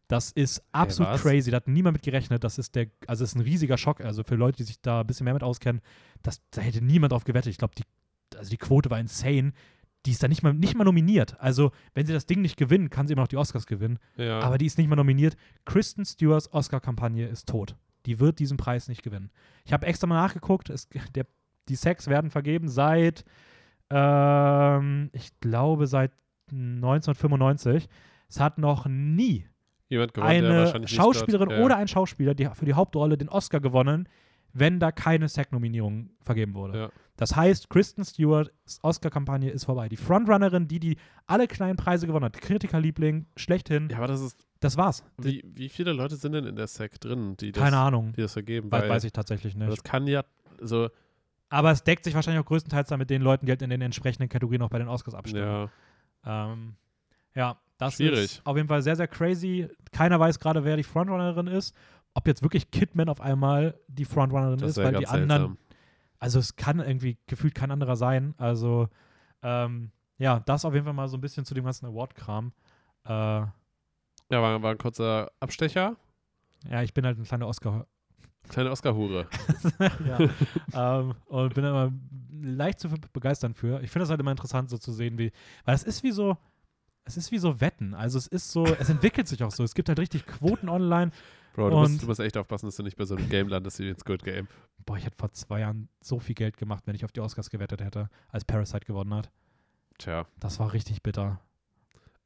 Das 0.07 0.31
ist 0.31 0.63
absolut 0.71 1.13
was? 1.13 1.21
crazy. 1.21 1.51
Da 1.51 1.57
hat 1.57 1.67
niemand 1.67 1.95
mit 1.95 2.03
gerechnet. 2.03 2.43
Das 2.43 2.57
ist 2.57 2.75
der, 2.75 2.87
also 3.07 3.23
ist 3.23 3.35
ein 3.35 3.41
riesiger 3.41 3.77
Schock. 3.77 4.01
Also 4.01 4.23
für 4.23 4.35
Leute, 4.35 4.57
die 4.57 4.63
sich 4.63 4.81
da 4.81 5.01
ein 5.01 5.07
bisschen 5.07 5.25
mehr 5.25 5.33
mit 5.33 5.43
auskennen, 5.43 5.81
das, 6.21 6.41
da 6.51 6.61
hätte 6.61 6.83
niemand 6.83 7.13
drauf 7.13 7.23
gewettet. 7.23 7.51
Ich 7.51 7.57
glaube, 7.57 7.73
die, 7.77 7.83
also 8.37 8.49
die 8.49 8.57
Quote 8.57 8.89
war 8.89 8.99
insane. 8.99 9.53
Die 10.05 10.11
ist 10.11 10.21
da 10.21 10.27
nicht 10.27 10.43
mal, 10.43 10.53
nicht 10.53 10.75
mal 10.75 10.83
nominiert. 10.83 11.39
Also, 11.39 11.71
wenn 11.93 12.05
sie 12.05 12.11
das 12.11 12.25
Ding 12.25 12.41
nicht 12.41 12.57
gewinnen, 12.57 12.89
kann 12.89 13.07
sie 13.07 13.13
immer 13.13 13.21
noch 13.21 13.29
die 13.29 13.37
Oscars 13.37 13.65
gewinnen. 13.65 13.99
Ja. 14.17 14.39
Aber 14.41 14.57
die 14.57 14.65
ist 14.65 14.77
nicht 14.77 14.89
mal 14.89 14.97
nominiert. 14.97 15.37
Kristen 15.63 16.03
Stewarts 16.03 16.51
Oscar-Kampagne 16.51 17.27
ist 17.27 17.47
tot. 17.47 17.77
Die 18.05 18.19
wird 18.19 18.39
diesen 18.39 18.57
Preis 18.57 18.89
nicht 18.89 19.01
gewinnen. 19.01 19.31
Ich 19.63 19.71
habe 19.71 19.85
extra 19.85 20.07
mal 20.07 20.15
nachgeguckt. 20.15 20.69
Es, 20.69 20.89
der, 21.15 21.25
die 21.69 21.75
Sex 21.75 22.07
werden 22.07 22.29
vergeben 22.29 22.67
seit, 22.67 23.23
ähm, 23.89 25.09
ich 25.13 25.39
glaube, 25.39 25.87
seit 25.87 26.11
1995. 26.51 27.87
Es 28.29 28.39
hat 28.39 28.57
noch 28.57 28.85
nie 28.87 29.45
Jemand 29.89 30.13
gewonnen, 30.13 30.45
eine 30.45 30.87
Schauspielerin 30.87 31.51
ja. 31.51 31.59
oder 31.63 31.77
ein 31.77 31.87
Schauspieler 31.87 32.33
die 32.33 32.49
für 32.53 32.65
die 32.65 32.73
Hauptrolle 32.73 33.17
den 33.17 33.29
Oscar 33.29 33.59
gewonnen, 33.59 34.07
wenn 34.53 34.79
da 34.79 34.91
keine 34.91 35.27
SAG-Nominierung 35.27 36.09
vergeben 36.21 36.53
wurde. 36.55 36.77
Ja. 36.77 36.89
Das 37.15 37.35
heißt, 37.35 37.69
Kristen 37.69 38.03
Stewarts 38.03 38.79
Oscar-Kampagne 38.81 39.51
ist 39.51 39.65
vorbei. 39.65 39.87
Die 39.87 39.97
Frontrunnerin, 39.97 40.67
die 40.67 40.79
die 40.79 40.97
alle 41.27 41.47
kleinen 41.47 41.77
Preise 41.77 42.07
gewonnen 42.07 42.25
hat, 42.25 42.41
Kritikerliebling, 42.41 43.27
schlechthin, 43.37 43.89
Ja, 43.89 43.97
aber 43.97 44.07
das 44.07 44.21
ist. 44.21 44.47
das 44.59 44.77
war's. 44.77 45.03
Wie, 45.19 45.43
wie 45.45 45.69
viele 45.69 45.93
Leute 45.93 46.15
sind 46.15 46.31
denn 46.31 46.45
in 46.45 46.55
der 46.55 46.67
SEC 46.67 46.99
drin, 46.99 47.37
die 47.39 47.51
das, 47.51 47.63
Keine 47.63 47.77
Ahnung. 47.77 48.13
die 48.13 48.21
das 48.21 48.33
vergeben? 48.33 48.71
Weiß, 48.71 48.83
Weil 48.83 48.89
weiß 48.89 49.03
ich 49.03 49.11
tatsächlich 49.11 49.55
nicht. 49.55 49.71
das 49.71 49.83
kann 49.83 50.07
ja 50.07 50.23
so. 50.59 50.89
Aber 51.53 51.69
es 51.71 51.83
deckt 51.83 52.03
sich 52.03 52.15
wahrscheinlich 52.15 52.41
auch 52.43 52.47
größtenteils 52.47 52.89
dann 52.89 52.97
mit 52.97 53.11
den 53.11 53.21
Leuten, 53.21 53.45
die 53.45 53.51
halt 53.51 53.61
in 53.61 53.69
den 53.69 53.81
entsprechenden 53.81 54.27
Kategorien 54.27 54.61
auch 54.63 54.69
bei 54.69 54.79
den 54.79 54.87
Oscars 54.87 55.13
abstimmen. 55.13 55.69
Ja. 56.25 56.51
Ähm, 56.51 56.75
ja, 57.35 57.57
das 57.77 57.95
Schwierig. 57.95 58.19
ist 58.23 58.41
auf 58.45 58.55
jeden 58.57 58.67
Fall 58.67 58.81
sehr, 58.81 58.95
sehr 58.95 59.07
crazy. 59.07 59.67
Keiner 59.91 60.19
weiß 60.19 60.39
gerade, 60.39 60.63
wer 60.63 60.77
die 60.77 60.83
Frontrunnerin 60.83 61.45
ist. 61.45 61.75
Ob 62.15 62.25
jetzt 62.27 62.41
wirklich 62.41 62.71
Kidman 62.71 63.07
auf 63.07 63.21
einmal 63.21 63.79
die 63.87 64.05
Frontrunnerin 64.05 64.57
Das 64.57 64.71
ist, 64.71 64.77
weil 64.83 64.93
die 64.95 65.07
anderen, 65.07 65.29
seltsam. 65.29 65.57
also 66.19 66.39
es 66.39 66.55
kann 66.55 66.79
irgendwie 66.79 67.17
gefühlt 67.27 67.53
kein 67.53 67.69
anderer 67.69 67.95
sein. 67.97 68.33
Also, 68.37 68.87
ähm, 69.43 69.91
ja, 70.17 70.39
das 70.39 70.65
auf 70.65 70.73
jeden 70.73 70.85
Fall 70.85 70.93
mal 70.93 71.07
so 71.07 71.17
ein 71.17 71.21
bisschen 71.21 71.45
zu 71.45 71.53
dem 71.53 71.65
ganzen 71.65 71.85
Award-Kram. 71.85 72.51
Äh, 73.05 73.09
Ja, 73.11 73.51
war, 74.29 74.59
war 74.61 74.71
ein 74.71 74.77
kurzer 74.79 75.31
Abstecher. 75.39 75.97
ja, 76.67 76.81
ich 76.81 76.93
bin 76.95 77.05
halt 77.05 77.19
ein 77.19 77.25
kleiner 77.25 77.47
Oscar. 77.47 77.85
Kleine 78.49 78.71
Oscar-Hure. 78.71 79.27
ja. 80.07 80.29
ähm, 80.99 81.13
und 81.25 81.53
bin 81.53 81.63
immer 81.63 81.91
leicht 82.41 82.79
zu 82.79 82.89
begeistern 83.13 83.53
für. 83.53 83.81
Ich 83.81 83.91
finde 83.91 84.03
das 84.03 84.09
halt 84.09 84.19
immer 84.19 84.31
interessant, 84.31 84.69
so 84.69 84.77
zu 84.77 84.91
sehen, 84.91 85.17
wie. 85.17 85.31
Weil 85.65 85.75
es 85.75 85.83
ist 85.83 86.03
wie 86.03 86.11
so. 86.11 86.37
Es 87.05 87.17
ist 87.17 87.31
wie 87.31 87.37
so 87.37 87.59
Wetten. 87.59 87.93
Also 87.93 88.17
es 88.17 88.27
ist 88.27 88.49
so, 88.49 88.65
es 88.65 88.89
entwickelt 88.89 89.27
sich 89.27 89.43
auch 89.43 89.51
so. 89.51 89.63
Es 89.63 89.75
gibt 89.75 89.89
halt 89.89 89.99
richtig 89.99 90.25
Quoten 90.25 90.69
online. 90.69 91.11
Bro, 91.53 91.69
du 91.69 91.75
musst, 91.75 92.01
du 92.01 92.07
musst 92.07 92.21
echt 92.21 92.37
aufpassen, 92.37 92.65
dass 92.67 92.77
du 92.77 92.83
nicht 92.83 92.95
bei 92.95 93.03
so 93.03 93.15
einem 93.15 93.27
Game 93.27 93.49
landest 93.49 93.79
wie 93.79 93.89
ins 93.89 94.05
Good 94.05 94.23
Game. 94.23 94.47
Boah, 94.85 94.97
ich 94.97 95.05
hätte 95.05 95.17
vor 95.17 95.31
zwei 95.33 95.59
Jahren 95.59 95.89
so 96.01 96.19
viel 96.19 96.33
Geld 96.33 96.55
gemacht, 96.55 96.83
wenn 96.87 96.95
ich 96.95 97.03
auf 97.03 97.11
die 97.11 97.19
Oscars 97.19 97.49
gewettet 97.49 97.81
hätte, 97.81 98.09
als 98.29 98.45
Parasite 98.45 98.85
gewonnen 98.85 99.13
hat. 99.13 99.31
Tja. 99.97 100.25
Das 100.39 100.59
war 100.59 100.71
richtig 100.71 101.03
bitter. 101.03 101.39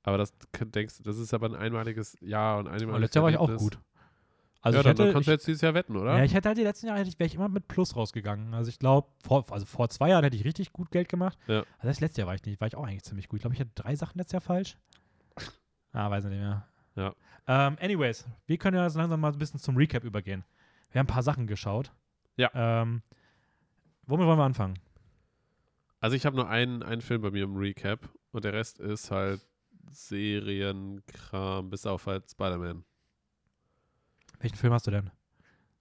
Aber 0.04 0.18
das 0.18 0.34
denkst 0.60 0.98
du, 0.98 1.04
das 1.04 1.18
ist 1.18 1.34
aber 1.34 1.48
ein 1.48 1.56
einmaliges 1.56 2.18
Jahr 2.22 2.60
und 2.60 2.68
einmaliges 2.68 2.90
Aber 2.90 3.00
letztes 3.00 3.16
Jahr 3.16 3.24
war 3.24 3.32
ich 3.32 3.38
auch 3.38 3.58
gut. 3.58 3.80
Also 4.68 4.78
ja, 4.78 4.80
ich 4.82 4.84
dann, 4.84 4.92
hätte, 4.92 5.04
dann 5.06 5.14
kannst 5.14 5.28
du 5.28 5.32
jetzt 5.32 5.48
dieses 5.48 5.62
Jahr 5.62 5.74
wetten, 5.74 5.96
oder? 5.96 6.18
ja, 6.18 6.24
ich 6.24 6.34
hätte 6.34 6.48
halt 6.50 6.58
die 6.58 6.64
letzten 6.64 6.88
Jahre, 6.88 7.00
hätte 7.00 7.10
ich- 7.10 7.20
wäre 7.20 7.28
ich 7.28 7.36
immer 7.36 7.50
mit 7.50 7.68
Plus 7.68 7.96
rausgegangen. 7.96 8.54
Also 8.54 8.70
ich 8.70 8.80
glaube, 8.80 9.08
vor, 9.24 9.46
also 9.52 9.66
vor 9.66 9.90
zwei 9.90 10.10
Jahren 10.10 10.24
hätte 10.24 10.36
ich 10.38 10.46
richtig 10.46 10.72
gut 10.74 10.92
Geld 10.92 11.10
gemacht. 11.10 11.38
Ja. 11.48 11.60
Also 11.78 11.88
das 11.88 12.00
letzte 12.00 12.22
Jahr 12.22 12.28
war 12.28 12.36
ich 12.36 12.44
nicht, 12.46 12.60
war 12.62 12.68
ich 12.68 12.76
auch 12.76 12.84
eigentlich 12.86 13.04
ziemlich 13.04 13.28
gut. 13.28 13.38
Ich 13.38 13.42
glaube, 13.42 13.56
ich 13.56 13.60
hatte 13.62 13.72
drei 13.76 13.96
Sachen 13.96 14.18
letztes 14.18 14.34
Jahr 14.34 14.42
falsch. 14.42 14.78
Ah, 15.94 16.10
weiß 16.10 16.26
ich 16.26 16.30
nicht 16.32 16.40
mehr. 16.40 16.68
Ja. 16.96 17.14
Ähm, 17.48 17.78
anyways, 17.82 18.26
wir 18.46 18.58
können 18.58 18.76
ja 18.78 18.84
jetzt 18.84 18.96
langsam 18.96 19.20
mal 19.20 19.32
ein 19.32 19.38
bisschen 19.40 19.60
zum 19.60 19.78
Recap 19.78 20.04
übergehen. 20.04 20.44
Wir 20.92 21.00
haben 21.00 21.06
ein 21.06 21.14
paar 21.14 21.24
Sachen 21.24 21.48
geschaut. 21.48 21.92
Ja. 22.36 22.50
Ähm, 22.54 23.02
womit 24.06 24.26
wollen 24.28 24.38
wir 24.40 24.44
anfangen? 24.46 24.78
Also 26.00 26.16
ich 26.16 26.26
habe 26.26 26.36
nur 26.36 26.50
einen, 26.50 26.84
einen 26.84 27.02
Film 27.02 27.22
bei 27.22 27.32
mir 27.32 27.44
im 27.46 27.56
Recap 27.56 28.10
und 28.32 28.44
der 28.46 28.54
Rest 28.54 28.80
ist 28.80 29.10
halt 29.12 29.42
Serienkram, 29.92 31.70
bis 31.70 31.86
auf 31.86 32.06
halt 32.06 32.30
Spider-Man. 32.30 32.84
Welchen 34.40 34.56
Film 34.58 34.74
hast 34.74 34.88
du 34.88 34.92
denn? 34.92 35.10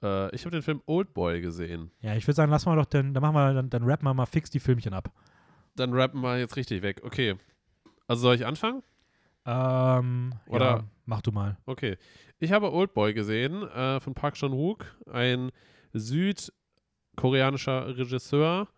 Äh, 0.02 0.34
ich 0.34 0.42
habe 0.44 0.50
den 0.52 0.62
Film 0.62 0.82
Oldboy 0.86 1.40
gesehen. 1.40 1.90
Ja, 2.00 2.14
ich 2.14 2.26
würde 2.26 2.36
sagen, 2.36 2.50
lass 2.50 2.66
mal 2.66 2.76
doch, 2.76 2.84
den, 2.86 3.14
dann 3.14 3.22
machen 3.22 3.34
wir, 3.34 3.52
dann, 3.54 3.70
dann 3.70 3.84
rappen 3.84 4.06
wir 4.06 4.14
mal 4.14 4.26
fix 4.26 4.50
die 4.50 4.60
Filmchen 4.60 4.92
ab. 4.94 5.10
Dann 5.76 5.92
rappen 5.92 6.20
wir 6.22 6.38
jetzt 6.38 6.56
richtig 6.56 6.82
weg. 6.82 7.02
Okay. 7.04 7.36
Also 8.06 8.22
soll 8.22 8.34
ich 8.36 8.46
anfangen? 8.46 8.82
Ähm, 9.44 10.32
Oder- 10.46 10.64
ja, 10.76 10.84
mach 11.04 11.22
du 11.22 11.32
mal. 11.32 11.56
Okay. 11.66 11.96
Ich 12.38 12.52
habe 12.52 12.72
Oldboy 12.72 13.14
gesehen 13.14 13.62
äh, 13.68 14.00
von 14.00 14.14
Park 14.14 14.34
Chan-wook, 14.34 14.84
ein 15.10 15.50
südkoreanischer 17.16 17.96
Regisseur, 17.96 18.68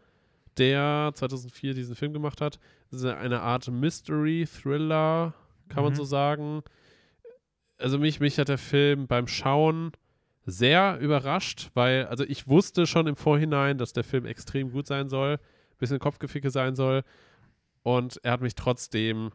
der 0.57 1.13
2004 1.15 1.75
diesen 1.75 1.95
Film 1.97 2.13
gemacht 2.13 2.41
hat. 2.41 2.59
Das 2.91 3.01
ist 3.03 3.07
eine 3.07 3.41
Art 3.41 3.69
Mystery-Thriller, 3.71 5.35
kann 5.69 5.85
man 5.85 5.93
Mhm. 5.93 5.97
so 5.97 6.05
sagen. 6.05 6.63
Also 7.79 7.99
mich, 7.99 8.21
mich 8.21 8.39
hat 8.39 8.49
der 8.49 8.59
Film 8.59 9.07
beim 9.07 9.27
Schauen 9.27 9.93
sehr 10.45 10.99
überrascht, 11.01 11.71
weil, 11.75 12.07
also 12.07 12.25
ich 12.25 12.49
wusste 12.49 12.87
schon 12.87 13.07
im 13.07 13.17
Vorhinein, 13.17 13.79
dass 13.79 13.93
der 13.93 14.05
Film 14.05 14.27
extrem 14.27 14.71
gut 14.73 14.87
sein 14.87 15.09
soll, 15.09 15.39
bisschen 15.79 15.99
Kopfgeficke 15.99 16.51
sein 16.51 16.75
soll. 16.75 17.03
Und 17.83 18.19
er 18.23 18.33
hat 18.33 18.41
mich 18.41 18.55
trotzdem 18.55 19.31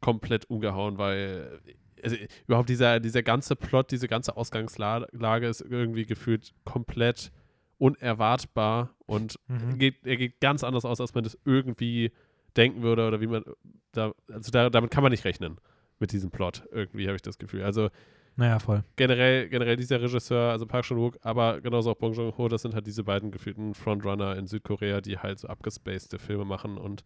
komplett 0.00 0.50
umgehauen, 0.50 0.98
weil 0.98 1.60
also 2.02 2.16
überhaupt 2.46 2.68
dieser, 2.68 3.00
dieser 3.00 3.22
ganze 3.22 3.56
Plot, 3.56 3.90
diese 3.90 4.06
ganze 4.08 4.36
Ausgangslage 4.36 5.46
ist 5.46 5.62
irgendwie 5.62 6.04
gefühlt 6.04 6.52
komplett 6.64 7.32
unerwartbar 7.78 8.94
und 9.06 9.38
Mhm. 9.48 9.78
geht, 9.78 10.06
er 10.06 10.16
geht 10.16 10.40
ganz 10.40 10.64
anders 10.64 10.84
aus, 10.84 11.00
als 11.00 11.14
man 11.14 11.24
das 11.24 11.38
irgendwie 11.44 12.12
denken 12.56 12.82
würde 12.82 13.06
oder 13.06 13.20
wie 13.20 13.26
man 13.26 13.44
da, 13.92 14.12
also 14.30 14.50
da, 14.50 14.70
damit 14.70 14.90
kann 14.90 15.02
man 15.02 15.12
nicht 15.12 15.24
rechnen 15.24 15.56
mit 15.98 16.12
diesem 16.12 16.30
Plot 16.30 16.64
irgendwie 16.70 17.06
habe 17.06 17.16
ich 17.16 17.22
das 17.22 17.38
Gefühl. 17.38 17.62
Also 17.62 17.88
Naja, 18.36 18.58
voll. 18.58 18.84
generell, 18.96 19.48
generell 19.48 19.76
dieser 19.76 20.00
Regisseur, 20.02 20.50
also 20.50 20.66
Park 20.66 20.84
Chan-wook, 20.84 21.18
aber 21.22 21.60
genauso 21.60 21.90
auch 21.90 21.96
Bong 21.96 22.12
Joon-ho, 22.12 22.48
das 22.48 22.62
sind 22.62 22.74
halt 22.74 22.86
diese 22.86 23.04
beiden 23.04 23.30
gefühlten 23.30 23.74
Frontrunner 23.74 24.36
in 24.36 24.46
Südkorea, 24.46 25.00
die 25.00 25.18
halt 25.18 25.38
so 25.38 25.48
abgespacede 25.48 26.18
Filme 26.18 26.44
machen 26.44 26.76
und 26.78 27.02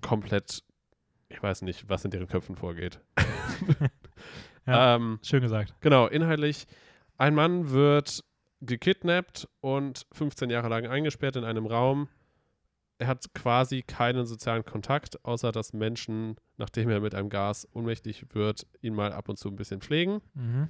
komplett, 0.00 0.62
ich 1.28 1.42
weiß 1.42 1.62
nicht, 1.62 1.88
was 1.88 2.04
in 2.04 2.10
deren 2.10 2.26
Köpfen 2.28 2.56
vorgeht. 2.56 3.00
Ja. 4.66 4.96
ähm, 4.96 5.20
Schön 5.22 5.42
gesagt. 5.42 5.74
genau, 5.80 6.08
inhaltlich, 6.08 6.66
ein 7.18 7.36
Mann 7.36 7.70
wird 7.70 8.24
gekidnappt 8.62 9.48
und 9.60 10.06
15 10.12 10.50
Jahre 10.50 10.68
lang 10.68 10.86
eingesperrt 10.88 11.36
in 11.36 11.44
einem 11.44 11.66
Raum. 11.66 12.08
Er 12.98 13.08
hat 13.08 13.34
quasi 13.34 13.82
keinen 13.82 14.24
sozialen 14.24 14.64
Kontakt, 14.64 15.22
außer 15.24 15.52
dass 15.52 15.72
Menschen, 15.74 16.36
nachdem 16.56 16.88
er 16.88 17.00
mit 17.00 17.14
einem 17.14 17.28
Gas 17.28 17.68
ohnmächtig 17.74 18.34
wird, 18.34 18.66
ihn 18.80 18.94
mal 18.94 19.12
ab 19.12 19.28
und 19.28 19.36
zu 19.38 19.48
ein 19.48 19.56
bisschen 19.56 19.80
pflegen. 19.82 20.20
Mhm. 20.34 20.68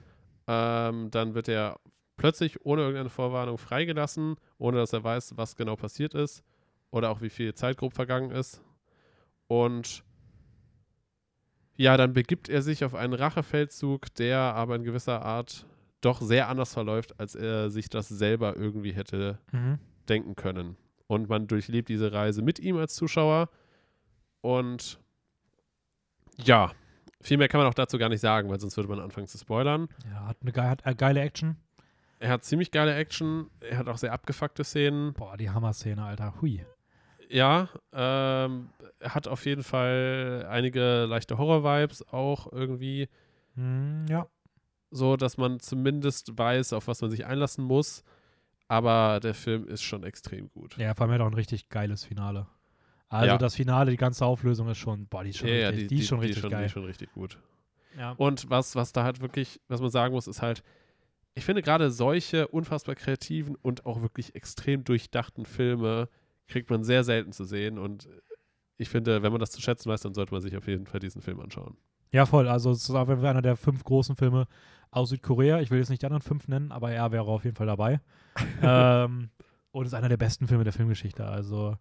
Ähm, 0.49 1.11
dann 1.11 1.35
wird 1.35 1.49
er 1.49 1.79
plötzlich 2.17 2.65
ohne 2.65 2.83
irgendeine 2.83 3.11
Vorwarnung 3.11 3.59
freigelassen, 3.59 4.37
ohne 4.59 4.79
dass 4.79 4.93
er 4.93 5.05
weiß, 5.05 5.37
was 5.37 5.55
genau 5.55 5.77
passiert 5.77 6.15
ist 6.15 6.43
oder 6.91 7.11
auch 7.11 7.21
wie 7.21 7.31
viel 7.31 7.55
Zeit 7.55 7.77
grob 7.77 7.93
vergangen 7.95 8.31
ist. 8.31 8.61
Und 9.47 10.03
ja, 11.77 11.97
dann 11.97 12.13
begibt 12.13 12.49
er 12.49 12.63
sich 12.63 12.85
auf 12.85 12.95
einen 12.95 13.13
Rachefeldzug, 13.13 14.15
der 14.15 14.39
aber 14.39 14.77
in 14.77 14.83
gewisser 14.83 15.23
Art 15.23 15.67
doch 16.01 16.21
sehr 16.21 16.49
anders 16.49 16.73
verläuft, 16.73 17.21
als 17.21 17.35
er 17.35 17.71
sich 17.71 17.89
das 17.89 18.09
selber 18.09 18.57
irgendwie 18.57 18.93
hätte 18.93 19.39
Mhm. 19.53 19.79
denken 20.09 20.35
können. 20.37 20.77
Und 21.07 21.29
man 21.29 21.47
durchlebt 21.47 21.89
diese 21.89 22.13
Reise 22.13 22.43
mit 22.43 22.59
ihm 22.59 22.77
als 22.77 22.95
Zuschauer. 22.95 23.49
Und 24.41 24.99
ja, 26.37 26.73
viel 27.21 27.39
mehr 27.39 27.49
kann 27.49 27.61
man 27.61 27.69
auch 27.69 27.75
dazu 27.75 27.99
gar 27.99 28.09
nicht 28.09 28.21
sagen, 28.21 28.49
weil 28.49 28.61
sonst 28.61 28.77
würde 28.77 28.89
man 28.89 29.01
anfangen 29.01 29.27
zu 29.27 29.39
spoilern. 29.39 29.89
Ja, 30.11 30.27
hat 30.27 30.39
eine 30.43 30.53
ge 30.53 30.63
hat, 30.63 30.87
äh, 30.87 30.95
geile 30.95 31.21
Action. 31.21 31.57
Er 32.19 32.31
hat 32.31 32.45
ziemlich 32.45 32.71
geile 32.71 32.95
Action. 32.95 33.51
Er 33.61 33.79
hat 33.79 33.89
auch 33.89 33.99
sehr 33.99 34.13
abgefuckte 34.13 34.65
Szenen. 34.65 35.13
Boah, 35.13 35.37
die 35.37 35.51
Hammer-Szene, 35.51 36.03
Alter. 36.03 36.35
Hui. 36.41 36.65
Ja, 37.29 37.69
ähm, 37.93 38.71
er 39.01 39.15
hat 39.15 39.29
auf 39.29 39.45
jeden 39.45 39.65
Fall 39.65 40.47
einige 40.49 41.05
leichte 41.07 41.39
Horror-Vibes 41.39 42.09
auch 42.09 42.51
irgendwie. 42.53 43.09
Mhm, 43.55 44.07
ja. 44.09 44.27
So, 44.91 45.17
dass 45.17 45.37
man 45.37 45.61
zumindest 45.61 46.39
weiß, 46.39 46.73
auf 46.73 46.87
was 46.87 47.03
man 47.03 47.11
sich 47.11 47.27
einlassen 47.27 47.65
muss. 47.65 48.05
Aber 48.69 49.21
der 49.21 49.35
Film 49.35 49.67
ist 49.69 49.83
schon 49.83 50.03
extrem 50.03 50.49
gut. 50.51 50.77
Ja, 50.77 50.95
vor 50.95 51.05
allem 51.07 51.15
hat 51.15 51.21
auch 51.21 51.27
ein 51.27 51.35
richtig 51.35 51.69
geiles 51.69 52.05
Finale. 52.05 52.47
Also 53.09 53.27
Ja. 53.29 53.39
das 53.39 53.55
Finale, 53.55 53.93
die 53.93 53.97
ganze 53.97 54.25
Auflösung 54.27 54.69
ist 54.69 54.79
schon, 54.79 55.07
boah, 55.07 55.23
die 55.23 55.31
ist 55.31 55.39
schon, 55.39 55.49
Ja, 55.49 55.55
ja, 55.55 55.69
richtig, 55.69 55.89
die, 55.89 55.99
ist 55.99 56.09
schon 56.09 56.19
richtig 56.21 56.43
die 56.43 56.49
geil. 56.49 56.67
ist 56.67 56.73
schon 56.73 56.85
richtig 56.85 57.13
gut. 57.13 57.39
ja. 57.97 58.13
Und 58.13 58.51
was, 58.51 58.75
was 58.75 58.93
da 58.93 59.05
halt 59.05 59.21
wirklich, 59.21 59.61
was 59.69 59.81
man 59.81 59.91
sagen 59.91 60.13
muss, 60.13 60.27
ist 60.27 60.43
halt, 60.43 60.65
ich 61.35 61.45
finde 61.45 61.63
gerade 61.63 61.91
solche 61.93 62.49
unfassbar 62.49 62.95
kreativen 62.97 63.55
und 63.63 63.87
auch 63.87 64.03
wirklich 64.03 64.35
extrem 64.35 64.83
durchdachten 64.85 65.45
Filme 65.45 66.09
kriegt 66.49 66.71
man 66.71 66.83
sehr 66.83 67.05
selten 67.05 67.33
zu 67.33 67.45
sehen. 67.45 67.79
Und 67.79 68.09
ich 68.79 68.89
finde, 68.89 69.23
wenn 69.23 69.31
man 69.33 69.41
das 69.41 69.51
zu 69.53 69.61
schätzen 69.61 69.89
weiß, 69.91 70.01
dann 70.01 70.15
sollte 70.15 70.33
man 70.33 70.41
sich 70.43 70.57
auf 70.57 70.67
jeden 70.67 70.87
Fall 70.87 70.99
diesen 70.99 71.23
Film 71.23 71.39
anschauen. 71.41 71.77
ja, 72.11 72.27
voll. 72.27 72.49
Also 72.49 72.71
es 72.73 72.83
ist 72.89 72.91
auf 72.91 73.09
jeden 73.09 73.21
Fall 73.21 73.31
einer 73.31 73.43
der 73.43 73.57
fünf 73.57 73.85
großen 73.85 74.17
Filme 74.17 74.47
aus 74.91 75.11
Südkorea. 75.11 75.61
Ich 75.61 75.71
will 75.71 75.79
jetzt 75.79 75.91
nicht 75.91 76.03
die 76.03 76.07
anderen 76.07 76.23
fünf 76.23 76.49
nennen, 76.49 76.73
aber 76.73 76.91
er 76.93 77.13
wäre 77.13 77.25
auf 77.27 77.45
jeden 77.45 77.57
Fall 77.57 77.67
dabei. 77.67 78.01
ähm, 78.63 79.31
und 79.73 79.87
ist 79.87 79.95
einer 79.95 80.09
der 80.09 80.17
besten 80.17 80.47
Filme 80.49 80.65
der 80.65 80.73
Filmgeschichte. 80.73 81.27
Also 81.27 81.77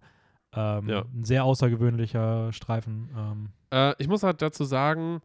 ähm, 0.54 0.88
Ja. 0.90 1.02
ein 1.14 1.24
sehr 1.24 1.44
außergewöhnlicher 1.44 2.52
Streifen. 2.54 3.10
Ähm, 3.16 3.50
Äh, 3.72 3.94
ich 4.00 4.08
muss 4.08 4.24
halt 4.24 4.42
dazu 4.42 4.64
sagen, 4.64 5.22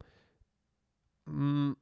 mh, 1.27 1.75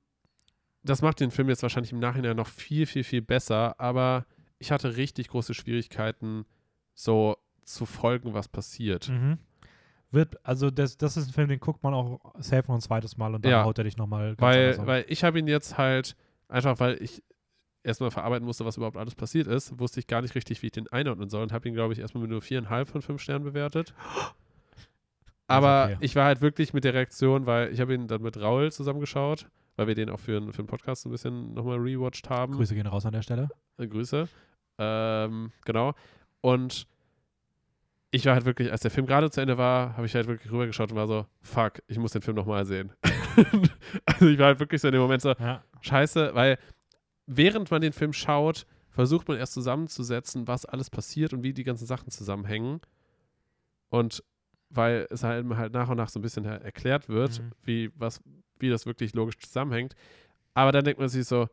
das 0.83 1.03
macht 1.03 1.21
den 1.21 1.31
Film 1.31 1.49
jetzt 1.49 1.63
wahrscheinlich 1.63 1.93
im 1.93 1.99
Nachhinein 1.99 2.37
noch 2.37 2.47
viel, 2.47 2.87
viel, 2.87 3.05
viel 3.05 3.23
besser, 3.23 3.79
aber 3.81 4.27
ich 4.59 4.71
hatte 4.73 4.97
richtig 4.97 5.29
große 5.29 5.55
Schwierigkeiten, 5.55 6.45
so 6.95 7.37
zu 7.65 7.85
folgen, 7.87 8.33
was 8.35 8.49
passiert. 8.49 9.09
mhm. 9.09 9.39
Wird, 10.11 10.45
also 10.45 10.71
das, 10.71 10.97
das 10.97 11.17
ist 11.17 11.29
ein 11.29 11.33
Film, 11.33 11.49
den 11.49 11.61
guckt 11.61 11.83
man 11.83 11.93
auch 11.93 12.35
safe 12.39 12.69
noch 12.69 12.77
ein 12.77 12.81
zweites 12.81 13.17
Mal 13.19 13.35
und 13.35 13.45
dann 13.45 13.53
Ja. 13.53 13.65
haut 13.65 13.77
er 13.79 13.85
dich 13.85 13.97
nochmal 13.97 14.37
ganz 14.37 14.41
Weil, 14.41 14.87
weil 14.87 15.05
ich 15.09 15.23
habe 15.23 15.39
ihn 15.39 15.47
jetzt 15.47 15.77
halt, 15.77 16.17
einfach 16.49 16.81
weil 16.81 17.03
ich 17.03 17.23
erstmal 17.85 18.11
verarbeiten 18.11 18.47
musste, 18.47 18.65
was 18.65 18.77
überhaupt 18.77 18.97
alles 18.97 19.15
passiert 19.15 19.47
ist, 19.47 19.79
wusste 19.79 20.01
ich 20.01 20.07
gar 20.07 20.23
nicht 20.23 20.35
richtig, 20.35 20.63
wie 20.63 20.67
ich 20.67 20.73
den 20.73 20.89
einordnen 20.89 21.29
soll 21.29 21.43
und 21.43 21.53
habe 21.53 21.69
ihn, 21.69 21.75
glaube 21.75 21.93
ich, 21.93 21.99
erstmal 21.99 22.23
mit 22.23 22.31
nur 22.31 22.43
viereinhalb 22.43 22.89
von 22.89 23.03
fünf 23.03 23.21
Sternen 23.21 23.45
bewertet. 23.45 23.95
Aber 25.47 25.91
okay. 25.93 25.97
ich 26.01 26.15
war 26.15 26.27
halt 26.27 26.41
wirklich 26.41 26.75
mit 26.75 26.85
der 26.85 26.95
Reaktion, 26.95 27.47
weil 27.47 27.73
ich 27.73 27.81
habe 27.81 27.95
ihn 27.95 28.07
dann 28.07 28.23
mit 28.23 28.39
Raul 28.39 28.71
zusammengeschaut, 28.71 29.47
weil 29.77 29.87
wir 29.87 29.95
den 29.95 30.11
auch 30.11 30.21
für, 30.21 30.41
für 30.53 30.59
einen 30.59 30.69
Podcast 30.69 31.07
ein 31.07 31.11
bisschen 31.11 31.55
nochmal 31.55 31.79
rewatcht 31.79 32.29
haben. 32.29 32.53
Grüße 32.55 32.75
gehen 32.75 32.87
raus 32.87 33.07
an 33.07 33.13
der 33.13 33.23
Stelle. 33.23 33.49
Äh, 33.79 33.87
Grüße. 33.87 34.29
Ähm, 34.79 35.53
genau. 35.65 35.95
Und 36.43 36.87
ich 38.11 38.25
war 38.27 38.35
halt 38.35 38.45
wirklich, 38.47 38.73
als 38.73 38.81
der 38.81 38.91
Film 38.91 39.07
gerade 39.07 39.31
zu 39.31 39.41
Ende 39.41 39.59
war, 39.59 39.97
habe 39.97 40.07
ich 40.07 40.15
halt 40.15 40.27
wirklich 40.29 40.51
rübergeschaut 40.51 40.91
und 40.91 40.97
war 40.97 41.07
so, 41.07 41.27
fuck, 41.43 41.83
ich 41.89 41.99
muss 41.99 42.13
den 42.13 42.23
Film 42.23 42.37
nochmal 42.37 42.65
sehen. 42.65 42.93
also 44.07 44.29
ich 44.29 44.39
war 44.39 44.47
halt 44.47 44.61
wirklich 44.61 44.81
so 44.81 44.89
in 44.89 44.93
dem 44.93 45.03
Moment 45.03 45.21
so, 45.23 45.35
Ja. 45.39 45.63
scheiße, 45.83 46.35
weil 46.35 46.59
während 47.27 47.71
man 47.71 47.83
den 47.83 47.93
Film 47.93 48.13
schaut, 48.15 48.67
versucht 48.91 49.29
man 49.29 49.37
erst 49.37 49.53
zusammenzusetzen, 49.53 50.49
was 50.49 50.65
alles 50.65 50.89
passiert 50.91 51.33
und 51.35 51.43
wie 51.43 51.53
die 51.53 51.65
ganzen 51.65 51.87
Sachen 51.87 52.11
zusammenhängen. 52.11 52.81
Und 53.91 54.25
weil 54.71 55.07
es 55.11 55.23
halt, 55.23 55.47
halt 55.57 55.73
nach 55.73 55.89
und 55.89 55.97
nach 55.99 56.09
so 56.09 56.19
ein 56.19 56.23
bisschen 56.23 56.45
erklärt 56.47 57.09
wird, 57.09 57.41
Mhm. 57.41 57.53
wie, 57.63 57.91
was, 57.95 58.23
wie 58.59 58.71
das 58.71 58.87
wirklich 58.87 59.15
logisch 59.15 59.39
zusammenhängt. 59.39 59.95
Aber 60.55 60.73
dann 60.73 60.85
denkt 60.85 60.99
man 60.99 61.09
sich 61.09 61.27
so, 61.27 61.49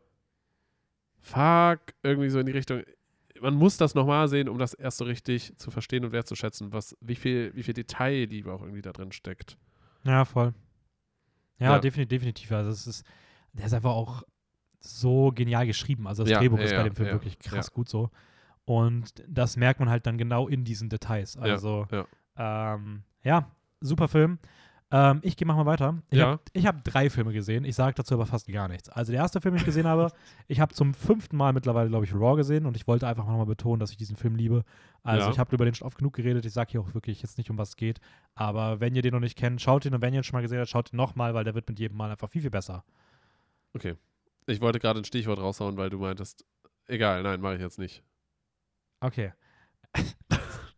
fuck, 1.20 1.80
irgendwie 2.02 2.28
so 2.30 2.38
in 2.40 2.46
die 2.46 2.52
Richtung, 2.52 2.82
man 3.40 3.54
muss 3.54 3.76
das 3.76 3.94
nochmal 3.94 4.28
sehen, 4.28 4.48
um 4.48 4.58
das 4.58 4.74
erst 4.74 4.98
so 4.98 5.04
richtig 5.04 5.56
zu 5.56 5.70
verstehen 5.70 6.04
und 6.04 6.12
wertzuschätzen, 6.12 6.72
was, 6.72 6.96
wie 7.00 7.14
viel, 7.14 7.52
wie 7.54 7.62
viel 7.62 7.74
Detailliebe 7.74 8.52
auch 8.52 8.62
irgendwie 8.62 8.82
da 8.82 8.92
drin 8.92 9.12
steckt. 9.12 9.56
Ja, 10.04 10.24
voll. 10.24 10.54
Ja, 11.58 11.72
Ja. 11.72 11.78
Definitiv, 11.78 12.20
definitiv. 12.20 12.52
Also 12.52 12.70
es 12.70 12.86
ist, 12.86 13.06
der 13.52 13.66
ist 13.66 13.72
einfach 13.72 13.92
auch 13.92 14.22
so 14.80 15.32
genial 15.32 15.66
geschrieben. 15.66 16.06
Also 16.06 16.22
das 16.22 16.30
Ja, 16.30 16.38
Drehbuch 16.38 16.58
ja, 16.58 16.64
ist 16.64 16.76
bei 16.76 16.82
dem 16.82 16.94
Film 16.94 17.10
wirklich 17.10 17.38
krass 17.38 17.72
gut 17.72 17.88
so. 17.88 18.10
Und 18.64 19.22
das 19.26 19.56
merkt 19.56 19.80
man 19.80 19.88
halt 19.88 20.06
dann 20.06 20.18
genau 20.18 20.48
in 20.48 20.64
diesen 20.64 20.88
Details. 20.88 21.36
Also. 21.36 21.86
Ähm, 22.36 23.02
ja 23.22 23.50
super 23.80 24.08
Film. 24.08 24.38
Ähm, 24.98 25.18
ich 25.22 25.36
gehe 25.36 25.46
mal 25.46 25.66
weiter. 25.66 26.00
Ich 26.10 26.16
Ja. 26.18 26.38
habe 26.54 26.62
hab 26.68 26.84
drei 26.84 27.10
Filme 27.10 27.32
gesehen. 27.34 27.64
Ich 27.64 27.74
sage 27.74 27.94
dazu 27.96 28.14
aber 28.14 28.24
fast 28.24 28.46
gar 28.48 28.66
nichts. 28.66 28.88
Also 28.88 29.12
der 29.12 29.20
erste 29.20 29.40
Film, 29.42 29.54
den 29.54 29.58
ich 29.60 29.64
gesehen 29.66 29.86
habe, 29.86 30.10
ich 30.48 30.58
habe 30.60 30.72
zum 30.74 30.94
fünften 30.94 31.36
Mal 31.36 31.52
mittlerweile, 31.52 31.90
glaube 31.90 32.06
ich, 32.06 32.14
Raw 32.14 32.34
gesehen 32.36 32.64
und 32.64 32.76
ich 32.76 32.86
wollte 32.86 33.06
einfach 33.06 33.26
nochmal 33.26 33.44
betonen, 33.46 33.78
dass 33.78 33.90
ich 33.90 33.98
diesen 33.98 34.16
Film 34.16 34.36
liebe. 34.36 34.64
Also 35.02 35.26
Ja. 35.26 35.32
ich 35.32 35.38
habe 35.38 35.54
über 35.54 35.64
den 35.66 35.74
schon 35.74 35.86
oft 35.86 35.98
genug 35.98 36.14
geredet. 36.14 36.46
Ich 36.46 36.52
sage 36.54 36.70
hier 36.70 36.80
auch 36.80 36.94
wirklich 36.94 37.20
jetzt 37.20 37.36
nicht, 37.36 37.50
um 37.50 37.58
was 37.58 37.70
es 37.70 37.76
geht. 37.76 37.98
Aber 38.34 38.80
wenn 38.80 38.94
ihr 38.94 39.02
den 39.02 39.12
noch 39.12 39.20
nicht 39.20 39.36
kennt, 39.36 39.60
schaut 39.60 39.84
ihn 39.84 39.94
und 39.94 40.00
wenn 40.00 40.14
ihr 40.14 40.20
ihn 40.20 40.24
schon 40.24 40.36
mal 40.38 40.42
gesehen 40.42 40.60
habt, 40.60 40.68
schaut 40.70 40.92
ihn 40.92 40.96
nochmal, 40.96 41.34
weil 41.34 41.44
der 41.44 41.54
wird 41.54 41.68
mit 41.68 41.78
jedem 41.78 41.96
Mal 41.98 42.10
einfach 42.10 42.30
viel, 42.30 42.42
viel 42.42 42.50
besser. 42.50 42.84
Okay. 43.74 43.96
Ich 44.46 44.60
wollte 44.60 44.78
gerade 44.78 45.00
ein 45.00 45.04
Stichwort 45.04 45.40
raushauen, 45.40 45.76
weil 45.76 45.90
du 45.90 45.98
meintest, 45.98 46.44
egal, 46.86 47.22
nein, 47.22 47.40
mache 47.40 47.56
ich 47.56 47.60
jetzt 47.60 47.78
nicht. 47.78 48.02
Okay. 49.00 49.32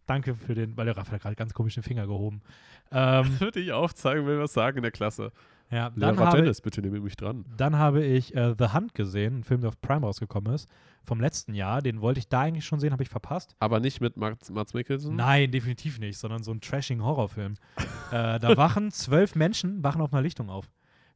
Danke 0.08 0.34
für 0.34 0.54
den, 0.54 0.76
weil 0.76 0.86
der 0.86 0.96
Raphael 0.96 1.16
hat 1.16 1.22
gerade 1.22 1.36
ganz 1.36 1.52
komisch 1.52 1.74
den 1.74 1.82
Finger 1.82 2.06
gehoben. 2.06 2.40
Ähm, 2.90 3.38
Würde 3.38 3.60
ich 3.60 3.70
aufzeigen, 3.70 4.24
will 4.24 4.38
was 4.38 4.54
sagen 4.54 4.78
in 4.78 4.82
der 4.82 4.90
Klasse. 4.90 5.30
ja, 5.70 5.90
dann 5.90 6.14
Lehrer 6.16 6.26
habe, 6.28 6.38
Dennis, 6.38 6.62
bitte 6.62 6.80
nehme 6.80 7.00
mich 7.00 7.18
dran. 7.18 7.44
dann 7.58 7.76
habe 7.76 8.02
ich 8.02 8.34
äh, 8.34 8.54
The 8.58 8.72
Hunt 8.72 8.94
gesehen, 8.94 9.40
ein 9.40 9.44
Film, 9.44 9.60
der 9.60 9.68
auf 9.68 9.78
Prime 9.82 10.06
rausgekommen 10.06 10.54
ist, 10.54 10.70
vom 11.04 11.20
letzten 11.20 11.52
Jahr. 11.52 11.82
Den 11.82 12.00
wollte 12.00 12.20
ich 12.20 12.28
da 12.28 12.40
eigentlich 12.40 12.64
schon 12.64 12.80
sehen, 12.80 12.92
habe 12.92 13.02
ich 13.02 13.10
verpasst. 13.10 13.54
Aber 13.58 13.78
nicht 13.78 14.00
mit 14.00 14.16
Mats, 14.16 14.50
Mats 14.50 14.72
Mikkelsen? 14.72 15.16
Nein, 15.16 15.50
definitiv 15.50 15.98
nicht, 15.98 16.16
sondern 16.16 16.42
so 16.42 16.50
ein 16.50 16.62
trashing 16.62 17.02
Horrorfilm. 17.02 17.56
äh, 18.10 18.38
da 18.38 18.56
wachen 18.56 18.90
zwölf 18.90 19.34
Menschen, 19.34 19.84
wachen 19.84 20.00
auf 20.00 20.10
einer 20.14 20.22
Lichtung 20.22 20.48
auf. 20.48 20.70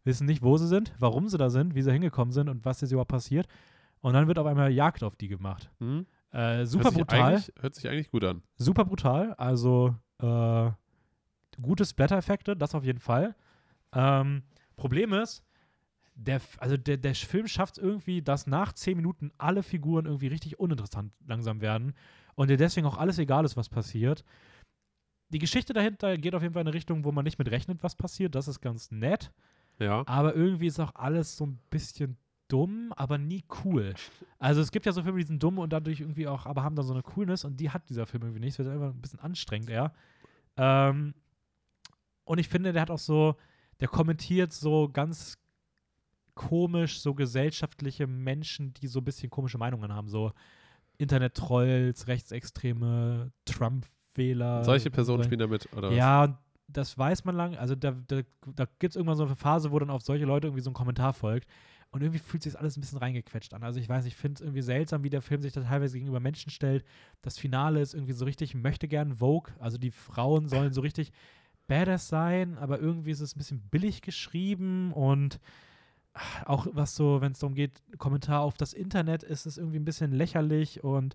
Wissen 0.04 0.26
nicht, 0.26 0.42
wo 0.42 0.58
sie 0.58 0.68
sind, 0.68 0.92
warum 0.98 1.28
sie 1.30 1.38
da 1.38 1.48
sind, 1.48 1.74
wie 1.74 1.80
sie 1.80 1.90
hingekommen 1.90 2.32
sind 2.32 2.50
und 2.50 2.66
was 2.66 2.82
jetzt 2.82 2.90
überhaupt 2.90 3.12
passiert. 3.12 3.46
Und 4.02 4.12
dann 4.12 4.28
wird 4.28 4.38
auf 4.38 4.46
einmal 4.46 4.70
Jagd 4.70 5.02
auf 5.02 5.16
die 5.16 5.28
gemacht. 5.28 5.70
Hm? 5.80 6.04
Äh, 6.32 6.64
super 6.64 6.84
hört 6.84 6.94
brutal. 6.94 7.42
Hört 7.60 7.74
sich 7.74 7.88
eigentlich 7.88 8.10
gut 8.10 8.24
an. 8.24 8.42
super 8.56 8.84
brutal. 8.84 9.34
Also 9.34 9.94
äh, 10.18 10.70
gute 11.60 11.84
Splatter-Effekte, 11.84 12.56
das 12.56 12.74
auf 12.74 12.84
jeden 12.84 13.00
Fall. 13.00 13.34
Ähm, 13.92 14.42
Problem 14.76 15.12
ist, 15.12 15.44
der, 16.14 16.40
also 16.58 16.76
der, 16.76 16.96
der 16.96 17.14
Film 17.14 17.46
schafft 17.46 17.78
es 17.78 17.82
irgendwie, 17.82 18.22
dass 18.22 18.46
nach 18.46 18.72
zehn 18.72 18.96
Minuten 18.96 19.30
alle 19.38 19.62
Figuren 19.62 20.06
irgendwie 20.06 20.28
richtig 20.28 20.58
uninteressant 20.58 21.12
langsam 21.26 21.60
werden 21.60 21.94
und 22.34 22.48
dir 22.48 22.56
deswegen 22.56 22.86
auch 22.86 22.98
alles 22.98 23.18
egal 23.18 23.44
ist, 23.44 23.56
was 23.56 23.68
passiert. 23.68 24.24
Die 25.28 25.38
Geschichte 25.38 25.72
dahinter 25.72 26.16
geht 26.18 26.34
auf 26.34 26.42
jeden 26.42 26.54
Fall 26.54 26.62
in 26.62 26.68
eine 26.68 26.74
Richtung, 26.74 27.04
wo 27.04 27.12
man 27.12 27.24
nicht 27.24 27.38
mit 27.38 27.50
rechnet, 27.50 27.82
was 27.82 27.94
passiert. 27.96 28.34
Das 28.34 28.48
ist 28.48 28.60
ganz 28.60 28.90
nett. 28.90 29.32
Ja. 29.78 30.02
Aber 30.06 30.34
irgendwie 30.34 30.66
ist 30.66 30.78
auch 30.78 30.94
alles 30.94 31.36
so 31.36 31.46
ein 31.46 31.58
bisschen 31.70 32.16
dumm, 32.52 32.92
aber 32.96 33.16
nie 33.18 33.44
cool. 33.64 33.94
Also 34.38 34.60
es 34.60 34.70
gibt 34.70 34.84
ja 34.86 34.92
so 34.92 35.02
Filme, 35.02 35.18
die 35.18 35.26
sind 35.26 35.42
dumm 35.42 35.58
und 35.58 35.72
dadurch 35.72 36.00
irgendwie 36.00 36.26
auch, 36.28 36.44
aber 36.46 36.62
haben 36.62 36.76
dann 36.76 36.84
so 36.86 36.92
eine 36.92 37.02
Coolness 37.02 37.44
und 37.44 37.58
die 37.58 37.70
hat 37.70 37.88
dieser 37.88 38.06
Film 38.06 38.22
irgendwie 38.24 38.40
nicht. 38.40 38.58
Es 38.58 38.58
wird 38.58 38.68
einfach 38.68 38.90
ein 38.94 39.00
bisschen 39.00 39.20
anstrengend 39.20 39.70
eher. 39.70 39.92
Ähm, 40.56 41.14
und 42.24 42.38
ich 42.38 42.48
finde, 42.48 42.72
der 42.72 42.82
hat 42.82 42.90
auch 42.90 42.98
so, 42.98 43.36
der 43.80 43.88
kommentiert 43.88 44.52
so 44.52 44.88
ganz 44.92 45.38
komisch 46.34 47.00
so 47.00 47.14
gesellschaftliche 47.14 48.06
Menschen, 48.06 48.72
die 48.74 48.86
so 48.86 49.00
ein 49.00 49.04
bisschen 49.04 49.30
komische 49.30 49.58
Meinungen 49.58 49.92
haben, 49.92 50.08
so 50.08 50.32
Internet-Trolls, 50.98 52.06
Rechtsextreme, 52.06 53.32
Trump-Wähler. 53.44 54.64
Solche 54.64 54.90
Personen 54.90 55.22
so- 55.22 55.24
spielen 55.24 55.40
da 55.40 55.46
mit, 55.46 55.70
oder 55.76 55.90
ja, 55.92 56.24
und 56.24 56.36
das 56.68 56.96
weiß 56.96 57.24
man 57.24 57.36
lang. 57.36 57.56
Also 57.56 57.74
da, 57.74 57.92
da, 58.06 58.22
da 58.46 58.64
gibt 58.78 58.92
es 58.92 58.96
irgendwann 58.96 59.16
so 59.16 59.24
eine 59.24 59.36
Phase, 59.36 59.70
wo 59.72 59.78
dann 59.78 59.90
auf 59.90 60.02
solche 60.02 60.24
Leute 60.24 60.46
irgendwie 60.46 60.62
so 60.62 60.70
ein 60.70 60.74
Kommentar 60.74 61.12
folgt. 61.12 61.46
Und 61.92 62.00
irgendwie 62.00 62.18
fühlt 62.18 62.42
sich 62.42 62.54
das 62.54 62.60
alles 62.60 62.76
ein 62.76 62.80
bisschen 62.80 62.98
reingequetscht 62.98 63.52
an. 63.52 63.62
Also 63.62 63.78
ich 63.78 63.88
weiß, 63.88 64.06
ich 64.06 64.16
finde 64.16 64.36
es 64.36 64.40
irgendwie 64.40 64.62
seltsam, 64.62 65.04
wie 65.04 65.10
der 65.10 65.20
Film 65.20 65.42
sich 65.42 65.52
da 65.52 65.60
teilweise 65.60 65.98
gegenüber 65.98 66.20
Menschen 66.20 66.50
stellt. 66.50 66.84
Das 67.20 67.38
Finale 67.38 67.80
ist 67.80 67.92
irgendwie 67.92 68.14
so 68.14 68.24
richtig, 68.24 68.54
möchte 68.54 68.88
gern 68.88 69.16
Vogue. 69.16 69.52
Also 69.58 69.76
die 69.76 69.90
Frauen 69.90 70.48
sollen 70.48 70.72
so 70.72 70.80
richtig 70.80 71.12
badass 71.66 72.08
sein, 72.08 72.56
aber 72.56 72.80
irgendwie 72.80 73.10
ist 73.10 73.20
es 73.20 73.36
ein 73.36 73.38
bisschen 73.38 73.60
billig 73.68 74.00
geschrieben 74.00 74.92
und 74.92 75.38
ach, 76.14 76.46
auch 76.46 76.66
was 76.72 76.96
so, 76.96 77.20
wenn 77.20 77.32
es 77.32 77.38
darum 77.38 77.54
geht, 77.54 77.82
Kommentar 77.98 78.40
auf 78.40 78.56
das 78.56 78.72
Internet, 78.72 79.22
ist 79.22 79.46
es 79.46 79.58
irgendwie 79.58 79.78
ein 79.78 79.84
bisschen 79.84 80.12
lächerlich 80.12 80.82
und 80.82 81.14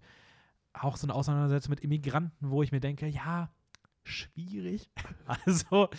auch 0.73 0.95
so 0.95 1.07
eine 1.07 1.15
Auseinandersetzung 1.15 1.71
mit 1.71 1.80
Immigranten, 1.80 2.51
wo 2.51 2.61
ich 2.63 2.71
mir 2.71 2.80
denke, 2.80 3.07
ja, 3.07 3.49
schwierig. 4.03 4.89
Also, 5.45 5.89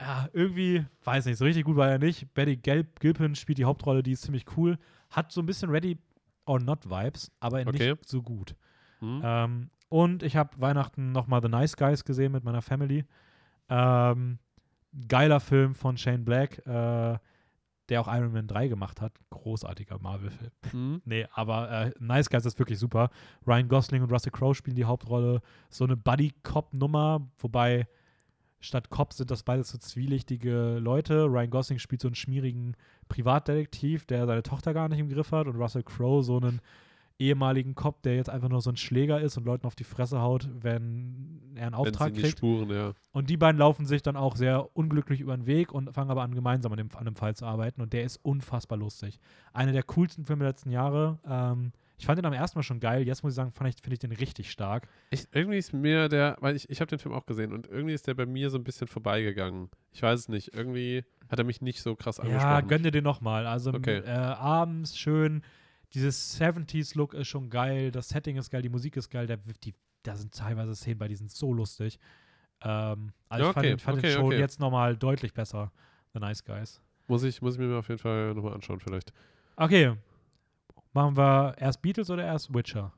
ja, 0.00 0.28
irgendwie, 0.32 0.84
weiß 1.04 1.26
nicht, 1.26 1.38
so 1.38 1.44
richtig 1.44 1.64
gut 1.64 1.76
war 1.76 1.88
er 1.88 1.98
nicht. 1.98 2.32
Betty 2.34 2.56
Gil 2.56 2.86
Gilpin 3.00 3.34
spielt 3.34 3.58
die 3.58 3.64
Hauptrolle, 3.64 4.02
die 4.02 4.12
ist 4.12 4.22
ziemlich 4.22 4.44
cool. 4.56 4.78
Hat 5.10 5.32
so 5.32 5.40
ein 5.40 5.46
bisschen 5.46 5.70
Ready 5.70 5.98
or 6.44 6.60
Not 6.60 6.88
Vibes, 6.88 7.30
aber 7.40 7.60
Okay. 7.66 7.92
nicht 7.94 8.08
so 8.08 8.22
gut. 8.22 8.54
Hm? 9.00 9.20
Ähm, 9.24 9.70
und 9.88 10.22
ich 10.22 10.36
habe 10.36 10.60
Weihnachten 10.60 11.12
nochmal 11.12 11.40
The 11.42 11.48
Nice 11.48 11.76
Guys 11.76 12.04
gesehen 12.04 12.32
mit 12.32 12.44
meiner 12.44 12.62
Family. 12.62 13.04
Ähm, 13.68 14.38
geiler 15.08 15.40
Film 15.40 15.74
von 15.74 15.96
Shane 15.96 16.24
Black, 16.24 16.58
äh, 16.66 17.18
der 17.88 18.00
auch 18.00 18.08
Iron 18.12 18.32
Man 18.32 18.46
3 18.48 18.68
gemacht 18.68 19.00
hat. 19.00 19.12
Großartiger 19.30 19.98
Marvel-Film. 20.00 20.50
Hm? 20.72 21.02
Nee, 21.06 21.26
aber 21.32 21.70
äh, 21.70 21.92
Nice 22.00 22.28
Guys 22.28 22.44
ist 22.46 22.58
wirklich 22.58 22.78
super. 22.78 23.10
Ryan 23.46 23.68
Gosling 23.68 24.02
und 24.02 24.10
Russell 24.12 24.32
Crowe 24.32 24.54
spielen 24.54 24.76
die 24.76 24.84
Hauptrolle. 24.84 25.40
So 25.70 25.84
eine 25.84 25.96
Buddy-Cop-Nummer, 25.96 27.28
wobei 27.38 27.86
statt 28.60 28.90
Cops 28.90 29.18
sind 29.18 29.30
das 29.30 29.42
beides 29.42 29.70
so 29.70 29.78
zwielichtige 29.78 30.78
Leute. 30.78 31.24
Ryan 31.24 31.50
Gosling 31.50 31.78
spielt 31.78 32.02
so 32.02 32.08
einen 32.08 32.14
schmierigen 32.14 32.74
Privatdetektiv, 33.08 34.06
der 34.06 34.26
seine 34.26 34.42
Tochter 34.42 34.74
gar 34.74 34.88
nicht 34.88 34.98
im 34.98 35.08
Griff 35.08 35.32
hat 35.32 35.46
und 35.46 35.56
Russell 35.56 35.82
Crowe 35.82 36.22
so 36.22 36.36
einen 36.38 36.60
ehemaligen 37.18 37.74
Cop, 37.74 38.02
der 38.02 38.16
jetzt 38.16 38.28
einfach 38.30 38.48
nur 38.48 38.60
so 38.60 38.70
ein 38.70 38.76
Schläger 38.76 39.20
ist 39.20 39.36
und 39.36 39.44
Leuten 39.44 39.66
auf 39.66 39.74
die 39.74 39.84
Fresse 39.84 40.20
haut, 40.20 40.48
wenn 40.60 41.40
er 41.54 41.66
einen 41.66 41.74
Auftrag 41.74 42.14
kriegt. 42.14 42.38
spuren, 42.38 42.70
ja. 42.70 42.92
Und 43.12 43.30
die 43.30 43.36
beiden 43.36 43.58
laufen 43.58 43.86
sich 43.86 44.02
dann 44.02 44.16
auch 44.16 44.36
sehr 44.36 44.76
unglücklich 44.76 45.20
über 45.20 45.36
den 45.36 45.46
Weg 45.46 45.72
und 45.72 45.92
fangen 45.94 46.10
aber 46.10 46.22
an, 46.22 46.34
gemeinsam 46.34 46.72
an 46.72 46.78
dem, 46.78 46.88
an 46.94 47.04
dem 47.06 47.16
Fall 47.16 47.34
zu 47.34 47.46
arbeiten. 47.46 47.80
Und 47.80 47.92
der 47.92 48.04
ist 48.04 48.18
unfassbar 48.22 48.78
lustig. 48.78 49.18
Einer 49.52 49.72
der 49.72 49.82
coolsten 49.84 50.24
Filme 50.26 50.40
der 50.44 50.50
letzten 50.50 50.70
Jahre. 50.70 51.18
Ähm, 51.26 51.72
ich 51.98 52.04
fand 52.04 52.18
den 52.18 52.26
am 52.26 52.34
ersten 52.34 52.58
Mal 52.58 52.62
schon 52.62 52.80
geil. 52.80 53.06
Jetzt 53.06 53.22
muss 53.22 53.32
ich 53.32 53.36
sagen, 53.36 53.52
finde 53.52 53.72
ich 53.92 53.98
den 53.98 54.12
richtig 54.12 54.50
stark. 54.50 54.86
Ich, 55.10 55.26
irgendwie 55.32 55.56
ist 55.56 55.72
mir 55.72 56.10
der, 56.10 56.36
weil 56.40 56.54
ich, 56.54 56.68
ich 56.68 56.80
habe 56.80 56.90
den 56.90 56.98
Film 56.98 57.14
auch 57.14 57.24
gesehen 57.24 57.54
und 57.54 57.66
irgendwie 57.68 57.94
ist 57.94 58.06
der 58.06 58.12
bei 58.14 58.26
mir 58.26 58.50
so 58.50 58.58
ein 58.58 58.64
bisschen 58.64 58.86
vorbeigegangen. 58.86 59.70
Ich 59.92 60.02
weiß 60.02 60.20
es 60.20 60.28
nicht. 60.28 60.52
Irgendwie 60.54 61.04
hat 61.30 61.38
er 61.38 61.46
mich 61.46 61.62
nicht 61.62 61.80
so 61.80 61.96
krass 61.96 62.20
angesprochen. 62.20 62.50
Ja, 62.50 62.60
gönn 62.60 62.82
dir 62.82 62.90
den 62.90 63.04
nochmal. 63.04 63.46
Also 63.46 63.72
Okay. 63.72 64.02
äh, 64.04 64.10
abends 64.10 64.98
schön. 64.98 65.42
Dieses 65.96 66.38
70s-Look 66.38 67.14
ist 67.14 67.28
schon 67.28 67.48
geil. 67.48 67.90
Das 67.90 68.10
Setting 68.10 68.36
ist 68.36 68.50
geil. 68.50 68.60
Die 68.60 68.68
Musik 68.68 68.98
ist 68.98 69.08
geil. 69.08 69.26
Der, 69.26 69.38
die, 69.64 69.74
da 70.02 70.14
sind 70.14 70.34
teilweise 70.34 70.76
Szenen 70.76 70.98
bei, 70.98 71.08
die 71.08 71.16
sind 71.16 71.30
so 71.30 71.54
lustig. 71.54 71.98
Ähm, 72.60 73.14
also 73.30 73.44
Ja, 73.44 73.48
ich 73.50 73.54
fand, 73.54 73.56
okay, 73.56 73.68
den, 73.68 73.78
fand 73.78 73.98
okay, 73.98 74.06
den 74.08 74.14
schon 74.16 74.24
okay. 74.26 74.38
jetzt 74.38 74.60
nochmal 74.60 74.94
deutlich 74.94 75.32
besser. 75.32 75.72
The 76.12 76.20
Nice 76.20 76.44
Guys. 76.44 76.82
Muss 77.08 77.22
ich, 77.22 77.40
muss 77.40 77.54
ich 77.54 77.60
mir 77.60 77.78
auf 77.78 77.88
jeden 77.88 77.98
Fall 77.98 78.34
nochmal 78.34 78.52
anschauen, 78.52 78.78
vielleicht. 78.78 79.14
Okay. 79.56 79.94
Machen 80.92 81.16
wir 81.16 81.54
erst 81.56 81.80
Beatles 81.80 82.10
oder 82.10 82.24
erst 82.26 82.52
Witcher? 82.52 82.92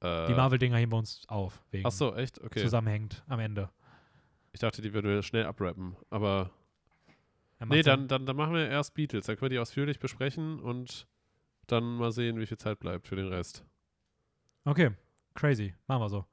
Äh, 0.00 0.28
Die 0.28 0.34
Marvel-Dinger 0.34 0.76
heben 0.76 0.92
wir 0.92 0.98
uns 0.98 1.22
auf, 1.26 1.64
wegen 1.72 1.84
Ach 1.84 1.90
so, 1.90 2.14
echt? 2.14 2.40
Okay. 2.40 2.60
zusammenhängt 2.60 3.24
am 3.26 3.40
Ende. 3.40 3.70
Ich 4.52 4.60
dachte, 4.60 4.82
die 4.82 4.94
würden 4.94 5.10
wir 5.10 5.20
schnell 5.24 5.46
abrappen. 5.46 5.96
Aber 6.10 6.52
Er 7.58 7.66
nee, 7.66 7.82
dann, 7.82 8.06
dann, 8.06 8.24
dann 8.24 8.36
machen 8.36 8.54
wir 8.54 8.68
erst 8.68 8.94
Beatles. 8.94 9.26
Dann 9.26 9.34
können 9.34 9.46
wir 9.50 9.56
die 9.56 9.58
ausführlich 9.58 9.98
besprechen 9.98 10.60
und 10.60 11.08
dann 11.66 11.96
mal 11.96 12.12
sehen, 12.12 12.38
wie 12.38 12.46
viel 12.46 12.58
Zeit 12.58 12.78
bleibt 12.80 13.06
für 13.06 13.16
den 13.16 13.28
Rest. 13.28 13.64
Okay, 14.64 14.90
crazy. 15.34 15.74
Machen 15.86 16.02
wir 16.02 16.08
so. 16.08 16.24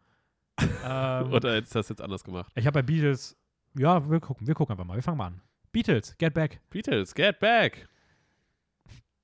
ähm, 0.86 1.34
Oder 1.34 1.56
jetzt 1.56 1.74
hast 1.76 1.90
du 1.90 1.94
jetzt 1.94 2.02
anders 2.02 2.24
gemacht. 2.24 2.52
ich 2.56 2.66
habe 2.66 2.80
bei 2.80 2.84
Beatles, 2.84 3.36
ja, 3.78 4.10
wir 4.10 4.20
gucken, 4.20 4.46
wir 4.46 4.54
gucken 4.54 4.74
einfach 4.74 4.86
mal. 4.86 4.96
Wir 4.96 5.04
fangen 5.04 5.18
mal 5.18 5.28
an. 5.28 5.42
Beatles, 5.72 6.16
Get 6.18 6.34
Back. 6.34 6.62
Beatles, 6.70 7.14
get 7.16 7.40
back! 7.40 7.88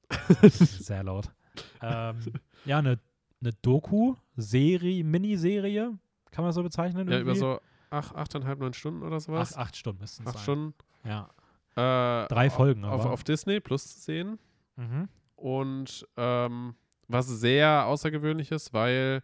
Sehr 0.49 1.03
laut. 1.03 1.29
ähm, 1.81 2.19
ja, 2.65 2.79
eine 2.79 2.99
ne 3.41 3.53
Doku, 3.61 4.15
Serie, 4.35 5.03
Miniserie, 5.03 5.97
kann 6.31 6.43
man 6.43 6.49
das 6.49 6.55
so 6.55 6.63
bezeichnen? 6.63 7.07
Ja, 7.07 7.19
über 7.19 7.35
so 7.35 7.59
ach, 7.89 8.13
achteinhalb, 8.13 8.59
neun 8.59 8.73
Stunden 8.73 9.03
oder 9.03 9.19
sowas. 9.19 9.53
Acht, 9.53 9.67
acht 9.67 9.77
Stunden 9.77 10.01
müssten 10.01 10.23
es 10.23 10.29
Acht 10.29 10.35
sein. 10.37 10.43
Stunden. 10.43 10.73
Ja. 11.03 11.29
Äh, 11.75 12.27
Drei 12.27 12.49
Folgen 12.49 12.85
auf, 12.85 13.01
aber. 13.01 13.11
auf 13.11 13.23
Disney 13.23 13.59
Plus 13.59 13.87
zu 13.87 13.99
sehen. 13.99 14.39
Mhm. 14.75 15.07
Und 15.39 16.05
ähm, 16.17 16.75
was 17.07 17.27
sehr 17.27 17.85
außergewöhnlich 17.85 18.51
ist, 18.51 18.73
weil 18.73 19.21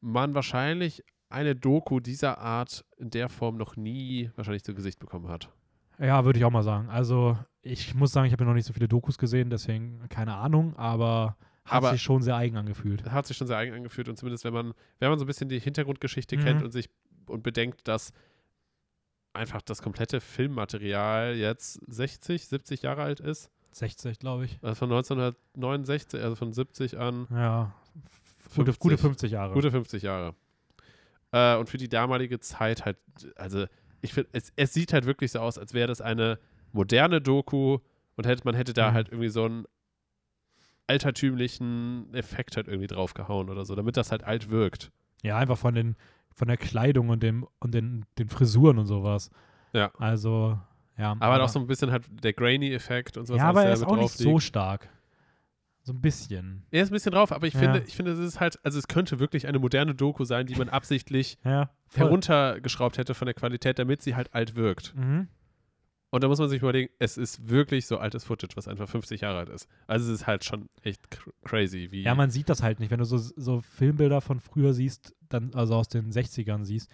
man 0.00 0.34
wahrscheinlich 0.34 1.02
eine 1.28 1.54
Doku 1.54 2.00
dieser 2.00 2.38
Art 2.38 2.84
in 2.96 3.10
der 3.10 3.28
Form 3.28 3.56
noch 3.56 3.76
nie 3.76 4.30
wahrscheinlich 4.36 4.64
zu 4.64 4.74
Gesicht 4.74 4.98
bekommen 4.98 5.28
hat. 5.28 5.50
Ja, 5.98 6.24
würde 6.24 6.38
ich 6.38 6.44
auch 6.44 6.50
mal 6.50 6.62
sagen. 6.62 6.88
Also, 6.88 7.38
ich 7.62 7.94
muss 7.94 8.10
sagen, 8.12 8.26
ich 8.26 8.32
habe 8.32 8.42
ja 8.44 8.48
noch 8.48 8.54
nicht 8.54 8.66
so 8.66 8.72
viele 8.72 8.88
Dokus 8.88 9.18
gesehen, 9.18 9.50
deswegen 9.50 10.08
keine 10.08 10.34
Ahnung, 10.34 10.74
aber 10.76 11.36
hat 11.64 11.74
Aber- 11.84 11.90
sich 11.92 12.02
schon 12.02 12.22
sehr 12.22 12.36
eigen 12.36 12.56
angefühlt. 12.56 13.04
Hat 13.10 13.26
sich 13.26 13.36
schon 13.36 13.46
sehr 13.46 13.58
eigen 13.58 13.74
angefühlt 13.74 14.08
und 14.08 14.16
zumindest 14.16 14.44
wenn 14.44 14.54
man, 14.54 14.72
wenn 14.98 15.10
man 15.10 15.18
so 15.18 15.24
ein 15.24 15.28
bisschen 15.28 15.48
die 15.48 15.60
Hintergrundgeschichte 15.60 16.36
Mhm. 16.36 16.40
kennt 16.40 16.62
und 16.62 16.70
sich 16.72 16.88
und 17.26 17.42
bedenkt, 17.42 17.86
dass 17.86 18.12
einfach 19.34 19.62
das 19.62 19.82
komplette 19.82 20.20
Filmmaterial 20.20 21.36
jetzt 21.36 21.80
60, 21.86 22.48
70 22.48 22.82
Jahre 22.82 23.02
alt 23.02 23.20
ist, 23.20 23.50
60, 23.72 24.18
glaube 24.18 24.44
ich. 24.46 24.58
also 24.62 24.74
von 24.74 24.90
1969, 24.90 26.20
also 26.22 26.34
von 26.36 26.52
70 26.52 26.98
an 26.98 27.26
Ja, 27.30 27.72
f- 28.46 28.54
gute, 28.56 28.72
50. 28.72 28.78
gute 28.80 28.98
50 28.98 29.32
Jahre. 29.32 29.52
Gute 29.54 29.70
50 29.70 30.02
Jahre. 30.02 30.34
Äh, 31.32 31.56
und 31.56 31.68
für 31.68 31.78
die 31.78 31.88
damalige 31.88 32.40
Zeit 32.40 32.84
halt, 32.84 32.96
also 33.36 33.66
ich 34.02 34.12
finde, 34.14 34.30
es, 34.32 34.52
es 34.56 34.72
sieht 34.72 34.92
halt 34.92 35.06
wirklich 35.06 35.30
so 35.32 35.38
aus, 35.40 35.58
als 35.58 35.74
wäre 35.74 35.86
das 35.88 36.00
eine 36.00 36.38
moderne 36.72 37.20
Doku 37.20 37.78
und 38.16 38.26
hätte, 38.26 38.42
man 38.44 38.54
hätte 38.54 38.72
da 38.72 38.90
Mhm. 38.90 38.94
halt 38.94 39.08
irgendwie 39.08 39.28
so 39.28 39.44
einen 39.44 39.64
altertümlichen 40.86 42.12
Effekt 42.14 42.56
halt 42.56 42.68
irgendwie 42.68 42.88
draufgehauen 42.88 43.48
oder 43.48 43.64
so, 43.64 43.74
damit 43.74 43.96
das 43.96 44.10
halt 44.10 44.24
alt 44.24 44.50
wirkt. 44.50 44.90
Ja, 45.22 45.36
einfach 45.38 45.58
von 45.58 45.74
den 45.74 45.96
von 46.34 46.48
der 46.48 46.56
Kleidung 46.56 47.10
und 47.10 47.22
dem 47.22 47.46
und 47.58 47.74
den, 47.74 48.06
den 48.18 48.28
Frisuren 48.28 48.78
und 48.78 48.86
sowas. 48.86 49.30
Ja. 49.72 49.90
Also, 49.98 50.58
ja. 51.00 51.12
Aber, 51.18 51.32
halt 51.32 51.42
auch 51.42 51.48
so 51.48 51.58
ein 51.58 51.66
bisschen 51.66 51.90
halt 51.90 52.04
der 52.22 52.32
Grainy-Effekt 52.32 53.16
und 53.16 53.26
sowas. 53.26 53.38
Ja, 53.40 53.48
aber 53.48 53.64
er 53.64 53.72
ist 53.72 53.82
auch 53.84 53.96
nicht 53.96 54.02
drauf 54.02 54.12
so 54.16 54.30
liegt. 54.32 54.42
stark. 54.42 54.88
So 55.82 55.94
ein 55.94 56.00
bisschen. 56.00 56.64
Er 56.70 56.82
ist 56.82 56.90
ein 56.90 56.92
bisschen 56.92 57.12
drauf, 57.12 57.32
aber 57.32 57.46
ich 57.46 57.54
Ja. 57.54 57.60
finde, 57.60 57.82
ich 57.86 57.96
finde, 57.96 58.12
es 58.12 58.18
ist 58.18 58.38
halt, 58.38 58.58
also 58.64 58.78
es 58.78 58.86
könnte 58.86 59.18
wirklich 59.18 59.46
eine 59.48 59.58
moderne 59.58 59.94
Doku 59.94 60.24
sein, 60.24 60.46
die 60.46 60.54
man 60.54 60.68
absichtlich 60.68 61.38
Ja. 61.44 61.70
heruntergeschraubt 61.94 62.98
hätte 62.98 63.14
von 63.14 63.26
der 63.26 63.34
Qualität, 63.34 63.78
damit 63.78 64.02
sie 64.02 64.14
halt 64.14 64.34
alt 64.34 64.56
wirkt. 64.56 64.94
Mhm. 64.94 65.28
Und 66.12 66.24
da 66.24 66.28
muss 66.28 66.40
man 66.40 66.48
sich 66.48 66.60
überlegen, 66.60 66.90
es 66.98 67.16
ist 67.16 67.48
wirklich 67.48 67.86
so 67.86 67.98
altes 67.98 68.24
Footage, 68.24 68.56
was 68.56 68.66
einfach 68.66 68.88
50 68.88 69.20
Jahre 69.20 69.38
alt 69.38 69.48
ist. 69.48 69.68
Also 69.86 70.12
es 70.12 70.20
ist 70.22 70.26
halt 70.26 70.44
schon 70.44 70.68
echt 70.82 71.08
cr 71.10 71.30
crazy, 71.44 71.88
wie. 71.92 72.02
Ja, 72.02 72.16
man 72.16 72.30
sieht 72.30 72.48
das 72.48 72.62
halt 72.64 72.80
nicht. 72.80 72.90
Wenn 72.90 72.98
du 72.98 73.04
so, 73.04 73.16
so 73.16 73.60
Filmbilder 73.60 74.20
von 74.20 74.40
früher 74.40 74.74
siehst, 74.74 75.14
dann, 75.28 75.52
also 75.54 75.76
aus 75.76 75.88
den 75.88 76.10
60ern 76.10 76.64
siehst, 76.64 76.90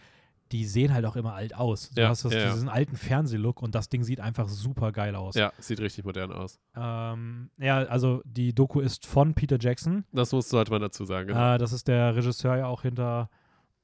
die 0.53 0.65
sehen 0.65 0.93
halt 0.95 1.05
auch 1.05 1.17
immer 1.17 1.35
alt 1.35 1.55
aus. 1.57 1.91
Du 1.91 2.01
Ja, 2.01 2.09
hast 2.09 2.25
das, 2.25 2.33
ja, 2.33 2.41
ja. 2.41 2.53
diesen 2.53 2.69
alten 2.69 2.97
Fernsehlook 2.97 3.63
und 3.63 3.75
das 3.75 3.89
Ding 3.89 4.05
sieht 4.05 4.21
einfach 4.21 4.49
super 4.49 4.93
geil 4.93 5.15
aus. 5.17 5.35
ja, 5.35 5.53
sieht 5.59 5.81
richtig 5.81 6.05
modern 6.05 6.33
aus. 6.33 6.59
Ähm, 6.77 7.51
ja, 7.59 7.79
also 7.79 8.23
die 8.25 8.55
Doku 8.55 8.81
ist 8.81 9.07
von 9.07 9.35
Peter 9.35 9.57
Jackson. 9.59 10.05
Das 10.13 10.33
muss, 10.33 10.49
sollte 10.49 10.71
man 10.71 10.81
dazu 10.81 11.05
sagen. 11.05 11.29
Genau. 11.29 11.55
Äh, 11.55 11.59
das 11.59 11.73
ist 11.73 11.89
der 11.89 12.15
Regisseur 12.15 12.57
ja 12.57 12.67
auch 12.67 12.83
hinter 12.83 13.29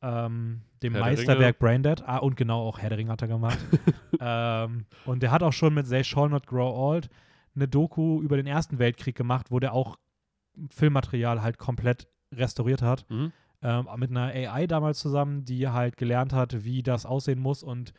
ähm, 0.02 0.62
dem 0.82 0.92
Herr 0.94 1.02
Meisterwerk 1.02 1.58
Braindead. 1.58 2.02
Ah, 2.06 2.18
und 2.18 2.36
genau, 2.36 2.66
auch 2.66 2.78
Herr 2.78 2.88
der 2.90 2.98
Ringe 2.98 3.10
hat 3.12 3.22
er 3.22 3.28
gemacht. 3.28 3.58
ähm, 4.20 4.86
und 5.04 5.22
der 5.22 5.30
hat 5.30 5.42
auch 5.42 5.52
schon 5.52 5.74
mit 5.74 5.88
They 5.88 6.04
Shall 6.04 6.28
Not 6.28 6.46
Grow 6.46 6.74
Old 6.76 7.08
eine 7.54 7.68
Doku 7.68 8.20
über 8.22 8.36
den 8.36 8.46
Ersten 8.46 8.78
Weltkrieg 8.78 9.14
gemacht, 9.16 9.50
wo 9.50 9.58
der 9.60 9.72
auch 9.74 9.98
Filmmaterial 10.70 11.42
halt 11.42 11.58
komplett 11.58 12.08
restauriert 12.34 12.82
hat. 12.82 13.04
Mhm. 13.10 13.32
Ähm, 13.62 13.86
mit 13.96 14.10
einer 14.10 14.26
AI 14.26 14.66
damals 14.66 14.98
zusammen, 14.98 15.44
die 15.44 15.68
halt 15.68 15.96
gelernt 15.96 16.32
hat, 16.32 16.64
wie 16.64 16.82
das 16.82 17.06
aussehen 17.06 17.38
muss 17.38 17.62
und 17.62 17.92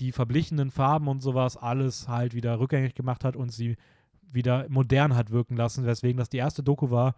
die 0.00 0.12
verblichenen 0.12 0.70
Farben 0.70 1.08
und 1.08 1.20
sowas 1.22 1.56
alles 1.56 2.06
halt 2.08 2.34
wieder 2.34 2.60
rückgängig 2.60 2.94
gemacht 2.94 3.24
hat 3.24 3.34
und 3.34 3.50
sie 3.52 3.76
wieder 4.30 4.66
modern 4.68 5.16
hat 5.16 5.30
wirken 5.30 5.56
lassen, 5.56 5.84
weswegen 5.86 6.18
das 6.18 6.28
die 6.28 6.36
erste 6.36 6.62
Doku 6.62 6.90
war, 6.90 7.14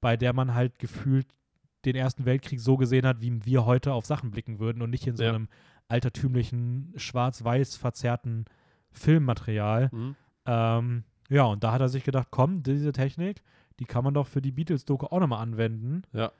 bei 0.00 0.16
der 0.16 0.32
man 0.32 0.54
halt 0.54 0.78
gefühlt 0.78 1.26
den 1.84 1.96
Ersten 1.96 2.24
Weltkrieg 2.24 2.60
so 2.60 2.76
gesehen 2.76 3.04
hat, 3.04 3.20
wie 3.20 3.44
wir 3.44 3.66
heute 3.66 3.92
auf 3.92 4.06
Sachen 4.06 4.30
blicken 4.30 4.58
würden 4.60 4.80
und 4.80 4.88
nicht 4.90 5.06
in 5.06 5.16
so 5.16 5.24
Ja. 5.24 5.30
einem 5.34 5.48
altertümlichen, 5.88 6.92
schwarz-weiß 6.96 7.76
verzerrten 7.76 8.46
Filmmaterial. 8.92 9.90
Mhm. 9.92 10.16
Ähm, 10.46 11.04
ja, 11.28 11.44
und 11.44 11.64
da 11.64 11.72
hat 11.72 11.80
er 11.80 11.88
sich 11.88 12.04
gedacht, 12.04 12.28
komm, 12.30 12.62
diese 12.62 12.92
Technik, 12.92 13.42
die 13.78 13.84
kann 13.84 14.04
man 14.04 14.14
doch 14.14 14.26
für 14.26 14.42
die 14.42 14.52
Beatles-Doku 14.52 15.06
auch 15.06 15.20
nochmal 15.20 15.42
anwenden. 15.42 16.02
Ja. 16.12 16.30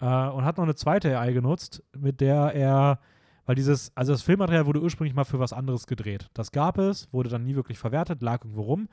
Äh, 0.00 0.28
und 0.28 0.44
hat 0.44 0.56
noch 0.56 0.64
eine 0.64 0.74
zweite 0.74 1.18
AI 1.18 1.32
genutzt, 1.32 1.82
mit 1.96 2.20
der 2.20 2.54
er, 2.54 3.00
weil 3.46 3.54
dieses, 3.54 3.96
also 3.96 4.12
das 4.12 4.22
Filmmaterial 4.22 4.66
wurde 4.66 4.82
ursprünglich 4.82 5.14
mal 5.14 5.24
für 5.24 5.38
was 5.38 5.52
anderes 5.52 5.86
gedreht. 5.86 6.28
Das 6.34 6.52
gab 6.52 6.78
es, 6.78 7.12
wurde 7.12 7.28
dann 7.28 7.44
nie 7.44 7.54
wirklich 7.54 7.78
verwertet, 7.78 8.22
lag 8.22 8.44
irgendwo 8.44 8.62
rum. 8.62 8.88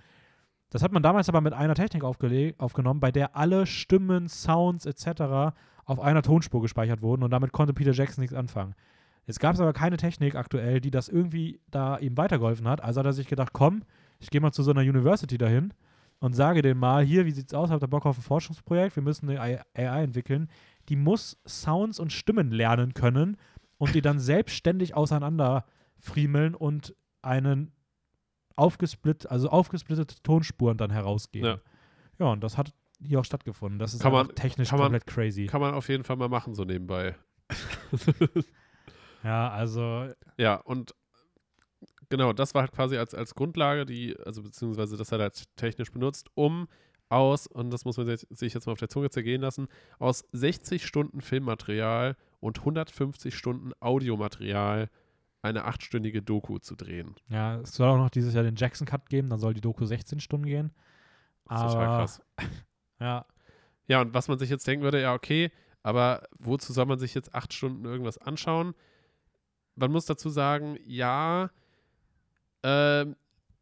Das 0.69 0.83
hat 0.83 0.91
man 0.91 1.03
damals 1.03 1.29
aber 1.29 1.41
mit 1.41 1.53
einer 1.53 1.75
Technik 1.75 2.03
aufgenommen, 2.03 2.99
bei 2.99 3.11
der 3.11 3.35
alle 3.35 3.65
Stimmen, 3.65 4.27
Sounds 4.27 4.85
etc. 4.85 5.55
auf 5.85 5.99
einer 5.99 6.21
Tonspur 6.21 6.61
gespeichert 6.61 7.01
wurden 7.01 7.23
und 7.23 7.31
damit 7.31 7.51
konnte 7.51 7.73
Peter 7.73 7.91
Jackson 7.91 8.21
nichts 8.21 8.35
anfangen. 8.35 8.75
Jetzt 9.27 9.39
gab 9.39 9.55
es 9.55 9.61
aber 9.61 9.73
keine 9.73 9.97
Technik 9.97 10.35
aktuell, 10.35 10.81
die 10.81 10.91
das 10.91 11.09
irgendwie 11.09 11.59
da 11.71 11.97
ihm 11.97 12.17
weitergeholfen 12.17 12.67
hat. 12.67 12.83
Also 12.83 12.99
hat 12.99 13.05
er 13.05 13.13
sich 13.13 13.27
gedacht, 13.27 13.53
komm, 13.53 13.83
ich 14.19 14.29
gehe 14.29 14.41
mal 14.41 14.51
zu 14.51 14.63
so 14.63 14.71
einer 14.71 14.81
University 14.81 15.37
dahin 15.37 15.73
und 16.19 16.33
sage 16.33 16.61
denen 16.61 16.79
mal, 16.79 17.03
hier, 17.03 17.25
wie 17.25 17.31
sieht's 17.31 17.53
aus, 17.53 17.69
habt 17.69 17.83
ihr 17.83 17.87
Bock 17.87 18.05
auf 18.05 18.17
ein 18.17 18.21
Forschungsprojekt? 18.21 18.95
Wir 18.95 19.03
müssen 19.03 19.29
eine 19.29 19.63
AI 19.75 20.03
entwickeln. 20.03 20.47
Die 20.89 20.95
muss 20.95 21.37
Sounds 21.47 21.99
und 21.99 22.11
Stimmen 22.13 22.51
lernen 22.51 22.93
können 22.93 23.37
und 23.77 23.95
die 23.95 24.01
dann 24.01 24.19
selbstständig 24.19 24.95
auseinander 24.95 25.65
friemeln 25.99 26.55
und 26.55 26.95
einen 27.21 27.71
aufgesplit, 28.55 29.29
also 29.29 29.49
aufgesplittete 29.49 30.21
Tonspuren 30.23 30.77
dann 30.77 30.91
herausgeben. 30.91 31.47
Ja. 32.19 32.25
Ja, 32.25 32.31
und 32.31 32.41
das 32.43 32.57
hat 32.57 32.73
hier 33.01 33.19
auch 33.19 33.25
stattgefunden. 33.25 33.79
Das 33.79 33.93
ist 33.93 34.01
Kann 34.01 34.13
man- 34.13 34.29
technisch 34.35 34.69
kann 34.69 34.79
man- 34.79 34.85
komplett 34.85 35.07
crazy. 35.07 35.47
Kann 35.47 35.59
man 35.61 35.73
auf 35.73 35.89
jeden 35.89 36.03
Fall 36.03 36.15
mal 36.15 36.29
machen, 36.29 36.53
so 36.53 36.63
nebenbei. 36.63 37.15
Ja, 39.23 39.49
also 39.49 40.09
Ja, 40.37 40.55
und 40.55 40.93
genau, 42.09 42.31
das 42.33 42.53
war 42.53 42.61
halt 42.61 42.71
quasi 42.71 42.97
als, 42.97 43.13
als 43.15 43.33
Grundlage, 43.35 43.85
die, 43.85 44.15
also 44.23 44.43
beziehungsweise 44.43 44.97
das 44.97 45.11
hat 45.11 45.19
er 45.19 45.23
halt 45.23 45.43
technisch 45.55 45.91
benutzt, 45.91 46.29
um 46.35 46.67
aus, 47.09 47.47
und 47.47 47.71
das 47.71 47.85
muss 47.85 47.97
man 47.97 48.07
sich, 48.07 48.53
jetzt 48.53 48.65
mal 48.65 48.73
auf 48.73 48.79
der 48.79 48.89
Zunge 48.89 49.09
zergehen 49.09 49.41
lassen, 49.41 49.67
aus 49.99 50.25
60 50.31 50.85
Stunden 50.85 51.21
Filmmaterial 51.21 52.15
und 52.39 52.59
150 52.59 53.35
Stunden 53.35 53.71
Audiomaterial 53.79 54.89
eine 55.41 55.65
achtstündige 55.65 56.21
Doku 56.21 56.57
zu 56.57 56.75
drehen. 56.75 57.15
Ja, 57.27 57.59
es 57.59 57.75
soll 57.75 57.87
auch 57.87 57.97
noch 57.97 58.09
dieses 58.09 58.33
Jahr 58.33 58.43
den 58.43 58.55
Jackson 58.55 58.87
Cut 58.87 59.09
geben, 59.09 59.29
dann 59.29 59.39
soll 59.39 59.53
die 59.53 59.61
Doku 59.61 59.85
16 59.85 60.19
Stunden 60.19 60.45
gehen. 60.45 60.71
Das 61.47 61.61
ist 61.61 61.73
total 61.73 61.97
krass. 61.99 62.21
ja, 62.99 63.25
Ja, 63.87 64.01
und 64.01 64.13
was 64.13 64.27
man 64.27 64.39
sich 64.39 64.49
jetzt 64.49 64.65
denken 64.65 64.83
würde, 64.83 65.01
ja, 65.01 65.13
okay, 65.13 65.51
aber 65.83 66.23
wozu 66.39 66.73
soll 66.73 66.87
man 66.87 66.97
sich 66.97 67.13
jetzt 67.13 67.35
acht 67.35 67.53
Stunden 67.53 67.85
irgendwas 67.85 68.17
anschauen? 68.17 68.73
Man 69.75 69.91
muss 69.91 70.05
dazu 70.05 70.29
sagen, 70.29 70.79
ja, 70.83 71.51
ähm, 72.63 73.15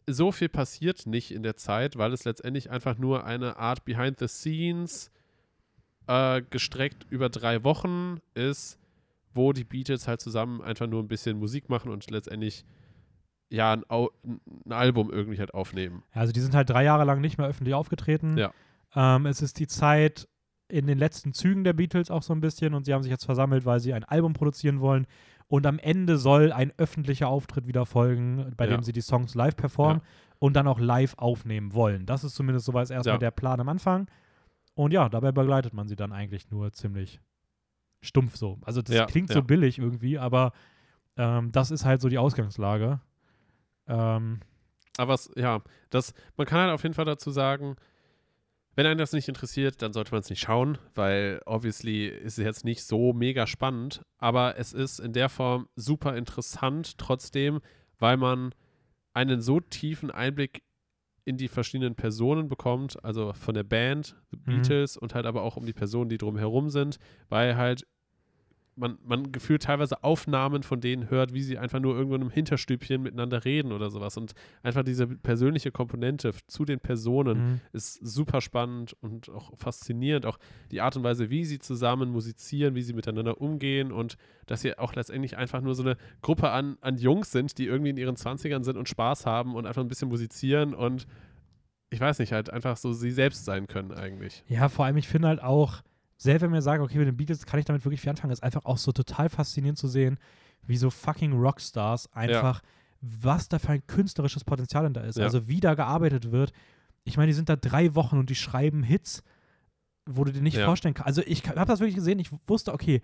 so 0.07 0.31
viel 0.31 0.49
passiert 0.49 1.05
nicht 1.05 1.31
in 1.31 1.43
der 1.43 1.55
Zeit, 1.55 1.97
weil 1.97 2.13
es 2.13 2.25
letztendlich 2.25 2.71
einfach 2.71 2.97
nur 2.97 3.25
eine 3.25 3.57
Art 3.57 3.85
Behind 3.85 4.19
the 4.19 4.27
Scenes 4.27 5.11
äh, 6.07 6.41
gestreckt 6.49 7.05
über 7.09 7.29
drei 7.29 7.63
Wochen 7.63 8.17
ist, 8.33 8.79
wo 9.33 9.53
die 9.53 9.63
Beatles 9.63 10.07
halt 10.07 10.21
zusammen 10.21 10.61
einfach 10.61 10.87
nur 10.87 11.01
ein 11.01 11.07
bisschen 11.07 11.39
Musik 11.39 11.69
machen 11.69 11.91
und 11.91 12.09
letztendlich 12.11 12.65
ja 13.49 13.73
ein, 13.73 13.83
Au 13.89 14.09
ein 14.65 14.71
Album 14.71 15.11
irgendwie 15.11 15.39
halt 15.39 15.53
aufnehmen. 15.53 16.03
also 16.11 16.33
die 16.33 16.39
sind 16.39 16.55
halt 16.55 16.69
drei 16.69 16.83
Jahre 16.83 17.03
lang 17.05 17.21
nicht 17.21 17.37
mehr 17.37 17.47
öffentlich 17.47 17.75
aufgetreten. 17.75 18.37
Ja. 18.37 18.53
Ähm, 18.95 19.25
es 19.25 19.41
ist 19.41 19.59
die 19.59 19.67
Zeit 19.67 20.27
in 20.67 20.87
den 20.87 20.97
letzten 20.97 21.33
Zügen 21.33 21.63
der 21.63 21.73
Beatles 21.73 22.09
auch 22.09 22.23
so 22.23 22.33
ein 22.33 22.41
bisschen 22.41 22.73
und 22.73 22.85
sie 22.85 22.93
haben 22.93 23.03
sich 23.03 23.11
jetzt 23.11 23.25
versammelt, 23.25 23.65
weil 23.65 23.79
sie 23.79 23.93
ein 23.93 24.03
Album 24.03 24.33
produzieren 24.33 24.79
wollen. 24.79 25.05
Und 25.47 25.65
am 25.67 25.77
Ende 25.79 26.17
soll 26.17 26.51
ein 26.51 26.71
öffentlicher 26.77 27.27
Auftritt 27.27 27.67
wieder 27.67 27.85
folgen, 27.85 28.53
bei 28.57 28.65
Ja. 28.65 28.71
dem 28.75 28.83
sie 28.83 28.91
die 28.93 29.01
Songs 29.01 29.35
live 29.35 29.55
performen 29.55 30.01
und 30.39 30.55
dann 30.55 30.67
auch 30.67 30.79
live 30.79 31.13
aufnehmen 31.17 31.73
wollen. 31.73 32.05
Das 32.05 32.23
ist 32.23 32.35
zumindest 32.35 32.65
soweit 32.65 32.89
erstmal 32.89 33.15
Ja. 33.15 33.19
der 33.19 33.31
Plan 33.31 33.59
am 33.59 33.69
Anfang. 33.69 34.07
Und 34.75 34.91
ja, 34.91 35.07
dabei 35.09 35.31
begleitet 35.31 35.73
man 35.73 35.87
sie 35.87 35.95
dann 35.95 36.11
eigentlich 36.11 36.49
nur 36.49 36.71
ziemlich 36.73 37.19
stumpf 38.01 38.35
so. 38.35 38.57
Also 38.63 38.81
das 38.81 38.95
Ja, 38.95 39.05
klingt 39.05 39.29
ja. 39.29 39.35
so 39.35 39.43
billig 39.43 39.77
irgendwie, 39.79 40.17
aber 40.17 40.51
ähm, 41.15 41.51
das 41.51 41.69
ist 41.71 41.85
halt 41.85 42.01
so 42.01 42.09
die 42.09 42.17
Ausgangslage. 42.17 42.99
Ähm, 43.87 44.39
Aber 44.97 45.13
es, 45.13 45.29
ja, 45.35 45.61
das, 45.89 46.13
man 46.37 46.45
kann 46.47 46.59
halt 46.61 46.71
auf 46.71 46.83
jeden 46.83 46.95
Fall 46.95 47.05
dazu 47.05 47.31
sagen, 47.31 47.75
wenn 48.76 48.86
einen 48.86 48.97
das 48.97 49.13
nicht 49.13 49.28
interessiert, 49.28 49.82
dann 49.82 49.93
sollte 49.93 50.11
man 50.11 50.21
es 50.21 50.30
nicht 50.30 50.41
schauen, 50.41 50.78
weil 50.95 51.41
obviously 51.45 52.07
ist 52.07 52.38
es 52.38 52.43
jetzt 52.43 52.65
nicht 52.65 52.84
so 52.84 53.13
mega 53.13 53.45
spannend, 53.47 54.01
aber 54.17 54.57
es 54.57 54.74
ist 54.74 54.99
in 54.99 55.13
der 55.13 55.30
Form 55.30 55.67
super 55.76 56.15
interessant 56.17 56.97
trotzdem, 56.97 57.59
weil 57.99 58.17
man 58.17 58.53
einen 59.13 59.41
so 59.41 59.59
tiefen 59.59 60.09
Einblick 60.11 60.63
in 61.26 61.38
die 61.38 61.47
verschiedenen 61.47 61.95
Personen 61.95 62.49
bekommt, 62.49 63.01
also 63.03 63.32
von 63.34 63.53
der 63.53 63.64
Band, 63.64 64.15
The 64.31 64.38
Mhm. 64.38 64.43
Beatles 64.45 64.97
und 64.97 65.14
halt 65.15 65.26
aber 65.26 65.43
auch 65.43 65.56
um 65.56 65.65
die 65.65 65.73
Personen, 65.73 66.10
die 66.10 66.18
drumherum 66.18 66.69
sind, 66.69 66.97
weil 67.30 67.56
halt 67.56 67.85
man, 68.75 68.97
man 69.05 69.31
gefühlt 69.31 69.63
teilweise 69.63 70.03
Aufnahmen 70.03 70.63
von 70.63 70.81
denen 70.81 71.09
hört, 71.09 71.33
wie 71.33 71.41
sie 71.41 71.57
einfach 71.57 71.79
nur 71.79 71.95
irgendwo 71.95 72.15
in 72.15 72.21
einem 72.21 72.31
Hinterstübchen 72.31 73.01
miteinander 73.01 73.45
reden 73.45 73.71
oder 73.71 73.89
sowas. 73.89 74.17
Und 74.17 74.33
einfach 74.61 74.83
diese 74.83 75.07
persönliche 75.07 75.71
Komponente 75.71 76.31
zu 76.47 76.65
den 76.65 76.79
Personen 76.79 77.37
mhm. 77.37 77.61
ist 77.71 77.93
super 77.95 78.41
spannend 78.41 78.95
und 79.01 79.29
auch 79.29 79.57
faszinierend. 79.57 80.25
Auch 80.25 80.39
die 80.71 80.81
Art 80.81 80.95
und 80.95 81.03
Weise, 81.03 81.29
wie 81.29 81.45
sie 81.45 81.59
zusammen 81.59 82.09
musizieren, 82.09 82.75
wie 82.75 82.81
sie 82.81 82.93
miteinander 82.93 83.39
umgehen 83.39 83.91
und 83.91 84.17
dass 84.45 84.61
sie 84.61 84.77
auch 84.77 84.93
letztendlich 84.95 85.37
einfach 85.37 85.61
nur 85.61 85.75
so 85.75 85.83
eine 85.83 85.97
Gruppe 86.21 86.49
an, 86.49 86.77
an 86.81 86.97
Jungs 86.97 87.31
sind, 87.31 87.57
die 87.57 87.65
irgendwie 87.65 87.91
in 87.91 87.97
ihren 87.97 88.15
20ern 88.15 88.63
sind 88.63 88.77
und 88.77 88.89
Spaß 88.89 89.25
haben 89.25 89.55
und 89.55 89.65
einfach 89.65 89.81
ein 89.81 89.87
bisschen 89.87 90.09
musizieren 90.09 90.73
und 90.73 91.07
ich 91.93 91.99
weiß 91.99 92.17
nicht, 92.17 92.31
halt 92.31 92.49
einfach 92.49 92.75
so 92.75 92.91
sie 92.91 93.11
selbst 93.11 93.45
sein 93.45 93.67
können 93.67 93.91
eigentlich. 93.91 94.43
Ja, 94.47 94.67
vor 94.67 94.85
allem, 94.85 94.97
ich 94.97 95.07
finde 95.07 95.27
halt 95.27 95.43
auch, 95.43 95.83
selbst 96.23 96.41
wenn 96.41 96.51
mir 96.51 96.61
sagen, 96.61 96.83
okay, 96.83 96.97
mit 96.97 97.07
den 97.07 97.17
Beatles 97.17 97.45
kann 97.45 97.59
ich 97.59 97.65
damit 97.65 97.83
wirklich 97.85 98.01
viel 98.01 98.09
anfangen, 98.09 98.31
ist 98.31 98.43
einfach 98.43 98.65
auch 98.65 98.77
so 98.77 98.91
total 98.91 99.29
faszinierend 99.29 99.77
zu 99.77 99.87
sehen, 99.87 100.17
wie 100.65 100.77
so 100.77 100.89
fucking 100.89 101.33
Rockstars 101.33 102.11
einfach, 102.13 102.61
was 103.01 103.49
da 103.49 103.59
für 103.59 103.69
ein 103.73 103.85
künstlerisches 103.85 104.43
Potenzial 104.43 104.89
da 104.91 105.01
ist. 105.01 105.17
Ja. 105.17 105.25
Also 105.25 105.47
wie 105.47 105.59
da 105.59 105.73
gearbeitet 105.73 106.31
wird. 106.31 106.53
Ich 107.03 107.17
meine, 107.17 107.27
die 107.27 107.33
sind 107.33 107.49
da 107.49 107.55
drei 107.57 107.95
Wochen 107.95 108.17
und 108.17 108.29
die 108.29 108.35
schreiben 108.35 108.81
Hits, 108.83 109.23
wo 110.05 110.23
du 110.23 110.31
dir 110.31 110.41
nicht 110.41 110.57
Ja. 110.57 110.65
vorstellen 110.65 110.93
kannst. 110.93 111.07
Also 111.07 111.21
ich 111.25 111.45
habe 111.47 111.65
das 111.65 111.79
wirklich 111.81 111.95
gesehen, 111.95 112.19
ich 112.19 112.29
wusste, 112.47 112.73
okay, 112.73 113.01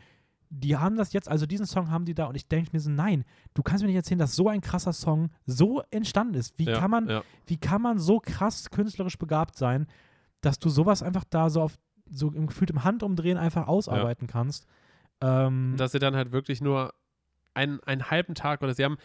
die 0.50 0.78
haben 0.78 0.96
das 0.96 1.14
jetzt, 1.14 1.30
also 1.30 1.46
diesen 1.46 1.66
Song 1.66 1.92
haben 1.92 2.06
die 2.06 2.16
da 2.16 2.26
und 2.26 2.36
ich 2.36 2.48
denke 2.48 2.72
mir 2.74 2.80
so, 2.80 2.90
nein, 2.90 3.24
du 3.54 3.62
kannst 3.62 3.84
mir 3.84 3.88
nicht 3.88 3.98
erzählen, 3.98 4.18
dass 4.20 4.36
so 4.36 4.48
ein 4.48 4.62
krasser 4.62 4.94
Song 4.94 5.30
so 5.46 5.84
entstanden 5.92 6.34
ist. 6.36 6.58
Wie 6.58 6.64
ja, 6.64 6.80
kann 6.80 6.90
man 6.92 7.08
Ja. 7.10 7.24
wie 7.46 7.58
kann 7.58 7.82
man 7.82 8.00
so 8.00 8.20
krass 8.20 8.70
künstlerisch 8.72 9.18
begabt 9.18 9.58
sein, 9.58 9.86
dass 10.42 10.58
du 10.58 10.70
sowas 10.70 11.04
einfach 11.04 11.26
da 11.30 11.50
so 11.50 11.62
auf 11.62 11.78
so 12.12 12.32
im 12.32 12.48
gefühlt 12.48 12.70
im 12.70 12.84
Handumdrehen 12.84 13.38
einfach 13.38 13.68
ausarbeiten 13.68 14.28
kannst. 14.28 14.68
Ähm, 15.22 15.76
dass 15.78 15.92
sie 15.92 16.00
dann 16.00 16.16
halt 16.16 16.32
wirklich 16.32 16.62
nur 16.62 16.94
einen, 17.54 17.82
einen 17.82 18.10
halben 18.10 18.36
Tag 18.36 18.62
oder 18.62 18.74
sie 18.74 18.86
haben, 18.86 18.98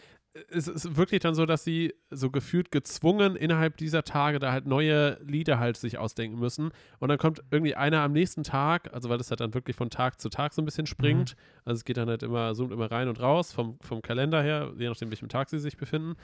es 0.49 0.67
ist 0.67 0.97
wirklich 0.97 1.21
dann 1.21 1.33
so, 1.33 1.45
dass 1.45 1.63
sie 1.63 1.93
so 2.09 2.29
gefühlt 2.29 2.71
gezwungen 2.71 3.35
innerhalb 3.35 3.77
dieser 3.77 4.03
Tage 4.03 4.39
da 4.39 4.51
halt 4.51 4.65
neue 4.65 5.17
Lieder 5.23 5.59
halt 5.59 5.77
sich 5.77 5.97
ausdenken 5.97 6.39
müssen. 6.39 6.71
Und 6.99 7.09
dann 7.09 7.17
kommt 7.17 7.41
irgendwie 7.51 7.75
einer 7.75 8.01
am 8.01 8.11
nächsten 8.11 8.43
Tag, 8.43 8.93
also 8.93 9.09
weil 9.09 9.17
das 9.17 9.29
halt 9.29 9.39
dann 9.39 9.53
wirklich 9.53 9.77
von 9.77 9.89
Tag 9.89 10.19
zu 10.19 10.29
Tag 10.29 10.53
so 10.53 10.61
ein 10.61 10.65
bisschen 10.65 10.87
springt. 10.87 11.35
Mhm. 11.35 11.61
Also 11.63 11.79
es 11.79 11.85
geht 11.85 11.97
dann 11.97 12.09
halt 12.09 12.23
immer, 12.23 12.53
zoomt 12.53 12.73
immer 12.73 12.91
rein 12.91 13.07
und 13.07 13.21
raus 13.21 13.53
vom, 13.53 13.79
vom 13.79 14.01
Kalender 14.01 14.43
her, 14.43 14.73
je 14.77 14.89
nachdem, 14.89 15.09
welchem 15.09 15.29
Tag 15.29 15.49
sie 15.49 15.59
sich 15.59 15.77
befinden. 15.77 16.15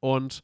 Und 0.00 0.42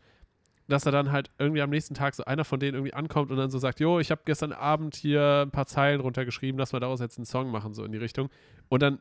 dass 0.68 0.84
er 0.84 0.92
dann 0.92 1.10
halt 1.10 1.30
irgendwie 1.38 1.62
am 1.62 1.70
nächsten 1.70 1.94
Tag 1.94 2.14
so 2.14 2.24
einer 2.24 2.44
von 2.44 2.60
denen 2.60 2.74
irgendwie 2.74 2.94
ankommt 2.94 3.30
und 3.30 3.38
dann 3.38 3.50
so 3.50 3.58
sagt, 3.58 3.80
jo, 3.80 3.98
ich 4.00 4.10
habe 4.10 4.20
gestern 4.24 4.52
Abend 4.52 4.94
hier 4.94 5.42
ein 5.46 5.50
paar 5.50 5.66
Zeilen 5.66 6.00
runtergeschrieben, 6.00 6.58
lass 6.58 6.72
mal 6.72 6.80
daraus 6.80 7.00
jetzt 7.00 7.18
einen 7.18 7.24
Song 7.24 7.50
machen, 7.50 7.72
so 7.72 7.84
in 7.84 7.92
die 7.92 7.98
Richtung. 7.98 8.28
Und 8.68 8.82
dann 8.82 9.00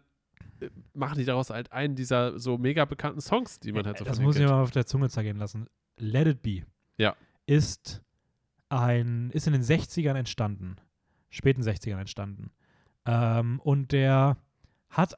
äh, 0.61 0.69
machen 0.93 1.17
die 1.19 1.25
daraus 1.25 1.49
halt 1.49 1.71
einen 1.73 1.95
dieser 1.95 2.39
so 2.39 2.57
mega 2.57 2.85
bekannten 2.85 3.19
Songs, 3.19 3.59
die 3.59 3.73
man 3.73 3.85
halt 3.85 3.97
so 3.97 4.05
Das 4.05 4.21
muss 4.21 4.37
ich 4.37 4.45
mal 4.45 4.61
auf 4.61 4.71
der 4.71 4.85
Zunge 4.85 5.09
zergehen 5.09 5.37
lassen. 5.37 5.67
Let 5.97 6.27
It 6.27 6.41
Be 6.41 6.63
ja. 6.97 7.15
ist 7.45 8.01
ein, 8.69 9.29
ist 9.31 9.47
in 9.47 9.53
den 9.53 9.63
60ern 9.63 10.15
entstanden. 10.15 10.77
Späten 11.29 11.61
60ern 11.61 11.99
entstanden. 11.99 12.51
Ähm, 13.05 13.59
und 13.59 13.91
der 13.91 14.37
hat 14.89 15.15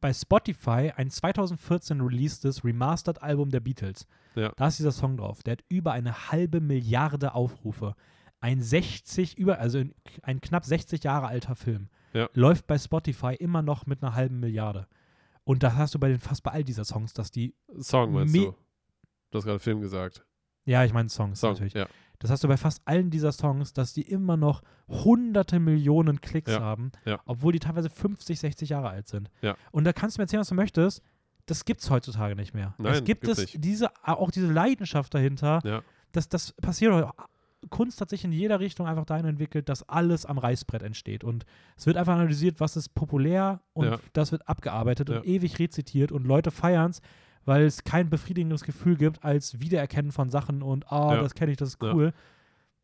bei 0.00 0.12
Spotify 0.12 0.92
ein 0.96 1.10
2014 1.10 2.00
releastes 2.00 2.64
Remastered-Album 2.64 3.50
der 3.50 3.60
Beatles. 3.60 4.06
Ja. 4.34 4.52
Da 4.56 4.68
ist 4.68 4.78
dieser 4.78 4.92
Song 4.92 5.16
drauf. 5.16 5.42
Der 5.42 5.52
hat 5.52 5.64
über 5.68 5.92
eine 5.92 6.30
halbe 6.30 6.60
Milliarde 6.60 7.34
Aufrufe. 7.34 7.94
Ein 8.40 8.62
60, 8.62 9.36
über, 9.38 9.58
also 9.58 9.82
ein 10.22 10.40
knapp 10.40 10.64
60 10.64 11.04
Jahre 11.04 11.26
alter 11.26 11.54
Film. 11.54 11.88
Ja. 12.12 12.28
Läuft 12.32 12.66
bei 12.66 12.78
Spotify 12.78 13.34
immer 13.34 13.62
noch 13.62 13.86
mit 13.86 14.02
einer 14.02 14.14
halben 14.14 14.40
Milliarde. 14.40 14.86
Und 15.44 15.62
da 15.62 15.74
hast 15.74 15.94
du 15.94 15.98
bei 15.98 16.08
den 16.08 16.20
fast 16.20 16.42
bei 16.42 16.50
all 16.52 16.64
dieser 16.64 16.84
Songs, 16.84 17.12
dass 17.12 17.30
die. 17.30 17.54
Song 17.78 18.12
meinst 18.12 18.34
du? 18.34 18.54
Du 19.30 19.38
hast 19.38 19.44
gerade 19.44 19.58
Film 19.58 19.80
gesagt. 19.80 20.24
Ja, 20.64 20.84
ich 20.84 20.92
meine 20.92 21.08
Songs 21.08 21.40
Song, 21.40 21.52
natürlich. 21.52 21.74
Ja. 21.74 21.86
Das 22.20 22.30
hast 22.30 22.44
du 22.44 22.48
bei 22.48 22.56
fast 22.58 22.82
allen 22.84 23.10
dieser 23.10 23.32
Songs, 23.32 23.72
dass 23.72 23.92
die 23.92 24.02
immer 24.02 24.36
noch 24.36 24.62
hunderte 24.88 25.58
Millionen 25.58 26.20
Klicks 26.20 26.52
Ja, 26.52 26.60
haben, 26.60 26.92
ja. 27.04 27.18
obwohl 27.24 27.52
die 27.52 27.58
teilweise 27.58 27.90
50, 27.90 28.38
60 28.38 28.68
Jahre 28.68 28.90
alt 28.90 29.08
sind. 29.08 29.30
Ja. 29.42 29.56
Und 29.72 29.84
da 29.84 29.92
kannst 29.92 30.16
du 30.16 30.20
mir 30.20 30.24
erzählen, 30.24 30.42
was 30.42 30.48
du 30.48 30.54
möchtest. 30.54 31.02
Das 31.46 31.64
gibt 31.64 31.80
es 31.80 31.90
heutzutage 31.90 32.36
nicht 32.36 32.54
mehr. 32.54 32.74
Nein, 32.78 32.92
es 32.92 33.04
gibt 33.04 33.26
es 33.26 33.46
diese, 33.54 33.88
auch 34.04 34.30
diese 34.30 34.52
Leidenschaft 34.52 35.12
dahinter. 35.14 35.60
Ja. 35.64 35.82
Das, 36.12 36.28
das 36.28 36.52
passiert 36.52 36.92
heute. 36.92 37.10
Kunst 37.68 38.00
hat 38.00 38.08
sich 38.10 38.24
in 38.24 38.32
jeder 38.32 38.60
Richtung 38.60 38.86
einfach 38.86 39.04
dahin 39.04 39.26
entwickelt, 39.26 39.68
dass 39.68 39.86
alles 39.88 40.24
am 40.24 40.38
Reißbrett 40.38 40.82
entsteht. 40.82 41.24
Und 41.24 41.44
es 41.76 41.86
wird 41.86 41.96
einfach 41.96 42.14
analysiert, 42.14 42.60
was 42.60 42.76
ist 42.76 42.94
populär 42.94 43.60
und 43.74 43.98
das 44.12 44.32
wird 44.32 44.48
abgearbeitet 44.48 45.10
und 45.10 45.26
ewig 45.26 45.58
rezitiert 45.58 46.12
und 46.12 46.26
Leute 46.26 46.50
feiern 46.50 46.90
es, 46.90 47.00
weil 47.44 47.62
es 47.64 47.84
kein 47.84 48.10
befriedigendes 48.10 48.64
Gefühl 48.64 48.96
gibt 48.96 49.24
als 49.24 49.60
Wiedererkennen 49.60 50.12
von 50.12 50.28
Sachen 50.30 50.62
und 50.62 50.90
ah, 50.92 51.14
Ja. 51.14 51.22
das 51.22 51.34
kenne 51.34 51.50
ich, 51.52 51.56
das 51.56 51.70
ist 51.70 51.82
Ja. 51.82 51.92
cool. 51.94 52.12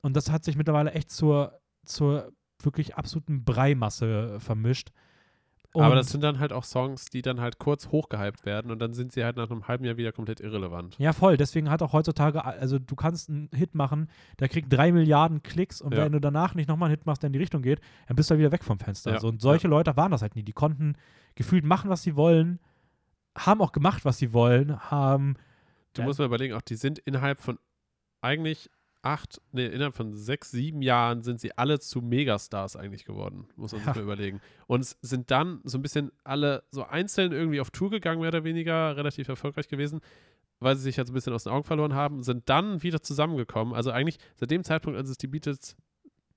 Und 0.02 0.16
das 0.16 0.30
hat 0.30 0.44
sich 0.44 0.56
mittlerweile 0.56 0.92
echt 0.92 1.10
zur, 1.10 1.58
zur 1.84 2.32
wirklich 2.62 2.96
absoluten 2.96 3.44
Breimasse 3.44 4.38
vermischt. 4.40 4.90
Und 5.72 5.82
Aber 5.82 5.94
das 5.94 6.08
sind 6.08 6.24
dann 6.24 6.38
halt 6.38 6.54
auch 6.54 6.64
Songs, 6.64 7.06
die 7.06 7.20
dann 7.20 7.38
halt 7.38 7.58
kurz 7.58 7.88
hochgehypt 7.88 8.46
werden 8.46 8.70
und 8.70 8.78
dann 8.78 8.94
sind 8.94 9.12
sie 9.12 9.24
halt 9.24 9.36
nach 9.36 9.50
einem 9.50 9.68
halben 9.68 9.84
Jahr 9.84 9.98
wieder 9.98 10.10
komplett 10.10 10.40
irrelevant. 10.40 10.96
ja, 10.98 11.12
voll. 11.12 11.36
Deswegen 11.36 11.68
hat 11.68 11.82
auch 11.82 11.92
heutzutage, 11.92 12.42
also 12.42 12.78
du 12.78 12.94
kannst 12.96 13.28
einen 13.28 13.50
Hit 13.52 13.74
machen, 13.74 14.08
der 14.38 14.48
kriegt 14.48 14.72
drei 14.72 14.90
Milliarden 14.90 15.42
Klicks 15.42 15.82
und 15.82 15.92
Ja. 15.94 16.04
wenn 16.04 16.12
du 16.12 16.20
danach 16.20 16.54
nicht 16.54 16.68
nochmal 16.68 16.86
einen 16.88 16.96
Hit 16.96 17.04
machst, 17.04 17.22
der 17.22 17.26
in 17.28 17.34
die 17.34 17.40
Richtung 17.40 17.60
geht, 17.60 17.80
dann 18.06 18.16
bist 18.16 18.30
du 18.30 18.32
halt 18.32 18.38
wieder 18.40 18.52
weg 18.52 18.64
vom 18.64 18.78
Fenster. 18.78 19.12
Ja. 19.12 19.20
So, 19.20 19.28
und 19.28 19.42
solche 19.42 19.68
Leute 19.68 19.94
waren 19.98 20.12
das 20.12 20.22
halt 20.22 20.34
nie. 20.34 20.44
Die 20.44 20.52
konnten 20.52 20.94
gefühlt 21.34 21.64
machen, 21.66 21.90
was 21.90 22.02
sie 22.02 22.16
wollen, 22.16 22.58
haben 23.36 23.60
auch 23.60 23.72
gemacht, 23.72 24.04
was 24.04 24.18
sie 24.18 24.32
wollen, 24.32 24.78
haben. 24.90 25.36
Du 25.94 26.02
musst 26.02 26.18
mal 26.18 26.24
überlegen, 26.26 26.54
auch 26.54 26.62
die 26.62 26.76
sind 26.76 26.98
innerhalb 27.00 27.40
von 27.40 27.58
eigentlich 28.20 28.70
acht, 29.02 29.40
nee, 29.52 29.66
innerhalb 29.66 29.94
von 29.94 30.14
sechs, 30.14 30.50
sieben 30.50 30.82
Jahren 30.82 31.22
sind 31.22 31.40
sie 31.40 31.56
alle 31.56 31.78
zu 31.78 32.02
Megastars 32.02 32.74
eigentlich 32.76 33.04
geworden, 33.04 33.46
muss 33.56 33.72
man 33.72 33.80
sich 33.80 33.86
Ja. 33.86 33.94
mal 33.94 34.02
überlegen. 34.02 34.40
Und 34.66 34.84
sind 35.00 35.30
dann 35.30 35.60
so 35.64 35.78
ein 35.78 35.82
bisschen 35.82 36.10
alle 36.24 36.64
so 36.70 36.84
einzeln 36.84 37.32
irgendwie 37.32 37.60
auf 37.60 37.70
Tour 37.70 37.90
gegangen, 37.90 38.20
mehr 38.20 38.28
oder 38.28 38.42
weniger, 38.44 38.96
relativ 38.96 39.28
erfolgreich 39.28 39.68
gewesen, 39.68 40.00
weil 40.58 40.74
sie 40.76 40.82
sich 40.82 40.98
halt 40.98 41.06
so 41.06 41.12
ein 41.12 41.14
bisschen 41.14 41.34
aus 41.34 41.44
den 41.44 41.52
Augen 41.52 41.64
verloren 41.64 41.94
haben, 41.94 42.22
sind 42.24 42.48
dann 42.48 42.82
wieder 42.82 43.00
zusammengekommen. 43.00 43.74
Also 43.74 43.90
eigentlich 43.90 44.18
seit 44.36 44.50
dem 44.50 44.64
Zeitpunkt, 44.64 44.98
als 44.98 45.08
es 45.08 45.18
die 45.18 45.28
Beatles, 45.28 45.76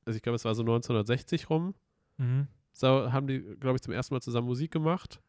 also 0.05 0.15
ich 0.15 0.21
glaube, 0.21 0.35
es 0.35 0.45
war 0.45 0.53
so 0.55 0.61
1960 0.63 1.49
rum, 1.49 1.73
Mhm. 2.17 2.47
so 2.73 3.11
haben 3.11 3.27
die, 3.27 3.39
glaube 3.59 3.77
ich, 3.77 3.81
zum 3.81 3.93
ersten 3.93 4.13
Mal 4.13 4.21
zusammen 4.21 4.45
Musik 4.47 4.71
gemacht. 4.71 5.21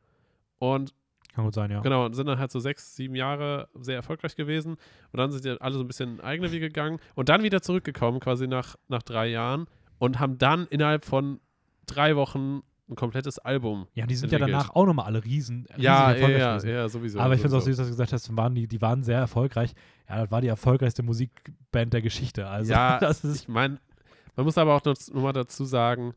Und 0.59 0.93
Kann 1.35 1.45
gut 1.45 1.55
sein, 1.55 1.71
ja. 1.71 1.81
Genau, 1.81 2.07
und 2.07 2.15
sind 2.15 2.27
dann 2.27 2.39
halt 2.39 2.51
so 2.51 2.59
sechs, 2.59 2.97
sieben 2.97 3.15
Jahre 3.15 3.69
sehr 3.75 3.97
erfolgreich 3.97 4.35
gewesen. 4.37 4.73
Und 5.13 5.19
dann 5.19 5.31
sind 5.31 5.45
die 5.45 5.61
alle 5.61 5.75
so 5.75 5.81
ein 5.81 5.87
bisschen 5.87 6.21
eigene 6.21 6.51
Wege 6.51 6.69
gegangen 6.69 6.99
und 7.15 7.29
dann 7.29 7.43
wieder 7.43 7.63
zurückgekommen, 7.63 8.21
quasi 8.21 8.47
nach, 8.47 8.77
nach 8.89 9.03
drei 9.03 9.29
Jahren 9.29 9.67
und 9.99 10.19
haben 10.19 10.39
dann 10.39 10.67
innerhalb 10.67 11.05
von 11.05 11.41
drei 11.87 12.17
Wochen 12.17 12.63
ein 12.91 12.97
komplettes 12.97 13.39
Album. 13.39 13.87
Ja, 13.95 14.07
die 14.07 14.17
sind 14.17 14.33
ja 14.33 14.39
entwickelt. 14.39 14.61
danach 14.61 14.75
auch 14.75 14.87
nochmal 14.87 15.07
alle 15.07 15.25
riesen, 15.25 15.67
riesig 15.71 15.85
Ja, 15.85 16.13
ja, 16.13 16.29
ja, 16.29 16.59
ja, 16.59 16.89
sowieso. 16.89 17.21
Aber 17.21 17.35
ich 17.35 17.41
finde 17.41 17.57
es 17.57 17.63
auch 17.63 17.65
süß, 17.65 17.77
dass 17.77 17.87
du 17.87 17.93
gesagt 17.93 18.13
hast, 18.13 18.37
waren 18.37 18.55
die, 18.55 18.67
die 18.67 18.81
waren 18.81 19.03
sehr 19.05 19.19
erfolgreich. 19.19 19.73
Ja, 20.09 20.23
das 20.23 20.31
war 20.31 20.41
die 20.41 20.49
erfolgreichste 20.49 21.03
Musikband 21.03 21.93
der 21.93 22.03
Geschichte. 22.03 22.49
Also 22.49 22.73
Ja, 22.73 22.99
das 23.01 23.25
ist 23.25 23.43
Ich 23.43 23.49
meine, 23.49 23.79
man 24.35 24.45
muss 24.45 24.59
aber 24.59 24.75
auch 24.75 24.85
noch, 24.85 24.97
noch 25.13 25.23
mal 25.23 25.33
dazu 25.33 25.65
sagen, 25.65 26.15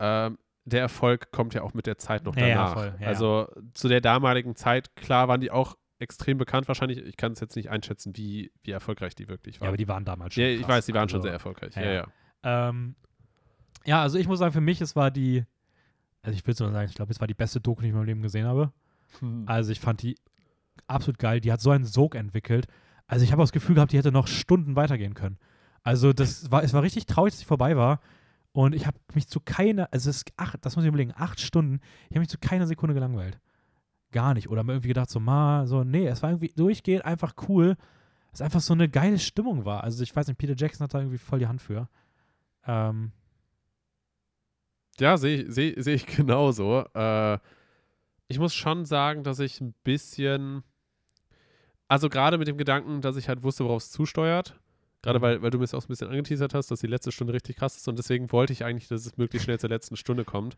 ähm, 0.00 0.38
der 0.64 0.80
Erfolg 0.80 1.32
kommt 1.32 1.54
ja 1.54 1.62
auch 1.62 1.74
mit 1.74 1.86
der 1.86 1.98
Zeit 1.98 2.24
noch 2.24 2.36
Ja, 2.36 2.46
ja, 2.46 2.54
danach. 2.56 2.72
voll, 2.74 2.94
ja, 3.00 3.06
also 3.08 3.48
zu 3.74 3.88
der 3.88 4.00
damaligen 4.00 4.54
Zeit, 4.56 4.94
klar, 4.96 5.28
waren 5.28 5.40
die 5.40 5.50
auch 5.50 5.76
extrem 5.98 6.38
bekannt 6.38 6.68
wahrscheinlich. 6.68 6.98
Ich 6.98 7.16
kann 7.16 7.32
es 7.32 7.40
jetzt 7.40 7.54
nicht 7.56 7.70
einschätzen, 7.70 8.16
wie, 8.16 8.52
wie 8.62 8.70
erfolgreich 8.72 9.14
die 9.14 9.28
wirklich 9.28 9.56
ja, 9.56 9.60
waren. 9.62 9.68
aber 9.68 9.76
die 9.76 9.88
waren 9.88 10.04
damals 10.04 10.34
schon. 10.34 10.42
Ja, 10.44 10.50
ich 10.50 10.60
krass. 10.60 10.68
weiß, 10.68 10.86
die 10.86 10.94
waren 10.94 11.08
schon 11.08 11.18
Also, 11.18 11.26
sehr 11.26 11.32
erfolgreich. 11.32 11.74
ja, 11.76 11.82
Ja, 11.82 11.92
ja. 11.92 12.06
ja. 12.44 12.68
Ähm, 12.68 12.94
ja, 13.84 14.02
also 14.02 14.18
ich 14.18 14.26
muss 14.28 14.38
sagen, 14.40 14.52
für 14.52 14.60
mich, 14.60 14.80
es 14.80 14.94
war 14.96 15.10
die, 15.10 15.44
also 16.22 16.36
ich 16.36 16.46
will 16.46 16.54
so 16.54 16.68
sagen, 16.70 16.88
ich 16.88 16.94
glaube, 16.94 17.12
es 17.12 17.20
war 17.20 17.26
die 17.28 17.34
beste 17.34 17.60
Doku, 17.60 17.80
die 17.82 17.88
ich 17.88 17.92
in 17.92 17.96
meinem 17.96 18.06
Leben 18.06 18.22
gesehen 18.22 18.46
habe. 18.46 18.72
Also 19.46 19.72
ich 19.72 19.80
fand 19.80 20.02
die 20.02 20.16
absolut 20.86 21.18
geil. 21.18 21.40
Die 21.40 21.52
hat 21.52 21.60
so 21.60 21.70
einen 21.70 21.84
Sog 21.84 22.14
entwickelt. 22.14 22.66
Also 23.06 23.24
ich 23.24 23.32
habe 23.32 23.42
das 23.42 23.52
Gefühl 23.52 23.74
gehabt, 23.74 23.92
die 23.92 23.98
hätte 23.98 24.10
noch 24.12 24.26
Stunden 24.26 24.74
weitergehen 24.76 25.14
können. 25.14 25.38
Also 25.82 26.12
das 26.12 26.50
war, 26.50 26.62
es 26.62 26.72
war 26.72 26.82
richtig 26.82 27.06
traurig, 27.06 27.32
dass 27.32 27.40
sie 27.40 27.44
vorbei 27.44 27.76
war. 27.76 28.00
Und 28.52 28.74
ich 28.74 28.86
habe 28.86 28.98
mich 29.14 29.28
zu 29.28 29.40
keiner, 29.40 29.88
also 29.92 30.10
es 30.10 30.18
ist 30.18 30.32
acht, 30.36 30.64
das 30.64 30.76
muss 30.76 30.84
ich 30.84 30.88
überlegen, 30.88 31.12
acht 31.16 31.40
Stunden, 31.40 31.80
ich 32.04 32.10
habe 32.10 32.20
mich 32.20 32.28
zu 32.28 32.38
keiner 32.38 32.66
Sekunde 32.66 32.94
gelangweilt. 32.94 33.40
Gar 34.10 34.34
nicht. 34.34 34.50
Oder 34.50 34.62
mir 34.62 34.72
irgendwie 34.72 34.88
gedacht, 34.88 35.08
so 35.10 35.20
mal, 35.20 35.66
so, 35.66 35.84
nee, 35.84 36.06
es 36.06 36.22
war 36.22 36.30
irgendwie 36.30 36.52
durchgehend 36.54 37.04
einfach 37.04 37.34
cool. 37.48 37.76
Es 38.32 38.42
einfach 38.42 38.60
so 38.60 38.74
eine 38.74 38.88
geile 38.88 39.18
Stimmung 39.18 39.64
war. 39.64 39.82
Also 39.84 40.02
ich 40.02 40.14
weiß 40.14 40.26
nicht, 40.26 40.38
Peter 40.38 40.54
Jackson 40.56 40.84
hat 40.84 40.92
da 40.92 40.98
irgendwie 40.98 41.18
voll 41.18 41.38
die 41.38 41.46
Hand 41.46 41.62
für. 41.62 41.88
Ähm, 42.66 43.12
Ja, 44.98 45.16
sehe 45.16 45.42
ich, 45.42 45.54
seh, 45.54 45.74
seh 45.80 45.94
ich 45.94 46.06
genauso. 46.16 46.84
Äh, 46.94 47.38
ich 48.28 48.38
muss 48.38 48.54
schon 48.54 48.84
sagen, 48.84 49.24
dass 49.24 49.38
ich 49.38 49.60
ein 49.60 49.74
bisschen, 49.82 50.62
also 51.88 52.08
gerade 52.08 52.38
mit 52.38 52.48
dem 52.48 52.58
Gedanken, 52.58 53.00
dass 53.00 53.16
ich 53.16 53.28
halt 53.28 53.42
wusste, 53.42 53.64
worauf 53.64 53.82
es 53.82 53.90
zusteuert, 53.90 54.58
gerade 55.02 55.20
weil, 55.20 55.42
weil 55.42 55.50
du 55.50 55.58
mir 55.58 55.64
es 55.64 55.74
auch 55.74 55.82
ein 55.84 55.88
bisschen 55.88 56.08
angeteasert 56.08 56.54
hast, 56.54 56.70
dass 56.70 56.80
die 56.80 56.86
letzte 56.86 57.12
Stunde 57.12 57.32
richtig 57.32 57.56
krass 57.56 57.76
ist 57.76 57.88
und 57.88 57.98
deswegen 57.98 58.30
wollte 58.32 58.52
ich 58.52 58.64
eigentlich, 58.64 58.88
dass 58.88 59.04
es 59.06 59.16
möglichst 59.16 59.44
schnell 59.44 59.58
zur 59.60 59.70
letzten 59.70 59.96
Stunde 59.96 60.24
kommt. 60.24 60.56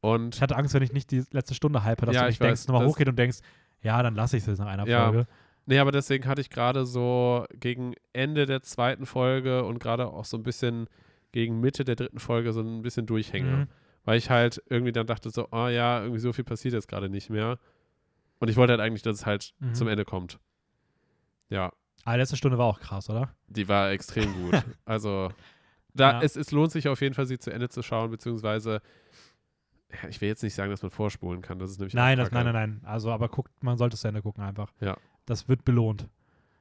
Und 0.00 0.36
ich 0.36 0.42
hatte 0.42 0.56
Angst, 0.56 0.74
wenn 0.74 0.82
ich 0.82 0.92
nicht 0.92 1.10
die 1.10 1.24
letzte 1.32 1.54
Stunde 1.54 1.82
hype, 1.82 2.00
dass 2.04 2.14
Ja, 2.14 2.22
du 2.22 2.28
ich 2.28 2.32
nicht 2.34 2.42
denkst, 2.42 2.60
weiß, 2.62 2.68
nochmal 2.68 2.86
hochgeht 2.86 3.08
und 3.08 3.18
denkst, 3.18 3.38
ja, 3.82 4.00
dann 4.02 4.14
lasse 4.14 4.36
ich 4.36 4.42
es 4.42 4.46
jetzt 4.46 4.58
nach 4.58 4.66
einer 4.68 4.86
Ja. 4.86 5.08
Folge. 5.10 5.26
Nee, 5.66 5.78
aber 5.80 5.92
deswegen 5.92 6.26
hatte 6.26 6.40
ich 6.40 6.50
gerade 6.50 6.86
so 6.86 7.44
gegen 7.52 7.94
Ende 8.12 8.46
der 8.46 8.62
zweiten 8.62 9.04
Folge 9.06 9.64
und 9.64 9.80
gerade 9.80 10.06
auch 10.06 10.24
so 10.24 10.36
ein 10.36 10.42
bisschen 10.42 10.88
gegen 11.32 11.60
Mitte 11.60 11.84
der 11.84 11.94
dritten 11.96 12.20
Folge 12.20 12.52
so 12.52 12.60
ein 12.60 12.80
bisschen 12.82 13.06
Durchhänger. 13.06 13.56
Mhm. 13.56 13.66
Weil 14.04 14.16
ich 14.16 14.30
halt 14.30 14.62
irgendwie 14.70 14.92
dann 14.92 15.06
dachte 15.06 15.28
so, 15.30 15.48
oh 15.50 15.66
ja, 15.68 16.00
irgendwie 16.00 16.20
so 16.20 16.32
viel 16.32 16.44
passiert 16.44 16.72
jetzt 16.74 16.88
gerade 16.88 17.10
nicht 17.10 17.28
mehr. 17.28 17.58
Und 18.38 18.48
ich 18.48 18.56
wollte 18.56 18.72
halt 18.72 18.80
eigentlich, 18.80 19.02
dass 19.02 19.16
es 19.16 19.26
halt 19.26 19.52
Mhm. 19.58 19.74
zum 19.74 19.88
Ende 19.88 20.04
kommt. 20.06 20.38
Ja, 21.50 21.72
Aber 22.04 22.14
die 22.16 22.20
letzte 22.20 22.36
Stunde 22.36 22.58
war 22.58 22.66
auch 22.66 22.80
krass, 22.80 23.08
oder? 23.10 23.30
die 23.48 23.68
war 23.68 23.90
extrem 23.90 24.32
gut. 24.34 24.62
also, 24.84 25.30
da, 25.94 26.12
Ja. 26.12 26.22
es, 26.22 26.36
es 26.36 26.50
lohnt 26.52 26.72
sich 26.72 26.88
auf 26.88 27.00
jeden 27.00 27.14
Fall, 27.14 27.26
sie 27.26 27.38
zu 27.38 27.50
Ende 27.52 27.68
zu 27.68 27.82
schauen, 27.82 28.10
beziehungsweise, 28.10 28.80
ja, 29.92 30.08
ich 30.08 30.20
will 30.20 30.28
jetzt 30.28 30.42
nicht 30.42 30.54
sagen, 30.54 30.70
dass 30.70 30.82
man 30.82 30.90
vorspulen 30.90 31.40
kann. 31.42 31.58
Das 31.58 31.70
ist 31.70 31.78
nämlich 31.78 31.94
Nein, 31.94 32.18
das, 32.18 32.30
nein, 32.30 32.44
nein, 32.44 32.54
nein. 32.54 32.80
Also, 32.84 33.10
aber 33.10 33.28
guckt, 33.28 33.50
man 33.62 33.76
sollte 33.78 33.94
es 33.94 34.00
zu 34.02 34.08
Ende 34.08 34.22
gucken 34.22 34.42
einfach. 34.44 34.70
Ja. 34.80 34.96
Das 35.26 35.48
wird 35.48 35.64
belohnt. 35.64 36.06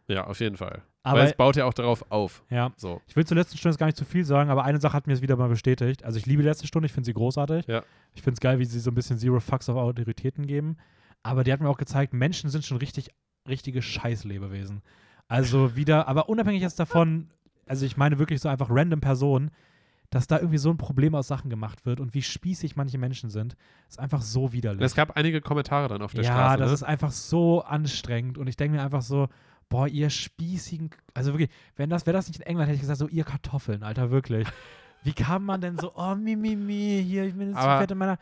Ja, 0.07 0.25
auf 0.25 0.39
jeden 0.39 0.55
Fall. 0.57 0.81
Aber 1.03 1.19
Weil 1.19 1.27
es 1.27 1.33
baut 1.35 1.55
ja 1.57 1.65
auch 1.65 1.73
darauf 1.73 2.09
auf. 2.11 2.43
ja, 2.49 2.71
So. 2.77 3.01
ich 3.07 3.15
will 3.15 3.25
zur 3.25 3.35
letzten 3.37 3.57
Stunde 3.57 3.73
jetzt 3.73 3.79
gar 3.79 3.85
nicht 3.87 3.97
zu 3.97 4.05
viel 4.05 4.23
sagen, 4.25 4.49
aber 4.49 4.63
eine 4.63 4.79
Sache 4.79 4.93
hat 4.93 5.07
mir 5.07 5.13
es 5.13 5.21
wieder 5.21 5.35
mal 5.37 5.49
bestätigt. 5.49 6.03
Also 6.03 6.17
ich 6.17 6.25
liebe 6.25 6.41
die 6.43 6.47
letzte 6.47 6.67
Stunde, 6.67 6.85
ich 6.85 6.91
finde 6.93 7.05
sie 7.05 7.13
großartig. 7.13 7.65
Ja. 7.67 7.83
Ich 8.13 8.21
finde 8.21 8.35
es 8.35 8.39
geil, 8.39 8.59
wie 8.59 8.65
sie 8.65 8.79
so 8.79 8.91
ein 8.91 8.95
bisschen 8.95 9.17
Zero 9.17 9.39
Fucks 9.39 9.69
auf 9.69 9.75
Autoritäten 9.77 10.47
geben. 10.47 10.77
Aber 11.23 11.43
die 11.43 11.51
hat 11.51 11.59
mir 11.61 11.69
auch 11.69 11.77
gezeigt, 11.77 12.13
Menschen 12.13 12.49
sind 12.49 12.63
schon 12.65 12.77
richtig, 12.77 13.09
richtige 13.47 13.81
Scheißlebewesen. 13.81 14.81
Also 15.27 15.75
wieder, 15.75 16.07
aber 16.07 16.29
unabhängig 16.29 16.61
jetzt 16.61 16.79
davon, 16.79 17.29
also 17.65 17.85
ich 17.85 17.97
meine 17.97 18.19
wirklich 18.19 18.41
so 18.41 18.49
einfach 18.49 18.69
random 18.69 19.01
Personen, 19.01 19.51
dass 20.09 20.27
da 20.27 20.37
irgendwie 20.37 20.57
so 20.57 20.69
ein 20.69 20.77
Problem 20.77 21.15
aus 21.15 21.27
Sachen 21.27 21.49
gemacht 21.49 21.85
wird 21.85 21.99
und 21.99 22.13
wie 22.13 22.21
spießig 22.21 22.77
manche 22.77 22.97
Menschen 22.97 23.29
sind, 23.29 23.57
ist 23.89 23.99
einfach 23.99 24.21
so 24.21 24.53
widerlich. 24.53 24.81
Es 24.81 24.95
gab 24.95 25.17
einige 25.17 25.41
Kommentare 25.41 25.89
dann 25.89 26.01
auf 26.01 26.13
der 26.13 26.23
ja, 26.23 26.31
Straße. 26.31 26.57
das 26.59 26.69
ne? 26.69 26.73
ist 26.75 26.83
einfach 26.83 27.11
so 27.11 27.61
anstrengend 27.61 28.37
und 28.37 28.47
ich 28.47 28.55
denke 28.55 28.77
mir 28.77 28.83
einfach 28.83 29.01
so, 29.01 29.27
boah, 29.67 29.87
ihr 29.87 30.09
spießigen, 30.09 30.91
also 31.13 31.33
wirklich, 31.33 31.49
wenn 31.75 31.89
das, 31.89 32.05
wäre 32.05 32.15
das 32.15 32.29
nicht 32.29 32.39
in 32.39 32.45
England, 32.45 32.67
hätte 32.67 32.75
ich 32.75 32.81
gesagt, 32.81 32.99
so 32.99 33.09
ihr 33.09 33.25
Kartoffeln, 33.25 33.83
Alter, 33.83 34.11
wirklich. 34.11 34.47
Wie 35.03 35.13
kann 35.13 35.43
man 35.43 35.61
denn 35.61 35.77
so, 35.77 35.93
oh, 35.95 36.15
mi, 36.15 36.35
mi, 36.35 36.55
mi, 36.55 37.03
hier, 37.05 37.25
ich 37.25 37.35
bin 37.35 37.49
jetzt 37.49 37.61
zu 37.61 37.77
fett 37.77 37.91
in 37.91 37.97
meiner. 37.97 38.17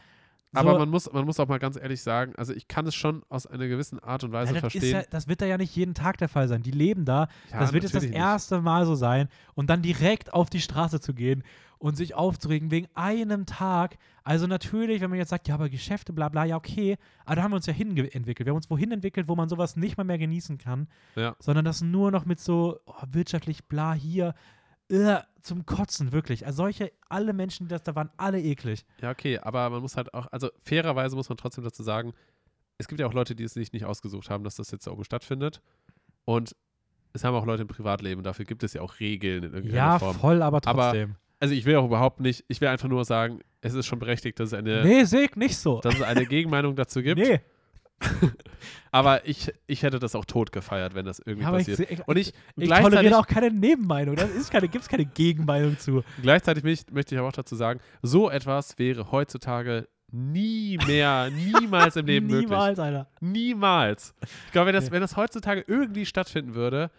So, 0.56 0.60
Aber 0.62 0.80
man 0.80 0.90
muss, 0.90 1.12
man 1.12 1.26
muss 1.26 1.40
auch 1.40 1.48
mal 1.48 1.60
ganz 1.60 1.78
ehrlich 1.78 2.02
sagen, 2.02 2.34
also 2.38 2.54
ich 2.54 2.68
kann 2.68 2.88
es 2.88 2.96
schon 2.96 3.24
aus 3.30 3.46
einer 3.46 3.68
gewissen 3.68 4.00
Art 4.00 4.24
und 4.24 4.32
ja, 4.32 4.40
Weise 4.40 4.54
das, 4.54 4.64
ist 4.64 4.72
verstehen. 4.72 4.92
ja, 4.94 5.04
das 5.10 5.28
wird 5.28 5.42
da 5.42 5.46
ja 5.46 5.58
nicht 5.58 5.76
jeden 5.76 5.94
Tag 5.94 6.18
der 6.18 6.30
Fall 6.30 6.48
sein. 6.48 6.64
Die 6.64 6.72
leben 6.72 7.06
da. 7.06 7.28
Ja, 7.52 7.60
das 7.60 7.74
wird 7.74 7.84
jetzt 7.84 7.94
das 7.94 8.02
natürlich 8.04 8.16
nicht. 8.16 8.20
erste 8.26 8.62
Mal 8.62 8.86
so 8.86 8.96
sein 8.96 9.28
und 9.54 9.70
dann 9.70 9.82
direkt 9.82 10.34
auf 10.34 10.50
die 10.50 10.62
Straße 10.62 11.00
zu 11.00 11.14
gehen 11.14 11.44
und 11.78 11.98
sich 11.98 12.16
aufzuregen 12.16 12.72
wegen 12.72 12.88
einem 12.96 13.46
Tag. 13.46 13.98
Also 14.24 14.48
natürlich, 14.48 15.02
wenn 15.02 15.10
man 15.10 15.20
jetzt 15.20 15.30
sagt, 15.30 15.48
ja, 15.48 15.56
aber 15.56 15.70
Geschäfte, 15.70 16.14
bla 16.14 16.30
bla, 16.30 16.46
ja, 16.46 16.56
okay, 16.56 16.98
aber 17.26 17.36
da 17.36 17.44
haben 17.44 17.52
wir 17.52 17.58
uns 17.58 17.66
ja 17.66 17.74
hinentwickelt. 17.74 18.46
Wir 18.46 18.52
haben 18.52 18.58
uns 18.58 18.70
wohin 18.70 18.92
entwickelt, 18.92 19.28
wo 19.28 19.36
man 19.36 19.50
sowas 19.50 19.76
nicht 19.76 19.98
mal 19.98 20.04
mehr 20.04 20.18
genießen 20.18 20.58
kann, 20.58 20.88
Ja. 21.16 21.36
sondern 21.40 21.66
das 21.66 21.82
nur 21.82 22.12
noch 22.12 22.26
mit 22.26 22.40
so 22.40 22.80
oh, 22.86 22.94
wirtschaftlich 23.12 23.66
bla 23.66 23.94
hier 23.94 24.34
äh, 24.90 25.18
zum 25.42 25.66
Kotzen, 25.66 26.12
wirklich. 26.12 26.46
Also 26.46 26.58
solche, 26.64 26.92
alle 27.10 27.34
Menschen, 27.34 27.68
die 27.68 27.70
das 27.74 27.84
da 27.84 27.96
waren, 27.96 28.10
alle 28.18 28.42
eklig. 28.42 28.86
Ja, 29.02 29.12
okay, 29.12 29.38
aber 29.40 29.70
man 29.70 29.82
muss 29.82 29.96
halt 29.98 30.14
auch, 30.14 30.28
also 30.32 30.50
fairerweise 30.64 31.16
muss 31.16 31.30
man 31.30 31.38
trotzdem 31.38 31.64
dazu 31.64 31.84
sagen, 31.84 32.14
es 32.78 32.88
gibt 32.88 33.00
ja 33.00 33.08
auch 33.08 33.14
Leute, 33.14 33.36
die 33.36 33.44
es 33.44 33.54
sich 33.54 33.72
nicht 33.72 33.86
ausgesucht 33.86 34.30
haben, 34.30 34.44
dass 34.44 34.56
das 34.56 34.72
jetzt 34.72 34.86
da 34.88 34.92
oben 34.92 35.04
stattfindet. 35.04 35.62
Und 36.26 36.56
es 37.14 37.24
haben 37.24 37.36
auch 37.36 37.46
Leute 37.46 37.62
im 37.62 37.68
Privatleben, 37.68 38.24
dafür 38.24 38.46
gibt 38.46 38.64
es 38.64 38.74
ja 38.74 38.82
auch 38.82 39.00
Regeln 39.00 39.44
in 39.44 39.54
irgendeiner 39.54 39.76
Ja, 39.78 40.00
Form. 40.00 40.16
voll, 40.18 40.42
aber 40.42 40.58
Aber 40.66 40.82
trotzdem. 40.92 41.16
Also 41.40 41.54
ich 41.54 41.66
will 41.66 41.76
auch 41.76 41.86
überhaupt 41.86 42.20
nicht, 42.20 42.44
ich 42.48 42.60
will 42.62 42.68
einfach 42.68 42.88
nur 42.88 43.06
sagen, 43.06 43.40
es 43.62 43.74
ist 43.74 43.86
schon 43.86 44.00
berechtigt, 44.00 44.40
dass 44.40 44.48
es 44.48 44.54
eine, 44.54 44.84
nee, 44.84 45.02
ich 45.02 45.36
nicht 45.36 45.58
so. 45.58 45.80
dass 45.82 45.96
es 45.96 46.02
eine 46.02 46.26
Gegenmeinung 46.26 46.76
dazu 46.76 47.02
gibt. 47.02 47.20
nee. 47.20 47.40
Aber 48.92 49.28
ich, 49.28 49.52
ich 49.68 49.84
hätte 49.84 50.00
das 50.00 50.16
auch 50.16 50.26
tot 50.26 50.52
gefeiert, 50.52 50.96
wenn 50.96 51.06
das 51.06 51.20
irgendwie 51.20 51.42
Ja, 51.44 51.50
aber 51.50 51.60
ich, 51.60 51.68
passiert. 51.68 51.92
ich, 51.92 52.08
Und 52.08 52.18
ich, 52.18 52.34
ich 52.56 52.70
toleriere 52.70 53.18
auch 53.18 53.28
keine 53.28 53.52
Nebenmeinung. 53.52 54.16
Da 54.16 54.28
keine, 54.50 54.68
gibt 54.70 54.84
es 54.84 54.90
keine 54.90 55.06
Gegenmeinung 55.06 55.78
zu. 55.80 56.04
gleichzeitig 56.22 56.64
mich, 56.64 56.86
möchte 56.92 57.16
ich 57.16 57.20
aber 57.20 57.28
auch 57.28 57.34
dazu 57.34 57.56
sagen, 57.56 57.80
so 58.02 58.30
etwas 58.30 58.78
wäre 58.78 59.12
heutzutage 59.12 59.88
nie 60.12 60.78
mehr, 60.88 61.30
niemals 61.30 61.96
im 61.98 62.06
Leben 62.08 62.28
möglich. 62.28 62.50
Niemals, 62.50 62.80
Alter. 62.80 63.08
Niemals. 63.20 64.14
Ich 64.46 64.52
glaube, 64.52 64.68
wenn 64.68 64.76
das, 64.76 64.92
wenn 64.92 65.02
das 65.02 65.18
heutzutage 65.18 65.64
irgendwie 65.68 66.06
stattfinden 66.06 66.54
würde, 66.56 66.90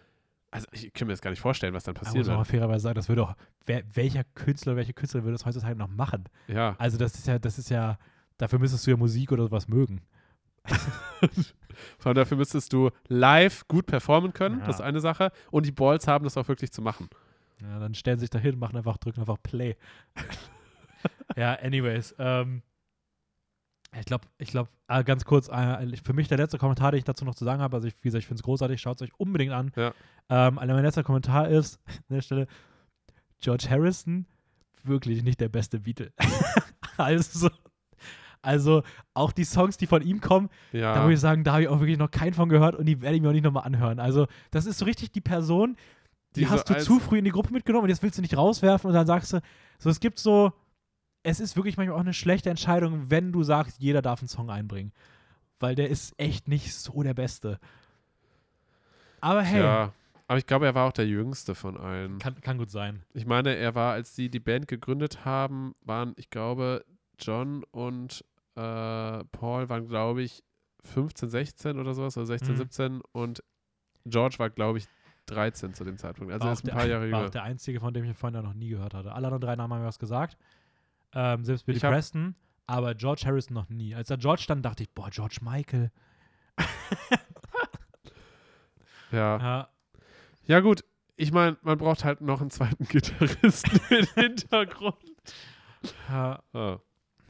also 0.51 0.67
ich 0.71 0.93
kann 0.93 1.07
mir 1.07 1.13
das 1.13 1.21
gar 1.21 1.31
nicht 1.31 1.41
vorstellen, 1.41 1.73
was 1.73 1.83
dann 1.83 1.95
Da 1.95 1.99
passieren 2.01 2.19
muss 2.19 2.27
man 2.27 2.37
würde. 2.37 2.49
fairerweise 2.49 2.83
sagen, 2.83 2.95
das 2.95 3.09
würde 3.09 3.23
auch, 3.23 3.35
wer, 3.65 3.83
welcher 3.93 4.23
Künstler, 4.35 4.75
welche 4.75 4.93
Künstler 4.93 5.23
würde 5.23 5.33
das 5.33 5.45
heutzutage 5.45 5.75
noch 5.75 5.89
machen? 5.89 6.25
Ja. 6.47 6.75
Also 6.77 6.97
das 6.97 7.15
ist 7.15 7.27
ja, 7.27 7.39
das 7.39 7.57
ist 7.57 7.69
ja, 7.69 7.97
dafür 8.37 8.59
müsstest 8.59 8.85
du 8.85 8.91
ja 8.91 8.97
Musik 8.97 9.31
oder 9.31 9.43
sowas 9.43 9.67
mögen. 9.67 10.01
Vor 11.99 12.09
allem 12.09 12.15
dafür 12.15 12.37
müsstest 12.37 12.73
du 12.73 12.89
live 13.07 13.67
gut 13.67 13.85
performen 13.85 14.33
können, 14.33 14.59
das 14.61 14.75
ist 14.75 14.79
Ja. 14.79 14.85
eine 14.85 14.99
Sache. 14.99 15.31
Und 15.51 15.65
die 15.65 15.71
Balls 15.71 16.07
haben, 16.07 16.23
das 16.23 16.37
auch 16.37 16.47
wirklich 16.47 16.71
zu 16.71 16.81
machen. 16.81 17.09
Ja, 17.61 17.79
dann 17.79 17.93
stellen 17.95 18.17
sie 18.19 18.23
sich 18.23 18.29
da 18.29 18.39
hin, 18.39 18.57
machen 18.59 18.77
einfach, 18.77 18.97
drücken 18.97 19.19
einfach 19.21 19.37
Play. 19.41 19.75
ja, 21.35 21.53
anyways. 21.55 22.15
Ähm, 22.19 22.61
ich 23.97 24.05
glaube, 24.05 24.25
ich 24.37 24.49
glaube, 24.49 24.69
äh, 24.87 25.03
ganz 25.03 25.25
kurz, 25.25 25.47
äh, 25.49 25.95
für 26.03 26.13
mich 26.13 26.27
der 26.27 26.37
letzte 26.37 26.57
Kommentar, 26.57 26.91
den 26.91 26.99
ich 26.99 27.03
dazu 27.03 27.25
noch 27.25 27.35
zu 27.35 27.45
sagen 27.45 27.61
habe, 27.61 27.75
also 27.77 27.87
ich, 27.87 27.95
wie 28.01 28.09
gesagt, 28.09 28.21
ich 28.21 28.27
finde 28.27 28.39
es 28.39 28.43
großartig, 28.43 28.79
schaut 28.81 29.01
es 29.01 29.07
euch 29.07 29.19
unbedingt 29.19 29.53
an. 29.53 29.71
Ja. 29.75 29.93
Ähm, 30.29 30.59
also 30.59 30.73
mein 30.73 30.83
letzter 30.83 31.03
Kommentar 31.03 31.47
ist, 31.47 31.79
an 31.87 32.15
der 32.15 32.21
Stelle, 32.21 32.47
George 33.39 33.67
Harrison, 33.69 34.25
wirklich 34.83 35.23
nicht 35.23 35.39
der 35.39 35.49
beste 35.49 35.79
Beatle. 35.79 36.11
also, 36.97 37.49
also, 38.47 38.81
auch 39.13 39.31
die 39.31 39.43
Songs, 39.43 39.77
die 39.77 39.85
von 39.85 40.01
ihm 40.01 40.21
kommen, 40.21 40.49
Ja. 40.71 40.95
da 40.95 41.03
muss 41.03 41.13
ich 41.13 41.19
sagen, 41.19 41.43
da 41.43 41.51
habe 41.53 41.63
ich 41.63 41.67
auch 41.67 41.79
wirklich 41.79 41.97
noch 41.99 42.09
keinen 42.09 42.33
von 42.33 42.49
gehört 42.49 42.75
und 42.75 42.85
die 42.85 43.01
werde 43.01 43.15
ich 43.15 43.21
mir 43.21 43.29
auch 43.29 43.33
nicht 43.33 43.43
nochmal 43.43 43.65
anhören. 43.65 43.99
Also, 43.99 44.25
das 44.51 44.65
ist 44.65 44.79
so 44.79 44.85
richtig 44.85 45.11
die 45.11 45.21
Person, 45.21 45.75
die, 46.35 46.39
Die 46.41 46.45
so 46.45 46.51
hast 46.51 46.69
du 46.69 46.73
als- 46.73 46.85
zu 46.85 46.99
früh 46.99 47.19
in 47.19 47.25
die 47.25 47.31
Gruppe 47.31 47.53
mitgenommen 47.53 47.83
und 47.83 47.89
jetzt 47.89 48.01
willst 48.03 48.17
du 48.17 48.21
nicht 48.21 48.35
rauswerfen 48.37 48.87
und 48.89 48.93
dann 48.95 49.05
sagst 49.07 49.33
du, 49.33 49.41
so, 49.79 49.89
es 49.89 49.99
gibt 49.99 50.17
so, 50.19 50.51
es 51.23 51.39
ist 51.39 51.55
wirklich 51.55 51.77
manchmal 51.77 51.97
auch 51.97 52.01
eine 52.01 52.13
schlechte 52.13 52.49
Entscheidung, 52.49 53.09
wenn 53.09 53.31
du 53.31 53.43
sagst, 53.43 53.79
jeder 53.79 54.01
darf 54.01 54.21
einen 54.21 54.29
Song 54.29 54.49
einbringen. 54.49 54.93
Weil 55.59 55.75
der 55.75 55.89
ist 55.89 56.13
echt 56.17 56.47
nicht 56.47 56.73
so 56.73 57.03
der 57.03 57.13
Beste. 57.15 57.59
Aber 59.21 59.41
hey, 59.41 59.61
Ja. 59.61 59.93
Aber 60.29 60.37
ich 60.39 60.45
glaube, 60.45 60.65
er 60.65 60.75
war 60.75 60.87
auch 60.89 60.91
der 60.93 61.07
jüngste 61.07 61.55
von 61.55 61.77
allen. 61.77 62.19
kann, 62.19 62.39
kann 62.41 62.57
gut 62.57 62.69
sein. 62.69 63.01
Ich 63.13 63.25
meine, 63.25 63.55
er 63.55 63.75
war, 63.75 63.93
als 63.93 64.13
sie 64.13 64.29
die 64.29 64.41
Band 64.41 64.67
gegründet 64.67 65.23
haben, 65.23 65.73
waren, 65.85 66.13
ich 66.17 66.29
glaube, 66.29 66.83
John 67.17 67.63
und 67.71 68.25
äh, 68.57 69.23
Paul 69.25 69.69
waren, 69.69 69.87
glaube 69.87 70.23
ich, 70.23 70.43
15, 70.83 71.29
16 71.29 71.79
oder 71.79 71.93
sowas, 71.93 72.17
oder 72.17 72.25
16, 72.25 72.53
Mhm. 72.53 72.57
17 72.57 73.01
und 73.11 73.43
George 74.05 74.35
war, 74.39 74.49
glaube 74.49 74.77
ich, 74.79 74.87
13 75.27 75.73
zu 75.73 75.83
dem 75.83 75.97
Zeitpunkt. 75.97 76.31
Also 76.31 76.43
war 76.45 76.49
er 76.49 76.53
ist 76.53 76.63
ein 76.63 76.67
der, 76.67 76.73
paar 76.73 76.85
Jahre 76.87 77.01
war 77.01 77.07
jünger. 77.07 77.25
auch 77.25 77.29
der 77.29 77.43
einzige, 77.43 77.79
von 77.81 77.93
dem 77.93 78.05
ich 78.05 78.15
vorhin 78.17 78.41
noch 78.41 78.53
nie 78.53 78.69
gehört 78.69 78.93
hatte. 78.93 79.11
Alle 79.11 79.27
anderen 79.27 79.41
drei 79.41 79.55
Namen 79.55 79.73
haben 79.73 79.81
mir 79.81 79.87
was 79.87 79.99
gesagt. 79.99 80.37
Ähm, 81.13 81.43
selbst 81.43 81.65
Billy 81.65 81.79
Preston, 81.79 82.35
aber 82.67 82.95
George 82.95 83.23
Harrison 83.25 83.53
noch 83.53 83.67
nie. 83.69 83.93
Als 83.95 84.07
da 84.07 84.15
George 84.15 84.41
stand, 84.41 84.65
dachte 84.65 84.83
ich, 84.83 84.91
boah, 84.93 85.09
George 85.09 85.37
Michael. 85.41 85.91
Ja. 89.11 89.37
Ja, 89.39 89.69
ja, 90.47 90.59
gut. 90.59 90.83
Ich 91.15 91.31
meine, 91.31 91.57
man 91.61 91.77
braucht 91.77 92.03
halt 92.03 92.21
noch 92.21 92.41
einen 92.41 92.49
zweiten 92.51 92.83
Gitarristen 92.89 93.79
im 93.89 94.05
Hintergrund. 94.15 94.95
ja, 96.09 96.43
Ah. 96.53 96.79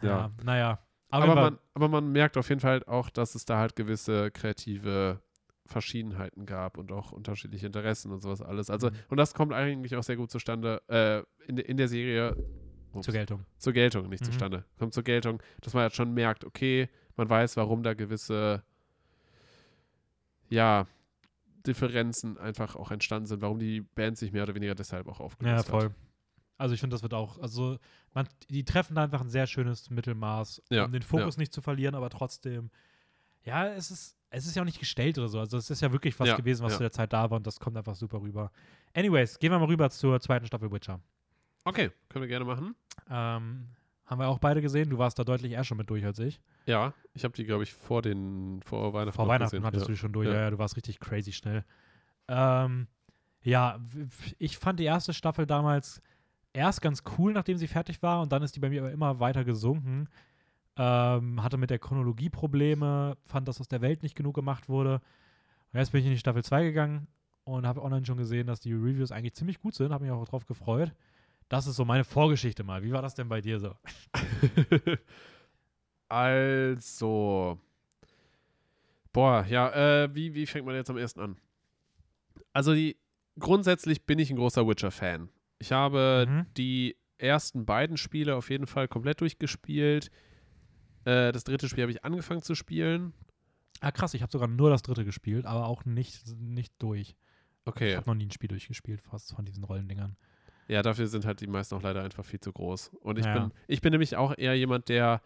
ja. 0.01 0.07
Ja. 0.09 0.31
naja. 0.43 0.79
Aber, 1.09 1.23
Aber, 1.25 1.35
man, 1.35 1.59
aber 1.73 1.88
man 1.88 2.11
merkt 2.11 2.38
auf 2.38 2.49
jeden 2.49 2.61
Fall 2.61 2.84
auch, 2.85 3.09
dass 3.09 3.34
es 3.35 3.45
da 3.45 3.57
halt 3.59 3.75
gewisse 3.75 4.29
kreative 4.31 5.21
Verschiedenheiten 5.65 6.45
gab 6.45 6.77
und 6.77 6.91
auch 6.91 7.11
unterschiedliche 7.11 7.65
Interessen 7.65 8.11
und 8.11 8.21
sowas 8.21 8.41
alles. 8.41 8.69
Also, 8.69 8.89
Mhm. 8.89 8.95
und 9.09 9.17
das 9.17 9.34
kommt 9.34 9.53
eigentlich 9.53 9.95
auch 9.95 10.03
sehr 10.03 10.15
gut 10.17 10.31
zustande 10.31 10.81
äh, 10.88 11.23
in, 11.49 11.57
in 11.57 11.77
der 11.77 11.88
Serie. 11.88 12.35
Ups, 12.93 13.05
zur 13.05 13.13
Geltung. 13.13 13.45
zur 13.57 13.73
Geltung, 13.73 14.09
nicht 14.09 14.21
Mhm. 14.21 14.25
zustande. 14.25 14.65
Kommt 14.79 14.93
zur 14.93 15.03
Geltung, 15.03 15.41
dass 15.61 15.73
man 15.73 15.84
halt 15.84 15.93
schon 15.95 16.13
merkt, 16.13 16.43
okay, 16.45 16.89
man 17.15 17.29
weiß, 17.29 17.57
warum 17.57 17.84
da 17.84 17.93
gewisse, 17.93 18.63
ja, 20.49 20.88
Differenzen 21.65 22.38
einfach 22.38 22.75
auch 22.75 22.91
entstanden 22.91 23.27
sind, 23.27 23.41
warum 23.41 23.59
die 23.59 23.81
Band 23.81 24.17
sich 24.17 24.31
mehr 24.31 24.43
oder 24.43 24.55
weniger 24.55 24.73
deshalb 24.75 25.07
auch 25.07 25.19
Ja, 25.19 25.25
aufgelöst 25.25 25.67
voll. 25.67 25.85
hat. 25.85 25.91
Also 26.57 26.73
ich 26.73 26.79
finde, 26.79 26.93
das 26.95 27.03
wird 27.03 27.13
auch, 27.13 27.39
also 27.39 27.77
man, 28.13 28.27
die 28.49 28.65
treffen 28.65 28.95
da 28.95 29.03
einfach 29.03 29.21
ein 29.21 29.29
sehr 29.29 29.47
schönes 29.47 29.89
Mittelmaß, 29.89 30.63
Ja, 30.69 30.85
um 30.85 30.91
den 30.91 31.03
Fokus 31.03 31.38
nicht 31.38 31.53
zu 31.53 31.61
verlieren, 31.61 31.93
aber 31.95 32.09
trotzdem, 32.09 32.71
ja, 33.43 33.67
es 33.67 33.91
ist, 33.91 34.17
es 34.29 34.45
ist 34.47 34.55
ja 34.55 34.61
auch 34.63 34.65
nicht 34.65 34.79
gestellt 34.79 35.17
oder 35.17 35.29
so. 35.29 35.39
Also 35.39 35.57
es 35.57 35.69
ist 35.69 35.81
ja 35.81 35.91
wirklich 35.91 36.19
was 36.19 36.27
Ja, 36.29 36.35
gewesen, 36.35 36.63
was 36.63 36.73
ja. 36.73 36.77
zu 36.77 36.84
der 36.84 36.91
Zeit 36.91 37.13
da 37.13 37.29
war 37.29 37.38
und 37.38 37.47
das 37.47 37.59
kommt 37.59 37.77
einfach 37.77 37.95
super 37.95 38.21
rüber. 38.21 38.51
Anyways, 38.93 39.39
gehen 39.39 39.51
wir 39.51 39.59
mal 39.59 39.65
rüber 39.65 39.89
zur 39.89 40.19
zweiten 40.19 40.45
Staffel 40.47 40.71
Witcher. 40.71 40.99
Okay, 41.63 41.91
können 42.09 42.23
wir 42.23 42.27
gerne 42.29 42.45
machen. 42.45 42.75
Ähm, 43.09 43.67
haben 44.05 44.19
wir 44.19 44.27
auch 44.27 44.39
beide 44.39 44.61
gesehen. 44.61 44.89
Du 44.89 44.97
warst 44.97 45.19
da 45.19 45.23
deutlich 45.23 45.51
eher 45.51 45.63
schon 45.63 45.77
mit 45.77 45.89
durch 45.89 46.05
als 46.05 46.17
ich. 46.19 46.39
Ja, 46.65 46.93
ich 47.13 47.23
habe 47.23 47.34
die, 47.35 47.43
glaube 47.45 47.63
ich, 47.63 47.73
vor 47.73 48.01
den, 48.01 48.61
vor 48.63 48.93
Weihnachten 48.93 49.15
Vor 49.15 49.27
Weihnachten 49.27 49.51
gesehen. 49.57 49.65
hattest 49.65 49.84
ja. 49.84 49.88
du 49.88 49.91
die 49.93 49.97
schon 49.97 50.13
durch. 50.13 50.27
Ja. 50.27 50.34
Ja. 50.34 50.39
ja, 50.41 50.49
du 50.49 50.57
warst 50.57 50.75
richtig 50.75 50.99
crazy 50.99 51.34
schnell. 51.34 51.63
Ähm, 52.27 52.88
ja, 53.41 53.79
ich 54.39 54.57
fand 54.57 54.79
die 54.79 54.85
erste 54.85 55.13
Staffel 55.13 55.45
damals 55.45 56.01
erst 56.53 56.81
ganz 56.81 57.03
cool, 57.17 57.33
nachdem 57.33 57.57
sie 57.57 57.67
fertig 57.67 58.01
war, 58.01 58.21
und 58.21 58.31
dann 58.31 58.43
ist 58.43 58.55
die 58.55 58.59
bei 58.59 58.69
mir 58.69 58.81
aber 58.81 58.91
immer 58.91 59.19
weiter 59.19 59.43
gesunken. 59.43 60.09
Ähm, 60.75 61.41
hatte 61.41 61.57
mit 61.57 61.71
der 61.71 61.79
Chronologie 61.79 62.29
Probleme, 62.29 63.17
fand, 63.25 63.47
dass 63.47 63.59
aus 63.59 63.67
der 63.67 63.81
Welt 63.81 64.03
nicht 64.03 64.15
genug 64.15 64.35
gemacht 64.35 64.69
wurde. 64.69 65.01
Und 65.73 65.79
jetzt 65.79 65.91
bin 65.91 66.01
ich 66.01 66.05
in 66.05 66.13
die 66.13 66.19
Staffel 66.19 66.43
2 66.43 66.63
gegangen 66.63 67.07
und 67.45 67.65
habe 67.65 67.81
online 67.81 68.05
schon 68.05 68.17
gesehen, 68.17 68.47
dass 68.47 68.59
die 68.59 68.73
Reviews 68.73 69.11
eigentlich 69.11 69.33
ziemlich 69.33 69.59
gut 69.59 69.73
sind. 69.73 69.91
Habe 69.91 70.03
mich 70.03 70.13
auch 70.13 70.27
drauf 70.27 70.45
gefreut. 70.45 70.93
Das 71.49 71.65
ist 71.65 71.77
so 71.77 71.85
meine 71.85 72.03
Vorgeschichte 72.03 72.63
mal. 72.63 72.83
Wie 72.83 72.91
war 72.91 73.01
das 73.01 73.15
denn 73.15 73.29
bei 73.29 73.41
dir 73.41 73.59
so? 73.59 73.73
also, 76.09 77.57
boah, 79.13 79.45
ja, 79.47 80.03
äh, 80.03 80.13
wie, 80.13 80.33
wie 80.33 80.45
fängt 80.45 80.65
man 80.65 80.75
jetzt 80.75 80.89
am 80.89 80.97
ersten 80.97 81.21
an? 81.21 81.37
Also, 82.51 82.73
die, 82.73 82.97
grundsätzlich 83.39 84.05
bin 84.05 84.19
ich 84.19 84.29
ein 84.29 84.35
großer 84.35 84.67
Witcher-Fan. 84.67 85.29
Ich 85.59 85.71
habe 85.71 86.25
Mhm. 86.27 86.45
die 86.55 86.95
ersten 87.17 87.65
beiden 87.65 87.97
Spiele 87.97 88.35
auf 88.35 88.49
jeden 88.49 88.67
Fall 88.67 88.88
komplett 88.88 89.21
durchgespielt. 89.21 90.09
Äh, 91.05 91.31
das 91.31 91.43
dritte 91.43 91.67
Spiel 91.67 91.84
habe 91.84 91.91
ich 91.91 92.03
angefangen 92.05 92.41
zu 92.41 92.53
spielen. 92.55 93.13
Ah, 93.79 93.91
krass, 93.91 94.13
ich 94.13 94.21
habe 94.21 94.31
sogar 94.31 94.47
nur 94.47 94.69
das 94.69 94.81
dritte 94.81 95.05
gespielt, 95.05 95.45
aber 95.45 95.67
auch 95.67 95.85
nicht, 95.85 96.35
nicht 96.39 96.73
durch. 96.79 97.09
Ich 97.09 97.15
Okay, 97.65 97.95
habe 97.95 98.09
noch 98.09 98.15
nie 98.15 98.25
ein 98.27 98.31
Spiel 98.31 98.47
durchgespielt, 98.49 99.01
fast 99.01 99.34
von 99.35 99.45
diesen 99.45 99.63
Rollendingern. 99.63 100.15
ja, 100.67 100.81
dafür 100.81 101.07
sind 101.07 101.25
halt 101.25 101.41
die 101.41 101.47
meisten 101.47 101.75
auch 101.75 101.81
leider 101.81 102.03
einfach 102.03 102.25
viel 102.25 102.39
zu 102.39 102.51
groß. 102.53 102.91
Und 103.01 103.17
ich, 103.19 103.25
Ja. 103.25 103.34
bin, 103.34 103.51
ich 103.67 103.81
bin 103.81 103.91
nämlich 103.91 104.15
auch 104.15 104.34
eher 104.38 104.53
jemand, 104.55 104.89
der 104.89 105.21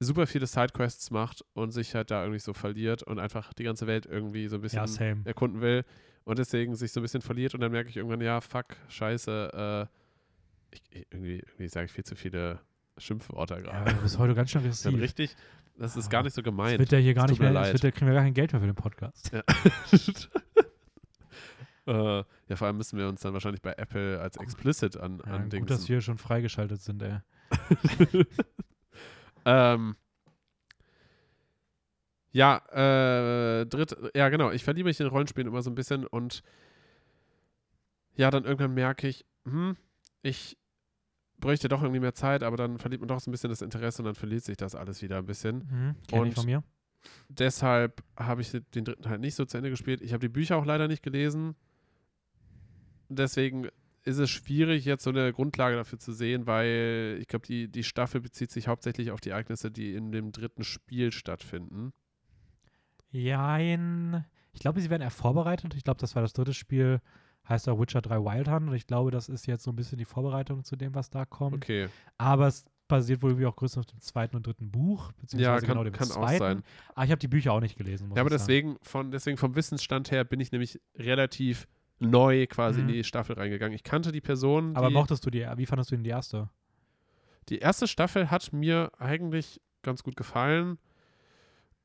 super 0.00 0.26
viele 0.26 0.46
Sidequests 0.46 1.10
macht 1.10 1.44
und 1.54 1.70
sich 1.72 1.94
halt 1.94 2.10
da 2.10 2.22
irgendwie 2.22 2.38
so 2.40 2.52
verliert 2.52 3.02
und 3.02 3.18
einfach 3.18 3.52
die 3.54 3.64
ganze 3.64 3.86
Welt 3.86 4.06
irgendwie 4.06 4.46
so 4.48 4.56
ein 4.56 4.60
bisschen 4.62 4.88
Ja, 4.94 5.16
erkunden 5.24 5.60
will 5.60 5.84
und 6.28 6.38
deswegen 6.38 6.74
sich 6.76 6.92
so 6.92 7.00
ein 7.00 7.02
bisschen 7.02 7.22
verliert 7.22 7.54
und 7.54 7.60
dann 7.60 7.72
merke 7.72 7.88
ich 7.88 7.96
irgendwann, 7.96 8.20
ja, 8.20 8.40
fuck, 8.40 8.76
scheiße, 8.88 9.88
äh, 9.90 10.74
Ich, 10.76 10.82
irgendwie 11.10 11.38
irgendwie 11.38 11.68
sage 11.68 11.86
ich 11.86 11.92
viel 11.92 12.04
zu 12.04 12.14
viele 12.16 12.60
Schimpfworte 12.98 13.54
Ja, 13.54 13.60
gerade. 13.60 13.94
du 13.94 14.02
bist 14.02 14.18
heute 14.18 14.34
ganz 14.34 14.50
schön 14.50 14.62
Das 14.64 14.84
aggressiv. 14.86 15.02
richtig, 15.02 15.36
das 15.78 15.96
ist 15.96 16.04
Ja. 16.06 16.10
gar 16.10 16.22
nicht 16.24 16.34
so 16.34 16.42
Das 16.42 16.50
gemeint. 16.50 16.78
wird 16.78 16.92
ja 16.92 16.98
hier 16.98 17.14
gar 17.14 17.26
nicht 17.28 17.40
mehr, 17.40 17.52
das 17.52 17.62
leid. 17.68 17.72
wird, 17.72 17.84
ja- 17.84 17.90
kriegen 17.92 18.06
wir 18.08 18.14
gar 18.14 18.24
kein 18.24 18.34
Geld 18.34 18.52
mehr 18.52 18.60
für 18.60 18.66
den 18.66 18.74
Podcast. 18.74 19.32
Ja. 19.32 19.42
äh, 21.86 22.24
ja, 22.48 22.56
vor 22.56 22.66
allem 22.66 22.76
müssen 22.76 22.98
wir 22.98 23.08
uns 23.08 23.22
dann 23.22 23.32
wahrscheinlich 23.32 23.62
bei 23.62 23.72
Apple 23.72 24.20
als 24.20 24.36
explicit 24.36 24.96
an, 24.98 25.22
Ja, 25.26 25.32
an 25.32 25.48
gut, 25.48 25.70
dass 25.70 25.88
wir 25.88 26.00
schon 26.02 26.18
freigeschaltet 26.18 26.82
sind, 26.82 27.02
ey. 27.02 27.18
ähm, 29.46 29.96
ja, 32.32 32.58
äh, 33.60 33.66
dritt, 33.66 33.96
ja, 34.14 34.28
genau. 34.28 34.50
Ich 34.50 34.64
verliebe 34.64 34.88
mich 34.88 35.00
in 35.00 35.06
Rollenspielen 35.06 35.48
immer 35.48 35.62
so 35.62 35.70
ein 35.70 35.74
bisschen 35.74 36.06
und 36.06 36.42
ja, 38.16 38.30
dann 38.30 38.44
irgendwann 38.44 38.74
merke 38.74 39.08
ich, 39.08 39.24
hm, 39.44 39.76
ich 40.22 40.56
bräuchte 41.38 41.68
doch 41.68 41.82
irgendwie 41.82 42.00
mehr 42.00 42.14
Zeit, 42.14 42.42
aber 42.42 42.56
dann 42.56 42.78
verliert 42.78 43.00
man 43.00 43.08
doch 43.08 43.20
so 43.20 43.30
ein 43.30 43.32
bisschen 43.32 43.50
das 43.50 43.62
Interesse 43.62 44.02
und 44.02 44.06
dann 44.06 44.14
verliert 44.16 44.44
sich 44.44 44.56
das 44.56 44.74
alles 44.74 45.02
wieder 45.02 45.18
ein 45.18 45.26
bisschen. 45.26 45.58
Mhm, 45.58 45.94
kenn 46.08 46.18
ich 46.22 46.28
Und- 46.30 46.34
von 46.34 46.46
mir. 46.46 46.62
Deshalb 47.28 48.02
habe 48.16 48.40
ich 48.42 48.50
den 48.50 48.84
dritten 48.84 49.08
halt 49.08 49.20
nicht 49.20 49.36
so 49.36 49.44
zu 49.44 49.56
Ende 49.56 49.70
gespielt. 49.70 50.00
Ich 50.00 50.12
habe 50.12 50.20
die 50.20 50.28
Bücher 50.28 50.56
auch 50.56 50.66
leider 50.66 50.88
nicht 50.88 51.02
gelesen. 51.02 51.54
Deswegen 53.08 53.68
ist 54.04 54.18
es 54.18 54.28
schwierig, 54.30 54.84
jetzt 54.84 55.04
so 55.04 55.10
eine 55.10 55.32
Grundlage 55.32 55.76
dafür 55.76 55.98
zu 55.98 56.12
sehen, 56.12 56.46
weil 56.46 57.16
ich 57.20 57.28
glaube, 57.28 57.46
die, 57.46 57.68
die 57.68 57.84
Staffel 57.84 58.20
bezieht 58.20 58.50
sich 58.50 58.66
hauptsächlich 58.68 59.10
auf 59.12 59.20
die 59.20 59.30
Ereignisse, 59.30 59.70
die 59.70 59.94
in 59.94 60.10
dem 60.10 60.32
dritten 60.32 60.64
Spiel 60.64 61.12
stattfinden. 61.12 61.92
Jein. 63.10 64.24
Ich 64.52 64.60
glaube, 64.60 64.80
sie 64.80 64.90
werden 64.90 65.02
eher 65.02 65.10
vorbereitet. 65.10 65.74
Ich 65.74 65.84
glaube, 65.84 66.00
das 66.00 66.14
war 66.14 66.22
das 66.22 66.32
dritte 66.32 66.54
Spiel, 66.54 67.00
heißt 67.48 67.68
auch 67.68 67.78
Witcher 67.80 68.00
3 68.02 68.16
Wild 68.18 68.48
Hunt. 68.48 68.68
Und 68.68 68.74
ich 68.74 68.86
glaube, 68.86 69.10
das 69.10 69.28
ist 69.28 69.46
jetzt 69.46 69.64
so 69.64 69.70
ein 69.70 69.76
bisschen 69.76 69.98
die 69.98 70.04
Vorbereitung 70.04 70.64
zu 70.64 70.76
dem, 70.76 70.94
was 70.94 71.10
da 71.10 71.24
kommt. 71.24 71.56
Okay. 71.56 71.88
Aber 72.18 72.46
es 72.48 72.64
basiert 72.88 73.22
wohl 73.22 73.30
irgendwie 73.30 73.46
auch 73.46 73.56
größtenteils 73.56 73.92
auf 73.94 73.98
dem 73.98 74.00
zweiten 74.00 74.36
und 74.36 74.46
dritten 74.46 74.70
Buch. 74.70 75.12
Beziehungsweise 75.20 75.42
Ja, 75.42 75.58
kann, 75.60 75.68
genau 75.68 75.84
dem 75.84 75.92
kann 75.92 76.10
auch 76.10 76.16
zweiten. 76.16 76.38
sein. 76.38 76.62
Aber 76.94 77.04
ich 77.04 77.10
habe 77.10 77.18
die 77.18 77.28
Bücher 77.28 77.52
auch 77.52 77.60
nicht 77.60 77.76
gelesen. 77.76 78.08
Muss 78.08 78.16
Ja, 78.16 78.22
aber 78.22 78.30
ich 78.32 78.38
sagen. 78.40 78.48
deswegen, 78.48 78.76
von, 78.82 79.10
deswegen 79.10 79.36
vom 79.36 79.54
Wissensstand 79.54 80.10
her 80.10 80.24
bin 80.24 80.40
ich 80.40 80.52
nämlich 80.52 80.80
relativ 80.96 81.68
neu 82.00 82.46
quasi 82.46 82.80
Mhm. 82.82 82.88
in 82.88 82.94
die 82.94 83.04
Staffel 83.04 83.34
reingegangen. 83.36 83.74
Ich 83.74 83.82
kannte 83.82 84.10
die 84.12 84.20
Person. 84.20 84.74
Aber 84.76 84.88
die, 84.88 84.94
mochtest 84.94 85.24
du 85.26 85.30
die, 85.30 85.46
wie 85.56 85.66
fandest 85.66 85.90
du 85.90 85.96
denn 85.96 86.04
die 86.04 86.10
erste? 86.10 86.48
Die 87.50 87.58
erste 87.58 87.86
Staffel 87.88 88.30
hat 88.30 88.52
mir 88.52 88.90
eigentlich 88.98 89.60
ganz 89.82 90.02
gut 90.02 90.16
gefallen, 90.16 90.78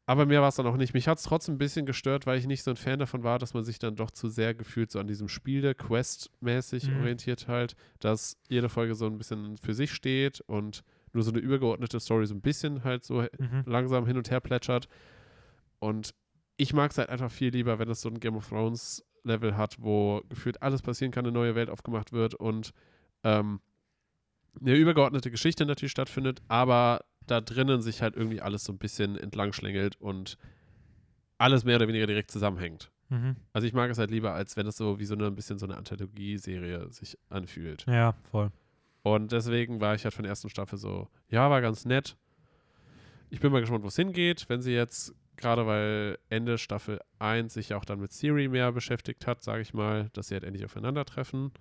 aber 0.06 0.26
mir 0.26 0.42
war 0.42 0.50
es 0.50 0.56
dann 0.56 0.68
auch 0.68 0.76
nicht. 0.78 0.94
Mich 0.94 1.08
hat 1.08 1.18
es 1.18 1.24
trotzdem 1.24 1.56
ein 1.56 1.60
bisschen 1.60 1.86
gestört, 1.86 2.26
weil 2.26 2.38
ich 2.38 2.46
nicht 2.48 2.64
so 2.64 2.72
ein 2.72 2.78
Fan 2.78 3.00
davon 3.00 3.24
war, 3.24 3.40
dass 3.40 3.54
man 3.54 3.64
sich 3.64 3.80
dann 3.80 3.96
doch 3.96 4.12
zu 4.12 4.28
sehr 4.28 4.54
gefühlt 4.54 4.92
so 4.92 5.00
an 5.00 5.08
diesem 5.08 5.30
Spiele, 5.30 5.74
Quest-mäßig 5.76 6.90
Mhm. 6.90 6.98
orientiert 7.00 7.48
halt, 7.48 7.76
dass 8.00 8.38
jede 8.50 8.70
Folge 8.70 8.96
so 8.96 9.06
ein 9.06 9.18
bisschen 9.18 9.58
für 9.58 9.74
sich 9.74 9.94
steht 9.94 10.42
und 10.42 10.84
nur 11.14 11.24
so 11.24 11.32
eine 11.32 11.40
übergeordnete 11.40 12.00
Story 12.00 12.26
so 12.26 12.34
ein 12.34 12.42
bisschen 12.42 12.84
halt 12.84 13.04
so 13.04 13.22
Mhm. 13.38 13.64
langsam 13.66 14.06
hin 14.06 14.18
und 14.18 14.30
her 14.32 14.42
plätschert. 14.42 14.88
Und 15.80 16.14
ich 16.58 16.74
mag 16.74 16.92
es 16.92 16.98
halt 16.98 17.10
einfach 17.10 17.32
viel 17.32 17.52
lieber, 17.52 17.80
wenn 17.80 17.90
es 17.90 18.02
so 18.02 18.10
ein 18.10 18.20
Game 18.20 18.36
of 18.36 18.48
Thrones 18.50 19.04
Level 19.24 19.56
hat, 19.56 19.78
wo 19.80 20.22
gefühlt 20.28 20.62
alles 20.62 20.82
passieren 20.82 21.12
kann, 21.12 21.26
eine 21.26 21.32
neue 21.34 21.56
Welt 21.56 21.70
aufgemacht 21.70 22.12
wird 22.12 22.34
und 22.36 22.72
ähm, 23.24 23.62
eine 24.60 24.76
übergeordnete 24.76 25.32
Geschichte 25.32 25.66
natürlich 25.66 25.92
stattfindet, 25.92 26.42
aber 26.48 27.06
da 27.28 27.42
drinnen 27.42 27.82
sich 27.82 28.02
halt 28.02 28.16
irgendwie 28.16 28.42
alles 28.42 28.64
so 28.64 28.74
ein 28.74 28.78
bisschen 28.78 29.18
entlang 29.18 29.54
schlängelt 29.54 30.00
und 30.00 30.38
alles 31.38 31.64
mehr 31.64 31.76
oder 31.78 31.88
weniger 31.88 32.08
direkt 32.08 32.32
zusammenhängt. 32.32 32.92
Mhm. 33.10 33.36
Also 33.52 33.68
ich 33.68 33.74
mag 33.74 33.90
es 33.92 33.98
halt 33.98 34.12
lieber, 34.12 34.34
als 34.34 34.56
wenn 34.58 34.66
es 34.68 34.78
so 34.78 35.00
wie 35.00 35.06
so 35.06 35.14
eine 35.16 35.28
ein 35.28 35.36
bisschen 35.36 35.60
so 35.60 35.66
eine 35.66 35.78
Anthologie-Serie 35.78 36.92
sich 36.92 37.18
anfühlt. 37.30 37.86
Ja, 37.88 38.16
voll. 38.32 38.52
Und 39.02 39.32
deswegen 39.32 39.82
war 39.82 39.96
ich 39.96 40.04
halt 40.06 40.14
von 40.14 40.24
der 40.24 40.30
ersten 40.30 40.50
Staffel 40.50 40.78
so, 40.78 41.10
ja, 41.30 41.50
war 41.50 41.62
ganz 41.62 41.86
nett. 41.86 42.16
Ich 43.30 43.40
bin 43.40 43.52
mal 43.52 43.60
gespannt, 43.60 43.84
wo 43.84 43.88
es 43.88 43.96
hingeht. 43.96 44.46
Wenn 44.48 44.62
sie 44.62 44.72
jetzt, 44.74 45.14
gerade 45.36 45.66
weil 45.68 46.18
Ende 46.30 46.58
Staffel 46.58 47.00
1 47.20 47.54
sich 47.54 47.70
ja 47.70 47.78
auch 47.78 47.86
dann 47.86 48.00
mit 48.00 48.14
Siri 48.14 48.48
mehr 48.48 48.72
beschäftigt 48.72 49.28
hat, 49.28 49.44
sage 49.44 49.62
ich 49.62 49.74
mal, 49.74 50.10
dass 50.14 50.28
sie 50.30 50.36
halt 50.36 50.44
endlich 50.44 50.64
aufeinandertreffen. 50.66 51.52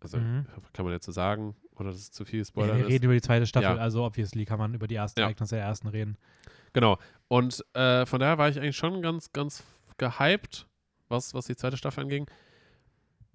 Also 0.00 0.18
Mhm. 0.18 0.46
kann 0.72 0.84
man 0.84 0.94
jetzt 0.94 1.06
so 1.06 1.12
sagen, 1.12 1.56
oder 1.80 1.90
das 1.90 1.98
ist 2.00 2.14
zu 2.14 2.24
viel 2.24 2.40
Ja, 2.40 2.44
Spoiler 2.44 2.76
wir 2.76 2.86
reden 2.88 3.04
über 3.04 3.14
die 3.14 3.20
zweite 3.20 3.46
Staffel, 3.46 3.76
Ja. 3.76 3.82
also 3.82 4.04
obviously 4.04 4.44
kann 4.44 4.58
man 4.58 4.74
über 4.74 4.86
die 4.86 4.94
ersten 4.96 5.20
Ja. 5.20 5.26
Ereignisse 5.26 5.56
der 5.56 5.64
ersten 5.64 5.88
reden. 5.88 6.16
Genau. 6.72 6.98
Und 7.28 7.64
äh, 7.74 8.04
von 8.06 8.20
daher 8.20 8.38
war 8.38 8.48
ich 8.48 8.58
eigentlich 8.58 8.76
schon 8.76 9.00
ganz, 9.02 9.32
ganz 9.32 9.64
gehypt, 9.96 10.66
was, 11.08 11.34
was 11.34 11.46
die 11.46 11.56
zweite 11.56 11.76
Staffel 11.76 12.04
anging. 12.04 12.26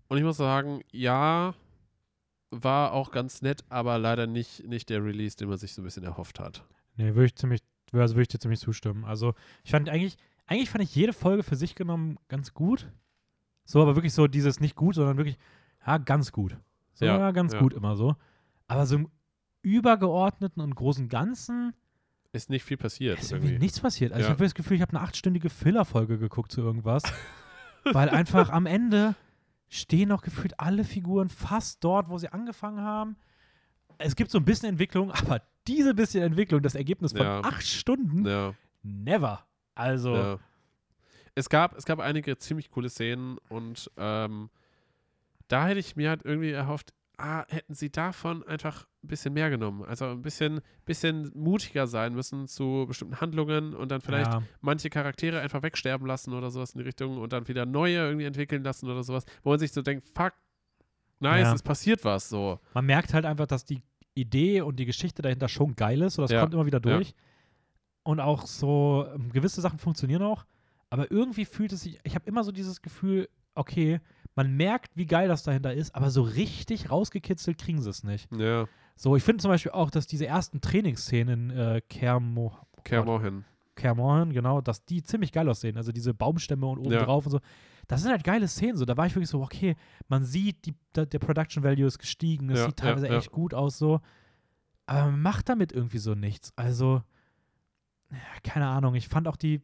Und 0.08 0.18
ich 0.18 0.24
muss 0.24 0.38
sagen, 0.38 0.82
ja, 0.92 1.54
war 2.52 2.94
auch 2.94 3.12
ganz 3.12 3.42
nett, 3.42 3.64
aber 3.70 3.98
leider 3.98 4.28
nicht, 4.28 4.66
nicht 4.68 4.90
der 4.90 5.04
Release, 5.04 5.36
den 5.36 5.50
man 5.50 5.58
sich 5.58 5.74
so 5.74 5.82
ein 5.82 5.86
bisschen 5.86 6.04
erhofft 6.04 6.40
hat. 6.40 6.64
Nee, 6.96 7.16
würde 7.16 7.26
ich 7.26 7.36
ziemlich, 7.36 7.62
also 7.92 8.14
würde 8.16 8.24
ich 8.24 8.28
dir 8.28 8.40
ziemlich 8.40 8.60
zustimmen. 8.60 9.06
Also 9.06 9.34
ich 9.64 9.72
fand 9.72 9.90
eigentlich, 9.90 10.18
eigentlich 10.46 10.70
fand 10.70 10.84
ich 10.84 10.94
jede 10.96 11.14
Folge 11.14 11.42
für 11.44 11.56
sich 11.56 11.74
genommen 11.74 12.18
ganz 12.28 12.54
gut. 12.54 12.92
So, 13.66 13.82
aber 13.82 13.96
wirklich 13.96 14.14
so 14.14 14.28
dieses 14.28 14.60
nicht 14.60 14.76
gut, 14.76 14.96
sondern 14.96 15.18
wirklich, 15.18 15.38
ja, 15.88 15.98
ganz 15.98 16.32
gut. 16.32 16.58
So, 16.94 17.06
Ja, 17.06 17.18
ja, 17.18 17.32
ganz 17.32 17.54
ja. 17.54 17.60
gut 17.60 17.74
immer 17.74 17.96
so. 17.96 18.16
Aber 18.74 18.86
so 18.86 18.96
im 18.96 19.10
übergeordneten 19.62 20.62
und 20.62 20.76
großen 20.76 21.08
Ganzen 21.10 21.74
Ist 22.32 22.50
nicht 22.50 22.64
viel 22.66 22.78
passiert. 22.78 23.20
ist 23.20 23.32
irgendwie 23.32 23.50
irgendwie. 23.54 23.64
nichts 23.66 23.80
passiert. 23.80 24.12
Also 24.12 24.22
Ja. 24.24 24.28
ich 24.28 24.32
habe 24.34 24.44
das 24.44 24.56
Gefühl, 24.56 24.76
ich 24.76 24.82
habe 24.82 24.92
eine 24.96 25.02
achtstündige 25.02 25.50
Filler-Folge 25.50 26.18
geguckt 26.18 26.52
zu 26.52 26.62
irgendwas. 26.62 27.04
weil 27.86 28.10
einfach 28.10 28.50
am 28.50 28.66
Ende 28.66 29.16
stehen 29.70 30.10
noch 30.10 30.22
gefühlt 30.22 30.60
alle 30.60 30.84
Figuren 30.84 31.30
fast 31.30 31.84
dort, 31.84 32.10
wo 32.10 32.18
sie 32.18 32.30
angefangen 32.30 32.82
haben. 32.82 33.16
Es 33.98 34.16
gibt 34.16 34.32
so 34.32 34.38
ein 34.40 34.46
bisschen 34.46 34.70
Entwicklung, 34.70 35.12
aber 35.12 35.42
diese 35.68 35.94
bisschen 35.94 36.24
Entwicklung, 36.24 36.62
das 36.62 36.76
Ergebnis 36.76 37.12
von 37.14 37.22
Ja. 37.22 37.42
acht 37.42 37.66
Stunden, 37.66 38.26
Ja, 38.26 38.54
never. 38.84 39.46
Also, 39.76 40.16
ja. 40.16 40.40
Es 41.36 41.50
gab, 41.50 41.76
es 41.78 41.86
gab 41.86 42.00
einige 42.00 42.38
ziemlich 42.38 42.70
coole 42.70 42.90
Szenen 42.90 43.38
und 43.50 43.90
ähm, 43.98 44.50
da 45.48 45.68
hätte 45.68 45.80
ich 45.80 45.96
mir 45.96 46.10
halt 46.10 46.24
irgendwie 46.26 46.52
erhofft, 46.52 46.94
ah, 47.18 47.46
hätten 47.50 47.74
sie 47.74 47.92
davon 47.92 48.44
einfach 48.48 48.88
ein 49.04 49.08
bisschen 49.08 49.34
mehr 49.34 49.50
genommen. 49.50 49.84
Also 49.84 50.06
ein 50.06 50.22
bisschen, 50.22 50.62
bisschen 50.86 51.32
mutiger 51.36 51.88
sein 51.88 52.14
müssen 52.14 52.48
zu 52.48 52.86
bestimmten 52.88 53.22
Handlungen 53.22 53.74
und 53.76 53.90
dann 53.92 54.02
vielleicht 54.02 54.32
ja, 54.32 54.42
manche 54.62 54.90
Charaktere 54.90 55.40
einfach 55.42 55.62
wegsterben 55.62 56.08
lassen 56.08 56.34
oder 56.34 56.50
sowas 56.52 56.74
in 56.74 56.80
die 56.80 56.86
Richtung 56.86 57.18
und 57.18 57.34
dann 57.34 57.48
wieder 57.48 57.66
neue 57.66 57.98
irgendwie 57.98 58.26
entwickeln 58.26 58.64
lassen 58.64 58.90
oder 58.90 59.04
sowas, 59.04 59.26
wo 59.44 59.50
man 59.52 59.60
sich 59.60 59.72
so 59.72 59.82
denkt, 59.82 60.08
fuck, 60.16 60.34
nice, 61.20 61.44
Ja. 61.48 61.54
es 61.54 61.62
passiert 61.64 62.04
was 62.04 62.30
so. 62.30 62.60
man 62.74 62.86
merkt 62.86 63.14
halt 63.14 63.26
einfach, 63.26 63.48
dass 63.48 63.66
die 63.66 63.82
Idee 64.16 64.62
und 64.62 64.76
die 64.80 64.86
Geschichte 64.86 65.22
dahinter 65.22 65.48
schon 65.48 65.76
geil 65.76 66.02
ist. 66.02 66.16
So, 66.16 66.22
das 66.22 66.32
Ja, 66.32 66.40
kommt 66.42 66.54
immer 66.54 66.66
wieder 66.66 66.80
durch. 66.80 67.16
Und 68.04 68.20
auch 68.20 68.46
so, 68.46 69.08
ähm, 69.14 69.32
gewisse 69.32 69.62
Sachen 69.62 69.80
funktionieren 69.80 70.22
auch. 70.24 70.46
Aber 70.90 71.10
irgendwie 71.10 71.46
fühlt 71.46 71.72
es 71.72 71.82
sich, 71.82 71.98
ich 72.04 72.14
habe 72.16 72.26
immer 72.28 72.44
so 72.44 72.52
dieses 72.52 72.82
Gefühl, 72.82 73.28
okay, 73.56 74.00
man 74.36 74.56
merkt, 74.56 74.96
wie 74.96 75.06
geil 75.06 75.28
das 75.28 75.44
dahinter 75.44 75.74
ist, 75.74 75.94
aber 75.96 76.10
so 76.10 76.22
richtig 76.24 76.90
rausgekitzelt 76.90 77.58
kriegen 77.58 77.82
sie 77.82 77.90
es 77.90 78.04
nicht. 78.04 78.28
Ja, 78.36 78.66
So, 78.96 79.16
ich 79.16 79.24
finde 79.24 79.42
zum 79.42 79.50
Beispiel 79.50 79.72
auch, 79.72 79.90
dass 79.92 80.08
diese 80.08 80.26
ersten 80.28 80.62
Trainingsszenen 80.62 81.50
in 81.52 81.58
äh, 81.58 81.82
Kermo, 81.88 82.56
Kermorhen. 82.84 83.46
Kermorhen, 83.76 84.34
genau, 84.34 84.62
dass 84.62 84.86
die 84.86 85.02
ziemlich 85.02 85.32
geil 85.32 85.50
aussehen. 85.50 85.78
Also 85.78 85.92
diese 85.92 86.14
Baumstämme 86.14 86.68
und 86.68 86.78
oben 86.80 86.92
Ja. 86.92 87.04
drauf 87.06 87.26
und 87.26 87.32
so. 87.32 87.40
Das 87.88 88.02
sind 88.02 88.12
halt 88.12 88.24
geile 88.24 88.48
Szenen. 88.48 88.78
So, 88.78 88.86
da 88.86 88.96
war 88.98 89.08
ich 89.08 89.16
wirklich 89.16 89.30
so, 89.30 89.42
okay, 89.42 89.76
man 90.08 90.24
sieht, 90.24 90.66
die, 90.66 90.76
der 90.96 91.06
Production 91.20 91.64
Value 91.64 91.88
ist 91.88 91.98
gestiegen, 92.00 92.50
es 92.52 92.60
Ja, 92.60 92.66
sieht 92.68 92.78
teilweise 92.78 93.08
ja. 93.08 93.18
echt 93.18 93.32
gut 93.32 93.54
aus, 93.54 93.78
so. 93.80 94.00
Aber 94.86 95.10
man 95.12 95.22
macht 95.22 95.50
damit 95.50 95.72
irgendwie 95.72 95.98
so 95.98 96.14
nichts. 96.14 96.54
Also, 96.56 97.02
keine 98.44 98.68
Ahnung. 98.68 98.96
Ich 98.96 99.08
fand 99.08 99.28
auch 99.28 99.36
die 99.38 99.62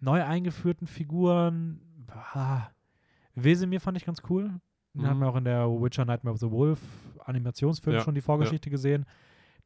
neu 0.00 0.22
eingeführten 0.24 0.86
Figuren, 0.86 1.80
ah, 2.08 2.68
Wesemir 3.34 3.80
fand 3.80 3.96
ich 3.96 4.04
ganz 4.04 4.22
cool. 4.30 4.48
Den 4.94 5.02
Mhm. 5.02 5.06
haben 5.06 5.20
wir 5.20 5.28
auch 5.28 5.36
in 5.36 5.44
der 5.44 5.66
Witcher 5.68 6.04
Nightmare 6.04 6.34
of 6.34 6.40
the 6.40 6.50
Wolf 6.50 6.80
Animationsfilm 7.24 7.96
Ja, 7.96 8.02
schon 8.02 8.14
die 8.14 8.20
Vorgeschichte 8.20 8.68
gesehen. 8.68 9.06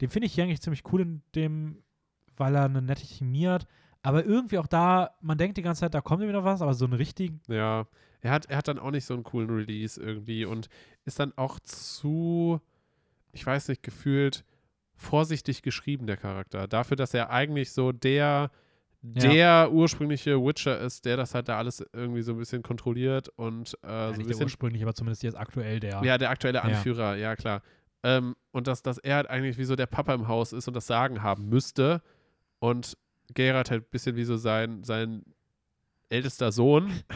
Den 0.00 0.08
finde 0.10 0.26
ich 0.26 0.34
hier 0.34 0.44
eigentlich 0.44 0.60
ziemlich 0.60 0.82
cool 0.92 1.00
in 1.00 1.22
dem, 1.34 1.82
weil 2.36 2.54
er 2.54 2.64
eine 2.66 2.82
nette 2.82 3.04
Chemie 3.04 3.46
hat. 3.48 3.66
Aber 4.02 4.24
irgendwie 4.24 4.58
auch 4.58 4.66
da, 4.68 5.10
man 5.20 5.36
denkt 5.38 5.56
die 5.56 5.62
ganze 5.62 5.80
Zeit, 5.80 5.94
da 5.94 6.00
kommt 6.00 6.22
wieder 6.22 6.44
was, 6.44 6.62
aber 6.62 6.74
so 6.74 6.84
einen 6.84 6.94
richtigen, 6.94 7.40
Ja, 7.48 7.86
er 8.20 8.30
hat, 8.30 8.46
er 8.46 8.58
hat 8.58 8.68
dann 8.68 8.78
auch 8.78 8.90
nicht 8.92 9.04
so 9.04 9.14
einen 9.14 9.24
coolen 9.24 9.50
Release 9.50 10.00
irgendwie 10.00 10.44
und 10.44 10.68
ist 11.04 11.18
dann 11.18 11.32
auch 11.36 11.58
zu, 11.60 12.60
ich 13.32 13.44
weiß 13.44 13.68
nicht, 13.68 13.82
gefühlt 13.82 14.44
vorsichtig 14.94 15.62
geschrieben, 15.62 16.06
der 16.06 16.16
Charakter. 16.18 16.68
Dafür, 16.68 16.96
dass 16.96 17.14
er 17.14 17.30
eigentlich 17.30 17.72
so 17.72 17.90
der, 17.92 18.50
Ja. 19.14 19.28
der 19.30 19.72
ursprüngliche 19.72 20.36
Witcher 20.42 20.78
ist, 20.80 21.04
der 21.04 21.16
das 21.16 21.34
halt 21.34 21.48
da 21.48 21.58
alles 21.58 21.84
irgendwie 21.92 22.22
so 22.22 22.32
ein 22.32 22.38
bisschen 22.38 22.62
kontrolliert 22.62 23.28
und 23.36 23.76
äh, 23.82 23.88
ja, 23.88 24.14
so 24.14 24.20
ein 24.20 24.26
bisschen 24.26 24.44
ursprünglich, 24.44 24.82
aber 24.82 24.94
zumindest 24.94 25.22
jetzt 25.22 25.36
aktuell 25.36 25.80
der. 25.80 26.02
Ja, 26.02 26.18
der 26.18 26.30
aktuelle 26.30 26.58
Ja. 26.58 26.64
Anführer, 26.64 27.16
ja, 27.16 27.36
klar. 27.36 27.62
Ähm, 28.02 28.36
und 28.52 28.66
dass, 28.66 28.82
dass 28.82 28.98
er 28.98 29.16
halt 29.16 29.28
eigentlich 29.30 29.58
wie 29.58 29.64
so 29.64 29.76
der 29.76 29.86
Papa 29.86 30.14
im 30.14 30.28
Haus 30.28 30.52
ist 30.52 30.68
und 30.68 30.74
das 30.74 30.86
Sagen 30.86 31.22
haben 31.22 31.48
müsste. 31.48 32.02
Und 32.58 32.96
Gerard 33.34 33.70
halt 33.70 33.84
ein 33.84 33.90
bisschen 33.90 34.16
wie 34.16 34.24
so 34.24 34.36
sein, 34.36 34.84
sein 34.84 35.24
ältester 36.08 36.52
Sohn. 36.52 36.90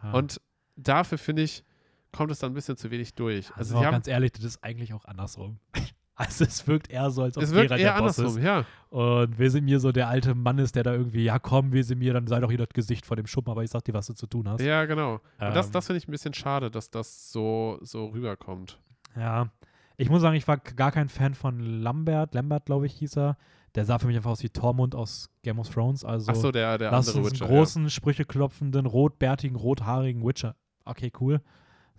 Ja. 0.00 0.12
Und 0.12 0.40
dafür 0.76 1.18
finde 1.18 1.42
ich, 1.42 1.64
kommt 2.12 2.30
es 2.30 2.38
dann 2.38 2.52
ein 2.52 2.54
bisschen 2.54 2.76
zu 2.76 2.92
wenig 2.92 3.14
durch. 3.16 3.50
Also, 3.56 3.76
Also, 3.78 3.90
ganz 3.90 4.06
ehrlich, 4.06 4.30
das 4.30 4.44
ist 4.44 4.62
eigentlich 4.62 4.94
auch 4.94 5.04
andersrum. 5.06 5.58
Also 6.20 6.44
es 6.44 6.66
wirkt 6.66 6.90
eher 6.90 7.10
so, 7.12 7.22
als 7.22 7.36
ob 7.36 7.44
es 7.44 7.52
wirkt 7.52 7.68
Geralt 7.68 7.80
eher 7.80 7.94
der 7.94 8.02
Boss 8.02 8.18
ist. 8.18 8.38
ja. 8.38 8.64
Und 8.90 9.38
Wesemir 9.38 9.78
so 9.78 9.92
der 9.92 10.08
alte 10.08 10.34
Mann 10.34 10.58
ist, 10.58 10.74
der 10.74 10.82
da 10.82 10.92
irgendwie, 10.92 11.22
ja 11.24 11.38
komm, 11.38 11.72
Wesemir, 11.72 12.12
dann 12.12 12.26
sei 12.26 12.40
doch 12.40 12.48
hier 12.48 12.58
das 12.58 12.70
Gesicht 12.70 13.06
vor 13.06 13.16
dem 13.16 13.26
Schuppen, 13.28 13.50
aber 13.52 13.62
ich 13.62 13.70
sag 13.70 13.84
dir, 13.84 13.94
was 13.94 14.06
du 14.08 14.14
zu 14.14 14.26
tun 14.26 14.48
hast. 14.48 14.60
Ja, 14.60 14.84
genau. 14.86 15.14
Und 15.14 15.20
das, 15.38 15.66
Ähm, 15.66 15.72
das 15.72 15.86
finde 15.86 15.98
ich 15.98 16.08
ein 16.08 16.10
bisschen 16.10 16.34
schade, 16.34 16.70
dass 16.70 16.90
das 16.90 17.30
so, 17.30 17.78
so 17.82 18.06
rüberkommt. 18.06 18.78
Ja, 19.16 19.50
ich 19.96 20.10
muss 20.10 20.20
sagen, 20.22 20.36
ich 20.36 20.48
war 20.48 20.56
gar 20.58 20.90
kein 20.90 21.08
Fan 21.08 21.34
von 21.34 21.60
Lambert. 21.60 22.34
Lambert, 22.34 22.66
glaube 22.66 22.86
ich, 22.86 22.94
hieß 22.94 23.16
er. 23.18 23.36
Der 23.76 23.84
sah 23.84 23.98
für 23.98 24.06
mich 24.08 24.16
einfach 24.16 24.30
aus 24.30 24.42
wie 24.42 24.48
Tormund 24.48 24.94
aus 24.96 25.30
Game 25.42 25.58
of 25.60 25.68
Thrones. 25.68 26.04
Also 26.04 26.32
Ach 26.32 26.36
so, 26.36 26.50
der, 26.50 26.78
der 26.78 26.90
lass 26.90 27.08
andere 27.08 27.24
uns 27.24 27.34
Witcher. 27.34 27.44
einen 27.46 27.54
großen, 27.54 27.90
Sprüche 27.90 28.24
klopfenden, 28.24 28.86
rotbärtigen, 28.86 29.56
rothaarigen 29.56 30.26
Witcher. 30.26 30.56
Okay, 30.84 31.12
cool. 31.20 31.40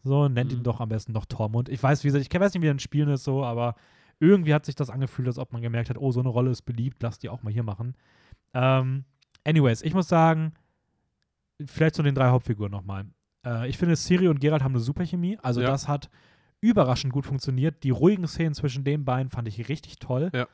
So, 0.03 0.27
nennt 0.27 0.51
ihn 0.51 0.59
Mhm. 0.59 0.63
doch 0.63 0.79
am 0.79 0.89
besten 0.89 1.11
noch 1.11 1.25
Tormund. 1.25 1.69
Ich 1.69 1.81
weiß, 1.81 2.03
wie 2.03 2.07
gesagt, 2.07 2.25
ich 2.33 2.39
weiß 2.39 2.53
nicht, 2.53 2.63
wie 2.63 2.67
er 2.67 2.71
in 2.71 2.79
Spielen 2.79 3.09
ist 3.09 3.23
so, 3.23 3.43
aber 3.43 3.75
irgendwie 4.19 4.53
hat 4.53 4.65
sich 4.65 4.75
das 4.75 4.89
angefühlt, 4.89 5.27
als 5.27 5.37
ob 5.39 5.53
man 5.53 5.61
gemerkt 5.61 5.89
hat, 5.89 5.97
oh, 5.97 6.11
so 6.11 6.19
eine 6.19 6.29
Rolle 6.29 6.51
ist 6.51 6.63
beliebt, 6.63 7.01
lass 7.01 7.19
die 7.19 7.29
auch 7.29 7.41
mal 7.43 7.53
hier 7.53 7.63
machen. 7.63 7.95
Ähm, 8.53 9.05
anyways, 9.45 9.81
ich 9.81 9.93
muss 9.93 10.07
sagen, 10.07 10.53
vielleicht 11.65 11.95
zu 11.95 12.03
den 12.03 12.15
drei 12.15 12.29
Hauptfiguren 12.29 12.71
nochmal. 12.71 13.05
Äh, 13.45 13.69
ich 13.69 13.77
finde, 13.77 13.95
Siri 13.95 14.27
und 14.27 14.39
Geralt 14.39 14.63
haben 14.63 14.73
eine 14.73 14.79
super 14.81 15.05
Chemie. 15.05 15.37
Also 15.41 15.61
Ja. 15.61 15.67
das 15.67 15.87
hat 15.87 16.09
überraschend 16.61 17.13
gut 17.13 17.25
funktioniert. 17.25 17.83
Die 17.83 17.89
ruhigen 17.91 18.27
Szenen 18.27 18.53
zwischen 18.53 18.83
den 18.83 19.05
beiden 19.05 19.29
fand 19.29 19.47
ich 19.47 19.69
richtig 19.69 19.99
toll. 19.99 20.29
Ja. 20.33 20.47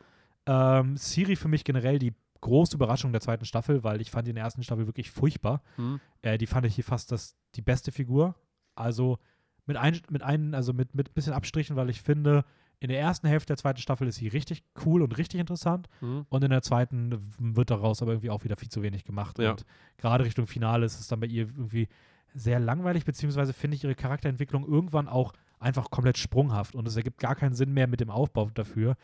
Ähm, 0.48 0.96
Siri 0.98 1.36
für 1.36 1.48
mich 1.48 1.64
generell 1.64 1.98
die 1.98 2.14
große 2.42 2.76
Überraschung 2.76 3.12
der 3.12 3.22
zweiten 3.22 3.46
Staffel, 3.46 3.84
weil 3.84 4.02
ich 4.02 4.12
fand 4.12 4.28
die 4.28 4.30
in 4.30 4.36
der 4.36 4.44
ersten 4.44 4.62
Staffel 4.62 4.86
wirklich 4.86 5.10
furchtbar. 5.10 5.64
Hm? 5.78 6.00
Äh, 6.22 6.38
die 6.38 6.46
fand 6.46 6.66
ich 6.68 6.76
hier 6.76 6.84
fast 6.84 7.12
das, 7.12 7.36
die 7.56 7.64
beste 7.64 7.92
Figur. 7.92 8.36
Also 8.76 9.18
mit 9.66 9.78
ein, 9.78 10.00
mit 10.12 10.22
ein, 10.22 10.54
also 10.54 10.72
mit, 10.74 10.94
mit 10.94 11.16
bisschen 11.16 11.34
Abstrichen, 11.34 11.76
weil 11.76 11.90
ich 11.90 12.02
finde, 12.04 12.46
in 12.80 12.90
der 12.90 13.00
ersten 13.00 13.28
Hälfte 13.28 13.48
der 13.48 13.58
zweiten 13.58 13.80
Staffel 13.80 14.08
ist 14.08 14.16
sie 14.18 14.28
richtig 14.28 14.64
cool 14.86 15.02
und 15.02 15.18
richtig 15.18 15.40
interessant. 15.40 15.88
Hm? 16.00 16.26
Und 16.30 16.44
in 16.44 16.50
der 16.50 16.62
zweiten 16.62 17.18
wird 17.40 17.72
daraus 17.72 18.02
aber 18.02 18.12
irgendwie 18.12 18.30
auch 18.30 18.44
wieder 18.44 18.58
viel 18.58 18.70
zu 18.70 18.82
wenig 18.84 19.04
gemacht. 19.06 19.40
Ja. 19.40 19.52
Und 19.52 19.66
gerade 19.98 20.26
Richtung 20.26 20.46
Finale 20.48 20.86
ist 20.86 21.00
es 21.00 21.08
dann 21.08 21.20
bei 21.20 21.28
ihr 21.28 21.44
irgendwie 21.48 21.88
sehr 22.34 22.60
langweilig, 22.60 23.06
beziehungsweise 23.06 23.54
finde 23.54 23.76
ich 23.76 23.84
ihre 23.84 23.96
Charakterentwicklung 23.96 24.68
irgendwann 24.68 25.08
auch 25.08 25.34
einfach 25.60 25.90
komplett 25.90 26.18
sprunghaft. 26.18 26.76
Und 26.76 26.88
es 26.88 26.96
ergibt 26.98 27.20
gar 27.20 27.36
keinen 27.36 27.54
Sinn 27.56 27.74
mehr 27.74 27.88
mit 27.88 28.02
dem 28.02 28.10
Aufbau 28.10 28.50
dafür. 28.54 28.98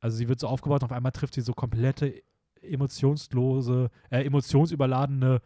Also 0.00 0.16
sie 0.16 0.28
wird 0.28 0.38
so 0.40 0.46
aufgebaut 0.46 0.82
und 0.82 0.90
auf 0.90 0.96
einmal 0.96 1.12
trifft 1.12 1.34
sie 1.34 1.40
so 1.40 1.52
komplette 1.52 2.22
emotionslose, 2.62 3.90
äh, 4.10 4.24
emotionsüberladene 4.24 5.40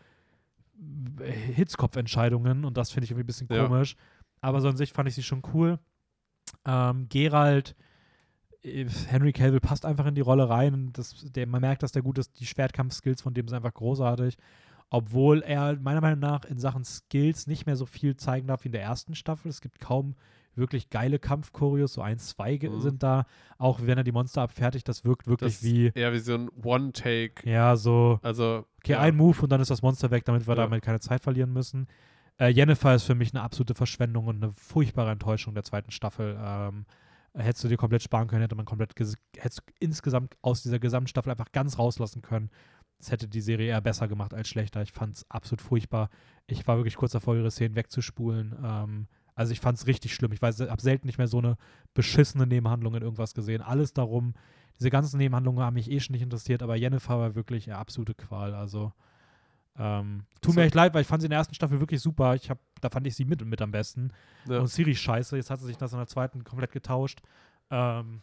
äh, 1.20 1.30
Hitzkopfentscheidungen 1.30 2.64
und 2.64 2.76
das 2.76 2.90
finde 2.90 3.04
ich 3.04 3.10
irgendwie 3.10 3.24
ein 3.24 3.26
bisschen 3.26 3.48
Ja. 3.50 3.66
komisch. 3.66 3.96
Aber 4.40 4.60
so 4.60 4.68
an 4.68 4.76
sich 4.76 4.92
fand 4.92 5.08
ich 5.08 5.14
sie 5.14 5.22
schon 5.22 5.42
cool. 5.54 5.78
Ähm, 6.64 7.06
Gerald, 7.08 7.74
äh, 8.62 8.86
Henry 9.08 9.32
Cavill 9.32 9.60
passt 9.60 9.84
einfach 9.86 10.06
in 10.06 10.14
die 10.14 10.20
Rolle 10.20 10.48
rein. 10.48 10.90
Das, 10.92 11.14
der, 11.32 11.46
man 11.46 11.60
merkt, 11.60 11.82
dass 11.82 11.92
der 11.92 12.02
gut 12.02 12.18
ist. 12.18 12.38
Die 12.40 12.46
Schwertkampf-Skills 12.46 13.22
von 13.22 13.34
dem 13.34 13.48
sind 13.48 13.56
einfach 13.56 13.74
großartig. 13.74 14.36
Obwohl 14.90 15.42
er 15.42 15.78
meiner 15.80 16.00
Meinung 16.00 16.18
nach 16.18 16.44
in 16.44 16.58
Sachen 16.58 16.84
Skills 16.84 17.46
nicht 17.46 17.64
mehr 17.66 17.76
so 17.76 17.86
viel 17.86 18.16
zeigen 18.16 18.48
darf 18.48 18.64
wie 18.64 18.68
in 18.68 18.72
der 18.72 18.82
ersten 18.82 19.14
Staffel. 19.14 19.48
Es 19.48 19.60
gibt 19.60 19.78
kaum 19.78 20.16
wirklich 20.56 20.90
geile 20.90 21.20
Kampfchoreos, 21.20 21.92
so 21.92 22.02
ein, 22.02 22.18
zwei 22.18 22.58
Mhm. 22.60 22.80
sind 22.80 23.02
da. 23.04 23.24
Auch 23.56 23.78
wenn 23.82 23.98
er 23.98 24.04
die 24.04 24.10
Monster 24.12 24.42
abfertigt, 24.42 24.88
das 24.88 25.04
wirkt 25.04 25.28
wirklich 25.28 25.54
Das 25.54 25.62
wie, 25.62 25.92
eher 25.94 26.12
wie 26.12 26.18
so 26.18 26.34
ein 26.34 26.50
One-Take. 26.62 27.48
ja, 27.48 27.76
so, 27.76 28.18
Also, 28.22 28.66
okay, 28.78 28.92
ja. 28.92 29.00
ein 29.00 29.16
Move 29.16 29.42
und 29.42 29.52
dann 29.52 29.60
ist 29.60 29.70
das 29.70 29.80
Monster 29.80 30.10
weg, 30.10 30.24
damit 30.24 30.48
wir 30.48 30.56
Ja. 30.56 30.62
damit 30.64 30.82
keine 30.82 30.98
Zeit 30.98 31.22
verlieren 31.22 31.52
müssen. 31.52 31.86
Äh, 32.40 32.48
Jennifer 32.48 32.94
ist 32.94 33.04
für 33.04 33.14
mich 33.14 33.34
eine 33.34 33.42
absolute 33.42 33.74
Verschwendung 33.74 34.26
und 34.26 34.42
eine 34.42 34.52
furchtbare 34.54 35.10
Enttäuschung 35.10 35.54
der 35.54 35.62
zweiten 35.62 35.90
Staffel. 35.90 36.38
Ähm, 36.42 36.86
hättest 37.34 37.64
du 37.64 37.68
dir 37.68 37.76
komplett 37.76 38.02
sparen 38.02 38.28
können, 38.28 38.40
hätte 38.40 38.54
man 38.54 38.64
komplett, 38.64 38.94
hättest 39.36 39.62
insgesamt 39.78 40.36
aus 40.40 40.62
dieser 40.62 40.78
Gesamtstaffel 40.78 41.30
einfach 41.30 41.52
ganz 41.52 41.78
rauslassen 41.78 42.22
können. 42.22 42.50
Das 42.98 43.12
hätte 43.12 43.28
die 43.28 43.42
Serie 43.42 43.68
eher 43.68 43.80
besser 43.82 44.08
gemacht 44.08 44.32
als 44.32 44.48
schlechter. 44.48 44.80
Ich 44.82 44.92
fand 44.92 45.16
es 45.16 45.30
absolut 45.30 45.60
furchtbar. 45.60 46.08
Ich 46.46 46.66
war 46.66 46.76
wirklich 46.76 46.96
kurz 46.96 47.12
davor, 47.12 47.36
ihre 47.36 47.50
Szenen 47.50 47.76
wegzuspulen. 47.76 48.56
Ähm, 48.64 49.06
also 49.34 49.52
ich 49.52 49.60
fand 49.60 49.78
es 49.78 49.86
richtig 49.86 50.14
schlimm. 50.14 50.32
Ich 50.32 50.40
habe 50.40 50.80
selten 50.80 51.06
nicht 51.06 51.18
mehr 51.18 51.28
so 51.28 51.38
eine 51.38 51.56
beschissene 51.92 52.46
Nebenhandlung 52.46 52.94
in 52.94 53.02
irgendwas 53.02 53.34
gesehen. 53.34 53.60
Alles 53.60 53.92
darum, 53.92 54.32
diese 54.78 54.90
ganzen 54.90 55.18
Nebenhandlungen 55.18 55.62
haben 55.62 55.74
mich 55.74 55.90
eh 55.90 56.00
schon 56.00 56.14
nicht 56.14 56.22
interessiert, 56.22 56.62
aber 56.62 56.76
Jennifer 56.76 57.18
war 57.18 57.34
wirklich 57.34 57.66
eine 57.68 57.78
absolute 57.78 58.14
Qual. 58.14 58.54
Also 58.54 58.92
ähm, 59.78 60.24
tut 60.40 60.56
mir 60.56 60.64
echt 60.64 60.74
leid, 60.74 60.94
weil 60.94 61.02
ich 61.02 61.06
fand 61.06 61.22
sie 61.22 61.26
in 61.26 61.30
der 61.30 61.38
ersten 61.38 61.54
Staffel 61.54 61.80
wirklich 61.80 62.00
super. 62.00 62.34
Ich 62.34 62.50
hab, 62.50 62.58
da 62.80 62.90
fand 62.90 63.06
ich 63.06 63.16
sie 63.16 63.24
mit, 63.24 63.44
mit 63.44 63.62
am 63.62 63.70
besten. 63.70 64.12
Ja. 64.48 64.58
Und 64.60 64.66
Siri 64.66 64.94
scheiße. 64.94 65.36
Jetzt 65.36 65.50
hat 65.50 65.60
sie 65.60 65.66
sich 65.66 65.76
das 65.76 65.92
in 65.92 65.98
der 65.98 66.06
zweiten 66.06 66.44
komplett 66.44 66.72
getauscht. 66.72 67.20
Ähm, 67.70 68.22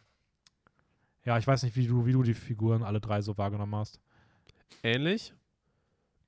ja, 1.24 1.38
ich 1.38 1.48
weiß 1.48 1.64
nicht, 1.64 1.76
wie 1.76 1.88
du, 1.88 2.06
wie 2.06 2.14
du 2.14 2.24
die 2.24 2.34
Figuren 2.34 2.84
alle 2.84 3.02
drei 3.02 3.22
so 3.22 3.38
wahrgenommen 3.38 3.76
hast. 3.76 4.00
ähnlich. 4.84 5.34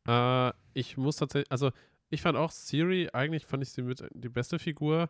Äh, 0.07 0.51
ich 0.73 0.97
muss 0.97 1.17
tatsächlich, 1.17 1.51
also 1.51 1.71
ich 2.09 2.21
fand 2.21 2.37
auch 2.37 2.51
Siri, 2.51 3.09
eigentlich 3.13 3.45
fand 3.45 3.63
ich 3.63 3.69
sie 3.71 3.81
mit 3.81 4.03
die 4.13 4.29
beste 4.29 4.57
Figur. 4.57 5.09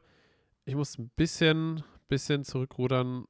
Ich 0.65 0.76
muss 0.76 0.98
ein 0.98 1.10
bisschen, 1.15 1.84
bisschen 2.07 2.44
zurückrudern, 2.44 3.26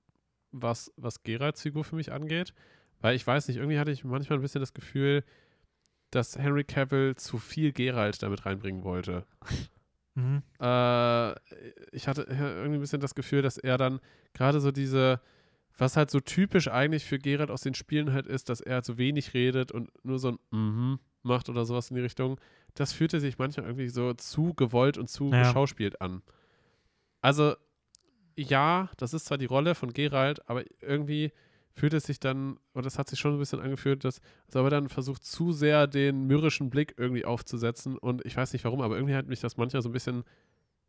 was, 0.51 0.91
was 0.97 1.23
Geralds 1.23 1.61
Figur 1.61 1.83
für 1.83 1.95
mich 1.95 2.11
angeht. 2.11 2.53
Weil 3.01 3.15
ich 3.15 3.25
weiß 3.25 3.47
nicht, 3.47 3.57
irgendwie 3.57 3.79
hatte 3.79 3.91
ich 3.91 4.03
manchmal 4.03 4.39
ein 4.39 4.41
bisschen 4.41 4.61
das 4.61 4.73
Gefühl, 4.73 5.23
dass 6.11 6.37
Henry 6.37 6.63
Cavill 6.63 7.15
zu 7.15 7.37
viel 7.37 7.71
Geralt 7.71 8.21
damit 8.23 8.45
reinbringen 8.45 8.83
wollte. 8.83 9.25
Mhm. 10.15 10.41
Äh, 10.59 11.31
ich 11.95 12.07
hatte 12.09 12.23
irgendwie 12.23 12.73
ein 12.73 12.79
bisschen 12.81 12.99
das 12.99 13.15
Gefühl, 13.15 13.41
dass 13.41 13.57
er 13.57 13.77
dann 13.77 14.01
gerade 14.33 14.59
so 14.59 14.71
diese, 14.71 15.21
was 15.77 15.95
halt 15.95 16.09
so 16.11 16.19
typisch 16.19 16.67
eigentlich 16.67 17.05
für 17.05 17.19
Geralt 17.19 17.51
aus 17.51 17.61
den 17.61 17.73
Spielen 17.75 18.11
halt 18.11 18.27
ist, 18.27 18.49
dass 18.49 18.59
er 18.59 18.73
halt 18.73 18.85
so 18.85 18.97
wenig 18.97 19.33
redet 19.33 19.71
und 19.71 19.89
nur 20.03 20.19
so 20.19 20.31
ein 20.31 20.39
Mhm 20.51 20.99
macht 21.21 21.47
oder 21.47 21.63
sowas 21.65 21.89
in 21.89 21.95
die 21.95 22.01
Richtung. 22.01 22.39
Das 22.73 22.91
fühlte 22.91 23.19
sich 23.19 23.37
manchmal 23.37 23.65
irgendwie 23.65 23.87
so 23.89 24.13
zu 24.13 24.53
gewollt 24.55 24.97
und 24.97 25.09
zu 25.09 25.31
Ja. 25.31 25.39
geschauspielt 25.39 26.01
an. 26.01 26.21
Also, 27.21 27.55
ja, 28.37 28.89
das 28.97 29.13
ist 29.13 29.25
zwar 29.25 29.37
die 29.37 29.45
Rolle 29.45 29.75
von 29.75 29.93
Geralt, 29.93 30.47
aber 30.49 30.63
irgendwie 30.81 31.31
fühlt 31.79 31.93
es 31.93 32.03
sich 32.03 32.19
dann, 32.19 32.59
oder 32.73 32.87
es 32.87 32.99
hat 32.99 33.07
sich 33.09 33.19
schon 33.19 33.33
ein 33.33 33.39
bisschen 33.39 33.61
angefühlt, 33.61 34.03
dass 34.03 34.19
er 34.53 34.59
aber 34.59 34.69
dann 34.69 34.89
versucht, 34.89 35.23
zu 35.23 35.53
sehr 35.53 35.87
den 35.87 36.25
mürrischen 36.27 36.69
Blick 36.69 36.93
irgendwie 36.97 37.23
aufzusetzen 37.25 37.97
und 37.97 38.25
ich 38.25 38.35
weiß 38.35 38.51
nicht 38.53 38.65
warum, 38.65 38.81
aber 38.81 38.95
irgendwie 38.95 39.15
hat 39.15 39.27
mich 39.27 39.39
das 39.39 39.55
manchmal 39.57 39.81
so 39.81 39.89
ein 39.89 39.93
bisschen, 39.93 40.23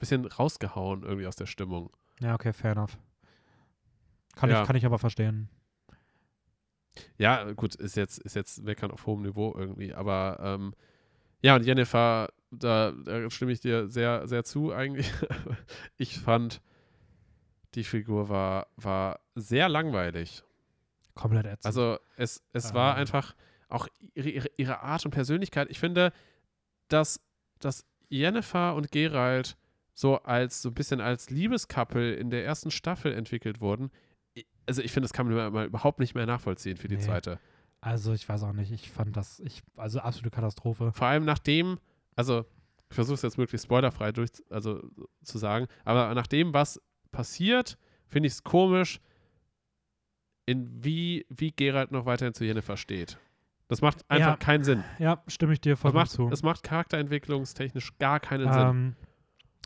bisschen 0.01 0.25
rausgehauen 0.27 1.05
irgendwie 1.05 1.27
aus 1.27 1.37
der 1.37 1.47
Stimmung. 1.47 1.91
Ja, 2.21 2.35
okay, 2.35 2.53
fair 2.53 2.73
enough. 2.73 2.99
Kann, 4.35 4.51
Ja. 4.51 4.63
ich, 4.63 4.67
kann 4.67 4.77
ich 4.77 4.85
aber 4.85 4.99
verstehen. 4.99 5.49
Ja, 7.19 7.53
gut, 7.53 7.77
ist 7.77 7.97
jetzt, 7.97 8.19
ist 8.19 8.35
jetzt 8.35 8.63
meckern 8.65 8.91
auf 8.91 9.07
hohem 9.07 9.23
Niveau 9.23 9.55
irgendwie, 9.57 9.95
aber 9.95 10.39
ähm, 10.43 10.75
ja, 11.41 11.55
und 11.57 11.65
Jennifer, 11.65 12.29
da, 12.51 12.93
da 12.93 13.31
stimme 13.31 13.53
ich 13.53 13.61
dir 13.61 13.89
sehr, 13.89 14.27
sehr 14.27 14.43
zu 14.45 14.73
eigentlich. 14.73 15.11
ich 15.97 16.19
fand, 16.19 16.61
die 17.77 17.85
Figur 17.85 18.29
war, 18.29 18.67
war 18.77 19.21
sehr 19.37 19.69
langweilig. 19.69 20.43
Komplett 21.21 21.47
ätzend. 21.47 21.67
Also 21.67 21.99
es, 22.17 22.43
es 22.53 22.73
war 22.75 22.95
Ähm. 22.95 23.01
einfach 23.01 23.35
auch 23.69 23.87
ihre, 24.15 24.29
ihre, 24.31 24.49
ihre 24.57 24.81
Art 24.81 25.05
und 25.05 25.11
Persönlichkeit. 25.13 25.71
Ich 25.71 25.79
finde, 25.79 26.13
dass, 26.89 27.21
dass 27.61 27.85
Jennifer 28.09 28.75
und 28.75 28.91
Geralt 28.91 29.57
so 29.95 30.17
als 30.23 30.63
so 30.63 30.71
ein 30.71 30.75
bisschen 30.75 31.01
als 31.01 31.31
Liebescouple 31.31 32.15
in 32.15 32.31
der 32.31 32.45
ersten 32.45 32.71
Staffel 32.71 33.13
entwickelt 33.13 33.61
wurden. 33.61 33.91
Also 34.67 34.83
ich 34.83 34.93
finde, 34.93 35.05
das 35.05 35.13
kann 35.13 35.27
man 35.27 35.35
mal, 35.37 35.51
mal 35.51 35.67
überhaupt 35.67 36.01
nicht 36.01 36.15
mehr 36.15 36.27
nachvollziehen 36.27 36.77
für 36.77 36.89
die 36.89 36.97
Nee. 36.97 37.03
zweite. 37.03 37.39
Also 37.83 38.13
ich 38.13 38.29
weiß 38.29 38.43
auch 38.45 38.53
nicht, 38.53 38.73
ich 38.73 38.91
fand 38.91 39.17
das, 39.17 39.41
ich, 39.41 39.63
also 39.77 40.01
absolute 40.01 40.35
Katastrophe. 40.35 40.93
Vor 40.93 41.07
allem 41.07 41.25
nachdem, 41.25 41.79
also 42.17 42.45
ich 42.89 42.95
versuche 42.95 43.15
es 43.15 43.23
jetzt 43.23 43.39
möglichst 43.39 43.67
spoilerfrei 43.67 44.13
durch, 44.13 44.31
also 44.51 44.83
zu 45.23 45.39
sagen, 45.39 45.67
aber 45.85 46.13
nach 46.15 46.27
dem, 46.27 46.53
was 46.53 46.81
passiert, 47.13 47.79
finde 48.09 48.27
ich 48.27 48.35
es 48.35 48.43
komisch, 48.43 49.01
in 50.51 50.85
wie, 50.85 51.27
wie 51.29 51.53
Geralt 51.53 51.93
noch 51.93 52.07
weiterhin 52.07 52.35
zu 52.35 52.45
Jennifer 52.45 52.77
steht. 52.77 53.19
Das 53.69 53.81
macht 53.83 54.05
einfach 54.11 54.31
Ja. 54.31 54.37
keinen 54.37 54.65
Sinn. 54.65 54.83
Ja, 54.99 55.23
stimme 55.29 55.53
ich 55.53 55.61
dir 55.61 55.73
Das 55.75 55.81
voll 55.81 55.93
macht, 55.93 56.11
zu. 56.11 56.29
das 56.29 56.43
macht 56.43 56.63
charakterentwicklungstechnisch 56.65 57.97
gar 57.99 58.19
keinen 58.21 58.53
Sinn. 58.53 58.63
Ähm, 58.69 58.97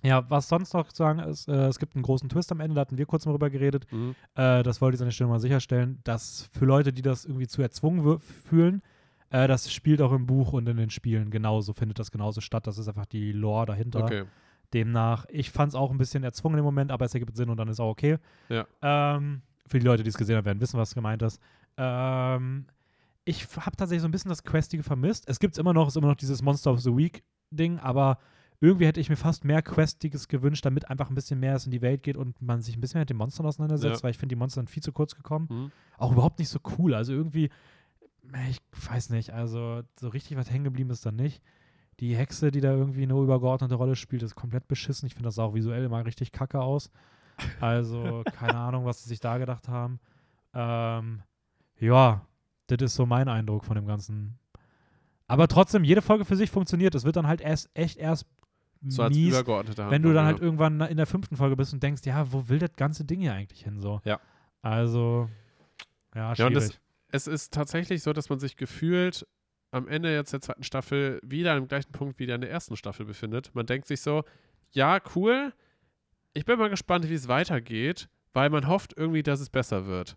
ja, 0.02 0.28
was 0.30 0.48
sonst 0.48 0.74
noch 0.74 0.88
zu 0.88 0.96
sagen 0.96 1.20
ist, 1.20 1.48
äh, 1.48 1.66
es 1.68 1.78
gibt 1.78 1.94
einen 1.94 2.02
großen 2.02 2.28
Twist 2.28 2.52
am 2.52 2.60
Ende, 2.60 2.74
da 2.74 2.82
hatten 2.82 2.98
wir 2.98 3.06
kurz 3.06 3.24
mal 3.24 3.32
drüber 3.32 3.48
geredet. 3.48 3.86
Mhm. 3.90 4.14
Äh, 4.34 4.62
das 4.62 4.82
wollte 4.82 4.96
ich 4.96 5.00
an 5.00 5.06
der 5.06 5.12
Stelle 5.12 5.30
mal 5.30 5.40
sicherstellen, 5.40 6.00
dass 6.04 6.48
für 6.52 6.66
Leute, 6.66 6.92
die 6.92 7.00
das 7.00 7.24
irgendwie 7.24 7.46
zu 7.46 7.62
erzwungen 7.62 8.18
fühlen, 8.20 8.82
äh, 9.30 9.48
das 9.48 9.72
spielt 9.72 10.02
auch 10.02 10.12
im 10.12 10.26
Buch 10.26 10.52
und 10.52 10.68
in 10.68 10.76
den 10.76 10.90
Spielen 10.90 11.30
genauso, 11.30 11.72
findet 11.72 11.98
das 11.98 12.10
genauso 12.10 12.42
statt. 12.42 12.66
Das 12.66 12.76
ist 12.76 12.86
einfach 12.88 13.06
die 13.06 13.32
Lore 13.32 13.64
dahinter. 13.66 14.04
Okay. 14.04 14.24
Demnach, 14.74 15.24
ich 15.30 15.50
fand 15.50 15.70
es 15.70 15.74
auch 15.74 15.90
ein 15.90 15.98
bisschen 15.98 16.24
erzwungen 16.24 16.58
im 16.58 16.64
Moment, 16.64 16.90
aber 16.90 17.04
es 17.06 17.14
ergibt 17.14 17.36
Sinn 17.36 17.48
und 17.48 17.56
dann 17.56 17.68
ist 17.68 17.80
auch 17.80 17.90
okay. 17.90 18.18
Ja. 18.50 18.66
Ähm, 18.82 19.40
für 19.66 19.78
die 19.78 19.86
Leute, 19.86 20.02
die 20.02 20.08
es 20.10 20.16
gesehen 20.18 20.36
haben, 20.36 20.44
werden 20.44 20.60
wissen, 20.60 20.78
was 20.78 20.94
gemeint 20.94 21.22
ist. 21.22 21.40
Ähm, 21.76 22.66
ich 23.24 23.46
habe 23.56 23.76
tatsächlich 23.76 24.02
so 24.02 24.08
ein 24.08 24.12
bisschen 24.12 24.28
das 24.28 24.44
Questige 24.44 24.82
vermisst. 24.82 25.24
Es 25.28 25.38
gibt 25.38 25.54
es 25.54 25.58
immer 25.58 25.72
noch, 25.72 25.88
ist 25.88 25.96
immer 25.96 26.08
noch 26.08 26.16
dieses 26.16 26.42
Monster 26.42 26.72
of 26.72 26.80
the 26.80 26.94
Week 26.96 27.22
Ding, 27.50 27.78
aber 27.78 28.18
irgendwie 28.60 28.86
hätte 28.86 29.00
ich 29.00 29.08
mir 29.10 29.16
fast 29.16 29.44
mehr 29.44 29.62
Questiges 29.62 30.28
gewünscht, 30.28 30.64
damit 30.64 30.88
einfach 30.90 31.08
ein 31.08 31.14
bisschen 31.14 31.40
mehr 31.40 31.54
es 31.54 31.64
in 31.66 31.70
die 31.70 31.82
Welt 31.82 32.02
geht 32.02 32.16
und 32.16 32.40
man 32.40 32.60
sich 32.62 32.76
ein 32.76 32.80
bisschen 32.80 32.98
mehr 32.98 33.02
mit 33.02 33.10
den 33.10 33.16
Monstern 33.16 33.46
auseinandersetzt, 33.46 34.00
Ja. 34.00 34.02
weil 34.04 34.10
ich 34.10 34.18
finde, 34.18 34.34
die 34.34 34.38
Monster 34.38 34.60
sind 34.60 34.70
viel 34.70 34.82
zu 34.82 34.92
kurz 34.92 35.14
gekommen. 35.14 35.48
Mhm. 35.50 35.72
Auch 35.98 36.12
überhaupt 36.12 36.38
nicht 36.38 36.48
so 36.48 36.60
cool. 36.78 36.94
Also 36.94 37.12
irgendwie, 37.12 37.50
ich 38.50 38.58
weiß 38.90 39.10
nicht, 39.10 39.30
also 39.32 39.82
so 39.98 40.08
richtig 40.08 40.36
was 40.36 40.50
hängen 40.50 40.64
geblieben 40.64 40.90
ist 40.90 41.04
dann 41.04 41.16
nicht. 41.16 41.42
Die 42.00 42.16
Hexe, 42.16 42.50
die 42.50 42.60
da 42.60 42.72
irgendwie 42.72 43.02
eine 43.02 43.14
übergeordnete 43.14 43.74
Rolle 43.74 43.96
spielt, 43.96 44.22
ist 44.22 44.34
komplett 44.34 44.66
beschissen. 44.66 45.06
Ich 45.06 45.14
finde 45.14 45.28
das 45.28 45.38
auch 45.38 45.54
visuell 45.54 45.84
immer 45.84 46.04
richtig 46.04 46.32
kacke 46.32 46.60
aus. 46.60 46.90
Also, 47.60 48.22
keine 48.36 48.56
Ahnung, 48.56 48.84
was 48.84 49.02
sie 49.02 49.08
sich 49.08 49.20
da 49.20 49.38
gedacht 49.38 49.68
haben. 49.68 49.98
Ähm, 50.52 51.22
ja, 51.78 52.26
das 52.68 52.78
ist 52.82 52.94
so 52.94 53.06
mein 53.06 53.28
Eindruck 53.28 53.64
von 53.64 53.74
dem 53.76 53.86
Ganzen. 53.86 54.38
Aber 55.26 55.48
trotzdem, 55.48 55.84
jede 55.84 56.02
Folge 56.02 56.24
für 56.24 56.36
sich 56.36 56.50
funktioniert. 56.50 56.94
Es 56.94 57.04
wird 57.04 57.16
dann 57.16 57.26
halt 57.26 57.40
erst 57.40 57.70
echt 57.74 57.96
erst 57.98 58.26
So 58.86 59.02
mies, 59.08 59.34
wenn 59.34 60.02
du 60.02 60.12
dann 60.12 60.24
ja. 60.26 60.32
halt 60.32 60.40
irgendwann 60.40 60.80
in 60.82 60.96
der 60.96 61.06
fünften 61.06 61.36
Folge 61.36 61.56
bist 61.56 61.72
und 61.72 61.82
denkst, 61.82 62.02
ja, 62.04 62.30
wo 62.32 62.48
will 62.48 62.58
das 62.58 62.72
ganze 62.76 63.04
Ding 63.04 63.20
hier 63.20 63.32
eigentlich 63.34 63.62
hin? 63.64 63.80
So. 63.80 64.00
Ja. 64.04 64.20
Also, 64.62 65.28
ja, 66.14 66.28
Ja, 66.30 66.36
schwierig. 66.36 66.54
das- 66.54 66.80
es 67.10 67.26
ist 67.28 67.54
tatsächlich 67.54 68.02
so, 68.02 68.12
dass 68.12 68.28
man 68.28 68.40
sich 68.40 68.56
gefühlt 68.56 69.26
am 69.70 69.88
Ende 69.88 70.12
jetzt 70.12 70.32
der 70.32 70.40
zweiten 70.40 70.62
Staffel 70.64 71.20
wieder 71.24 71.52
an 71.52 71.62
dem 71.62 71.68
gleichen 71.68 71.92
Punkt 71.92 72.18
wie 72.18 72.24
in 72.24 72.40
der 72.40 72.50
ersten 72.50 72.76
Staffel 72.76 73.06
befindet. 73.06 73.54
Man 73.54 73.66
denkt 73.66 73.86
sich 73.86 74.00
so, 74.00 74.24
ja, 74.72 74.98
cool, 75.14 75.52
ich 76.34 76.44
bin 76.44 76.58
mal 76.58 76.70
gespannt, 76.70 77.08
wie 77.08 77.14
es 77.14 77.28
weitergeht, 77.28 78.08
weil 78.32 78.50
man 78.50 78.68
hofft 78.68 78.94
irgendwie, 78.96 79.22
dass 79.22 79.40
es 79.40 79.50
besser 79.50 79.86
wird. 79.86 80.16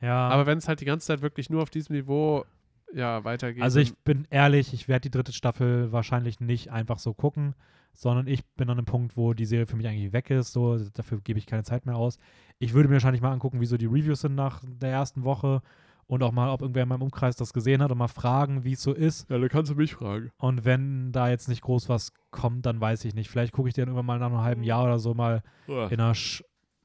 ja. 0.00 0.28
Aber 0.28 0.46
wenn 0.46 0.58
es 0.58 0.68
halt 0.68 0.80
die 0.80 0.84
ganze 0.84 1.06
Zeit 1.06 1.22
wirklich 1.22 1.50
nur 1.50 1.62
auf 1.62 1.70
diesem 1.70 1.96
Niveau 1.96 2.44
ja, 2.92 3.24
weitergeht. 3.24 3.62
Also 3.62 3.80
ich 3.80 3.96
bin 3.98 4.26
ehrlich, 4.30 4.72
ich 4.72 4.88
werde 4.88 5.02
die 5.02 5.10
dritte 5.10 5.32
Staffel 5.32 5.90
wahrscheinlich 5.92 6.40
nicht 6.40 6.70
einfach 6.70 6.98
so 6.98 7.14
gucken, 7.14 7.54
sondern 7.92 8.26
ich 8.26 8.44
bin 8.56 8.70
an 8.70 8.78
einem 8.78 8.86
Punkt, 8.86 9.16
wo 9.16 9.34
die 9.34 9.44
Serie 9.44 9.66
für 9.66 9.76
mich 9.76 9.88
eigentlich 9.88 10.12
weg 10.12 10.30
ist. 10.30 10.52
So, 10.52 10.78
dafür 10.78 11.20
gebe 11.20 11.38
ich 11.38 11.46
keine 11.46 11.64
Zeit 11.64 11.84
mehr 11.84 11.96
aus. 11.96 12.18
Ich 12.58 12.74
würde 12.74 12.88
mir 12.88 12.94
wahrscheinlich 12.94 13.22
mal 13.22 13.32
angucken, 13.32 13.60
wie 13.60 13.66
so 13.66 13.76
die 13.76 13.86
Reviews 13.86 14.20
sind 14.20 14.34
nach 14.34 14.62
der 14.64 14.90
ersten 14.90 15.24
Woche 15.24 15.62
und 16.06 16.22
auch 16.22 16.32
mal, 16.32 16.50
ob 16.50 16.62
irgendwer 16.62 16.84
in 16.84 16.88
meinem 16.88 17.02
Umkreis 17.02 17.36
das 17.36 17.52
gesehen 17.52 17.82
hat 17.82 17.90
und 17.90 17.98
mal 17.98 18.08
fragen, 18.08 18.64
wie 18.64 18.72
es 18.72 18.82
so 18.82 18.92
ist. 18.92 19.28
Ja, 19.30 19.38
da 19.38 19.48
kannst 19.48 19.70
du 19.70 19.74
mich 19.74 19.94
fragen. 19.94 20.30
Und 20.38 20.64
wenn 20.64 21.12
da 21.12 21.28
jetzt 21.28 21.48
nicht 21.48 21.62
groß 21.62 21.88
was 21.88 22.12
kommt, 22.30 22.66
dann 22.66 22.80
weiß 22.80 23.04
ich 23.04 23.14
nicht. 23.14 23.28
Vielleicht 23.30 23.52
gucke 23.52 23.68
ich 23.68 23.74
dir 23.74 23.82
dann 23.86 23.94
irgendwann 23.94 24.06
mal 24.06 24.18
nach 24.18 24.26
einem 24.36 24.44
halben 24.44 24.62
Jahr 24.62 24.84
oder 24.84 24.98
so 24.98 25.14
mal 25.14 25.42
Uah, 25.68 25.88
in 25.90 26.00
einer 26.00 26.14
sch 26.14 26.42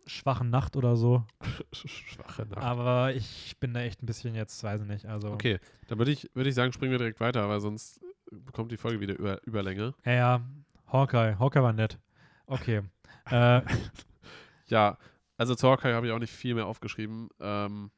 schwachen 0.07 0.49
Nacht 0.49 0.75
oder 0.75 0.95
so. 0.95 1.23
Schwache 1.73 2.45
Nacht. 2.47 2.57
Aber 2.57 3.13
ich 3.13 3.55
bin 3.59 3.73
da 3.73 3.81
echt 3.81 4.01
ein 4.01 4.07
bisschen 4.07 4.33
jetzt, 4.33 4.63
weiß 4.63 4.81
ich 4.81 4.87
nicht. 4.87 5.05
Also, 5.05 5.31
Okay, 5.31 5.59
dann 5.87 5.99
würde 5.99 6.11
ich, 6.11 6.29
würd 6.33 6.47
ich 6.47 6.55
sagen, 6.55 6.73
springen 6.73 6.91
wir 6.91 6.97
direkt 6.97 7.19
weiter, 7.19 7.47
weil 7.47 7.59
sonst 7.59 8.01
bekommt 8.31 8.71
die 8.71 8.77
Folge 8.77 8.99
wieder 8.99 9.17
über, 9.17 9.39
Überlänge. 9.45 9.93
Ja, 10.03 10.11
ja, 10.11 10.41
Hawkeye. 10.87 11.37
Hawkeye 11.37 11.61
war 11.61 11.73
nett. 11.73 11.99
Okay. 12.47 12.81
äh, 13.29 13.61
Ja, 14.67 14.97
also 15.37 15.53
zu 15.55 15.69
Hawkeye 15.69 15.93
habe 15.93 16.07
ich 16.07 16.13
auch 16.13 16.19
nicht 16.19 16.33
viel 16.33 16.55
mehr 16.55 16.65
aufgeschrieben. 16.65 17.29
Ähm, 17.39 17.91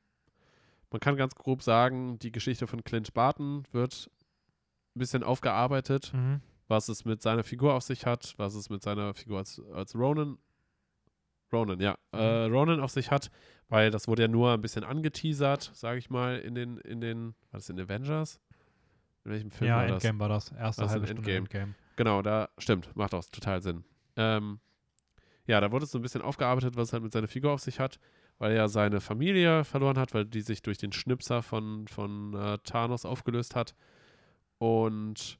man 0.93 0.99
kann 0.99 1.17
ganz 1.17 1.35
grob 1.35 1.63
sagen, 1.63 2.19
die 2.19 2.31
Geschichte 2.31 2.67
von 2.67 2.83
Clint 2.83 3.13
Barton 3.13 3.63
wird 3.71 4.11
ein 4.95 4.99
bisschen 4.99 5.23
aufgearbeitet, 5.23 6.11
mhm. 6.13 6.39
was 6.67 6.87
es 6.87 7.03
mit 7.03 7.21
seiner 7.21 7.43
Figur 7.43 7.73
auf 7.73 7.81
sich 7.81 8.05
hat, 8.05 8.35
was 8.37 8.53
es 8.53 8.69
mit 8.69 8.83
seiner 8.83 9.15
Figur 9.15 9.39
als, 9.39 9.59
als 9.73 9.95
Ronan, 9.95 10.37
Ronan, 11.51 11.79
ja, 11.79 11.97
äh, 12.11 12.45
Ronan 12.45 12.79
auf 12.79 12.91
sich 12.91 13.09
hat, 13.09 13.31
weil 13.69 13.89
das 13.89 14.07
wurde 14.07 14.21
ja 14.21 14.27
nur 14.27 14.53
ein 14.53 14.61
bisschen 14.61 14.83
angeteasert, 14.83 15.71
sage 15.73 15.97
ich 15.97 16.11
mal, 16.11 16.37
in 16.37 16.53
den, 16.53 16.77
in 16.77 17.01
den, 17.01 17.33
war 17.49 17.59
das 17.59 17.69
in 17.69 17.79
Avengers? 17.79 18.39
In 19.25 19.31
welchem 19.31 19.49
Film 19.49 19.69
Ja, 19.69 19.77
war 19.77 19.87
das? 19.87 20.03
Endgame 20.03 20.19
war 20.19 20.29
das. 20.29 20.51
Erste 20.51 20.83
Das 20.83 20.91
halbe 20.91 21.07
Stunde 21.07 21.35
Endgame. 21.35 21.73
Genau, 21.95 22.21
da 22.21 22.49
stimmt, 22.59 22.95
macht 22.95 23.15
auch 23.15 23.25
total 23.25 23.63
Sinn. 23.63 23.83
Ähm, 24.15 24.59
ja, 25.47 25.59
da 25.59 25.71
wurde 25.71 25.85
es 25.85 25.91
so 25.91 25.97
ein 25.97 26.03
bisschen 26.03 26.21
aufgearbeitet, 26.21 26.75
was 26.75 26.89
es 26.89 26.93
halt 26.93 27.03
mit 27.03 27.13
seiner 27.13 27.27
Figur 27.27 27.51
auf 27.51 27.61
sich 27.61 27.79
hat, 27.79 27.99
weil 28.39 28.53
er 28.53 28.67
seine 28.69 29.01
Familie 29.01 29.63
verloren 29.63 29.97
hat, 29.97 30.13
weil 30.13 30.25
die 30.25 30.41
sich 30.41 30.61
durch 30.61 30.77
den 30.77 30.91
Schnipser 30.91 31.41
von, 31.41 31.87
von 31.87 32.33
äh, 32.33 32.57
Thanos 32.63 33.05
aufgelöst 33.05 33.55
hat. 33.55 33.75
Und 34.57 35.39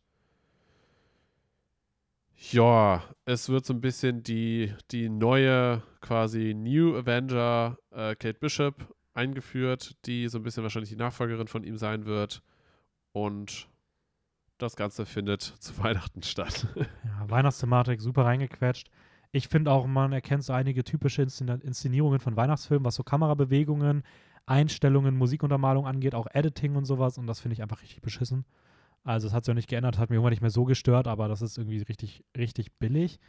ja, 2.52 3.04
es 3.26 3.50
wird 3.50 3.66
so 3.66 3.74
ein 3.74 3.82
bisschen 3.82 4.24
die, 4.24 4.74
die 4.92 5.10
neue 5.10 5.82
quasi 6.02 6.54
New 6.54 6.98
Avenger 6.98 7.78
äh, 7.92 8.16
Kate 8.16 8.40
Bishop 8.40 8.94
eingeführt, 9.14 9.96
die 10.06 10.28
so 10.28 10.40
ein 10.40 10.44
bisschen 10.44 10.64
wahrscheinlich 10.64 10.90
die 10.90 10.96
Nachfolgerin 10.96 11.48
von 11.48 11.64
ihm 11.64 11.78
sein 11.78 12.06
wird. 12.06 12.42
Und 13.12 13.68
das 14.58 14.76
Ganze 14.76 15.06
findet 15.06 15.42
zu 15.42 15.78
Weihnachten 15.84 16.24
statt. 16.24 16.68
Ja, 16.76 17.30
Weihnachtsthematik 17.30 18.02
super 18.02 18.26
reingequetscht. 18.26 18.90
Ich 19.36 19.48
finde 19.50 19.72
auch, 19.72 19.88
man 19.88 20.14
erkennt 20.14 20.44
so 20.44 20.54
einige 20.54 20.84
typische 20.84 21.24
Inszen 21.24 21.50
Inszenierungen 21.50 22.20
von 22.20 22.36
Weihnachtsfilmen, 22.38 22.86
was 22.86 22.96
so 22.96 23.04
Kamerabewegungen, 23.04 24.04
Einstellungen, 24.46 25.18
Musikuntermalung 25.18 25.88
angeht, 25.88 26.14
auch 26.16 26.28
Editing 26.32 26.76
und 26.76 26.86
sowas. 26.86 27.18
Und 27.18 27.28
das 27.28 27.40
finde 27.40 27.54
ich 27.54 27.62
einfach 27.62 27.82
richtig 27.82 28.02
beschissen. 28.02 28.46
Also, 29.04 29.28
es 29.28 29.34
hat 29.34 29.44
sich 29.44 29.52
auch 29.52 29.56
nicht 29.56 29.68
geändert, 29.70 29.98
hat 29.98 30.10
mir 30.10 30.16
irgendwann 30.18 30.32
nicht 30.32 30.42
mehr 30.42 30.50
so 30.52 30.64
gestört, 30.66 31.08
aber 31.08 31.28
das 31.28 31.42
ist 31.42 31.58
irgendwie 31.58 31.82
richtig, 31.82 32.24
richtig 32.38 32.72
billig. 32.74 33.20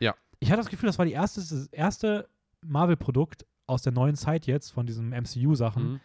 Ja. 0.00 0.14
Ich 0.38 0.50
hatte 0.50 0.60
das 0.60 0.68
Gefühl, 0.68 0.86
das 0.88 0.98
war 0.98 1.06
die 1.06 1.12
erste, 1.12 1.40
das 1.40 1.66
erste 1.68 2.28
Marvel-Produkt 2.62 3.46
aus 3.66 3.82
der 3.82 3.92
neuen 3.92 4.16
Zeit 4.16 4.46
jetzt, 4.46 4.70
von 4.70 4.86
diesen 4.86 5.12
MCU-Sachen, 5.12 5.92
Mhm. 5.94 6.00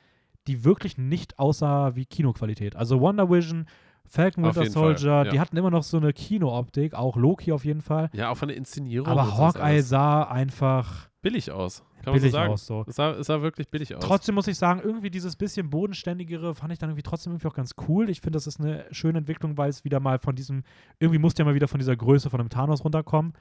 die 0.47 0.63
wirklich 0.63 0.97
nicht 0.97 1.37
aussah 1.37 1.95
wie 1.95 2.05
Kinoqualität. 2.05 2.75
Also 2.75 3.01
Wonder 3.01 3.29
Vision, 3.29 3.65
Falcon 4.09 4.43
Winter 4.43 4.65
Soldier, 4.65 5.23
ja. 5.23 5.23
die 5.25 5.39
hatten 5.39 5.55
immer 5.55 5.69
noch 5.69 5.83
so 5.83 5.97
eine 5.97 6.13
Kino-Optik, 6.13 6.93
auch 6.95 7.15
Loki 7.15 7.51
auf 7.51 7.63
jeden 7.63 7.81
Fall. 7.81 8.09
Ja, 8.13 8.29
auch 8.29 8.37
von 8.37 8.47
der 8.47 8.57
Inszenierung. 8.57 9.07
Aber 9.07 9.37
Hawkeye 9.37 9.81
sah 9.81 10.23
einfach 10.23 11.09
billig 11.21 11.51
aus. 11.51 11.83
Kann 12.03 12.13
billig 12.13 12.21
man 12.23 12.31
so 12.31 12.37
sagen. 12.37 12.53
aus. 12.53 12.65
So. 12.65 12.85
Es 12.87 12.95
sah, 12.95 13.11
es 13.11 13.27
sah 13.27 13.41
wirklich 13.41 13.69
billig 13.69 13.93
aus. 13.95 14.03
Trotzdem 14.03 14.35
muss 14.35 14.47
ich 14.47 14.57
sagen, 14.57 14.79
irgendwie 14.83 15.09
dieses 15.09 15.35
bisschen 15.35 15.69
bodenständigere 15.69 16.55
fand 16.55 16.71
ich 16.73 16.79
dann 16.79 16.89
irgendwie 16.89 17.03
trotzdem 17.03 17.33
irgendwie 17.33 17.47
auch 17.49 17.53
ganz 17.53 17.75
cool. 17.87 18.09
Ich 18.09 18.21
finde, 18.21 18.37
das 18.37 18.47
ist 18.47 18.59
eine 18.59 18.85
schöne 18.91 19.19
Entwicklung, 19.19 19.57
weil 19.57 19.69
es 19.69 19.83
wieder 19.83 19.99
mal 19.99 20.17
von 20.19 20.35
diesem, 20.35 20.63
irgendwie 20.99 21.19
musste 21.19 21.41
ja 21.41 21.45
mal 21.45 21.55
wieder 21.55 21.67
von 21.67 21.79
dieser 21.79 21.95
Größe 21.95 22.29
von 22.29 22.39
einem 22.39 22.49
Thanos 22.49 22.83
runterkommen. 22.83 23.33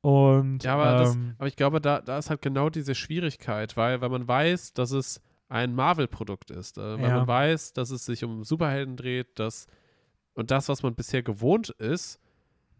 Und 0.00 0.64
Ja, 0.64 0.74
aber, 0.74 0.98
das, 0.98 1.14
ähm, 1.14 1.34
aber 1.38 1.48
ich 1.48 1.56
glaube, 1.56 1.80
da, 1.80 2.00
da 2.00 2.18
ist 2.18 2.28
halt 2.28 2.42
genau 2.42 2.68
diese 2.68 2.94
Schwierigkeit, 2.94 3.76
weil, 3.76 4.00
weil 4.00 4.10
man 4.10 4.28
weiß, 4.28 4.74
dass 4.74 4.90
es 4.90 5.22
ein 5.48 5.74
Marvel-Produkt 5.74 6.50
ist, 6.50 6.78
äh, 6.78 6.98
weil 7.00 7.08
Ja. 7.08 7.16
man 7.18 7.26
weiß, 7.28 7.72
dass 7.72 7.90
es 7.90 8.04
sich 8.04 8.24
um 8.24 8.44
Superhelden 8.44 8.96
dreht, 8.96 9.38
dass 9.38 9.66
und 10.34 10.50
das, 10.50 10.68
was 10.68 10.82
man 10.82 10.94
bisher 10.94 11.22
gewohnt 11.22 11.70
ist, 11.70 12.20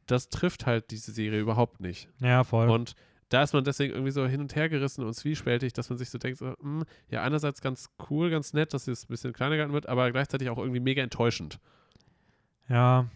das 0.06 0.28
trifft 0.28 0.66
halt 0.66 0.90
diese 0.90 1.12
Serie 1.12 1.40
überhaupt 1.40 1.80
nicht. 1.80 2.08
ja, 2.20 2.44
voll. 2.44 2.68
Und 2.68 2.94
da 3.30 3.42
ist 3.42 3.54
man 3.54 3.64
deswegen 3.64 3.92
irgendwie 3.94 4.12
so 4.12 4.26
hin 4.26 4.40
und 4.40 4.54
her 4.54 4.68
gerissen 4.68 5.02
und 5.02 5.14
zwiespältig, 5.14 5.72
dass 5.72 5.88
man 5.88 5.98
sich 5.98 6.10
so 6.10 6.18
denkt, 6.18 6.38
so, 6.38 6.54
hm, 6.60 6.84
ja, 7.08 7.22
einerseits 7.22 7.60
ganz 7.60 7.90
cool, 8.10 8.30
ganz 8.30 8.52
nett, 8.52 8.74
dass 8.74 8.86
es 8.86 9.04
ein 9.04 9.08
bisschen 9.08 9.32
kleiner 9.32 9.56
gehalten 9.56 9.72
wird, 9.72 9.88
aber 9.88 10.12
gleichzeitig 10.12 10.50
auch 10.50 10.58
irgendwie 10.58 10.80
mega 10.80 11.02
enttäuschend. 11.02 11.58
Ja, 12.68 13.06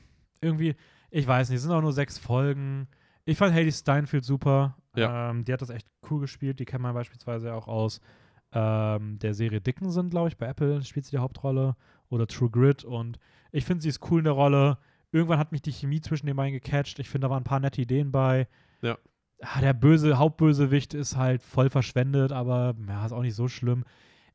irgendwie, 0.41 0.75
ich 1.11 1.27
weiß 1.27 1.51
nicht, 1.51 1.57
es 1.59 1.63
sind 1.63 1.73
auch 1.73 1.83
nur 1.83 1.93
sechs 1.93 2.19
Folgen. 2.19 2.89
Ich 3.25 3.37
fand 3.39 3.55
Haley 3.55 3.73
Steinfeld 3.73 4.25
super. 4.25 4.77
Ja. 4.97 5.31
Ähm, 5.31 5.45
die 5.45 5.53
hat 5.53 5.63
das 5.63 5.71
echt 5.71 5.87
cool 6.11 6.21
gespielt. 6.21 6.59
Die 6.59 6.65
kennt 6.65 6.83
man 6.83 6.95
beispielsweise 6.95 7.55
auch 7.55 7.69
aus 7.69 8.01
ähm, 8.53 9.19
der 9.19 9.35
Serie 9.35 9.61
Dickinson, 9.61 10.11
glaube 10.11 10.29
ich. 10.29 10.37
Bei 10.37 10.47
Apple 10.47 10.83
spielt 10.83 11.05
sie 11.05 11.13
die 11.13 11.19
Hauptrolle. 11.19 11.77
Oder 12.09 12.27
True 12.27 12.51
Grit. 12.51 12.85
Und 12.85 13.19
ich 13.53 13.65
finde, 13.65 13.83
sie 13.83 13.89
ist 13.89 14.11
cool 14.11 14.19
in 14.21 14.25
der 14.25 14.33
Rolle. 14.35 14.79
Irgendwann 15.11 15.39
hat 15.39 15.53
mich 15.53 15.63
die 15.63 15.73
Chemie 15.73 16.01
zwischen 16.01 16.27
den 16.27 16.37
beiden 16.37 16.53
gecatcht. 16.53 16.99
Ich 16.99 17.09
finde, 17.09 17.27
da 17.27 17.31
waren 17.31 17.43
ein 17.43 17.45
paar 17.45 17.61
nette 17.61 17.81
Ideen 17.81 18.13
bei. 18.13 18.47
Ja. 18.83 18.99
Ah, 19.41 19.61
der 19.61 19.73
böse 19.73 20.19
Hauptbösewicht 20.19 20.95
ist 20.95 21.17
halt 21.17 21.43
voll 21.43 21.71
verschwendet, 21.71 22.33
aber 22.33 22.75
ja, 22.87 23.07
ist 23.07 23.13
auch 23.13 23.23
nicht 23.23 23.37
so 23.37 23.49
schlimm. 23.49 23.85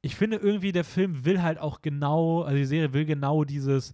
Ich 0.01 0.15
finde 0.15 0.37
irgendwie, 0.37 0.71
der 0.71 0.83
Film 0.83 1.25
will 1.25 1.41
halt 1.41 1.59
auch 1.59 1.81
genau, 1.81 2.41
also 2.41 2.57
die 2.57 2.65
Serie 2.65 2.93
will 2.93 3.05
genau 3.05 3.43
dieses, 3.43 3.93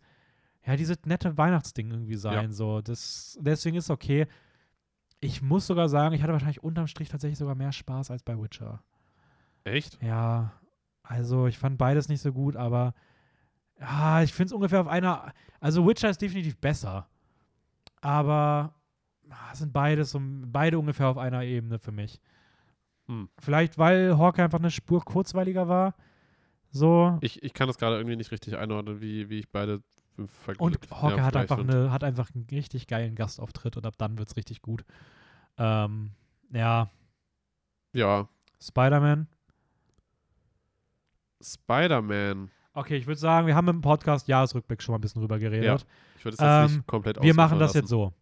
ja, 0.66 0.76
dieses 0.76 0.98
nette 1.06 1.38
Weihnachtsding 1.38 1.92
irgendwie 1.92 2.16
sein. 2.16 2.52
So. 2.52 2.82
Das, 2.82 3.38
deswegen 3.42 3.78
ist 3.78 3.90
okay. 3.90 4.28
Ich 5.20 5.42
muss 5.42 5.68
sogar 5.68 5.90
sagen, 5.90 6.16
ich 6.16 6.22
hatte 6.22 6.34
wahrscheinlich 6.34 6.64
unterm 6.64 6.88
Strich 6.88 7.10
tatsächlich 7.10 7.40
sogar 7.40 7.56
mehr 7.56 7.72
Spaß 7.72 8.12
als 8.12 8.24
bei 8.24 8.40
Witcher. 8.40 8.82
Echt? 9.64 10.02
Ja, 10.02 10.54
also 11.04 11.48
ich 11.48 11.58
fand 11.58 11.78
beides 11.78 12.08
nicht 12.08 12.22
so 12.22 12.32
gut, 12.32 12.56
aber 12.56 12.94
ja, 13.80 14.22
ich 14.24 14.34
finde 14.34 14.48
es 14.48 14.54
ungefähr 14.54 14.82
auf 14.82 14.88
einer. 14.88 15.34
Also 15.60 15.88
Witcher 15.88 16.10
ist 16.10 16.22
definitiv 16.22 16.58
besser. 16.58 17.08
Aber 18.02 18.74
ah, 19.30 19.56
sind 19.56 19.74
beides 19.74 20.12
so, 20.12 20.20
beide 20.22 20.80
ungefähr 20.80 21.08
auf 21.08 21.18
einer 21.18 21.44
Ebene 21.44 21.80
für 21.80 21.92
mich. 21.92 22.20
Hm. 23.08 23.30
Vielleicht, 23.40 23.78
weil 23.78 24.18
Hawkeye 24.18 24.44
einfach 24.44 24.60
eine 24.60 24.72
Spur 24.72 25.04
kurzweiliger 25.04 25.68
war. 25.68 25.96
So. 26.72 27.18
Ich, 27.22 27.42
ich 27.42 27.54
kann 27.54 27.68
das 27.68 27.78
gerade 27.78 27.98
irgendwie 27.98 28.16
nicht 28.16 28.32
richtig 28.32 28.58
einordnen, 28.58 29.02
wie, 29.02 29.30
wie 29.30 29.40
ich 29.40 29.50
beide 29.50 29.82
vergleiche. 30.28 30.64
Und 30.64 30.92
Hawkeye 30.92 31.22
hat, 31.22 31.36
einfach 31.36 31.60
eine, 31.60 31.92
hat 31.92 32.04
einfach 32.04 32.30
einen 32.34 32.46
richtig 32.52 32.88
geilen 32.88 33.16
Gastauftritt 33.16 33.78
und 33.78 33.86
ab 33.86 33.96
dann 33.98 34.18
wird 34.18 34.30
es 34.30 34.36
richtig 34.38 34.62
gut. 34.62 34.86
Ähm, 35.58 36.12
ja, 36.52 36.90
Ja, 37.94 38.28
Spider-Man. 38.62 39.28
Spider-Man. 41.42 42.52
Okay, 42.80 42.98
ich 42.98 43.08
würde 43.08 43.20
sagen, 43.20 43.48
wir 43.48 43.56
haben 43.56 43.68
im 43.68 43.82
Podcast 43.82 44.28
Jahresrückblick 44.28 44.82
schon 44.82 44.94
mal 44.94 44.98
ein 44.98 45.02
bisschen 45.02 45.22
drüber 45.22 45.38
geredet. 45.40 45.86
Ich 46.18 46.26
würde 46.26 46.36
es 46.36 46.40
jetzt 46.42 46.72
Ähm, 46.72 46.78
nicht 46.78 46.88
komplett 46.88 47.22
Wir 47.22 47.34
machen 47.34 47.60
das 47.60 47.70
lassen. 47.70 47.78
jetzt 47.80 47.90
so. 47.90 48.14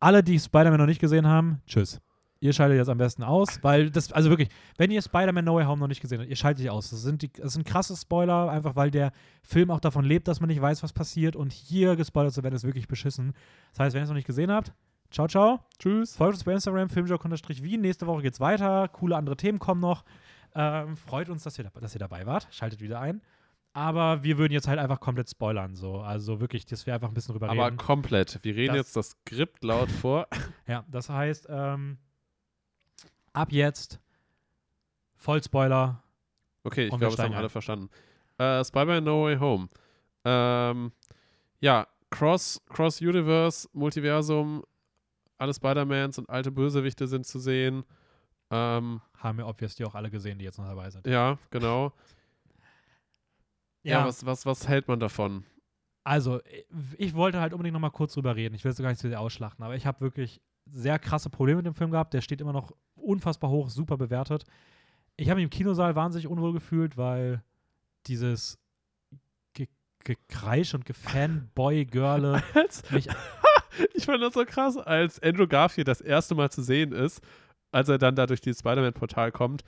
alle, 0.00 0.22
die 0.22 0.38
Spider-Man 0.38 0.78
noch 0.78 0.86
nicht 0.86 1.00
gesehen 1.00 1.26
haben, 1.26 1.60
tschüss. 1.66 2.00
Ihr 2.40 2.52
schaltet 2.52 2.76
jetzt 2.76 2.88
am 2.88 2.98
besten 2.98 3.22
aus, 3.22 3.60
weil 3.62 3.88
das, 3.90 4.10
also 4.12 4.28
wirklich, 4.28 4.48
wenn 4.76 4.90
ihr 4.90 5.00
Spider-Man 5.00 5.44
No 5.44 5.54
Way 5.54 5.64
Home 5.64 5.78
noch 5.78 5.86
nicht 5.86 6.00
gesehen 6.00 6.18
habt, 6.20 6.28
ihr 6.28 6.34
schaltet 6.34 6.68
aus. 6.70 6.90
Das 6.90 7.00
sind, 7.02 7.22
die, 7.22 7.32
das 7.32 7.52
sind 7.52 7.64
krasse 7.64 7.96
Spoiler, 7.96 8.50
einfach 8.50 8.74
weil 8.74 8.90
der 8.90 9.12
Film 9.44 9.70
auch 9.70 9.78
davon 9.78 10.04
lebt, 10.04 10.26
dass 10.26 10.40
man 10.40 10.48
nicht 10.48 10.60
weiß, 10.60 10.82
was 10.82 10.92
passiert. 10.92 11.36
Und 11.36 11.52
hier 11.52 11.94
gespoilert 11.94 12.34
zu 12.34 12.42
werden, 12.42 12.56
ist 12.56 12.64
wirklich 12.64 12.88
beschissen. 12.88 13.32
Das 13.70 13.78
heißt, 13.78 13.94
wenn 13.94 14.00
ihr 14.00 14.04
es 14.04 14.08
noch 14.08 14.16
nicht 14.16 14.26
gesehen 14.26 14.50
habt, 14.50 14.72
ciao, 15.12 15.28
ciao. 15.28 15.60
Tschüss. 15.78 16.16
Folgt 16.16 16.34
uns 16.34 16.42
bei 16.44 16.52
Instagram, 16.52 16.88
filmjoke-wien. 16.88 17.80
Nächste 17.80 18.08
Woche 18.08 18.22
geht's 18.22 18.40
weiter. 18.40 18.88
Coole 18.88 19.16
andere 19.16 19.36
Themen 19.36 19.60
kommen 19.60 19.80
noch. 19.80 20.02
Ähm, 20.54 20.96
freut 20.96 21.28
uns, 21.28 21.42
dass 21.44 21.58
ihr, 21.58 21.64
dass 21.64 21.94
ihr 21.94 21.98
dabei 21.98 22.26
wart. 22.26 22.46
Schaltet 22.50 22.80
wieder 22.80 23.00
ein. 23.00 23.22
Aber 23.74 24.22
wir 24.22 24.36
würden 24.36 24.52
jetzt 24.52 24.68
halt 24.68 24.78
einfach 24.78 25.00
komplett 25.00 25.30
spoilern. 25.30 25.74
So. 25.76 26.00
Also 26.00 26.40
wirklich, 26.40 26.66
dass 26.66 26.84
wir 26.86 26.94
einfach 26.94 27.08
ein 27.08 27.14
bisschen 27.14 27.32
drüber 27.32 27.48
Aber 27.48 27.66
reden. 27.66 27.78
komplett. 27.78 28.38
Wir 28.42 28.54
reden 28.54 28.74
Das- 28.74 28.86
jetzt 28.86 28.96
das 28.96 29.10
Skript 29.10 29.64
laut 29.64 29.90
vor. 30.02 30.26
Ja, 30.66 30.84
das 30.90 31.08
heißt, 31.08 31.46
ähm, 31.48 31.96
ab 33.32 33.50
jetzt 33.50 33.98
Vollspoiler. 35.16 36.02
Okay, 36.64 36.84
ich 36.84 36.90
glaube, 36.90 37.06
das 37.06 37.18
haben 37.18 37.34
alle 37.34 37.48
verstanden. 37.48 37.88
Äh, 38.38 38.64
Spider-Man 38.64 39.04
No 39.04 39.24
Way 39.24 39.38
Home. 39.38 39.68
Ähm, 40.24 40.92
ja, 41.60 41.86
Cross, 42.10 42.60
Cross-Universe, 42.68 43.68
Multiversum, 43.72 44.64
alle 45.38 45.54
Spider-Mans 45.54 46.18
und 46.18 46.28
alte 46.28 46.50
Bösewichte 46.50 47.06
sind 47.08 47.26
zu 47.26 47.38
sehen. 47.38 47.84
Ähm, 48.52 49.00
Haben 49.16 49.38
wir 49.38 49.46
obviously 49.46 49.84
auch 49.86 49.94
alle 49.94 50.10
gesehen, 50.10 50.38
die 50.38 50.44
jetzt 50.44 50.58
noch 50.58 50.66
dabei 50.66 50.90
sind. 50.90 51.06
ja, 51.06 51.38
genau. 51.50 51.92
Ja, 53.82 54.06
was, 54.06 54.24
was, 54.24 54.46
was 54.46 54.68
hält 54.68 54.86
man 54.86 55.00
davon? 55.00 55.44
Also, 56.04 56.40
ich 56.98 57.14
wollte 57.14 57.40
halt 57.40 57.52
unbedingt 57.52 57.72
noch 57.72 57.80
mal 57.80 57.90
kurz 57.90 58.14
drüber 58.14 58.36
reden. 58.36 58.54
Ich 58.54 58.62
will 58.62 58.70
es 58.70 58.78
gar 58.78 58.90
nicht 58.90 59.00
so 59.00 59.08
sehr 59.08 59.20
ausschlachten, 59.20 59.64
aber 59.64 59.74
ich 59.74 59.86
habe 59.86 60.00
wirklich 60.00 60.40
sehr 60.66 60.98
krasse 60.98 61.30
Probleme 61.30 61.58
mit 61.58 61.66
dem 61.66 61.74
Film 61.74 61.90
gehabt. 61.90 62.14
Der 62.14 62.20
steht 62.20 62.40
immer 62.40 62.52
noch 62.52 62.72
unfassbar 62.94 63.50
hoch, 63.50 63.70
super 63.70 63.96
bewertet. 63.96 64.44
Ich 65.16 65.28
habe 65.28 65.36
mich 65.36 65.44
im 65.44 65.50
Kinosaal 65.50 65.96
wahnsinnig 65.96 66.28
unwohl 66.28 66.52
gefühlt, 66.52 66.96
weil 66.96 67.42
dieses 68.06 68.58
Ge 69.54 69.68
Gekreisch 70.04 70.74
und 70.74 70.84
Gefanboy-Girle 70.84 72.42
mich 72.90 73.08
ich 73.94 74.04
fand 74.04 74.22
das 74.22 74.34
so 74.34 74.44
krass, 74.44 74.76
als 74.76 75.22
Andrew 75.22 75.46
Garfield 75.46 75.88
das 75.88 76.00
erste 76.00 76.34
Mal 76.34 76.50
zu 76.50 76.62
sehen 76.62 76.92
ist, 76.92 77.20
als 77.72 77.88
er 77.88 77.98
dann 77.98 78.14
da 78.14 78.26
durch 78.26 78.40
dieses 78.40 78.60
Spider-Man-Portal 78.60 79.32
kommt 79.32 79.64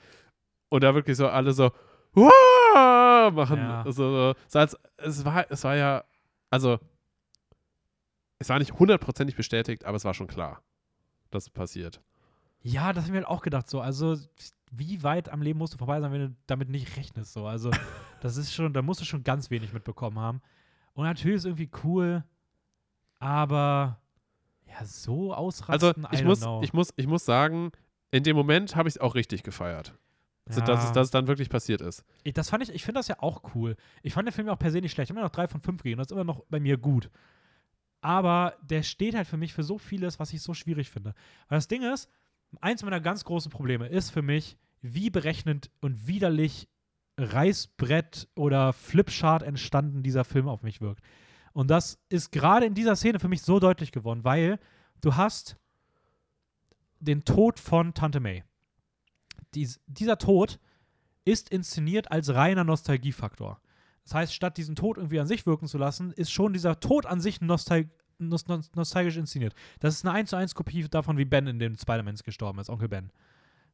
und 0.69 0.83
da 0.83 0.95
wirklich 0.95 1.17
so 1.17 1.27
alle 1.27 1.51
so 1.53 1.71
machen. 2.13 3.57
Ja. 3.57 3.83
So, 3.91 4.33
so, 4.47 4.59
als, 4.59 4.77
es, 4.97 5.25
war, 5.25 5.45
es 5.49 5.63
war 5.63 5.75
ja, 5.75 6.03
also 6.49 6.79
es 8.39 8.49
war 8.49 8.59
nicht 8.59 8.73
hundertprozentig 8.73 9.35
bestätigt, 9.35 9.85
aber 9.85 9.97
es 9.97 10.05
war 10.05 10.13
schon 10.13 10.27
klar, 10.27 10.61
dass 11.31 11.43
es 11.43 11.49
passiert. 11.49 12.01
Ja, 12.61 12.93
das 12.93 13.03
habe 13.03 13.07
ich 13.07 13.11
mir 13.11 13.17
halt 13.19 13.27
auch 13.27 13.41
gedacht. 13.41 13.69
So, 13.69 13.81
also 13.81 14.17
wie 14.71 15.03
weit 15.03 15.29
am 15.29 15.41
Leben 15.41 15.59
musst 15.59 15.73
du 15.73 15.77
vorbei 15.77 15.99
sein, 16.01 16.11
wenn 16.11 16.21
du 16.29 16.35
damit 16.47 16.69
nicht 16.69 16.97
rechnest? 16.97 17.33
So, 17.33 17.45
also 17.45 17.71
das 18.21 18.37
ist 18.37 18.53
schon, 18.53 18.73
da 18.73 18.81
musst 18.81 19.01
du 19.01 19.05
schon 19.05 19.23
ganz 19.23 19.49
wenig 19.49 19.73
mitbekommen 19.73 20.19
haben. 20.19 20.41
Und 20.93 21.05
natürlich 21.05 21.35
ist 21.37 21.41
es 21.41 21.45
irgendwie 21.45 21.69
cool, 21.83 22.23
aber 23.19 23.99
ja, 24.67 24.85
so 24.85 25.33
Also 25.33 25.33
ausrasten. 25.33 26.07
ich 26.11 26.19
I 26.19 26.23
don't 26.23 26.25
muss, 26.25 26.39
know. 26.39 26.61
ich, 26.63 26.73
muss, 26.73 26.93
ich 26.95 27.07
muss 27.07 27.25
sagen, 27.25 27.71
in 28.11 28.23
dem 28.23 28.35
Moment 28.35 28.75
habe 28.75 28.87
ich 28.89 28.95
es 28.95 29.01
auch 29.01 29.15
richtig 29.15 29.43
gefeiert. 29.43 29.93
Also, 30.47 30.61
dass, 30.61 30.81
es, 30.83 30.85
Ja. 30.89 30.93
dass 30.93 31.07
es 31.07 31.11
dann 31.11 31.27
wirklich 31.27 31.49
passiert 31.49 31.81
ist. 31.81 32.03
Ich, 32.23 32.33
das 32.33 32.49
fand 32.49 32.61
ich, 32.63 32.69
ich 32.73 32.83
finde 32.83 32.99
das 32.99 33.07
ja 33.07 33.15
auch 33.19 33.55
cool. 33.55 33.75
Ich 34.03 34.13
fand 34.13 34.27
den 34.27 34.33
Film 34.33 34.47
ja 34.47 34.53
auch 34.53 34.59
per 34.59 34.71
se 34.71 34.79
nicht 34.79 34.91
schlecht. 34.91 35.07
Ich 35.07 35.09
habe 35.11 35.19
immer 35.19 35.27
noch 35.27 35.33
drei 35.35 35.47
von 35.47 35.59
fünf 35.61 35.81
gegeben. 35.81 35.97
Das 35.97 36.07
ist 36.07 36.11
immer 36.11 36.23
noch 36.23 36.45
bei 36.49 36.59
mir 36.59 36.77
gut. 36.77 37.09
Aber 38.01 38.53
der 38.61 38.83
steht 38.83 39.15
halt 39.15 39.27
für 39.27 39.37
mich 39.37 39.53
für 39.53 39.63
so 39.63 39.79
vieles, 39.79 40.19
was 40.19 40.31
ich 40.33 40.41
so 40.43 40.53
schwierig 40.53 40.91
finde. 40.91 41.15
Weil 41.47 41.57
das 41.57 41.67
Ding 41.67 41.81
ist, 41.81 42.09
eins 42.61 42.83
meiner 42.83 43.01
ganz 43.01 43.23
großen 43.25 43.51
Probleme 43.51 43.87
ist 43.87 44.11
für 44.11 44.21
mich, 44.21 44.57
wie 44.81 45.09
berechnend 45.09 45.71
und 45.81 46.05
widerlich 46.05 46.67
Reißbrett 47.17 48.27
oder 48.35 48.73
Flipchart 48.73 49.41
entstanden 49.43 50.03
dieser 50.03 50.23
Film 50.25 50.47
auf 50.47 50.61
mich 50.63 50.79
wirkt. 50.81 51.01
Und 51.53 51.71
das 51.71 51.97
ist 52.09 52.31
gerade 52.31 52.65
in 52.65 52.73
dieser 52.75 52.95
Szene 52.95 53.19
für 53.19 53.29
mich 53.29 53.41
so 53.41 53.59
deutlich 53.59 53.91
geworden, 53.91 54.23
weil 54.23 54.59
du 55.01 55.15
hast 55.15 55.57
den 56.99 57.23
Tod 57.23 57.59
von 57.59 57.93
Tante 57.93 58.19
May. 58.19 58.43
Dies, 59.53 59.79
dieser 59.87 60.17
Tod 60.17 60.59
ist 61.23 61.49
inszeniert 61.49 62.11
als 62.11 62.33
reiner 62.33 62.63
Nostalgiefaktor. 62.63 63.59
Das 64.03 64.13
heißt, 64.13 64.33
statt 64.33 64.57
diesen 64.57 64.75
Tod 64.75 64.97
irgendwie 64.97 65.19
an 65.19 65.27
sich 65.27 65.45
wirken 65.45 65.67
zu 65.67 65.77
lassen, 65.77 66.11
ist 66.11 66.31
schon 66.31 66.53
dieser 66.53 66.79
Tod 66.79 67.05
an 67.05 67.19
sich 67.19 67.41
nostal 67.41 67.89
nos 68.17 68.47
nos 68.47 68.71
nostalgisch 68.75 69.17
inszeniert. 69.17 69.53
Das 69.79 69.95
ist 69.95 70.05
eine 70.05 70.13
1 70.15 70.29
zu 70.29 70.35
1 70.37 70.55
Kopie 70.55 70.87
davon, 70.87 71.17
wie 71.17 71.25
Ben 71.25 71.47
in 71.47 71.59
den 71.59 71.77
Spider-Mans 71.77 72.23
gestorben 72.23 72.59
ist, 72.59 72.69
Onkel 72.69 72.87
Ben. 72.87 73.11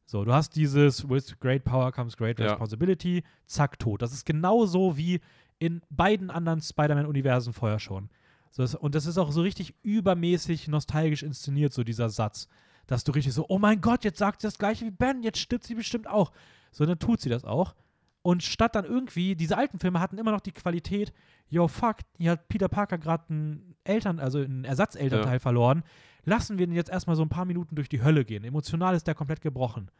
So, 0.06 0.24
du 0.24 0.32
hast 0.32 0.56
dieses 0.56 1.08
With 1.08 1.38
great 1.38 1.64
power 1.64 1.92
comes 1.92 2.16
great 2.16 2.40
Ja. 2.40 2.46
responsibility, 2.46 3.22
zack, 3.46 3.78
tot. 3.78 4.02
Das 4.02 4.12
ist 4.12 4.26
genauso 4.26 4.96
wie 4.96 5.20
in 5.60 5.80
beiden 5.90 6.30
anderen 6.30 6.60
Spider-Man-Universen 6.60 7.52
vorher 7.52 7.78
schon. 7.78 8.10
So, 8.50 8.62
das, 8.62 8.74
und 8.74 8.94
das 8.96 9.06
ist 9.06 9.16
auch 9.16 9.30
so 9.30 9.42
richtig 9.42 9.74
übermäßig 9.82 10.66
nostalgisch 10.66 11.22
inszeniert, 11.22 11.72
so 11.72 11.84
dieser 11.84 12.08
Satz. 12.08 12.48
Dass 12.86 13.04
du 13.04 13.12
richtig 13.12 13.32
so, 13.32 13.46
oh 13.48 13.58
mein 13.58 13.80
Gott, 13.80 14.04
jetzt 14.04 14.18
sagt 14.18 14.40
sie 14.40 14.46
das 14.46 14.58
gleiche 14.58 14.84
wie 14.84 14.90
Ben, 14.90 15.22
jetzt 15.22 15.38
stimmt 15.38 15.64
sie 15.64 15.74
bestimmt 15.74 16.08
auch. 16.08 16.32
So, 16.70 16.84
dann 16.86 16.98
tut 16.98 17.20
sie 17.20 17.28
das 17.28 17.44
auch. 17.44 17.74
Und 18.22 18.42
statt 18.42 18.74
dann 18.76 18.84
irgendwie, 18.84 19.34
diese 19.34 19.56
alten 19.56 19.78
Filme 19.80 19.98
hatten 20.00 20.18
immer 20.18 20.30
noch 20.30 20.40
die 20.40 20.52
Qualität, 20.52 21.12
yo, 21.48 21.66
fuck, 21.68 21.96
hier 22.18 22.32
hat 22.32 22.48
Peter 22.48 22.68
Parker 22.68 22.98
gerade 22.98 23.24
einen 23.30 23.74
Eltern, 23.84 24.20
also 24.20 24.38
einen 24.38 24.64
Ersatzelternteil 24.64 25.34
Ja. 25.34 25.38
verloren. 25.40 25.82
Lassen 26.24 26.56
wir 26.58 26.66
den 26.66 26.74
jetzt 26.76 26.90
erstmal 26.90 27.16
so 27.16 27.22
ein 27.22 27.28
paar 27.28 27.44
Minuten 27.46 27.74
durch 27.74 27.88
die 27.88 28.02
Hölle 28.02 28.24
gehen. 28.24 28.44
Emotional 28.44 28.94
ist 28.94 29.06
der 29.08 29.16
komplett 29.16 29.40
gebrochen. 29.40 29.90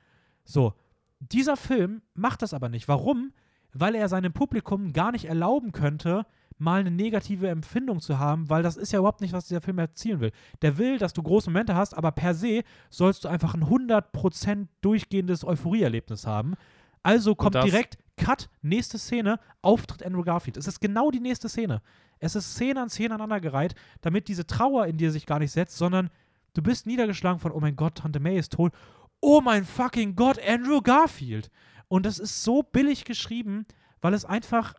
So, 0.45 0.75
dieser 1.19 1.57
Film 1.57 2.03
macht 2.15 2.43
das 2.43 2.55
aber 2.55 2.69
nicht. 2.69 2.87
Warum? 2.87 3.33
Weil 3.73 3.95
er 3.97 4.09
seinem 4.09 4.33
Publikum 4.33 4.93
gar 4.93 5.11
nicht 5.13 5.25
erlauben 5.25 5.73
könnte, 5.73 6.25
mal 6.63 6.81
eine 6.81 6.91
negative 6.91 7.49
Empfindung 7.49 8.01
zu 8.01 8.19
haben, 8.19 8.49
weil 8.49 8.63
das 8.63 8.77
ist 8.77 8.93
ja 8.93 9.01
überhaupt 9.01 9.21
nicht, 9.21 9.33
was 9.33 9.49
dieser 9.49 9.61
Film 9.61 9.79
erzielen 9.79 10.21
will. 10.21 10.33
Der 10.63 10.79
will, 10.79 10.99
dass 10.99 11.13
du 11.13 11.23
große 11.23 11.51
Momente 11.51 11.75
hast, 11.75 11.95
aber 11.95 12.13
per 12.13 12.35
se 12.35 12.63
sollst 12.89 13.25
du 13.25 13.29
einfach 13.29 13.55
ein 13.55 13.65
100% 13.65 14.69
durchgehendes 14.81 15.45
Euphorieerlebnis 15.45 16.27
haben. 16.27 16.55
Also 17.03 17.35
kommt 17.35 17.57
direkt 17.57 17.99
Cut, 18.17 18.49
nächste 18.63 18.99
Szene, 18.99 19.41
Auftritt 19.63 20.05
Andrew 20.05 20.23
Garfield. 20.23 20.57
Es 20.57 20.69
ist 20.69 20.81
genau 20.81 21.11
die 21.11 21.21
nächste 21.21 21.49
Szene. 21.49 21.83
Es 22.21 22.37
ist 22.37 22.55
Szene 22.55 22.81
an 22.81 22.91
Szene 22.91 23.15
aneinandergereiht, 23.15 23.75
damit 24.01 24.29
diese 24.29 24.47
Trauer 24.47 24.87
in 24.87 24.97
dir 24.97 25.11
sich 25.11 25.27
gar 25.27 25.41
nicht 25.41 25.51
setzt, 25.51 25.77
sondern 25.77 26.11
du 26.55 26.63
bist 26.63 26.87
niedergeschlagen 26.87 27.41
von, 27.41 27.51
oh 27.51 27.61
mein 27.61 27.75
Gott, 27.75 27.97
Tante 27.97 28.21
May 28.21 28.39
ist 28.39 28.53
tot. 28.53 28.73
Oh 29.21 29.41
mein 29.41 29.65
fucking 29.65 30.15
Gott, 30.15 30.39
Andrew 30.47 30.81
Garfield. 30.81 31.51
Und 31.89 32.07
das 32.07 32.19
ist 32.19 32.45
so 32.45 32.63
billig 32.63 33.05
geschrieben, 33.05 33.67
weil 34.01 34.15
es 34.15 34.25
einfach 34.25 34.75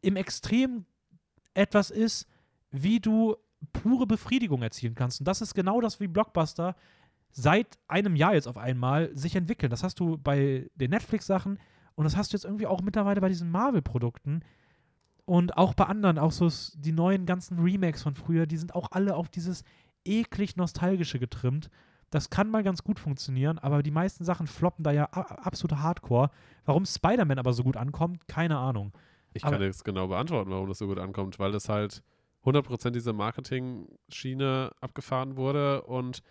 im 0.00 0.16
Extrem 0.16 0.84
etwas 1.58 1.90
ist, 1.90 2.26
wie 2.70 3.00
du 3.00 3.36
pure 3.72 4.06
Befriedigung 4.06 4.62
erzielen 4.62 4.94
kannst. 4.94 5.20
Und 5.20 5.28
das 5.28 5.40
ist 5.40 5.54
genau 5.54 5.80
das, 5.80 6.00
wie 6.00 6.06
Blockbuster 6.06 6.76
seit 7.30 7.78
einem 7.88 8.16
Jahr 8.16 8.34
jetzt 8.34 8.48
auf 8.48 8.56
einmal 8.56 9.10
sich 9.16 9.36
entwickeln. 9.36 9.70
Das 9.70 9.82
hast 9.82 10.00
du 10.00 10.16
bei 10.16 10.70
den 10.76 10.90
Netflix-Sachen 10.90 11.58
und 11.94 12.04
das 12.04 12.16
hast 12.16 12.32
du 12.32 12.36
jetzt 12.36 12.44
irgendwie 12.44 12.66
auch 12.66 12.80
mittlerweile 12.80 13.20
bei 13.20 13.28
diesen 13.28 13.50
Marvel-Produkten 13.50 14.42
und 15.24 15.56
auch 15.58 15.74
bei 15.74 15.84
anderen, 15.84 16.18
auch 16.18 16.32
so 16.32 16.48
die 16.74 16.92
neuen 16.92 17.26
ganzen 17.26 17.58
Remakes 17.58 18.02
von 18.02 18.14
früher, 18.14 18.46
die 18.46 18.56
sind 18.56 18.74
auch 18.74 18.92
alle 18.92 19.14
auf 19.14 19.28
dieses 19.28 19.62
eklig 20.04 20.56
Nostalgische 20.56 21.18
getrimmt. 21.18 21.68
Das 22.10 22.30
kann 22.30 22.50
mal 22.50 22.62
ganz 22.62 22.82
gut 22.82 22.98
funktionieren, 22.98 23.58
aber 23.58 23.82
die 23.82 23.90
meisten 23.90 24.24
Sachen 24.24 24.46
floppen 24.46 24.82
da 24.82 24.92
ja 24.92 25.04
absolut 25.04 25.78
hardcore. 25.78 26.30
Warum 26.64 26.86
Spider-Man 26.86 27.38
aber 27.38 27.52
so 27.52 27.62
gut 27.62 27.76
ankommt, 27.76 28.26
keine 28.26 28.56
Ahnung. 28.56 28.92
Ich 29.32 29.44
Aber- 29.44 29.56
kann 29.56 29.62
jetzt 29.62 29.84
genau 29.84 30.08
beantworten, 30.08 30.50
warum 30.50 30.68
das 30.68 30.78
so 30.78 30.86
gut 30.86 30.98
ankommt, 30.98 31.38
weil 31.38 31.54
es 31.54 31.68
halt 31.68 32.02
100% 32.44 32.90
diese 32.94 33.12
Marketing-Schiene 33.12 34.72
abgefahren 34.80 35.36
wurde 35.36 35.82
und 35.82 36.22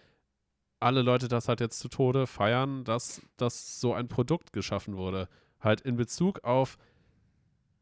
alle 0.79 1.01
Leute 1.01 1.27
das 1.27 1.47
halt 1.47 1.59
jetzt 1.59 1.79
zu 1.79 1.89
Tode 1.89 2.27
feiern, 2.27 2.83
dass, 2.83 3.21
dass 3.37 3.79
so 3.79 3.93
ein 3.93 4.07
Produkt 4.07 4.53
geschaffen 4.53 4.95
wurde. 4.95 5.27
Halt 5.59 5.81
in 5.81 5.95
Bezug 5.95 6.43
auf 6.43 6.77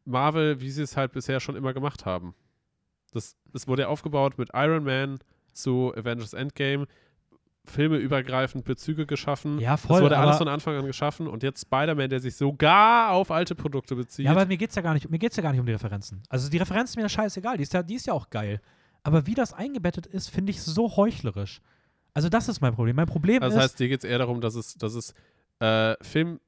Marvel, 0.05 0.61
wie 0.61 0.69
sie 0.71 0.83
es 0.83 0.95
halt 0.95 1.11
bisher 1.11 1.39
schon 1.39 1.55
immer 1.55 1.73
gemacht 1.73 2.05
haben. 2.05 2.35
Das, 3.11 3.35
das 3.51 3.67
wurde 3.67 3.83
ja 3.83 3.87
aufgebaut 3.89 4.37
mit 4.37 4.49
Iron 4.53 4.83
Man 4.83 5.19
zu 5.51 5.93
Avengers 5.95 6.33
Endgame, 6.33 6.87
Filme 7.65 7.97
übergreifend 7.97 8.65
Bezüge 8.65 9.05
geschaffen. 9.05 9.59
Ja, 9.59 9.77
voll, 9.77 9.95
Das 10.01 10.03
wurde 10.05 10.17
alles 10.17 10.37
von 10.37 10.47
Anfang 10.47 10.75
an 10.77 10.85
geschaffen 10.85 11.27
und 11.27 11.43
jetzt 11.43 11.61
Spider-Man, 11.61 12.09
der 12.09 12.19
sich 12.19 12.35
sogar 12.35 13.11
auf 13.11 13.31
alte 13.31 13.55
Produkte 13.55 13.95
bezieht. 13.95 14.25
Ja, 14.25 14.31
aber 14.31 14.45
mir 14.45 14.57
geht's 14.57 14.75
ja 14.75 14.81
gar 14.81 14.93
nicht, 14.93 15.09
mir 15.09 15.19
geht's 15.19 15.35
ja 15.35 15.43
gar 15.43 15.51
nicht 15.51 15.59
um 15.59 15.65
die 15.65 15.73
Referenzen. 15.73 16.23
Also 16.29 16.49
die 16.49 16.57
Referenzen 16.57 16.93
sind 16.93 17.03
mir 17.03 17.09
scheißegal, 17.09 17.57
die 17.57 17.63
ist 17.63 17.73
ja, 17.73 17.83
die 17.83 17.95
ist 17.95 18.07
ja 18.07 18.13
auch 18.13 18.29
geil. 18.29 18.61
Aber 19.03 19.27
wie 19.27 19.33
das 19.35 19.53
eingebettet 19.53 20.07
ist, 20.07 20.29
finde 20.29 20.51
ich 20.51 20.61
so 20.61 20.95
heuchlerisch. 20.95 21.61
Also 22.13 22.29
das 22.29 22.47
ist 22.47 22.61
mein 22.61 22.73
Problem. 22.73 22.95
Mein 22.95 23.05
Problem 23.07 23.43
Also 23.43 23.55
das 23.57 23.65
ist, 23.65 23.71
heißt, 23.71 23.79
dir 23.79 23.89
geht 23.89 23.99
es 24.03 24.09
eher 24.09 24.17
darum, 24.17 24.41
dass 24.41 24.55
es, 24.55 24.75
dass 24.75 24.93
es 24.95 25.13
äh, 25.59 25.95
Film. 26.01 26.39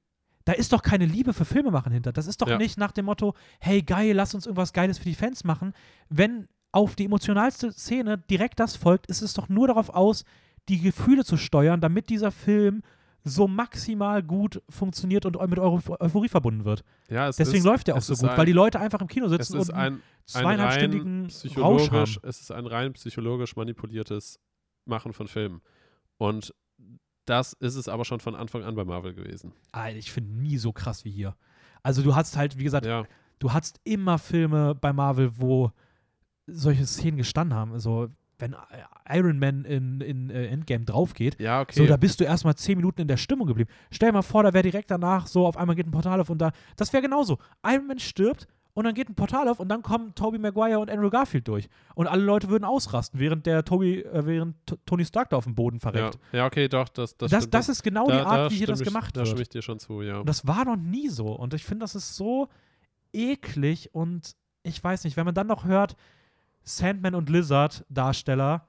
da 0.46 0.54
ist 0.54 0.72
doch 0.74 0.82
keine 0.82 1.06
Liebe 1.06 1.34
für 1.34 1.46
Filme 1.46 1.72
machen 1.72 1.92
hinter. 1.92 2.12
Das 2.14 2.26
ist 2.26 2.42
doch 2.42 2.48
Ja. 2.48 2.58
nicht 2.58 2.78
nach 2.78 2.92
dem 2.94 3.06
Motto, 3.06 3.36
hey 3.60 3.82
geil, 3.84 4.14
lass 4.14 4.34
uns 4.34 4.46
irgendwas 4.46 4.74
Geiles 4.74 4.98
für 4.98 5.04
die 5.06 5.16
Fans 5.16 5.44
machen, 5.44 5.74
wenn 6.10 6.48
auf 6.72 6.96
die 6.96 7.06
emotionalste 7.06 7.72
Szene 7.72 8.18
direkt 8.18 8.60
das 8.60 8.76
folgt, 8.76 9.08
ist 9.08 9.22
es 9.22 9.34
doch 9.34 9.50
nur 9.50 9.68
darauf 9.68 9.90
aus, 9.90 10.24
die 10.70 10.80
Gefühle 10.82 11.24
zu 11.26 11.38
steuern, 11.38 11.82
damit 11.82 12.10
dieser 12.10 12.32
Film 12.32 12.82
so 13.24 13.48
maximal 13.48 14.24
gut 14.24 14.62
funktioniert 14.70 15.26
und 15.26 15.36
mit 15.50 15.60
Euph- 15.60 16.00
Euphorie 16.00 16.30
verbunden 16.30 16.64
wird. 16.66 16.84
Ja, 17.10 17.28
es 17.28 17.36
Deswegen 17.36 17.60
ist, 17.60 17.64
läuft 17.66 17.88
der 17.88 17.96
auch 17.96 18.02
so 18.02 18.14
gut, 18.16 18.30
ein- 18.30 18.38
weil 18.38 18.46
die 18.46 18.54
Leute 18.54 18.80
einfach 18.80 19.02
im 19.02 19.08
Kino 19.08 19.28
sitzen 19.28 19.58
und 19.60 19.74
ein, 19.74 20.02
zweieinhalbstündigen 20.26 21.28
Rausch 21.58 21.92
haben. 21.92 22.16
es 22.24 22.40
ist 22.42 22.52
ein 22.52 22.66
rein 22.66 22.94
psychologisch 22.94 23.56
manipuliertes 23.56 24.40
Machen 24.86 25.12
von 25.14 25.28
Filmen. 25.28 25.62
Und 26.18 26.54
das 27.26 27.52
ist 27.54 27.76
es 27.76 27.90
aber 27.90 28.06
schon 28.06 28.22
von 28.22 28.36
Anfang 28.36 28.64
an 28.64 28.76
bei 28.76 28.86
Marvel 28.86 29.14
gewesen. 29.14 29.52
Alter, 29.74 29.98
ich 29.98 30.12
finde 30.12 30.32
nie 30.32 30.58
so 30.58 30.72
krass 30.72 31.04
wie 31.04 31.12
hier. 31.12 31.36
Also 31.84 32.02
du 32.02 32.16
hast 32.16 32.38
halt, 32.38 32.58
wie 32.58 32.64
gesagt, 32.64 32.86
Ja, 32.86 33.04
du 33.40 33.52
hattest 33.52 33.82
immer 33.84 34.18
Filme 34.18 34.74
bei 34.76 34.94
Marvel, 34.94 35.32
wo 35.38 35.72
solche 36.46 36.86
Szenen 36.86 37.18
gestanden 37.18 37.58
haben. 37.58 37.74
Also 37.74 38.08
wenn 38.40 38.56
Iron 39.10 39.40
Man 39.40 39.66
in, 39.66 40.02
in 40.02 40.30
äh, 40.30 40.48
Endgame 40.48 40.86
draufgeht, 40.86 41.40
ja, 41.40 41.62
okay. 41.62 41.74
so 41.80 41.86
da 41.86 41.98
bist 41.98 42.20
du 42.20 42.24
erstmal 42.24 42.56
zehn 42.56 42.78
Minuten 42.78 43.02
in 43.02 43.08
der 43.08 43.18
Stimmung 43.18 43.48
geblieben. 43.48 43.70
Stell 43.92 44.10
dir 44.10 44.14
mal 44.14 44.22
vor, 44.22 44.44
da 44.44 44.54
wäre 44.54 44.64
direkt 44.64 44.92
danach 44.92 45.28
so, 45.28 45.48
auf 45.48 45.58
einmal 45.58 45.76
geht 45.76 45.88
ein 45.88 45.92
Portal 45.92 46.20
auf 46.22 46.30
und 46.30 46.40
da, 46.40 46.52
das 46.76 46.94
wäre 46.94 47.02
genauso. 47.02 47.38
Iron 47.66 47.88
Man 47.88 48.00
stirbt 48.00 48.48
und 48.74 48.84
dann 48.84 48.94
geht 48.94 49.10
ein 49.10 49.16
Portal 49.16 49.48
auf 49.48 49.60
und 49.60 49.70
dann 49.70 49.82
kommen 49.82 50.14
Tobey 50.14 50.38
Maguire 50.38 50.78
und 50.78 50.92
Andrew 50.92 51.10
Garfield 51.10 51.48
durch. 51.48 51.68
Und 51.96 52.06
alle 52.06 52.22
Leute 52.22 52.48
würden 52.50 52.64
ausrasten, 52.64 53.20
während 53.20 53.48
der 53.48 53.66
Toby, 53.66 54.02
äh, 54.02 54.24
während 54.24 54.56
Tony 54.86 55.04
Stark 55.04 55.32
da 55.32 55.38
auf 55.38 55.46
dem 55.46 55.56
Boden 55.56 55.78
ja. 55.78 55.80
verreckt. 55.80 56.20
ja, 56.32 56.46
okay, 56.46 56.68
doch, 56.68 56.88
das, 56.90 57.18
das, 57.18 57.32
Das, 57.32 57.50
das 57.50 57.70
ist 57.70 57.82
genau 57.82 58.08
Da- 58.08 58.20
die 58.20 58.26
Art, 58.26 58.52
wie 58.52 58.58
hier 58.58 58.68
das 58.68 58.78
stimme 58.78 58.88
ich, 58.90 58.94
gemacht 58.94 59.18
Da 59.18 59.26
stimme 59.26 59.40
wird. 59.40 59.48
ich 59.48 59.50
dir 59.50 59.62
schon 59.64 59.80
zu, 59.80 60.04
ja. 60.04 60.20
Und 60.20 60.30
das 60.30 60.46
war 60.46 60.64
noch 60.64 60.76
nie 60.78 61.10
so. 61.10 61.30
Und 61.32 61.56
ich 61.56 61.64
finde, 61.66 61.86
das 61.86 61.96
ist 61.96 62.16
so 62.16 62.50
eklig 63.14 63.96
und 63.96 64.36
ich 64.64 64.84
weiß 64.84 65.06
nicht, 65.06 65.18
wenn 65.18 65.26
man 65.26 65.34
dann 65.34 65.48
noch 65.48 65.66
hört, 65.66 65.96
Sandman 66.68 67.16
und 67.16 67.30
Lizard 67.30 67.86
Darsteller, 67.90 68.68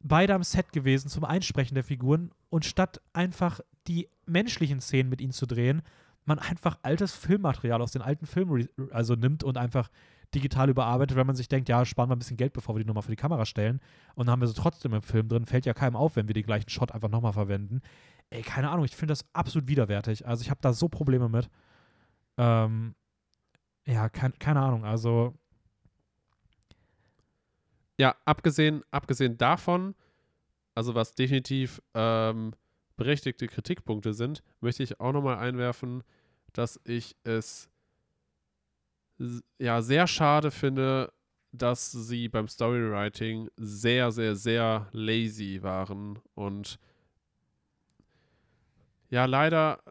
beide 0.00 0.34
am 0.34 0.42
Set 0.42 0.72
gewesen 0.72 1.08
zum 1.08 1.24
Einsprechen 1.24 1.74
der 1.74 1.84
Figuren 1.84 2.30
und 2.50 2.66
statt 2.66 3.00
einfach 3.12 3.60
die 3.86 4.08
menschlichen 4.26 4.80
Szenen 4.80 5.08
mit 5.08 5.20
ihnen 5.22 5.32
zu 5.32 5.46
drehen, 5.46 5.82
man 6.26 6.38
einfach 6.38 6.78
altes 6.82 7.14
Filmmaterial 7.14 7.80
aus 7.80 7.92
den 7.92 8.02
alten 8.02 8.26
Filmen 8.26 8.68
also 8.90 9.14
nimmt 9.14 9.44
und 9.44 9.56
einfach 9.56 9.88
digital 10.34 10.68
überarbeitet, 10.68 11.16
wenn 11.16 11.26
man 11.26 11.36
sich 11.36 11.48
denkt, 11.48 11.70
ja, 11.70 11.86
sparen 11.86 12.10
wir 12.10 12.16
ein 12.16 12.18
bisschen 12.18 12.36
Geld, 12.36 12.52
bevor 12.52 12.74
wir 12.74 12.80
die 12.80 12.86
nochmal 12.86 13.02
für 13.02 13.10
die 13.10 13.16
Kamera 13.16 13.46
stellen. 13.46 13.80
Und 14.14 14.26
dann 14.26 14.32
haben 14.32 14.42
wir 14.42 14.48
sie 14.48 14.52
trotzdem 14.52 14.92
im 14.92 15.00
Film 15.00 15.28
drin. 15.28 15.46
Fällt 15.46 15.64
ja 15.64 15.72
keinem 15.72 15.96
auf, 15.96 16.16
wenn 16.16 16.28
wir 16.28 16.34
den 16.34 16.44
gleichen 16.44 16.68
Shot 16.68 16.92
einfach 16.92 17.08
nochmal 17.08 17.32
verwenden. 17.32 17.80
Ey, 18.28 18.42
keine 18.42 18.68
Ahnung, 18.68 18.84
ich 18.84 18.94
finde 18.94 19.12
das 19.12 19.24
absolut 19.32 19.68
widerwärtig. 19.68 20.26
Also 20.26 20.42
ich 20.42 20.50
habe 20.50 20.60
da 20.60 20.74
so 20.74 20.90
Probleme 20.90 21.30
mit. 21.30 21.48
Ähm, 22.36 22.94
ja, 23.86 24.10
kein, 24.10 24.38
keine 24.38 24.60
Ahnung. 24.60 24.84
Also, 24.84 25.34
Ja, 27.98 28.16
abgesehen, 28.24 28.82
abgesehen 28.92 29.36
davon, 29.38 29.94
also 30.74 30.94
was 30.94 31.14
definitiv 31.14 31.82
ähm, 31.94 32.52
berechtigte 32.96 33.48
Kritikpunkte 33.48 34.14
sind, 34.14 34.42
möchte 34.60 34.84
ich 34.84 35.00
auch 35.00 35.12
nochmal 35.12 35.38
einwerfen, 35.38 36.04
dass 36.52 36.80
ich 36.84 37.16
es 37.24 37.68
ja 39.58 39.82
sehr 39.82 40.06
schade 40.06 40.52
finde, 40.52 41.12
dass 41.50 41.90
sie 41.90 42.28
beim 42.28 42.46
Storywriting 42.46 43.50
sehr, 43.56 44.12
sehr, 44.12 44.36
sehr 44.36 44.88
lazy 44.92 45.62
waren 45.62 46.20
und 46.34 46.78
ja, 49.10 49.24
leider, 49.24 49.82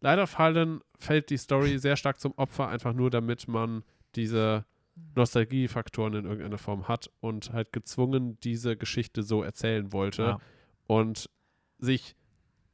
leider 0.00 0.26
fallen, 0.26 0.80
fällt 0.98 1.30
die 1.30 1.36
Story 1.36 1.78
sehr 1.78 1.96
stark 1.96 2.18
zum 2.18 2.32
Opfer, 2.36 2.68
einfach 2.68 2.94
nur 2.94 3.10
damit 3.10 3.46
man 3.46 3.84
diese 4.16 4.64
Nostalgiefaktoren 5.14 6.14
in 6.14 6.24
irgendeiner 6.24 6.58
Form 6.58 6.88
hat 6.88 7.10
und 7.20 7.52
halt 7.52 7.72
gezwungen 7.72 8.38
diese 8.40 8.76
Geschichte 8.76 9.22
so 9.22 9.42
erzählen 9.42 9.92
wollte 9.92 10.22
ja. 10.22 10.40
und 10.86 11.30
sich 11.78 12.14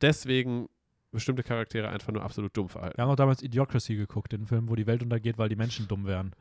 deswegen 0.00 0.68
bestimmte 1.10 1.42
Charaktere 1.42 1.88
einfach 1.88 2.12
nur 2.12 2.22
absolut 2.22 2.56
dumm 2.56 2.68
verhalten. 2.68 2.98
wir 2.98 3.04
haben 3.04 3.10
auch 3.10 3.16
damals 3.16 3.42
Idiocracy 3.42 3.96
geguckt, 3.96 4.32
den 4.32 4.46
Film, 4.46 4.68
wo 4.68 4.74
die 4.74 4.86
Welt 4.86 5.02
untergeht, 5.02 5.38
weil 5.38 5.48
die 5.48 5.56
Menschen 5.56 5.88
dumm 5.88 6.06
wären. 6.06 6.34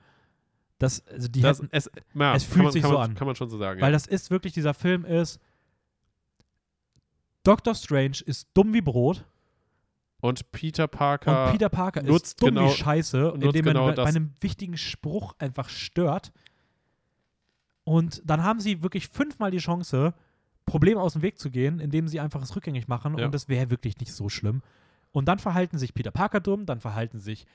Das, 0.77 1.05
also 1.07 1.27
die 1.27 1.41
Das, 1.41 1.59
hätten, 1.59 1.69
es, 1.71 1.89
ja, 2.13 2.35
es 2.35 2.43
fühlt 2.43 2.63
man, 2.63 2.71
sich 2.71 2.83
so 2.83 2.91
man, 2.91 3.11
an. 3.11 3.15
Kann 3.15 3.27
man 3.27 3.35
schon 3.35 3.49
so 3.49 3.57
sagen. 3.57 3.81
weil 3.81 3.89
ja. 3.89 3.93
das 3.93 4.07
ist 4.07 4.29
wirklich, 4.29 4.53
dieser 4.53 4.73
Film 4.73 5.05
ist, 5.05 5.39
Doctor 7.43 7.75
Strange 7.75 8.17
ist 8.25 8.49
dumm 8.53 8.73
wie 8.73 8.81
Brot 8.81 9.25
und 10.19 10.51
Peter 10.51 10.87
Parker, 10.87 11.45
und 11.45 11.51
Peter 11.51 11.69
Parker 11.69 12.01
nutzt 12.03 12.25
ist 12.25 12.41
dumm 12.41 12.55
genau- 12.55 12.69
wie 12.69 12.73
Scheiße, 12.73 13.31
indem 13.35 13.53
er 13.53 13.61
genau 13.61 13.87
bei, 13.87 13.95
bei 13.95 14.05
einem 14.05 14.33
wichtigen 14.41 14.77
Spruch 14.77 15.33
einfach 15.39 15.69
stört. 15.69 16.31
Und 17.83 18.21
dann 18.25 18.43
haben 18.43 18.59
sie 18.59 18.83
wirklich 18.83 19.07
fünfmal 19.07 19.51
die 19.51 19.59
Chance, 19.59 20.13
Probleme 20.65 20.99
aus 20.99 21.13
dem 21.13 21.21
Weg 21.21 21.39
zu 21.39 21.49
gehen, 21.49 21.79
indem 21.79 22.07
sie 22.07 22.19
einfach 22.19 22.41
es 22.41 22.55
rückgängig 22.55 22.87
machen. 22.87 23.17
Ja. 23.17 23.25
Und 23.25 23.33
das 23.33 23.47
wäre 23.47 23.69
wirklich 23.69 23.97
nicht 23.99 24.11
so 24.11 24.27
schlimm. 24.27 24.61
Und 25.11 25.25
dann 25.27 25.39
verhalten 25.39 25.77
sich 25.77 25.93
Peter 25.93 26.11
Parker 26.11 26.41
dumm, 26.41 26.65
dann 26.65 26.81
verhalten 26.81 27.19
sich 27.19 27.45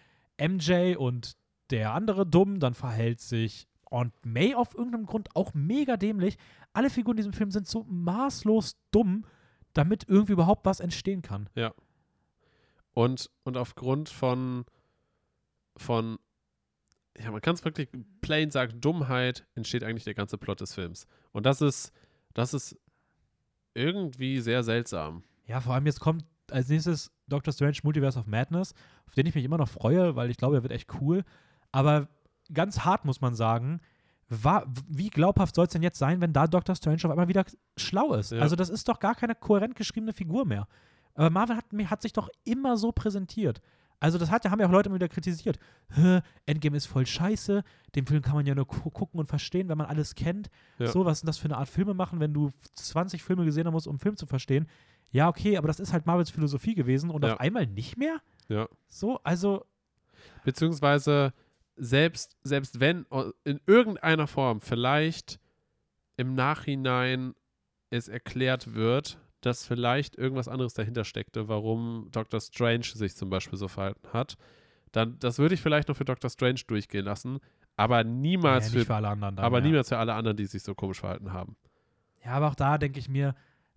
MJ 0.41 0.97
und 0.97 1.37
der 1.71 1.93
andere 1.93 2.27
dumm, 2.27 2.59
dann 2.61 2.75
verhält 2.75 3.21
sich 3.21 3.69
Aunt 3.85 4.15
May 4.25 4.55
auf 4.55 4.75
irgendeinem 4.75 5.05
Grund 5.05 5.37
auch 5.37 5.53
mega 5.53 5.99
dämlich. 5.99 6.39
Alle 6.73 6.89
Figuren 6.89 7.15
in 7.15 7.19
diesem 7.19 7.33
Film 7.35 7.51
sind 7.51 7.69
so 7.69 7.85
maßlos 7.85 8.79
dumm, 8.91 9.27
damit 9.75 10.09
irgendwie 10.09 10.33
überhaupt 10.33 10.65
was 10.65 10.81
entstehen 10.81 11.21
kann. 11.21 11.51
Und, 12.95 13.31
und 13.45 13.57
aufgrund 13.57 14.09
von, 14.09 14.65
von 15.77 16.19
ja, 17.19 17.31
man 17.31 17.41
kann 17.43 17.55
es 17.55 17.65
wirklich 17.65 17.89
plain 18.23 18.51
sagen, 18.51 18.81
Dummheit 18.81 19.47
entsteht 19.55 19.85
eigentlich 19.85 20.05
der 20.05 20.15
ganze 20.15 20.39
Plot 20.39 20.61
des 20.61 20.75
Films. 20.75 21.07
Und 21.33 21.45
das 21.47 21.61
ist, 21.61 21.93
das 22.35 22.55
ist 22.55 22.79
irgendwie 23.75 24.41
sehr 24.41 24.63
seltsam. 24.63 25.23
Ja, 25.47 25.61
vor 25.61 25.75
allem 25.75 25.87
jetzt 25.87 26.01
kommt 26.01 26.25
als 26.51 26.69
nächstes 26.69 27.11
Doctor 27.29 27.53
Strange 27.53 27.79
Multiverse 27.83 28.19
of 28.19 28.27
Madness, 28.27 28.75
auf 29.07 29.15
den 29.15 29.27
ich 29.27 29.35
mich 29.35 29.45
immer 29.45 29.59
noch 29.59 29.69
freue, 29.69 30.17
weil 30.17 30.31
ich 30.31 30.37
glaube, 30.37 30.57
er 30.57 30.63
wird 30.63 30.73
echt 30.73 30.89
cool. 31.01 31.25
Aber 31.71 32.09
ganz 32.53 32.81
hart 32.81 33.05
muss 33.05 33.21
man 33.21 33.35
sagen, 33.35 33.81
wa- 34.29 34.65
wie 34.89 35.09
glaubhaft 35.11 35.55
soll 35.55 35.67
es 35.67 35.73
denn 35.73 35.83
jetzt 35.83 35.99
sein, 35.99 36.21
wenn 36.21 36.33
da 36.33 36.47
Doctor 36.47 36.75
Strange 36.75 37.01
auf 37.05 37.11
einmal 37.11 37.29
wieder 37.29 37.45
schlau 37.77 38.15
ist? 38.15 38.33
Ja. 38.33 38.41
Also, 38.41 38.57
das 38.57 38.69
ist 38.71 38.89
doch 38.89 38.99
gar 39.01 39.15
keine 39.15 39.35
kohärent 39.35 39.75
geschriebene 39.75 40.13
Figur 40.13 40.45
mehr. 40.47 40.67
Aber 41.15 41.31
Marvel 41.31 41.57
hat, 41.57 41.67
hat 41.91 42.03
sich 42.03 42.13
doch 42.13 42.29
immer 42.45 42.77
so 42.77 42.93
präsentiert. 42.93 43.61
Also, 44.01 44.19
das 44.19 44.31
hat, 44.33 44.45
haben 44.51 44.59
ja 44.59 44.67
auch 44.67 44.71
Leute 44.73 44.89
immer 44.89 44.97
wieder 44.97 45.09
kritisiert. 45.09 45.59
Endgame 46.47 46.77
ist 46.77 46.87
voll 46.87 47.07
scheiße. 47.07 47.63
Den 47.95 48.07
Film 48.07 48.21
kann 48.23 48.35
man 48.35 48.47
ja 48.47 48.55
nur 48.55 48.67
gu 48.67 48.91
gucken 48.91 49.21
und 49.21 49.27
verstehen, 49.27 49.69
wenn 49.69 49.79
man 49.79 49.87
alles 49.87 50.17
kennt. 50.17 50.51
Ja. 50.79 50.89
So, 50.89 51.05
was 51.05 51.19
ist 51.19 51.23
denn 51.23 51.27
das 51.29 51.39
für 51.39 51.45
eine 51.47 51.57
Art 51.57 51.69
Filme 51.69 51.95
machen, 51.95 52.19
wenn 52.19 52.35
du 52.35 52.51
20 52.75 53.23
Filme 53.23 53.45
gesehen 53.45 53.67
haben 53.67 53.75
musst, 53.75 53.87
um 53.87 53.93
einen 53.93 54.01
Film 54.01 54.17
zu 54.17 54.27
verstehen? 54.27 54.67
Ja, 55.13 55.29
okay, 55.29 55.57
aber 55.57 55.69
das 55.69 55.79
ist 55.79 55.93
halt 55.93 56.07
Marvels 56.07 56.31
Philosophie 56.31 56.75
gewesen 56.75 57.11
und 57.11 57.25
Ja. 57.25 57.35
auf 57.35 57.41
einmal 57.41 57.67
nicht 57.67 57.97
mehr? 57.97 58.17
Ja. 58.49 58.67
So, 58.89 59.21
also, 59.23 59.65
Beziehungsweise 60.45 61.33
selbst, 61.77 62.37
selbst 62.43 62.81
wenn 62.81 63.07
in 63.45 63.61
irgendeiner 63.67 64.27
Form 64.27 64.61
vielleicht 64.61 65.39
im 66.17 66.35
Nachhinein 66.35 67.35
es 67.91 68.09
erklärt 68.09 68.75
wird, 68.75 69.19
dass 69.43 69.67
vielleicht 69.67 70.17
irgendwas 70.17 70.49
anderes 70.49 70.73
dahinter 70.75 71.05
steckte, 71.05 71.49
warum 71.49 72.09
Dr. 72.11 72.41
Strange 72.41 72.85
sich 72.85 73.15
zum 73.15 73.29
Beispiel 73.29 73.59
so 73.59 73.69
verhalten 73.69 74.09
hat, 74.13 74.37
dann 74.93 75.19
das 75.19 75.39
würde 75.39 75.55
ich 75.55 75.61
vielleicht 75.61 75.89
noch 75.89 75.97
für 75.97 76.05
Dr. 76.05 76.31
Strange 76.31 76.61
durchgehen 76.67 77.05
lassen, 77.05 77.39
aber 77.77 78.05
niemals 78.05 78.73
ja, 78.73 78.81
für, 78.81 78.87
für 78.87 78.95
alle 78.95 79.09
anderen. 79.09 79.37
Dann, 79.37 79.45
aber 79.45 79.59
ja. 79.59 79.65
niemals 79.67 79.89
für 79.89 79.99
alle 79.99 80.15
anderen, 80.15 80.37
die 80.37 80.47
sich 80.47 80.63
so 80.63 80.75
komisch 80.75 81.01
verhalten 81.01 81.33
haben. 81.33 81.57
Ja, 82.25 82.33
aber 82.33 82.49
auch 82.49 82.55
da 82.55 82.79
denke 82.79 82.99
ich 82.99 83.09
mir, 83.09 83.35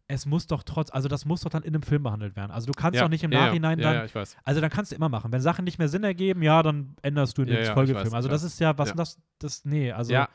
es 0.08 0.26
muss 0.28 0.46
doch 0.46 0.62
trotz, 0.62 0.92
also 0.92 1.08
das 1.08 1.26
muss 1.26 1.42
doch 1.42 1.50
dann 1.50 1.64
in 1.64 1.74
einem 1.74 1.82
Film 1.82 2.04
behandelt 2.04 2.36
werden. 2.36 2.52
Also 2.52 2.68
du 2.68 2.74
kannst 2.74 2.96
ja, 2.96 3.02
doch 3.02 3.10
nicht 3.10 3.24
im 3.24 3.32
Nachhinein 3.32 3.80
ja, 3.80 3.86
dann, 3.86 3.96
Ja, 3.96 4.06
ich 4.06 4.14
weiß. 4.14 4.38
also 4.44 4.62
dann 4.62 4.70
kannst 4.70 4.92
du 4.92 4.96
immer 4.96 5.10
machen. 5.10 5.32
Wenn 5.32 5.42
Sachen 5.42 5.66
nicht 5.66 5.80
mehr 5.80 5.90
Sinn 5.90 6.04
ergeben, 6.04 6.44
ja, 6.44 6.62
dann 6.62 6.96
änderst 7.02 7.38
du 7.38 7.46
den 7.46 7.64
ja, 7.64 7.74
Folgefilm. 7.74 8.14
also 8.14 8.30
das 8.30 8.44
ist 8.44 8.60
ja, 8.60 8.78
was 8.78 8.94
das, 8.94 9.18
das, 9.40 9.66
nee, 9.66 9.92
also, 9.92 10.14
ja, 10.14 10.30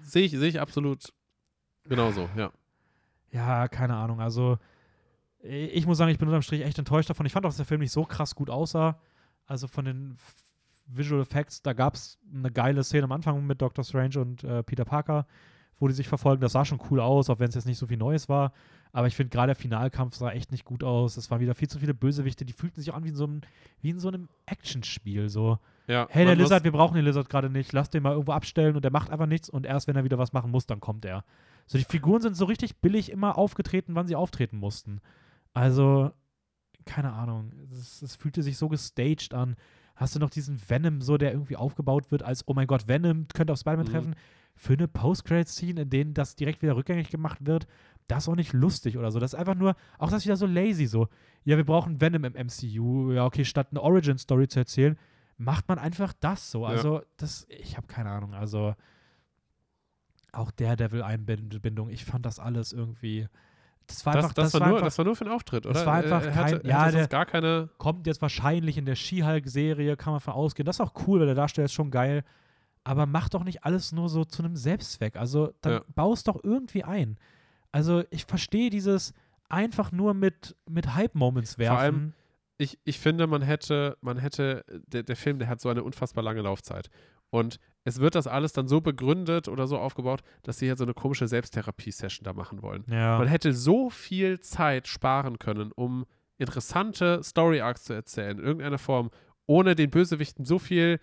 sehe 0.00 0.24
ich, 0.24 0.32
sehe 0.32 0.48
ich 0.48 0.58
absolut 0.58 1.12
genauso, 1.84 2.30
ja. 2.34 2.50
Ja, 3.32 3.68
keine 3.68 3.96
Ahnung. 3.96 4.20
Also 4.20 4.58
ich 5.42 5.86
muss 5.86 5.98
sagen, 5.98 6.10
ich 6.10 6.18
bin 6.18 6.28
unterm 6.28 6.42
Strich 6.42 6.62
echt 6.62 6.78
enttäuscht 6.78 7.08
davon. 7.08 7.24
Ich 7.24 7.32
fand 7.32 7.46
auch, 7.46 7.50
dass 7.50 7.56
der 7.56 7.66
Film 7.66 7.80
nicht 7.80 7.92
so 7.92 8.04
krass 8.04 8.34
gut 8.34 8.50
aussah. 8.50 9.00
Also 9.46 9.68
von 9.68 9.84
den 9.84 10.16
Visual 10.86 11.22
Effects, 11.22 11.62
da 11.62 11.72
gab 11.72 11.94
es 11.94 12.18
eine 12.32 12.50
geile 12.50 12.84
Szene 12.84 13.04
am 13.04 13.12
Anfang 13.12 13.46
mit 13.46 13.62
Doctor 13.62 13.84
Strange 13.84 14.20
und 14.20 14.44
äh, 14.44 14.62
Peter 14.62 14.84
Parker, 14.84 15.26
wo 15.78 15.88
die 15.88 15.94
sich 15.94 16.08
verfolgen. 16.08 16.42
Das 16.42 16.52
sah 16.52 16.64
schon 16.64 16.80
cool 16.90 17.00
aus, 17.00 17.30
auch 17.30 17.38
wenn 17.38 17.48
es 17.48 17.54
jetzt 17.54 17.66
nicht 17.66 17.78
so 17.78 17.86
viel 17.86 17.96
Neues 17.96 18.28
war. 18.28 18.52
Aber 18.92 19.06
ich 19.06 19.14
finde 19.14 19.30
gerade 19.30 19.48
der 19.48 19.56
Finalkampf 19.56 20.16
sah 20.16 20.30
echt 20.30 20.50
nicht 20.52 20.64
gut 20.64 20.84
aus. 20.84 21.16
Es 21.16 21.30
waren 21.30 21.40
wieder 21.40 21.54
viel 21.54 21.68
zu 21.68 21.78
viele 21.78 21.94
Bösewichte, 21.94 22.44
die 22.44 22.52
fühlten 22.52 22.80
sich 22.80 22.90
auch 22.90 22.96
an 22.96 23.04
wie 23.04 23.10
in 23.10 23.14
so 23.14 23.24
einem, 23.24 23.40
wie 23.80 23.90
in 23.90 24.00
so 24.00 24.08
einem 24.08 24.28
Actionspiel. 24.46 25.28
So, 25.28 25.58
ja 25.86 26.06
hey, 26.10 26.26
der 26.26 26.34
Lizard, 26.34 26.64
wir 26.64 26.72
brauchen 26.72 26.96
den 26.96 27.04
Lizard 27.04 27.28
gerade 27.28 27.48
nicht. 27.48 27.72
Lass 27.72 27.88
den 27.88 28.02
mal 28.02 28.12
irgendwo 28.12 28.32
abstellen 28.32 28.76
und 28.76 28.84
der 28.84 28.92
macht 28.92 29.10
einfach 29.10 29.26
nichts 29.26 29.48
und 29.48 29.64
erst 29.64 29.86
wenn 29.86 29.96
er 29.96 30.04
wieder 30.04 30.18
was 30.18 30.32
machen 30.32 30.50
muss, 30.50 30.66
dann 30.66 30.80
kommt 30.80 31.04
er. 31.04 31.24
So, 31.70 31.78
die 31.78 31.84
Figuren 31.84 32.20
sind 32.20 32.36
so 32.36 32.46
richtig 32.46 32.80
billig 32.80 33.12
immer 33.12 33.38
aufgetreten, 33.38 33.94
wann 33.94 34.08
sie 34.08 34.16
auftreten 34.16 34.56
mussten. 34.56 35.00
Also, 35.54 36.10
keine 36.84 37.12
Ahnung. 37.12 37.52
Es, 37.72 38.02
es 38.02 38.16
fühlte 38.16 38.42
sich 38.42 38.58
so 38.58 38.68
gestaged 38.68 39.34
an. 39.34 39.54
Hast 39.94 40.16
du 40.16 40.18
noch 40.18 40.30
diesen 40.30 40.60
Venom, 40.68 41.00
so 41.00 41.16
der 41.16 41.30
irgendwie 41.32 41.56
aufgebaut 41.56 42.10
wird, 42.10 42.24
als, 42.24 42.48
oh 42.48 42.54
mein 42.54 42.66
Gott, 42.66 42.88
Venom 42.88 43.28
könnte 43.32 43.52
auf 43.52 43.60
Spider-Man 43.60 43.86
Mhm. 43.86 43.90
treffen? 43.90 44.14
für 44.56 44.74
eine 44.74 44.88
Post-Credit-Scene, 44.88 45.82
in 45.82 45.90
denen 45.90 46.12
das 46.12 46.34
direkt 46.36 46.60
wieder 46.60 46.76
rückgängig 46.76 47.08
gemacht 47.08 47.38
wird, 47.46 47.66
das 48.08 48.24
ist 48.24 48.28
auch 48.28 48.36
nicht 48.36 48.52
lustig 48.52 48.98
oder 48.98 49.10
so. 49.10 49.18
Das 49.18 49.32
ist 49.32 49.38
einfach 49.38 49.54
nur, 49.54 49.74
auch 49.96 50.10
das 50.10 50.24
wieder 50.26 50.36
so 50.36 50.44
lazy, 50.44 50.86
so. 50.86 51.08
Ja, 51.44 51.56
wir 51.56 51.64
brauchen 51.64 51.98
Venom 52.00 52.24
im 52.24 52.34
MCU. 52.34 53.12
Ja, 53.12 53.24
okay, 53.24 53.46
statt 53.46 53.68
eine 53.70 53.80
Origin-Story 53.80 54.48
zu 54.48 54.58
erzählen, 54.58 54.98
macht 55.38 55.66
man 55.68 55.78
einfach 55.78 56.12
das 56.12 56.50
so. 56.50 56.66
Also, 56.66 57.00
das, 57.16 57.46
ich 57.48 57.78
habe 57.78 57.86
keine 57.86 58.10
Ahnung. 58.10 58.34
Also, 58.34 58.74
auch 60.32 60.50
Daredevil-Einbindung, 60.50 61.88
ich 61.90 62.04
fand 62.04 62.26
das 62.26 62.38
alles 62.38 62.72
irgendwie. 62.72 63.28
Das 63.86 64.06
war 64.06 64.12
Das, 64.14 64.24
einfach, 64.24 64.34
das, 64.34 64.54
war 64.54 64.60
war 64.60 64.68
nur, 64.68 64.76
einfach, 64.76 64.86
das 64.86 64.98
war 64.98 65.04
nur 65.04 65.16
für 65.16 65.24
den 65.24 65.32
Auftritt, 65.32 65.66
oder? 65.66 65.74
Das 65.74 65.84
war 65.86 65.94
einfach 65.94 66.24
er 66.24 66.34
hatte, 66.34 66.58
kein- 66.60 66.66
ja, 66.70 66.76
er 66.78 66.84
hatte 66.84 66.96
der- 66.98 67.08
gar 67.08 67.26
keine. 67.26 67.68
kommt 67.78 68.06
jetzt 68.06 68.22
wahrscheinlich 68.22 68.78
in 68.78 68.84
der 68.84 68.94
She-Hulk-Serie, 68.94 69.96
kann 69.96 70.12
man 70.12 70.20
von 70.20 70.34
ausgehen. 70.34 70.64
Das 70.66 70.76
ist 70.76 70.80
auch 70.80 70.94
cool, 71.06 71.18
weil 71.20 71.26
der 71.26 71.34
Darsteller 71.34 71.64
ist 71.64 71.72
schon 71.72 71.90
geil. 71.90 72.22
Aber 72.84 73.04
mach 73.06 73.28
doch 73.28 73.44
nicht 73.44 73.64
alles 73.64 73.92
nur 73.92 74.08
so 74.08 74.24
zu 74.24 74.42
einem 74.42 74.56
Selbstzweck. 74.56 75.16
Also 75.16 75.52
dann 75.60 75.72
Ja. 75.72 75.80
baust 75.94 76.28
doch 76.28 76.38
irgendwie 76.42 76.84
ein. 76.84 77.18
Also 77.72 78.04
ich 78.10 78.24
verstehe 78.24 78.70
dieses 78.70 79.12
einfach 79.48 79.90
nur 79.92 80.14
mit, 80.14 80.56
mit 80.68 80.94
Hype-Moments 80.94 81.58
werfen. 81.58 81.76
allem- 81.78 82.12
ich, 82.58 82.78
ich 82.84 82.98
finde, 83.00 83.26
man 83.26 83.42
hätte, 83.42 83.96
man 84.02 84.18
hätte, 84.18 84.64
der, 84.86 85.02
der 85.02 85.16
Film, 85.16 85.38
der 85.38 85.48
hat 85.48 85.60
so 85.60 85.68
eine 85.70 85.82
unfassbar 85.82 86.22
lange 86.22 86.42
Laufzeit. 86.42 86.90
Und 87.30 87.58
es 87.84 88.00
wird 88.00 88.14
das 88.14 88.26
alles 88.26 88.52
dann 88.52 88.68
so 88.68 88.80
begründet 88.80 89.48
oder 89.48 89.66
so 89.66 89.78
aufgebaut, 89.78 90.22
dass 90.42 90.58
sie 90.58 90.66
jetzt 90.66 90.78
so 90.78 90.84
eine 90.84 90.94
komische 90.94 91.28
Selbsttherapie-Session 91.28 92.24
da 92.24 92.32
machen 92.32 92.62
wollen. 92.62 92.84
ja. 92.88 93.18
Man 93.18 93.28
hätte 93.28 93.52
so 93.52 93.88
viel 93.90 94.40
Zeit 94.40 94.86
sparen 94.88 95.38
können, 95.38 95.72
um 95.72 96.04
interessante 96.38 97.22
Story-Arcs 97.22 97.84
zu 97.84 97.92
erzählen, 97.92 98.38
in 98.38 98.44
irgendeiner 98.44 98.78
Form, 98.78 99.10
ohne 99.46 99.74
den 99.74 99.90
Bösewichten 99.90 100.44
so 100.44 100.58
viel, 100.58 100.98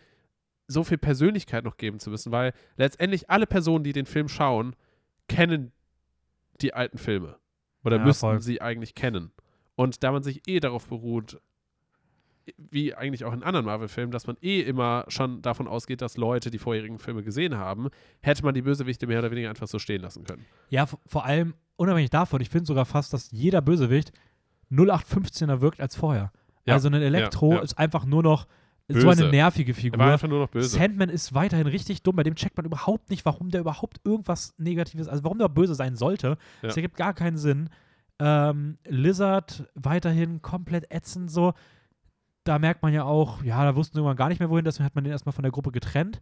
so 0.68 0.84
viel 0.84 0.98
Persönlichkeit 0.98 1.64
noch 1.64 1.78
geben 1.78 2.00
zu 2.00 2.10
müssen, 2.10 2.32
weil 2.32 2.54
letztendlich 2.76 3.30
alle 3.30 3.48
Personen, 3.48 3.84
die 3.84 3.94
den 3.94 4.06
Film 4.06 4.28
schauen, 4.28 4.76
kennen 5.28 5.72
die 6.62 6.74
alten 6.74 6.98
Filme. 6.98 7.38
Oder 7.84 7.98
Ja, 7.98 8.04
müssten 8.06 8.22
voll. 8.22 8.42
sie 8.42 8.62
eigentlich 8.62 8.96
kennen. 8.96 9.32
Und 9.76 10.04
da 10.04 10.12
man 10.12 10.24
sich 10.24 10.42
eh 10.48 10.60
darauf 10.60 10.88
beruht, 10.88 11.40
wie 12.58 12.94
eigentlich 12.94 13.26
auch 13.26 13.34
in 13.34 13.44
anderen 13.44 13.66
Marvel-Filmen, 13.66 14.12
dass 14.12 14.28
man 14.28 14.38
eh 14.42 14.62
immer 14.62 15.06
schon 15.08 15.42
davon 15.42 15.68
ausgeht, 15.68 16.02
dass 16.02 16.18
Leute 16.18 16.50
die 16.52 16.58
vorherigen 16.60 17.00
Filme 17.00 17.24
gesehen 17.24 17.58
haben, 17.58 17.90
hätte 18.22 18.44
man 18.44 18.54
die 18.54 18.62
Bösewichte 18.62 19.08
mehr 19.08 19.20
oder 19.20 19.32
weniger 19.32 19.50
einfach 19.50 19.68
so 19.68 19.80
stehen 19.80 20.02
lassen 20.02 20.24
können. 20.24 20.46
ja, 20.70 20.86
vor 21.06 21.26
allem, 21.26 21.54
unabhängig 21.76 22.10
davon, 22.10 22.42
ich 22.42 22.50
finde 22.50 22.66
sogar 22.66 22.86
fast, 22.86 23.14
dass 23.14 23.32
jeder 23.32 23.62
Bösewicht 23.62 24.12
0815er 24.72 25.62
wirkt 25.62 25.80
als 25.82 25.96
vorher. 25.96 26.32
Ja, 26.66 26.74
Also 26.74 26.90
ein 26.90 26.94
Elektro 26.96 27.54
ja. 27.54 27.60
ist 27.60 27.78
einfach 27.78 28.06
nur 28.06 28.24
noch 28.24 28.48
so 28.90 29.08
Böse. 29.08 29.24
eine 29.24 29.32
nervige 29.32 29.72
Er 29.72 29.76
war 29.76 29.82
Figur. 29.82 30.06
einfach 30.06 30.28
nur 30.30 30.40
noch 30.40 30.50
böse. 30.50 30.70
Sandman 30.70 31.10
ist 31.10 31.34
weiterhin 31.34 31.68
richtig 31.68 32.04
dumm, 32.04 32.16
bei 32.16 32.24
dem 32.24 32.36
checkt 32.36 32.56
man 32.56 32.66
überhaupt 32.66 33.10
nicht, 33.10 33.26
warum 33.26 33.50
der 33.50 33.62
überhaupt 33.62 34.00
irgendwas 34.06 34.54
Negatives, 34.58 35.10
also 35.10 35.24
warum 35.26 35.40
der 35.40 35.50
böse 35.50 35.76
sein 35.76 35.96
sollte. 35.98 36.30
Ja. 36.30 36.36
Das 36.62 36.78
ergibt 36.78 36.96
gar 36.96 37.14
keinen 37.14 37.38
Sinn. 37.38 37.70
Ähm, 38.20 38.78
Lizard 38.88 39.66
weiterhin 39.76 40.42
komplett 40.42 40.90
ätzend 40.92 41.30
so. 41.30 41.54
Da 42.48 42.60
merkt 42.60 42.82
man 42.82 42.94
ja 42.94 43.04
auch, 43.04 43.44
ja, 43.44 43.64
da 43.64 43.76
wussten 43.76 43.96
sie 43.96 44.00
irgendwann 44.00 44.16
gar 44.18 44.30
nicht 44.30 44.40
mehr 44.40 44.50
wohin, 44.50 44.64
deswegen 44.66 44.86
hat 44.86 44.96
man 44.96 45.04
den 45.04 45.12
erstmal 45.12 45.34
von 45.34 45.44
der 45.44 45.52
Gruppe 45.52 45.72
getrennt. 45.72 46.22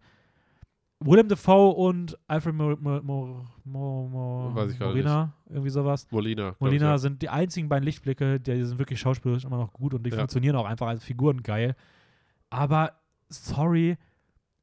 Willem 0.99 1.27
Dafoe 1.27 1.73
und 1.75 2.17
Alfred 2.27 2.55
Mo 2.55 2.75
Mo 2.79 3.01
Mo 3.01 3.47
Mo 3.63 4.49
Molina, 4.79 5.33
irgendwie 5.49 5.69
sowas. 5.69 6.07
Molina. 6.09 6.55
Molina 6.59 6.91
ja. 6.91 6.97
sind 6.97 7.21
die 7.21 7.29
einzigen 7.29 7.67
beiden 7.69 7.83
Lichtblicke, 7.85 8.39
die 8.39 8.63
sind 8.63 8.79
wirklich 8.79 8.99
schauspielerisch 8.99 9.43
immer 9.43 9.57
noch 9.57 9.73
gut 9.73 9.93
und 9.93 10.03
die 10.03 10.09
Ja. 10.11 10.17
funktionieren 10.17 10.55
auch 10.55 10.65
einfach 10.65 10.87
als 10.87 11.03
Figuren 11.03 11.43
geil. 11.43 11.75
Aber 12.49 12.93
sorry, 13.29 13.97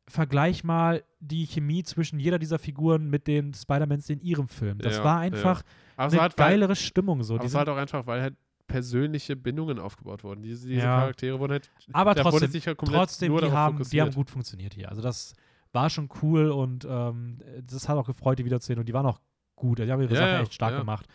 vergleich 0.08 0.64
mal 0.64 1.04
die 1.20 1.46
Chemie 1.46 1.82
zwischen 1.84 2.18
jeder 2.18 2.38
dieser 2.38 2.58
Figuren 2.58 3.08
mit 3.08 3.26
den 3.26 3.54
Spider-Mans 3.54 4.08
in 4.10 4.20
ihrem 4.20 4.48
Film. 4.48 4.78
Das 4.78 4.96
Ja, 4.96 5.04
war 5.04 5.18
einfach 5.18 5.62
eine 5.96 6.20
halt, 6.20 6.38
weil, 6.38 6.48
geilere 6.50 6.76
Stimmung 6.76 7.22
so. 7.22 7.36
es 7.36 7.52
war 7.52 7.60
halt 7.60 7.68
auch 7.68 7.76
einfach, 7.76 8.06
weil 8.06 8.22
halt 8.22 8.36
persönliche 8.72 9.36
Bindungen 9.36 9.78
aufgebaut 9.78 10.24
wurden. 10.24 10.42
Diese, 10.42 10.66
diese 10.66 10.80
Ja. 10.80 11.00
Charaktere 11.00 11.38
wurden 11.38 11.52
halt. 11.52 11.70
Aber 11.92 12.14
trotzdem, 12.14 12.50
sich 12.50 12.66
halt 12.66 12.78
komplett 12.78 12.98
trotzdem 12.98 13.36
die, 13.36 13.50
haben, 13.50 13.82
die 13.82 14.00
haben 14.00 14.12
gut 14.12 14.30
funktioniert 14.30 14.74
hier. 14.74 14.88
Also 14.88 15.02
das 15.02 15.34
war 15.72 15.90
schon 15.90 16.08
cool 16.22 16.50
und 16.50 16.86
ähm, 16.88 17.38
das 17.62 17.88
hat 17.88 17.96
auch 17.96 18.06
gefreut, 18.06 18.38
die 18.38 18.44
wiederzusehen 18.44 18.78
und 18.78 18.88
die 18.88 18.94
waren 18.94 19.06
auch 19.06 19.20
gut. 19.56 19.78
Die 19.78 19.90
haben 19.90 20.00
ihre 20.02 20.12
Ja, 20.14 20.20
Sache 20.20 20.30
ja, 20.32 20.40
echt 20.40 20.54
stark 20.54 20.76
gemacht. 20.76 21.06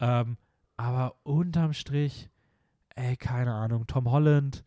Ähm, 0.00 0.36
aber 0.76 1.16
unterm 1.22 1.72
Strich, 1.72 2.28
ey, 2.94 3.16
keine 3.16 3.52
Ahnung, 3.54 3.86
Tom 3.86 4.10
Holland 4.10 4.64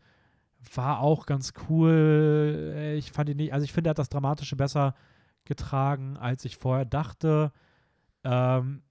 war 0.74 1.00
auch 1.00 1.26
ganz 1.26 1.52
cool. 1.68 2.94
Ich 2.98 3.12
fand 3.12 3.28
ihn 3.28 3.36
nicht, 3.36 3.52
also 3.52 3.64
ich 3.64 3.72
finde, 3.72 3.88
er 3.88 3.90
hat 3.92 3.98
das 3.98 4.08
Dramatische 4.08 4.56
besser 4.56 4.94
getragen, 5.44 6.16
als 6.16 6.44
ich 6.44 6.56
vorher 6.56 6.84
dachte. 6.84 7.52
Ähm, 8.24 8.82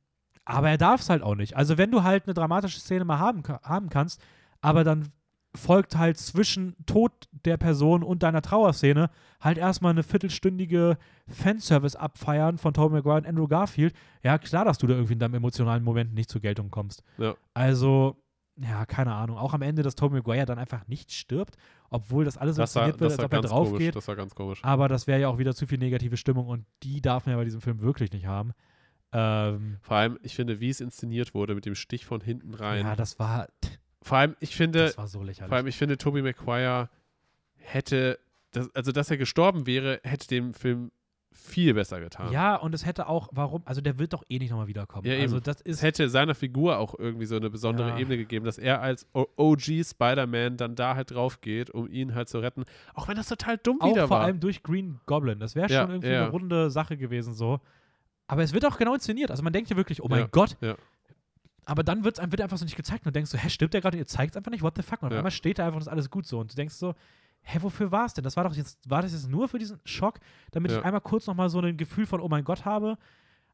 aber 0.45 0.69
er 0.69 0.77
darf 0.77 1.01
es 1.01 1.09
halt 1.09 1.23
auch 1.23 1.35
nicht. 1.35 1.55
Also 1.55 1.77
wenn 1.77 1.91
du 1.91 2.03
halt 2.03 2.25
eine 2.25 2.33
dramatische 2.33 2.79
Szene 2.79 3.03
mal 3.03 3.19
haben, 3.19 3.43
haben 3.63 3.89
kannst, 3.89 4.21
aber 4.61 4.83
dann 4.83 5.09
folgt 5.55 5.97
halt 5.97 6.17
zwischen 6.17 6.75
Tod 6.85 7.11
der 7.31 7.57
Person 7.57 8.03
und 8.03 8.23
deiner 8.23 8.41
Trauerszene 8.41 9.09
halt 9.39 9.57
erstmal 9.57 9.91
eine 9.91 10.03
viertelstündige 10.03 10.97
Fanservice 11.27 11.95
abfeiern 11.97 12.57
von 12.57 12.73
Tobey 12.73 12.95
Maguire 12.95 13.17
und 13.17 13.27
Andrew 13.27 13.47
Garfield. 13.47 13.93
Ja, 14.21 14.37
klar, 14.37 14.65
dass 14.65 14.77
du 14.77 14.87
da 14.87 14.93
irgendwie 14.93 15.13
in 15.13 15.19
deinem 15.19 15.35
emotionalen 15.35 15.83
Moment 15.83 16.13
nicht 16.13 16.29
zur 16.29 16.41
Geltung 16.41 16.71
kommst. 16.71 17.03
Ja. 17.17 17.35
Also, 17.53 18.17
ja, 18.57 18.85
keine 18.85 19.13
Ahnung. 19.13 19.37
Auch 19.37 19.53
am 19.53 19.61
Ende, 19.61 19.81
dass 19.81 19.95
Tobey 19.95 20.15
Maguire 20.15 20.45
dann 20.45 20.59
einfach 20.59 20.87
nicht 20.87 21.11
stirbt, 21.13 21.55
obwohl 21.89 22.25
das 22.25 22.37
alles 22.37 22.57
so 22.57 22.61
Das 22.61 22.75
inszeniert 22.75 22.99
wird, 22.99 23.11
als 23.11 23.19
ob 23.23 23.33
er 23.33 23.41
drauf 23.41 23.67
komisch. 23.69 23.79
geht. 23.79 23.95
Das 23.95 24.07
war 24.07 24.15
ganz 24.15 24.35
komisch. 24.35 24.59
Aber 24.63 24.87
das 24.89 25.07
wäre 25.07 25.21
ja 25.21 25.29
auch 25.29 25.37
wieder 25.37 25.55
zu 25.55 25.65
viel 25.67 25.77
negative 25.77 26.17
Stimmung 26.17 26.47
und 26.47 26.65
die 26.83 27.01
darf 27.01 27.25
man 27.25 27.31
ja 27.31 27.37
bei 27.37 27.45
diesem 27.45 27.61
Film 27.61 27.81
wirklich 27.81 28.11
nicht 28.11 28.25
haben. 28.25 28.51
Ähm, 29.17 29.77
Vor 29.81 29.95
allem, 29.97 30.19
ich 30.23 30.35
finde, 30.35 30.59
wie 30.59 30.69
es 30.69 30.81
inszeniert 30.81 31.33
wurde 31.33 31.55
mit 31.55 31.65
dem 31.65 31.75
Stich 31.75 32.05
von 32.05 32.19
hinten 32.21 32.53
rein. 32.53 32.85
ja, 32.85 32.95
das 32.97 33.17
war, 33.17 33.47
vor 34.01 34.17
allem, 34.17 34.35
ich 34.41 34.55
finde, 34.55 34.85
das 34.85 34.97
war 34.97 35.07
so 35.07 35.23
lächerlich. 35.23 35.47
vor 35.49 35.55
allem, 35.57 35.67
ich 35.67 35.77
finde, 35.77 35.97
Tobey 35.97 36.21
Maguire 36.21 36.89
hätte, 37.55 38.19
das, 38.51 38.73
also 38.75 38.91
dass 38.91 39.09
er 39.09 39.17
gestorben 39.17 39.65
wäre, 39.65 39.99
hätte 40.03 40.27
dem 40.27 40.53
Film 40.53 40.91
viel 41.31 41.73
besser 41.73 41.99
getan. 41.99 42.31
Ja, 42.31 42.55
und 42.55 42.73
es 42.73 42.85
hätte 42.85 43.07
auch, 43.09 43.27
warum, 43.33 43.61
also 43.65 43.81
der 43.81 43.99
wird 43.99 44.13
doch 44.13 44.23
eh 44.29 44.39
nicht 44.39 44.51
nochmal 44.51 44.67
wiederkommen. 44.67 45.05
Ja, 45.05 45.17
also 45.19 45.39
das 45.41 45.57
Es 45.61 45.77
ist, 45.77 45.81
hätte 45.81 46.07
seiner 46.09 46.33
Figur 46.33 46.77
auch 46.77 46.97
irgendwie 46.97 47.25
so 47.25 47.35
eine 47.35 47.49
besondere 47.49 47.89
Ja. 47.89 47.97
Ebene 47.97 48.15
gegeben, 48.17 48.45
dass 48.45 48.57
er 48.57 48.81
als 48.81 49.05
OG 49.13 49.83
Spider-Man 49.83 50.55
dann 50.55 50.75
da 50.75 50.95
halt 50.95 51.11
drauf 51.11 51.41
geht, 51.41 51.69
um 51.71 51.89
ihn 51.89 52.15
halt 52.15 52.29
zu 52.29 52.39
retten. 52.39 52.63
Auch 52.93 53.09
wenn 53.09 53.17
das 53.17 53.27
total 53.27 53.57
dumm 53.57 53.81
auch 53.81 53.89
wieder 53.91 54.07
vor 54.07 54.17
war. 54.17 54.25
allem 54.25 54.39
durch 54.39 54.63
Green 54.63 54.99
Goblin. 55.07 55.39
Das 55.39 55.55
wäre 55.55 55.69
Ja, 55.71 55.81
schon 55.81 55.91
irgendwie 55.91 56.09
eine 56.15 56.29
runde 56.29 56.69
Sache 56.71 56.95
gewesen 56.95 57.33
so. 57.33 57.59
Aber 58.27 58.43
es 58.43 58.53
wird 58.53 58.65
auch 58.65 58.77
genau 58.77 58.93
inszeniert. 58.93 59.29
Also 59.31 59.43
man 59.43 59.53
denkt 59.53 59.69
ja 59.69 59.75
wirklich, 59.77 60.01
oh 60.03 60.07
mein 60.07 60.21
Ja, 60.21 60.27
Gott. 60.31 60.57
ja. 60.61 60.75
Aber 61.65 61.83
dann 61.83 62.03
wird's, 62.03 62.19
einem- 62.19 62.31
wird 62.31 62.41
einfach 62.41 62.57
so 62.57 62.65
nicht 62.65 62.75
gezeigt 62.77 63.05
und 63.05 63.07
du 63.07 63.13
denkst 63.13 63.31
so, 63.31 63.37
hä, 63.37 63.49
stimmt 63.49 63.73
der 63.73 63.81
gerade? 63.81 63.97
Ihr 63.97 64.05
zeigt 64.05 64.31
es 64.33 64.37
einfach 64.37 64.51
nicht, 64.51 64.61
what 64.61 64.75
the 64.75 64.83
fuck? 64.83 65.01
Und 65.01 65.07
auf 65.07 65.13
Ja. 65.13 65.17
einmal 65.19 65.31
steht 65.31 65.57
da 65.59 65.63
einfach 65.65 65.75
und 65.77 65.81
ist 65.81 65.87
alles 65.87 66.09
gut 66.09 66.25
so. 66.27 66.39
Und 66.39 66.51
du 66.51 66.55
denkst 66.55 66.75
so, 66.75 66.93
hä, 67.41 67.59
wofür 67.61 67.91
war 67.91 68.05
es 68.05 68.13
denn? 68.13 68.23
Das 68.23 68.37
war 68.37 68.43
doch 68.43 68.53
jetzt, 68.55 68.79
war 68.89 69.01
das 69.01 69.13
jetzt 69.13 69.29
nur 69.29 69.47
für 69.47 69.57
diesen 69.59 69.79
Schock, 69.83 70.19
damit 70.51 70.71
ich 70.71 70.83
einmal 70.83 71.01
kurz 71.01 71.25
nochmal 71.27 71.49
so 71.49 71.59
ein 71.59 71.77
Gefühl 71.77 72.05
von, 72.05 72.19
oh 72.21 72.27
mein 72.27 72.43
Gott 72.43 72.65
habe. 72.65 72.97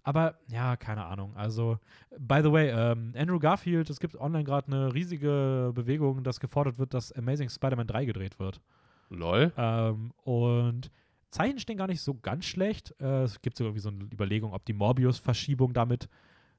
Aber 0.03 0.39
ja, 0.47 0.77
keine 0.77 1.05
Ahnung. 1.05 1.35
Also, 1.35 1.77
by 2.17 2.39
the 2.43 2.51
way, 2.51 2.69
ähm, 2.69 3.13
Andrew 3.15 3.37
Garfield, 3.39 3.89
es 3.89 3.99
gibt 3.99 4.15
online 4.19 4.43
gerade 4.43 4.67
eine 4.67 4.93
riesige 4.93 5.71
Bewegung, 5.75 6.23
dass 6.23 6.39
gefordert 6.39 6.79
wird, 6.79 6.93
dass 6.93 7.11
Amazing 7.11 7.49
Spider-Man 7.49 7.85
3 7.87 8.05
gedreht 8.05 8.39
wird. 8.39 8.61
Lol. 9.09 9.53
Ähm, 9.57 10.11
und 10.23 10.89
Zeichen 11.31 11.59
stehen 11.59 11.77
gar 11.77 11.87
nicht 11.87 12.01
so 12.01 12.13
ganz 12.13 12.45
schlecht. 12.45 12.93
Äh, 12.99 13.23
es 13.23 13.41
gibt 13.41 13.57
so 13.57 13.63
irgendwie 13.63 13.81
so 13.81 13.89
eine 13.89 14.03
Überlegung, 14.03 14.53
ob 14.53 14.65
die 14.65 14.73
Morbius-Verschiebung 14.73 15.73
damit 15.73 16.09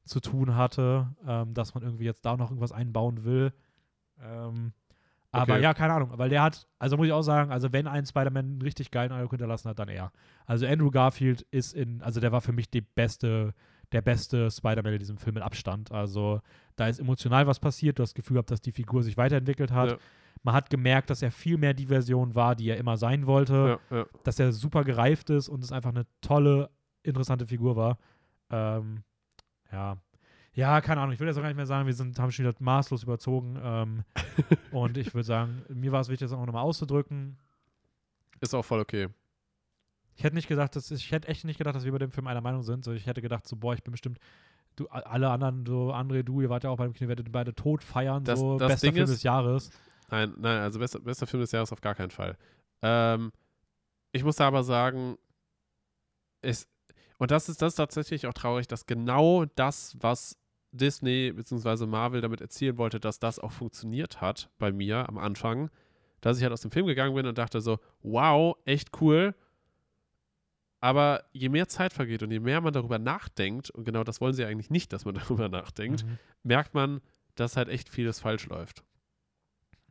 zu 0.05 0.21
tun 0.21 0.57
hatte, 0.57 1.15
ähm, 1.27 1.55
dass 1.55 1.75
man 1.75 1.85
irgendwie 1.85 2.05
jetzt 2.05 2.25
da 2.25 2.37
noch 2.37 2.51
irgendwas 2.51 2.73
einbauen 2.73 3.25
will. 3.25 3.53
Ähm, 4.21 4.73
aber 5.31 5.55
Okay. 5.55 5.63
ja, 5.63 5.75
keine 5.75 5.95
Ahnung. 5.95 6.11
Weil 6.17 6.29
der 6.29 6.43
hat, 6.43 6.67
also 6.79 6.97
muss 6.97 7.07
ich 7.07 7.13
auch 7.13 7.23
sagen, 7.23 7.51
also 7.53 7.73
wenn 7.73 7.87
ein 7.87 8.05
Spider-Man 8.05 8.45
einen 8.45 8.63
richtig 8.63 8.91
geilen 8.91 9.13
Eindruck 9.13 9.31
hinterlassen 9.31 9.71
hat, 9.71 9.79
dann 9.79 9.89
er. 9.89 10.13
Also 10.45 10.67
Andrew 10.67 10.91
Garfield 10.91 11.43
ist 11.51 11.73
in, 11.73 12.03
also 12.03 12.21
der 12.21 12.33
war 12.33 12.43
für 12.43 12.53
mich 12.53 12.69
die 12.71 12.83
beste, 12.83 13.55
der 13.93 14.03
beste 14.03 14.51
Spider-Man 14.51 14.95
in 14.95 14.99
diesem 14.99 15.19
Film 15.19 15.35
mit 15.35 15.43
Abstand. 15.43 15.93
Also 15.93 16.41
da 16.77 16.89
ist 16.89 16.99
emotional 16.99 17.47
was 17.47 17.61
passiert. 17.61 17.99
Du 17.99 18.03
hast 18.03 18.11
das 18.11 18.15
Gefühl 18.15 18.35
gehabt, 18.35 18.51
dass 18.51 18.61
die 18.61 18.73
Figur 18.73 19.03
sich 19.03 19.17
weiterentwickelt 19.17 19.71
hat. 19.73 19.93
Ja. 19.93 19.99
Man 20.43 20.55
hat 20.55 20.71
gemerkt, 20.71 21.11
dass 21.11 21.23
er 21.23 21.31
viel 21.31 21.59
mehr 21.59 21.75
die 21.75 21.87
Version 21.87 22.35
war, 22.35 22.57
die 22.57 22.69
er 22.69 22.79
immer 22.79 22.97
sein 22.97 23.27
wollte, 23.27 23.79
Ja, 23.91 23.99
ja. 23.99 24.07
dass 24.25 24.39
er 24.41 24.53
super 24.53 24.83
gereift 24.83 25.31
ist 25.31 25.49
und 25.49 25.63
es 25.63 25.71
einfach 25.71 25.91
eine 25.91 26.07
tolle, 26.21 26.71
interessante 27.03 27.47
Figur 27.47 27.77
war. 27.77 27.99
Ähm, 28.51 29.05
ja. 29.71 29.99
Ja, 30.55 30.81
keine 30.81 31.01
Ahnung, 31.01 31.15
ich 31.15 31.21
will 31.21 31.29
jetzt 31.29 31.39
auch 31.39 31.43
gar 31.43 31.49
nicht 31.49 31.57
mehr 31.57 31.67
sagen, 31.67 31.87
wir 31.87 31.95
sind, 31.95 32.19
haben 32.19 32.31
schon 32.31 32.45
wieder 32.45 32.55
maßlos 32.59 33.05
überzogen. 33.05 33.59
Ähm, 33.63 34.05
und 34.71 34.97
ich 34.99 35.15
würde 35.15 35.25
sagen, 35.25 35.63
mir 35.69 35.93
war 35.93 36.01
es 36.01 36.09
wichtig, 36.09 36.29
das 36.29 36.37
auch 36.37 36.45
nochmal 36.45 36.63
auszudrücken. 36.65 37.39
Ist 38.41 38.55
auch 38.55 38.65
voll 38.65 38.81
okay. 38.81 39.09
Ich 40.17 40.25
hätte 40.25 40.35
nicht 40.37 40.49
gedacht, 40.49 40.77
dass 40.77 40.91
ich 40.91 41.11
hätte 41.11 41.29
echt 41.29 41.45
nicht 41.45 41.59
gedacht, 41.59 41.75
dass 41.75 41.85
wir 41.85 41.93
bei 41.93 41.99
dem 41.99 42.11
Film 42.11 42.27
einer 42.27 42.41
Meinung 42.41 42.63
sind. 42.63 42.85
So, 42.85 42.93
ich 42.93 43.07
hätte 43.07 43.23
gedacht, 43.23 43.47
so, 43.49 43.57
boah, 43.57 43.75
ich 43.75 43.83
bin 43.83 43.93
bestimmt, 43.93 44.19
du, 44.77 44.87
alle 44.89 45.31
anderen, 45.31 45.65
so 45.67 45.93
André, 45.93 46.23
du, 46.23 46.41
ihr 46.41 46.51
wart 46.51 46.65
ja 46.65 46.71
auch 46.71 46.77
beim 46.77 46.93
Kino, 46.93 47.09
werdet 47.09 47.31
beide 47.33 47.55
tot 47.55 47.83
feiern, 47.83 48.25
Das- 48.25 48.39
so 48.39 48.59
das 48.59 48.73
bester 48.73 48.87
Ding 48.87 48.95
Film 48.95 49.05
ist- 49.05 49.11
des 49.15 49.23
Jahres. 49.23 49.71
Nein, 50.11 50.35
nein, 50.39 50.59
also 50.61 50.79
bester, 50.79 51.01
bester 51.01 51.27
Film 51.27 51.41
des 51.41 51.53
Jahres 51.53 51.73
auf 51.73 51.81
gar 51.81 51.95
keinen 51.95 52.11
Fall. 52.11 52.37
Ähm, 52.83 53.33
ich 54.13 54.23
muss 54.25 54.39
aber 54.41 54.63
sagen, 54.63 55.17
es, 56.43 56.69
Und 57.19 57.31
das 57.31 57.49
ist, 57.49 57.63
das 57.63 57.73
ist 57.75 57.77
tatsächlich 57.77 58.27
auch 58.27 58.35
traurig, 58.35 58.67
dass 58.67 58.87
genau 58.87 59.45
das, 59.55 59.97
was 60.01 60.37
Disney 60.73 61.33
bzw. 61.33 61.87
Marvel 61.87 62.21
damit 62.21 62.41
erzielen 62.41 62.79
wollte, 62.79 62.99
dass 62.99 63.19
das 63.21 63.39
auch 63.39 63.53
funktioniert 63.53 64.21
hat 64.21 64.51
bei 64.59 64.73
mir 64.73 65.09
am 65.09 65.19
Anfang, 65.19 65.71
dass 66.21 66.37
ich 66.39 66.43
halt 66.43 66.53
aus 66.53 66.63
dem 66.63 66.71
Film 66.73 66.87
gegangen 66.87 67.15
bin 67.15 67.27
und 67.27 67.39
dachte 67.39 67.61
so, 67.61 67.79
wow, 68.03 68.57
echt 68.65 68.91
cool. 69.01 69.35
Aber 70.83 71.23
je 71.33 71.49
mehr 71.49 71.69
Zeit 71.69 71.93
vergeht 71.95 72.23
und 72.23 72.31
je 72.33 72.41
mehr 72.41 72.61
man 72.61 72.73
darüber 72.73 72.99
nachdenkt, 72.99 73.71
und 73.71 73.85
genau 73.85 74.03
das 74.05 74.21
wollen 74.21 74.35
sie 74.35 74.45
eigentlich 74.45 74.69
nicht, 74.69 74.93
dass 74.93 75.05
man 75.07 75.15
darüber 75.41 75.49
nachdenkt, 75.49 76.05
Mhm. 76.05 76.19
merkt 76.43 76.75
man, 76.75 77.01
dass 77.37 77.57
halt 77.57 77.69
echt 77.69 77.89
vieles 77.89 78.21
falsch 78.21 78.47
läuft. 78.49 78.83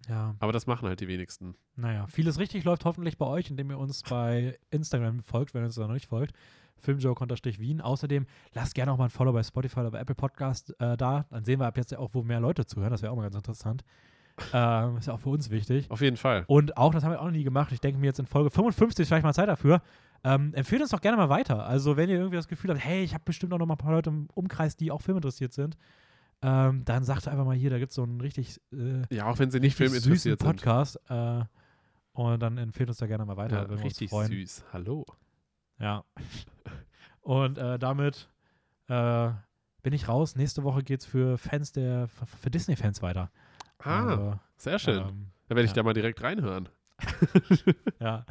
Ja, 0.10 0.36
Aber 0.40 0.52
das 0.52 0.68
machen 0.68 0.88
halt 0.88 1.00
die 1.00 1.08
wenigsten. 1.08 1.56
naja. 1.76 2.08
Vieles 2.08 2.40
richtig 2.40 2.64
läuft 2.66 2.86
hoffentlich 2.86 3.18
bei 3.18 3.26
euch, 3.26 3.50
indem 3.50 3.70
ihr 3.72 3.78
uns 3.80 4.04
bei 4.04 4.58
Instagram 4.70 5.22
folgt, 5.24 5.54
wenn 5.54 5.62
ihr 5.64 5.66
uns 5.68 5.76
da 5.76 5.88
noch 5.88 5.94
nicht 5.94 6.08
folgt. 6.08 6.36
Filmjoke-Wien. 6.80 7.80
Außerdem 7.82 8.26
lasst 8.54 8.74
gerne 8.76 8.92
auch 8.92 8.98
mal 8.98 9.06
ein 9.06 9.10
Follow 9.12 9.32
bei 9.32 9.44
Spotify 9.44 9.82
oder 9.82 9.92
bei 9.92 10.00
Apple 10.00 10.16
Podcast 10.16 10.74
äh, 10.80 10.98
da. 10.98 11.26
Dann 11.30 11.46
sehen 11.46 11.60
wir 11.60 11.68
ab 11.68 11.78
jetzt 11.78 11.92
ja 11.92 12.00
auch, 12.00 12.14
wo 12.14 12.24
mehr 12.24 12.40
Leute 12.40 12.66
zuhören. 12.66 12.90
Das 12.92 13.02
wäre 13.04 13.12
auch 13.12 13.16
mal 13.16 13.24
ganz 13.24 13.36
interessant. 13.36 13.84
Ähm, 14.54 14.98
ist 14.98 15.06
ja 15.06 15.14
auch 15.14 15.20
für 15.20 15.30
uns 15.30 15.52
wichtig. 15.52 15.92
Auf 15.92 16.02
jeden 16.02 16.18
Fall. 16.18 16.46
Und 16.48 16.76
auch, 16.76 16.92
das 16.94 17.04
haben 17.04 17.12
wir 17.12 17.20
auch 17.22 17.26
noch 17.26 17.32
nie 17.32 17.44
gemacht. 17.44 17.72
Ich 17.74 17.80
denke 17.82 18.00
mir 18.00 18.08
jetzt 18.08 18.18
in 18.18 18.26
Folge 18.26 18.50
55 18.50 19.06
vielleicht 19.08 19.24
mal 19.24 19.34
Zeit 19.34 19.50
dafür. 19.50 19.84
Ähm, 20.24 20.54
empfehlt 20.54 20.82
uns 20.82 20.92
doch 20.92 21.02
gerne 21.02 21.18
mal 21.18 21.30
weiter. 21.30 21.66
Also, 21.66 21.98
wenn 21.98 22.10
ihr 22.10 22.18
irgendwie 22.18 22.36
das 22.36 22.48
Gefühl 22.48 22.70
habt, 22.72 22.84
hey, 22.84 23.04
ich 23.04 23.14
habe 23.14 23.24
bestimmt 23.26 23.54
auch 23.54 23.58
noch 23.58 23.66
mal 23.66 23.74
ein 23.74 23.80
paar 23.80 23.92
Leute 23.92 24.10
im 24.12 24.28
Umkreis, 24.34 24.76
die 24.76 24.92
auch 24.92 25.02
filminteressiert 25.02 25.54
sind, 25.54 25.78
ähm, 26.44 26.84
dann 26.86 27.04
sagt 27.04 27.28
einfach 27.28 27.46
mal 27.46 27.56
hier, 27.56 27.70
da 27.70 27.80
gibt 27.80 27.92
es 27.92 27.96
so 27.96 28.04
einen 28.04 28.22
richtig, 28.22 28.60
äh, 28.72 29.04
Ja, 29.16 29.26
auch 29.28 29.40
wenn 29.40 29.52
sie 29.52 29.60
nicht 29.60 29.76
filminteressiert 29.76 30.40
sind. 30.40 30.48
Podcast. 30.48 31.00
Äh, 31.10 31.44
und 32.14 32.40
dann 32.42 32.58
empfehlt 32.58 32.90
uns 32.90 32.98
da 32.98 33.08
gerne 33.08 33.26
mal 33.26 33.38
weiter. 33.38 33.70
Ja, 33.70 33.76
richtig 33.76 34.10
süß. 34.10 34.66
Hallo. 34.74 35.06
Ja. 35.80 36.04
Und 37.22 37.58
äh, 37.58 37.78
damit 37.78 38.30
äh, 38.88 39.30
bin 39.84 39.94
ich 39.94 40.08
raus. 40.08 40.36
Nächste 40.36 40.64
Woche 40.64 40.84
geht 40.84 41.02
es 41.02 41.06
für 41.06 41.38
Fans 41.38 41.72
der, 41.72 42.08
für, 42.08 42.26
für 42.26 42.50
Disney-Fans 42.50 43.02
weiter. 43.02 43.32
Ah, 43.80 44.06
Also, 44.06 44.40
sehr 44.58 44.80
schön. 44.80 44.98
ähm, 45.08 45.28
da 45.48 45.56
werde 45.56 45.66
ich 45.66 45.72
ja. 45.72 45.76
da 45.76 45.84
mal 45.84 45.94
direkt 45.94 46.22
reinhören. 46.22 46.70
ja. 48.00 48.26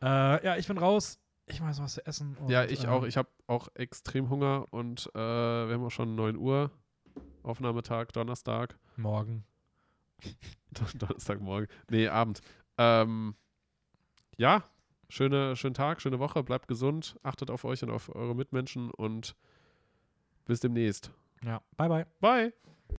Äh, 0.00 0.44
ja, 0.44 0.56
ich 0.56 0.66
bin 0.66 0.78
raus. 0.78 1.18
Ich 1.52 1.60
mache 1.60 1.82
was 1.82 1.94
zu 1.94 2.06
essen. 2.06 2.36
Und, 2.38 2.48
ja, 2.48 2.64
ich 2.64 2.84
äh, 2.84 2.88
auch. 2.88 3.04
Ich 3.04 3.16
habe 3.16 3.28
auch 3.46 3.68
extrem 3.74 4.30
Hunger 4.30 4.66
und 4.70 5.08
äh, 5.14 5.18
wir 5.18 5.74
haben 5.74 5.84
auch 5.84 5.90
schon 5.90 6.14
9 6.14 6.36
Uhr. 6.36 6.70
Aufnahmetag, 7.42 8.12
Donnerstag. 8.12 8.78
Morgen. 8.96 9.44
Don- 10.70 10.98
Donnerstagmorgen. 10.98 11.68
Nee, 11.90 12.08
Abend. 12.08 12.40
Ähm, 12.78 13.34
ja, 14.36 14.62
schöne, 15.08 15.56
schönen 15.56 15.74
Tag, 15.74 16.00
schöne 16.00 16.18
Woche. 16.18 16.42
Bleibt 16.42 16.68
gesund. 16.68 17.18
Achtet 17.22 17.50
auf 17.50 17.64
euch 17.64 17.82
und 17.82 17.90
auf 17.90 18.14
eure 18.14 18.34
Mitmenschen 18.34 18.90
und 18.90 19.36
bis 20.44 20.60
demnächst. 20.60 21.10
Ja. 21.44 21.60
Bye, 21.76 21.88
bye. 21.88 22.06
Bye. 22.20 22.52